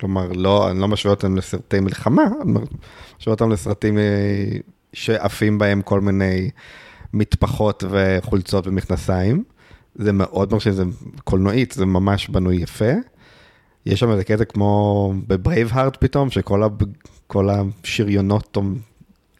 כלומר, 0.04 0.32
לא, 0.32 0.70
אני 0.70 0.80
לא 0.80 0.88
משווה 0.88 1.14
אותם 1.14 1.36
לסרטי 1.36 1.80
מלחמה, 1.80 2.22
אני 2.42 2.52
משווה 2.52 3.32
אותם 3.34 3.50
לסרטים 3.50 3.98
אה, 3.98 4.02
שעפים 4.92 5.58
בהם 5.58 5.82
כל 5.82 6.00
מיני 6.00 6.50
מטפחות 7.12 7.84
וחולצות 7.90 8.66
ומכנסיים. 8.66 9.44
זה 9.94 10.12
מאוד 10.12 10.52
מרשים, 10.52 10.72
זה 10.72 10.84
קולנועית, 11.24 11.72
זה 11.72 11.86
ממש 11.86 12.28
בנוי 12.28 12.56
יפה. 12.56 12.92
יש 13.86 14.00
שם 14.00 14.10
איזה 14.10 14.24
קטע 14.24 14.44
כמו 14.44 15.12
בברייבהארט 15.26 15.96
פתאום, 16.00 16.30
שכל 16.30 16.62
ה, 17.50 17.62
השריונות 17.84 18.56
עומ- 18.56 18.78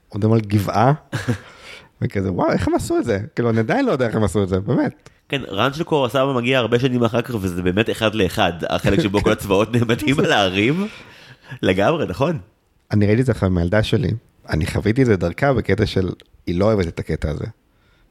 עומדים 0.09 0.33
על 0.33 0.41
גבעה. 0.41 0.93
וכזה, 2.03 2.33
וואו, 2.33 2.53
איך 2.53 2.69
הם 2.69 2.75
עשו 2.75 2.99
את 2.99 3.05
זה? 3.05 3.19
כאילו, 3.35 3.51
אני 3.51 3.59
עדיין 3.59 3.87
לא 3.87 3.93
יודע 3.93 4.07
איך 4.07 4.17
הם 4.17 4.25
עשו 4.25 4.43
את 4.43 4.49
זה, 4.49 4.61
באמת. 4.61 5.11
כן, 5.29 5.43
רן 5.49 5.73
של 5.73 5.85
קורסאווה 5.85 6.35
מגיע 6.35 6.59
הרבה 6.59 6.79
שנים 6.79 7.05
אחר 7.05 7.23
כך 7.23 7.35
וזה 7.41 7.63
באמת 7.63 7.91
אחד 7.91 8.15
לאחד, 8.15 8.53
החלק 8.69 9.01
שבו 9.01 9.23
כל 9.23 9.33
הצבאות 9.33 9.73
נעמדים 9.73 10.21
על 10.21 10.33
ההרים. 10.33 10.87
לגמרי, 11.63 12.07
נכון? 12.07 12.39
אני 12.91 13.07
ראיתי 13.07 13.21
את 13.21 13.27
זה 13.27 13.33
עכשיו 13.33 13.49
עם 13.49 13.59
הילדה 13.59 13.83
שלי, 13.83 14.11
אני 14.49 14.67
חוויתי 14.67 15.03
את 15.03 15.07
זה 15.07 15.17
דרכה 15.17 15.53
בקטע 15.53 15.87
של, 15.87 16.11
היא 16.47 16.59
לא 16.59 16.65
אוהבת 16.65 16.89
את 16.89 16.99
הקטע 16.99 17.31
הזה. 17.31 17.45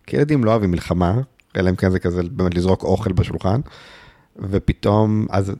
כי 0.07 0.15
ילדים 0.15 0.43
לא 0.43 0.51
אוהבים 0.51 0.71
מלחמה, 0.71 1.21
אלא 1.57 1.69
אם 1.69 1.75
כן 1.75 1.89
זה 1.89 1.99
כזה 1.99 2.21
באמת 2.31 2.55
לזרוק 2.55 2.83
אוכל 2.83 3.11
בשולחן, 3.11 3.61
ופתאום, 4.35 5.25
אז 5.29 5.51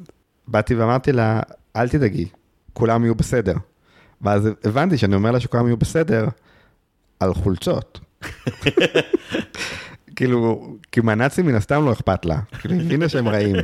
באתי 0.47 0.75
ואמרתי 0.75 1.11
לה, 1.11 1.39
אל 1.75 1.89
תדאגי, 1.89 2.27
כולם 2.73 3.03
יהיו 3.03 3.15
בסדר. 3.15 3.55
ואז 4.21 4.49
הבנתי 4.63 4.97
שאני 4.97 5.15
אומר 5.15 5.31
לה 5.31 5.39
שכולם 5.39 5.67
יהיו 5.67 5.77
בסדר 5.77 6.27
על 7.19 7.33
חולצות. 7.33 7.99
כאילו, 10.15 10.67
כי 10.91 11.01
מהנאצים 11.01 11.45
מן 11.45 11.55
הסתם 11.55 11.85
לא 11.85 11.91
אכפת 11.91 12.25
לה, 12.25 12.39
כאילו, 12.59 12.75
הבינה 12.75 13.09
שהם 13.09 13.27
רעים. 13.27 13.55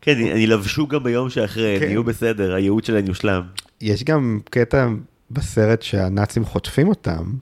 כן, 0.00 0.18
ילבשו 0.18 0.86
גם 0.86 1.02
ביום 1.02 1.30
שאחרי, 1.30 1.74
הם 1.74 1.80
כן. 1.80 1.86
יהיו 1.86 2.04
בסדר, 2.04 2.54
הייעוד 2.54 2.84
שלהם 2.84 3.06
יושלם. 3.06 3.42
יש 3.80 4.04
גם 4.04 4.40
קטע 4.50 4.88
בסרט 5.30 5.82
שהנאצים 5.82 6.44
חוטפים 6.44 6.88
אותם, 6.88 7.32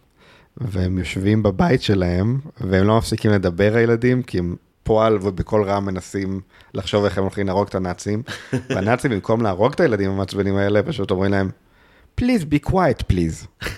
והם 0.56 0.98
יושבים 0.98 1.43
בבית 1.43 1.82
שלהם, 1.82 2.39
והם 2.61 2.86
לא 2.86 2.98
מפסיקים 2.98 3.31
לדבר 3.31 3.73
הילדים, 3.74 4.23
כי 4.23 4.39
הם 4.39 4.56
פועל 4.82 5.19
ובקול 5.23 5.65
רם 5.65 5.86
מנסים 5.86 6.40
לחשוב 6.74 7.05
איך 7.05 7.19
הם 7.19 7.24
הולכים 7.24 7.47
להרוג 7.47 7.66
את 7.69 7.74
הנאצים. 7.74 8.23
והנאצים 8.70 9.11
במקום 9.11 9.43
להרוג 9.43 9.73
את 9.73 9.81
הילדים 9.81 10.11
המעצבנים 10.11 10.56
האלה, 10.56 10.82
פשוט 10.82 11.11
אומרים 11.11 11.32
להם, 11.32 11.51
please 12.20 12.45
be 12.45 12.70
quiet 12.70 13.12
please. 13.12 13.69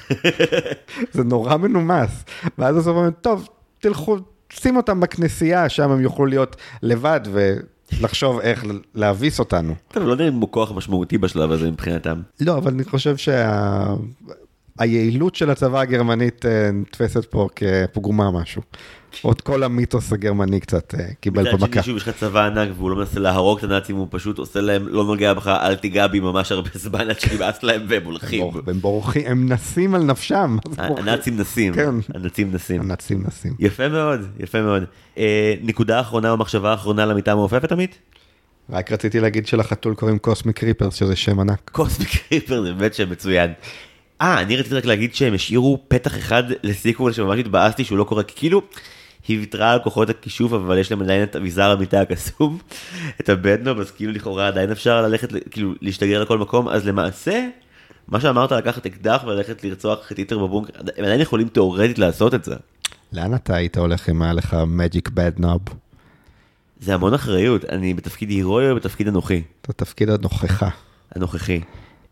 זה 1.14 1.24
נורא 1.24 1.56
מנומס. 1.56 2.24
ואז 2.58 2.78
אז 2.78 2.88
אומרים, 2.88 3.10
טוב, 3.20 3.48
תלכו, 3.78 4.16
שים 4.50 4.76
אותם 4.76 5.00
בכנסייה, 5.00 5.68
שם 5.68 5.90
הם 5.90 6.00
יוכלו 6.00 6.26
להיות 6.26 6.56
לבד 6.82 7.20
ולחשוב 7.32 8.40
איך 8.40 8.64
להביס 8.94 9.38
אותנו. 9.38 9.74
טוב, 9.88 10.02
לא 10.02 10.16
נראה 10.16 10.30
כמו 10.30 10.50
כוח 10.50 10.72
משמעותי 10.72 11.18
בשלב 11.18 11.52
הזה 11.52 11.70
מבחינתם. 11.70 12.20
לא, 12.40 12.56
אבל 12.56 12.72
אני 12.72 12.84
חושב 12.84 13.14
שהיעילות 14.78 15.34
של 15.34 15.50
הצבא 15.50 15.80
הגרמנית 15.80 16.46
אה, 16.46 16.70
נתפסת 16.72 17.24
פה 17.24 17.48
כפגומה 17.56 18.30
משהו. 18.30 18.62
עוד 19.22 19.40
כל 19.40 19.62
המיתוס 19.62 20.12
הגרמני 20.12 20.60
קצת 20.60 20.94
אה, 20.94 21.06
קיבל 21.20 21.50
פה 21.50 21.66
מכה. 21.66 21.82
שוב, 21.82 21.96
יש 21.96 22.02
לך 22.02 22.16
צבא 22.16 22.46
ענק 22.46 22.68
והוא 22.76 22.90
לא 22.90 22.96
מנסה 22.96 23.20
להרוג 23.20 23.58
את 23.58 23.64
הנאצים, 23.64 23.96
הוא 23.96 24.06
פשוט 24.10 24.38
עושה 24.38 24.60
להם, 24.60 24.88
לא 24.88 25.04
נוגע 25.04 25.34
בך, 25.34 25.46
אל 25.46 25.74
תיגע 25.74 26.06
בי 26.06 26.20
ממש 26.20 26.52
הרבה 26.52 26.70
זמן 26.84 27.10
עד 27.10 27.20
שנמאס 27.20 27.62
להם 27.62 27.82
והם 27.88 28.04
הולכים. 28.04 28.44
הם 28.66 28.80
בורחים, 28.80 29.22
הם 29.26 29.48
נסים 29.48 29.94
על 29.94 30.02
נפשם. 30.02 30.56
הנאצים 30.78 31.36
נסים, 31.36 31.74
כן. 31.74 31.94
הנאצים 32.14 32.52
נסים. 32.52 32.80
הנאצים 32.80 33.22
נסים. 33.26 33.54
יפה 33.58 33.88
מאוד, 33.88 34.20
יפה 34.40 34.62
מאוד. 34.62 34.82
אה, 35.18 35.54
נקודה 35.62 36.00
אחרונה 36.00 36.30
או 36.30 36.36
מחשבה 36.36 36.74
אחרונה 36.74 37.06
למיטה 37.06 37.32
המעופפת 37.32 37.72
עמית? 37.72 37.98
רק 38.70 38.92
רציתי 38.92 39.20
להגיד 39.20 39.46
שלחתול 39.46 39.94
קוראים 39.94 40.18
קוסמיק 40.18 40.64
ריפרס, 40.64 40.94
שזה 40.94 41.16
שם 41.16 41.40
ענק. 41.40 41.70
קוסמיק 41.72 42.08
ריפר 42.32 42.62
זה 42.64 42.72
באמת 42.72 42.94
שם 42.94 43.10
מצוין. 43.10 43.52
אה, 44.20 44.40
אני 44.40 44.56
רציתי 44.56 44.74
רק 44.74 44.84
להגיד 44.84 45.14
שהם 45.14 45.34
השאירו 45.34 45.78
פתח 45.88 46.18
אחד 46.18 46.42
לסיקוול 46.62 47.12
שממש 47.12 47.40
התבאסתי 47.40 47.84
שהוא 47.84 47.98
לא 47.98 48.04
קורה, 48.04 48.22
כאילו, 48.22 48.62
היא 49.28 49.38
ויתרה 49.38 49.72
על 49.72 49.78
כוחות 49.84 50.10
הכישוף, 50.10 50.52
אבל 50.52 50.78
יש 50.78 50.90
להם 50.90 51.02
עדיין 51.02 51.22
את 51.22 51.36
אביזר 51.36 51.70
המיטה 51.70 52.00
הקסום, 52.00 52.58
את 53.20 53.28
הבדנוב, 53.28 53.80
אז 53.80 53.90
כאילו 53.90 54.12
לכאורה 54.12 54.48
עדיין 54.48 54.70
אפשר 54.70 55.02
ללכת, 55.02 55.50
כאילו, 55.50 55.74
להשתגר 55.80 56.22
לכל 56.22 56.38
מקום, 56.38 56.68
אז 56.68 56.86
למעשה, 56.86 57.48
מה 58.08 58.20
שאמרת 58.20 58.52
לקחת 58.52 58.86
אקדח 58.86 59.24
וללכת 59.26 59.64
לרצוח 59.64 60.12
את 60.12 60.16
היטר 60.16 60.38
בבונקר, 60.38 60.72
הם 60.96 61.04
עדיין 61.04 61.20
יכולים 61.20 61.48
תאורטית 61.48 61.98
לעשות 61.98 62.34
את 62.34 62.44
זה. 62.44 62.54
לאן 63.12 63.34
אתה 63.34 63.54
היית 63.54 63.78
הולך 63.78 64.08
אם 64.08 64.22
היה 64.22 64.32
לך 64.32 64.56
מג'יק 64.66 65.08
בד 65.08 65.32
נוב? 65.38 65.60
זה 66.80 66.94
המון 66.94 67.14
אחריות, 67.14 67.64
אני 67.64 67.94
בתפקיד 67.94 68.30
הירואי 68.30 68.70
או 68.70 68.76
בתפקיד 68.76 69.08
אנוכי? 69.08 69.42
את 69.60 69.70
התפקיד 69.70 70.10
הנוכחה. 70.10 70.68
הנוכחי. 71.14 71.60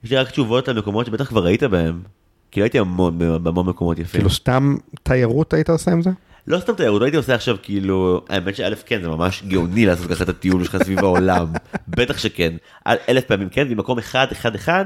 יש 0.04 0.10
לי 0.10 0.16
רק 0.16 0.30
תשובות 0.30 0.68
למקומות 0.68 1.06
שבטח 1.06 1.28
כבר 1.28 1.46
היית 1.46 1.62
בהם. 1.62 2.02
כי 2.50 2.60
לא 2.60 2.64
הייתי 2.64 2.78
המון, 2.78 3.18
בהמון 3.18 3.66
מקומות 3.66 3.98
יפים. 3.98 4.20
כאילו 4.20 4.30
סתם 4.30 4.76
תיירות 5.02 5.54
היית 5.54 5.70
עושה 5.70 5.92
עם 5.92 6.02
זה? 6.02 6.10
לא 6.46 6.58
סתם 6.58 6.74
תיירות, 6.74 7.00
לא 7.00 7.06
הייתי 7.06 7.16
עושה 7.16 7.34
עכשיו 7.34 7.56
כאילו, 7.62 8.24
האמת 8.28 8.56
שא' 8.56 8.74
כן 8.86 9.02
זה 9.02 9.08
ממש 9.08 9.42
גאוני 9.48 9.86
לעשות 9.86 10.10
ככה 10.10 10.24
את 10.24 10.28
הטיול 10.28 10.64
שלך 10.64 10.82
סביב 10.82 10.98
העולם, 10.98 11.46
בטח 11.96 12.18
שכן, 12.18 12.52
אלף 12.86 13.24
פעמים 13.24 13.48
כן, 13.48 13.68
ממקום 13.68 13.98
אחד 13.98 14.26
אחד 14.32 14.54
אחד, 14.54 14.84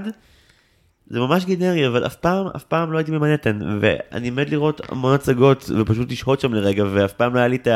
זה 1.10 1.20
ממש 1.20 1.44
גנרי 1.44 1.86
אבל 1.86 2.06
אף 2.06 2.16
פעם 2.16 2.46
אף 2.56 2.64
פעם 2.64 2.92
לא 2.92 2.98
הייתי 2.98 3.12
במנהטן 3.12 3.58
ואני 3.80 4.30
מת 4.30 4.50
לראות 4.50 4.80
המון 4.88 5.14
הצגות 5.14 5.70
ופשוט 5.78 6.12
לשהות 6.12 6.40
שם 6.40 6.54
לרגע 6.54 6.84
ואף 6.92 7.12
פעם 7.12 7.34
לא 7.34 7.38
היה 7.38 7.48
לי 7.48 7.56
את 7.56 7.68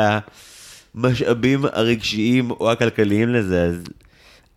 המשאבים 0.95 1.65
הרגשיים 1.65 2.51
או 2.51 2.71
הכלכליים 2.71 3.29
לזה. 3.29 3.63
אז, 3.63 3.83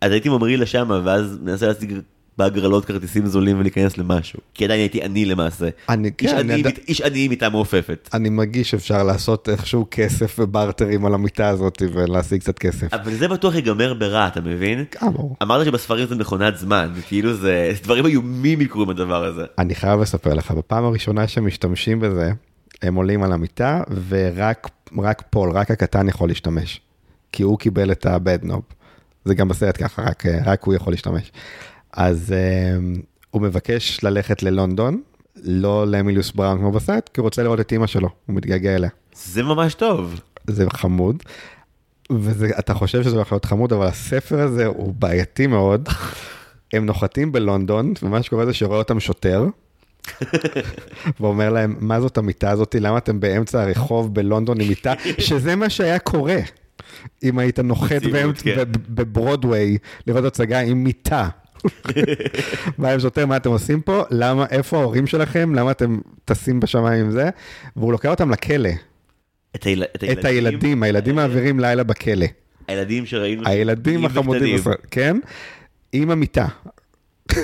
אז 0.01 0.11
הייתי 0.11 0.29
ממריא 0.29 0.57
לשם 0.57 1.01
ואז 1.03 1.39
מנסה 1.41 1.67
להשיג 1.67 1.99
בהגרלות 2.37 2.85
כרטיסים 2.85 3.25
זולים 3.25 3.59
ולהיכנס 3.59 3.97
למשהו 3.97 4.39
כי 4.53 4.65
עדיין 4.65 4.79
הייתי 4.79 5.03
עני 5.03 5.25
למעשה. 5.25 5.67
אני, 5.89 6.07
איש 6.21 6.31
כן, 6.31 6.37
אני, 6.37 6.53
עני, 6.53 6.53
יודע- 6.53 6.69
מת- 6.69 6.79
איש 6.87 7.01
עני 7.01 7.27
מיטה 7.27 7.49
מעופפת. 7.49 8.09
אני 8.13 8.29
מרגיש 8.29 8.69
שאפשר 8.71 9.03
לעשות 9.03 9.49
איכשהו 9.49 9.87
כסף 9.91 10.35
וברטרים 10.39 11.05
על 11.05 11.13
המיטה 11.13 11.47
הזאת 11.47 11.81
ולהשיג 11.93 12.41
קצת 12.41 12.59
כסף. 12.59 12.93
אבל 12.93 13.13
זה 13.13 13.27
בטוח 13.27 13.55
ייגמר 13.55 13.93
ברע, 13.93 14.27
אתה 14.27 14.41
מבין? 14.41 14.85
אה, 15.03 15.09
ברור. 15.09 15.35
אמרת 15.43 15.65
שבספרים 15.65 16.07
זה 16.07 16.15
מכונת 16.15 16.57
זמן, 16.57 16.93
כאילו 17.07 17.33
זה 17.33 17.71
דברים 17.83 18.05
איומים 18.05 18.61
יקרו 18.61 18.81
עם 18.83 18.89
הדבר 18.89 19.23
הזה. 19.25 19.43
אני 19.57 19.75
חייב 19.75 20.01
לספר 20.01 20.33
לך, 20.33 20.51
בפעם 20.51 20.83
הראשונה 20.85 21.27
שמשתמשים 21.27 21.99
בזה, 21.99 22.31
הם 22.81 22.95
עולים 22.95 23.23
על 23.23 23.31
המיטה 23.31 23.81
ורק 24.09 24.69
רק 24.97 25.23
פול, 25.29 25.51
רק 25.51 25.71
הקטן 25.71 26.07
יכול 26.09 26.29
להשתמש. 26.29 26.81
כי 27.31 27.43
הוא 27.43 27.59
קיבל 27.59 27.91
את 27.91 28.05
הבד 28.05 28.39
נוב. 28.43 28.61
זה 29.25 29.35
גם 29.35 29.47
בסרט 29.47 29.83
ככה, 29.83 30.01
רק, 30.01 30.23
רק 30.45 30.63
הוא 30.63 30.73
יכול 30.73 30.93
להשתמש. 30.93 31.31
אז 31.97 32.33
um, 32.33 33.01
הוא 33.31 33.41
מבקש 33.41 34.03
ללכת 34.03 34.43
ללונדון, 34.43 35.01
לא 35.43 35.87
לאמיליוס 35.87 36.31
בראון 36.31 36.57
כמו 36.57 36.71
בסרט, 36.71 37.09
כי 37.13 37.19
הוא 37.19 37.25
רוצה 37.25 37.43
לראות 37.43 37.59
את 37.59 37.71
אימא 37.71 37.87
שלו, 37.87 38.09
הוא 38.25 38.35
מתגעגע 38.35 38.75
אליה. 38.75 38.89
זה 39.13 39.43
ממש 39.43 39.73
טוב. 39.73 40.19
זה 40.47 40.65
חמוד. 40.73 41.23
ואתה 42.09 42.73
חושב 42.73 43.03
שזה 43.03 43.15
הולך 43.15 43.31
להיות 43.31 43.45
חמוד, 43.45 43.73
אבל 43.73 43.85
הספר 43.87 44.39
הזה 44.41 44.65
הוא 44.65 44.93
בעייתי 44.93 45.47
מאוד. 45.47 45.89
הם 46.73 46.85
נוחתים 46.85 47.31
בלונדון, 47.31 47.93
ומה 48.03 48.23
שקורה 48.23 48.45
זה 48.45 48.53
שרואה 48.53 48.77
אותם 48.77 48.99
שוטר, 48.99 49.45
ואומר 51.19 51.49
להם, 51.49 51.75
מה 51.79 52.01
זאת 52.01 52.17
המיטה 52.17 52.49
הזאת? 52.51 52.75
למה 52.79 52.97
אתם 52.97 53.19
באמצע 53.19 53.61
הרחוב 53.63 54.13
בלונדון 54.15 54.61
עם 54.61 54.67
מיטה? 54.67 54.93
שזה 55.17 55.55
מה 55.55 55.69
שהיה 55.69 55.99
קורה. 55.99 56.37
אם 57.23 57.39
היית 57.39 57.59
נוחת 57.59 58.01
באמצע- 58.11 58.43
כן. 58.43 58.63
בברודוויי 58.89 59.77
לראות 60.07 60.25
הצגה 60.25 60.59
עם 60.59 60.83
מיטה. 60.83 61.29
בא 62.77 62.89
עם 62.93 62.99
שוטר, 62.99 63.25
מה 63.25 63.37
אתם 63.37 63.49
עושים 63.49 63.81
פה? 63.81 64.03
למה, 64.09 64.45
איפה 64.49 64.77
ההורים 64.77 65.07
שלכם? 65.07 65.55
למה 65.55 65.71
אתם 65.71 65.99
טסים 66.25 66.59
בשמיים 66.59 67.05
עם 67.05 67.11
זה? 67.11 67.29
והוא 67.75 67.91
לוקח 67.91 68.09
אותם 68.09 68.31
לכלא. 68.31 68.69
את, 69.55 69.63
היל... 69.63 69.83
את, 69.83 70.03
את 70.03 70.25
הילדים, 70.25 70.83
הילדים 70.83 71.15
מעבירים 71.15 71.59
לילה 71.59 71.83
בכלא. 71.83 72.25
הילדים 72.67 73.05
שראינו. 73.05 73.43
הילדים 73.45 74.05
החמודים, 74.05 74.57
כן? 74.91 75.17
עם 75.93 76.11
המיטה. 76.11 76.45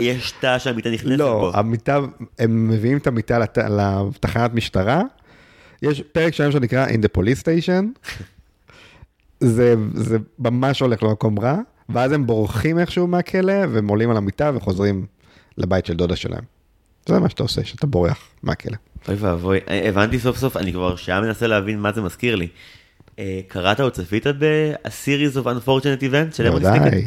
יש 0.00 0.32
תא 0.40 0.58
שהמיטה 0.58 0.90
נכנסת 0.90 1.18
לא, 1.18 1.38
בו. 1.40 1.58
המיטה, 1.58 1.98
הם 2.38 2.68
מביאים 2.68 2.98
את 2.98 3.06
המיטה 3.06 3.38
לת- 3.38 3.58
לתחנת 3.58 4.54
משטרה. 4.54 5.02
יש 5.82 6.02
פרק 6.12 6.34
שלם 6.34 6.52
שנקרא 6.52 6.86
In 6.88 6.92
the 6.98 7.18
Police 7.18 7.40
Station. 7.42 7.84
זה, 9.40 9.74
זה 9.94 10.18
ממש 10.38 10.80
הולך 10.80 11.02
למקום 11.02 11.38
רע, 11.38 11.58
ואז 11.88 12.12
הם 12.12 12.26
בורחים 12.26 12.78
איכשהו 12.78 13.06
מהכלא, 13.06 13.52
והם 13.72 13.88
עולים 13.88 14.10
על 14.10 14.16
המיטה 14.16 14.50
וחוזרים 14.54 15.06
לבית 15.58 15.86
של 15.86 15.94
דודה 15.94 16.16
שלהם. 16.16 16.42
זה 17.08 17.18
מה 17.18 17.28
שאתה 17.28 17.42
עושה, 17.42 17.64
שאתה 17.64 17.86
בורח 17.86 18.18
מהכלא. 18.42 18.76
אוי 19.08 19.16
ואבוי, 19.18 19.58
אה, 19.68 19.88
הבנתי 19.88 20.18
סוף 20.18 20.36
סוף, 20.38 20.56
אני 20.56 20.72
כבר 20.72 20.96
שעה 20.96 21.20
מנסה 21.20 21.46
להבין 21.46 21.80
מה 21.80 21.92
זה 21.92 22.02
מזכיר 22.02 22.34
לי. 22.36 22.48
אה, 23.18 23.40
קראת 23.48 23.80
או 23.80 23.90
צפית 23.90 24.26
ב-Series 24.26 25.36
of 25.36 25.46
Unfortunate 25.46 26.00
Events 26.02 26.36
של 26.36 26.46
אמוני. 26.46 26.64
סטיקן? 26.64 26.98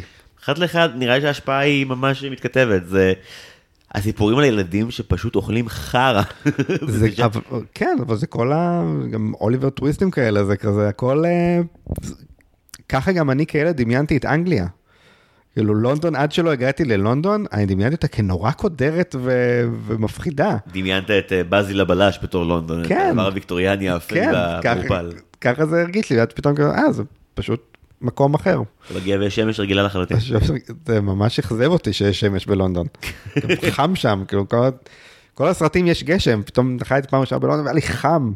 אחד 0.44 0.58
לאחד, 0.58 0.88
נראה 0.96 1.14
לי 1.16 1.20
שההשפעה 1.22 1.58
היא 1.58 1.86
ממש 1.86 2.24
מתכתבת, 2.24 2.86
זה 2.86 3.12
הסיפורים 3.94 4.38
על 4.38 4.44
ילדים 4.44 4.90
שפשוט 4.90 5.36
אוכלים 5.36 5.68
חרא. 5.68 6.22
זה, 6.88 7.12
שם- 7.12 7.22
אבל, 7.24 7.40
כן, 7.74 7.96
אבל 8.06 8.16
זה 8.16 8.26
כל 8.26 8.52
ה... 8.52 8.82
גם 9.10 9.32
אוליבר 9.40 9.70
טוויסטים 9.70 10.10
כאלה, 10.10 10.44
זה 10.44 10.56
כזה 10.56 10.88
הכל... 10.88 11.24
ככה 12.88 13.12
גם 13.12 13.30
אני 13.30 13.46
כילד 13.46 13.76
דמיינתי 13.76 14.16
את 14.16 14.24
אנגליה. 14.24 14.66
כאילו 15.58 15.74
לונדון, 15.74 16.16
עד 16.16 16.32
שלא 16.32 16.50
הגעתי 16.50 16.84
ללונדון, 16.84 17.44
אני 17.52 17.66
דמיינתי 17.66 17.94
אותה 17.94 18.08
כנורא 18.08 18.50
קודרת 18.50 19.14
ו... 19.18 19.32
ומפחידה. 19.86 20.56
דמיינת 20.72 21.10
את 21.10 21.32
אה, 21.32 21.44
באזיל 21.44 21.80
הבלש 21.80 22.18
בתור 22.22 22.44
לונדון, 22.44 22.82
את 22.82 22.86
כן. 22.86 23.08
הדבר 23.10 23.26
הוויקטוריאני 23.26 23.88
האפל 23.88 24.14
כן, 24.14 24.32
ככה, 24.62 24.68
והמעופל. 24.68 25.12
ככה 25.40 25.66
זה 25.66 25.80
הרגיש 25.80 26.10
לי, 26.10 26.18
ואז 26.18 26.28
פתאום 26.34 26.54
כאילו, 26.54 26.70
אה, 26.70 26.92
זה 26.92 27.02
פשוט 27.34 27.76
מקום 28.00 28.34
אחר. 28.34 28.60
מגיע 28.96 29.18
בשמש 29.18 29.60
רגילה 29.60 29.82
לחלוטין. 29.82 30.16
זה 30.86 31.00
ממש 31.00 31.38
אכזב 31.38 31.66
אותי 31.66 31.92
שיש 31.92 32.20
שמש 32.20 32.46
בלונדון. 32.46 32.86
חם 33.70 33.94
שם, 33.94 34.22
כאילו 34.28 34.48
כל, 34.48 34.68
כל 35.34 35.48
הסרטים 35.48 35.86
יש 35.86 36.04
גשם, 36.04 36.42
פתאום 36.42 36.76
חייתי 36.84 37.08
פעם 37.08 37.20
ראשונה 37.20 37.38
בלונדון 37.38 37.64
והיה 37.64 37.74
לי 37.74 37.82
חם. 37.82 38.32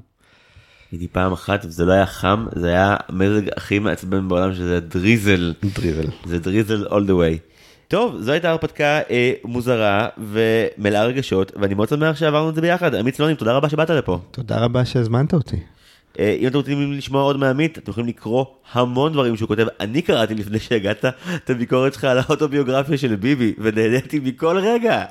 הייתי 0.93 1.09
פעם 1.09 1.33
אחת 1.33 1.65
וזה 1.65 1.85
לא 1.85 1.93
היה 1.93 2.07
חם, 2.07 2.47
זה 2.55 2.69
היה 2.69 2.97
המזג 3.09 3.49
הכי 3.57 3.79
מעצבן 3.79 4.29
בעולם 4.29 4.55
שזה 4.55 4.81
דריזל. 4.81 5.55
דריבל. 5.75 6.07
זה 6.25 6.39
דריזל 6.39 6.87
all 6.87 7.09
the 7.09 7.11
way. 7.11 7.53
טוב, 7.89 8.17
זו 8.21 8.33
הייתה 8.33 8.51
הרפתקה 8.51 9.01
אה, 9.11 9.33
מוזרה 9.45 10.09
ומלאה 10.19 11.05
רגשות, 11.05 11.53
ואני 11.57 11.75
מאוד 11.75 11.89
שמח 11.89 12.17
שעברנו 12.17 12.51
את 12.51 12.55
זה 12.55 12.61
ביחד. 12.61 12.95
עמית 12.95 13.15
סלונים, 13.15 13.37
תודה 13.37 13.53
רבה 13.53 13.69
שבאת 13.69 13.91
לפה. 13.91 14.19
תודה 14.31 14.59
רבה 14.65 14.85
שהזמנת 14.85 15.35
אותי. 15.35 15.57
אה, 16.19 16.37
אם 16.41 16.47
אתם 16.47 16.57
רוצים 16.57 16.93
לשמוע 16.93 17.23
עוד 17.23 17.37
מעמית, 17.37 17.79
אתם 17.79 17.91
יכולים 17.91 18.09
לקרוא 18.09 18.45
המון 18.73 19.13
דברים 19.13 19.37
שהוא 19.37 19.49
כותב. 19.49 19.67
אני 19.81 20.03
קראתי 20.03 20.35
לפני 20.35 20.59
שהגעת 20.59 21.05
את 21.35 21.51
הביקורת 21.51 21.95
שלך 21.95 22.05
על 22.05 22.19
האוטוביוגרפיה 22.19 22.99
של 22.99 23.17
ביבי, 23.17 23.55
ונהניתי 23.59 24.21
מכל 24.21 24.59
רגע. 24.59 25.05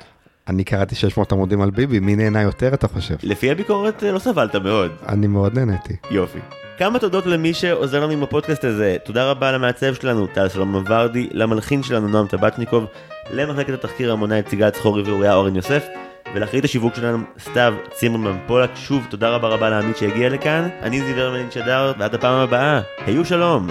אני 0.48 0.64
קראתי 0.64 0.94
600 0.94 1.32
עמודים 1.32 1.60
על 1.60 1.70
ביבי, 1.70 2.00
מי 2.00 2.16
נהנה 2.16 2.42
יותר 2.42 2.74
אתה 2.74 2.88
חושב? 2.88 3.14
לפי 3.22 3.50
הביקורת 3.50 4.04
אה, 4.04 4.12
לא 4.12 4.18
סבלת 4.18 4.56
מאוד. 4.56 4.90
אני 5.08 5.26
מאוד 5.26 5.58
נהניתי. 5.58 5.96
יופי. 6.10 6.38
כמה 6.78 6.98
תודות 6.98 7.26
למי 7.26 7.54
שעוזר 7.54 8.00
לנו 8.00 8.12
עם 8.12 8.22
הפודקאסט 8.22 8.64
הזה. 8.64 8.96
תודה 9.04 9.30
רבה 9.30 9.52
למעצב 9.52 9.94
שלנו, 9.94 10.26
טל 10.26 10.48
שלום 10.48 10.74
ורדי, 10.74 11.28
למלחין 11.32 11.82
שלנו, 11.82 12.08
נועם 12.08 12.26
טבצ'ניקוב, 12.26 12.84
למחלקת 13.30 13.74
התחקיר 13.74 14.12
המונה 14.12 14.38
את 14.38 14.48
סיגל 14.48 14.70
צחורי 14.70 15.02
ואוריה 15.02 15.34
אורן 15.34 15.56
יוסף, 15.56 15.86
ולאחרית 16.34 16.64
השיווק 16.64 16.94
שלנו, 16.94 17.18
סתיו 17.38 17.74
צימרמן 17.92 18.38
פולק. 18.46 18.70
שוב, 18.74 19.06
תודה 19.10 19.28
רבה 19.28 19.48
רבה 19.48 19.70
לעמית 19.70 19.96
שהגיע 19.96 20.28
לכאן. 20.28 20.68
אני 20.82 21.00
זיוור 21.00 21.30
מלין 21.30 21.50
שדר, 21.50 21.92
ועד 21.98 22.14
הפעם 22.14 22.34
הבאה, 22.38 22.80
היו 23.06 23.24
שלום. 23.24 23.66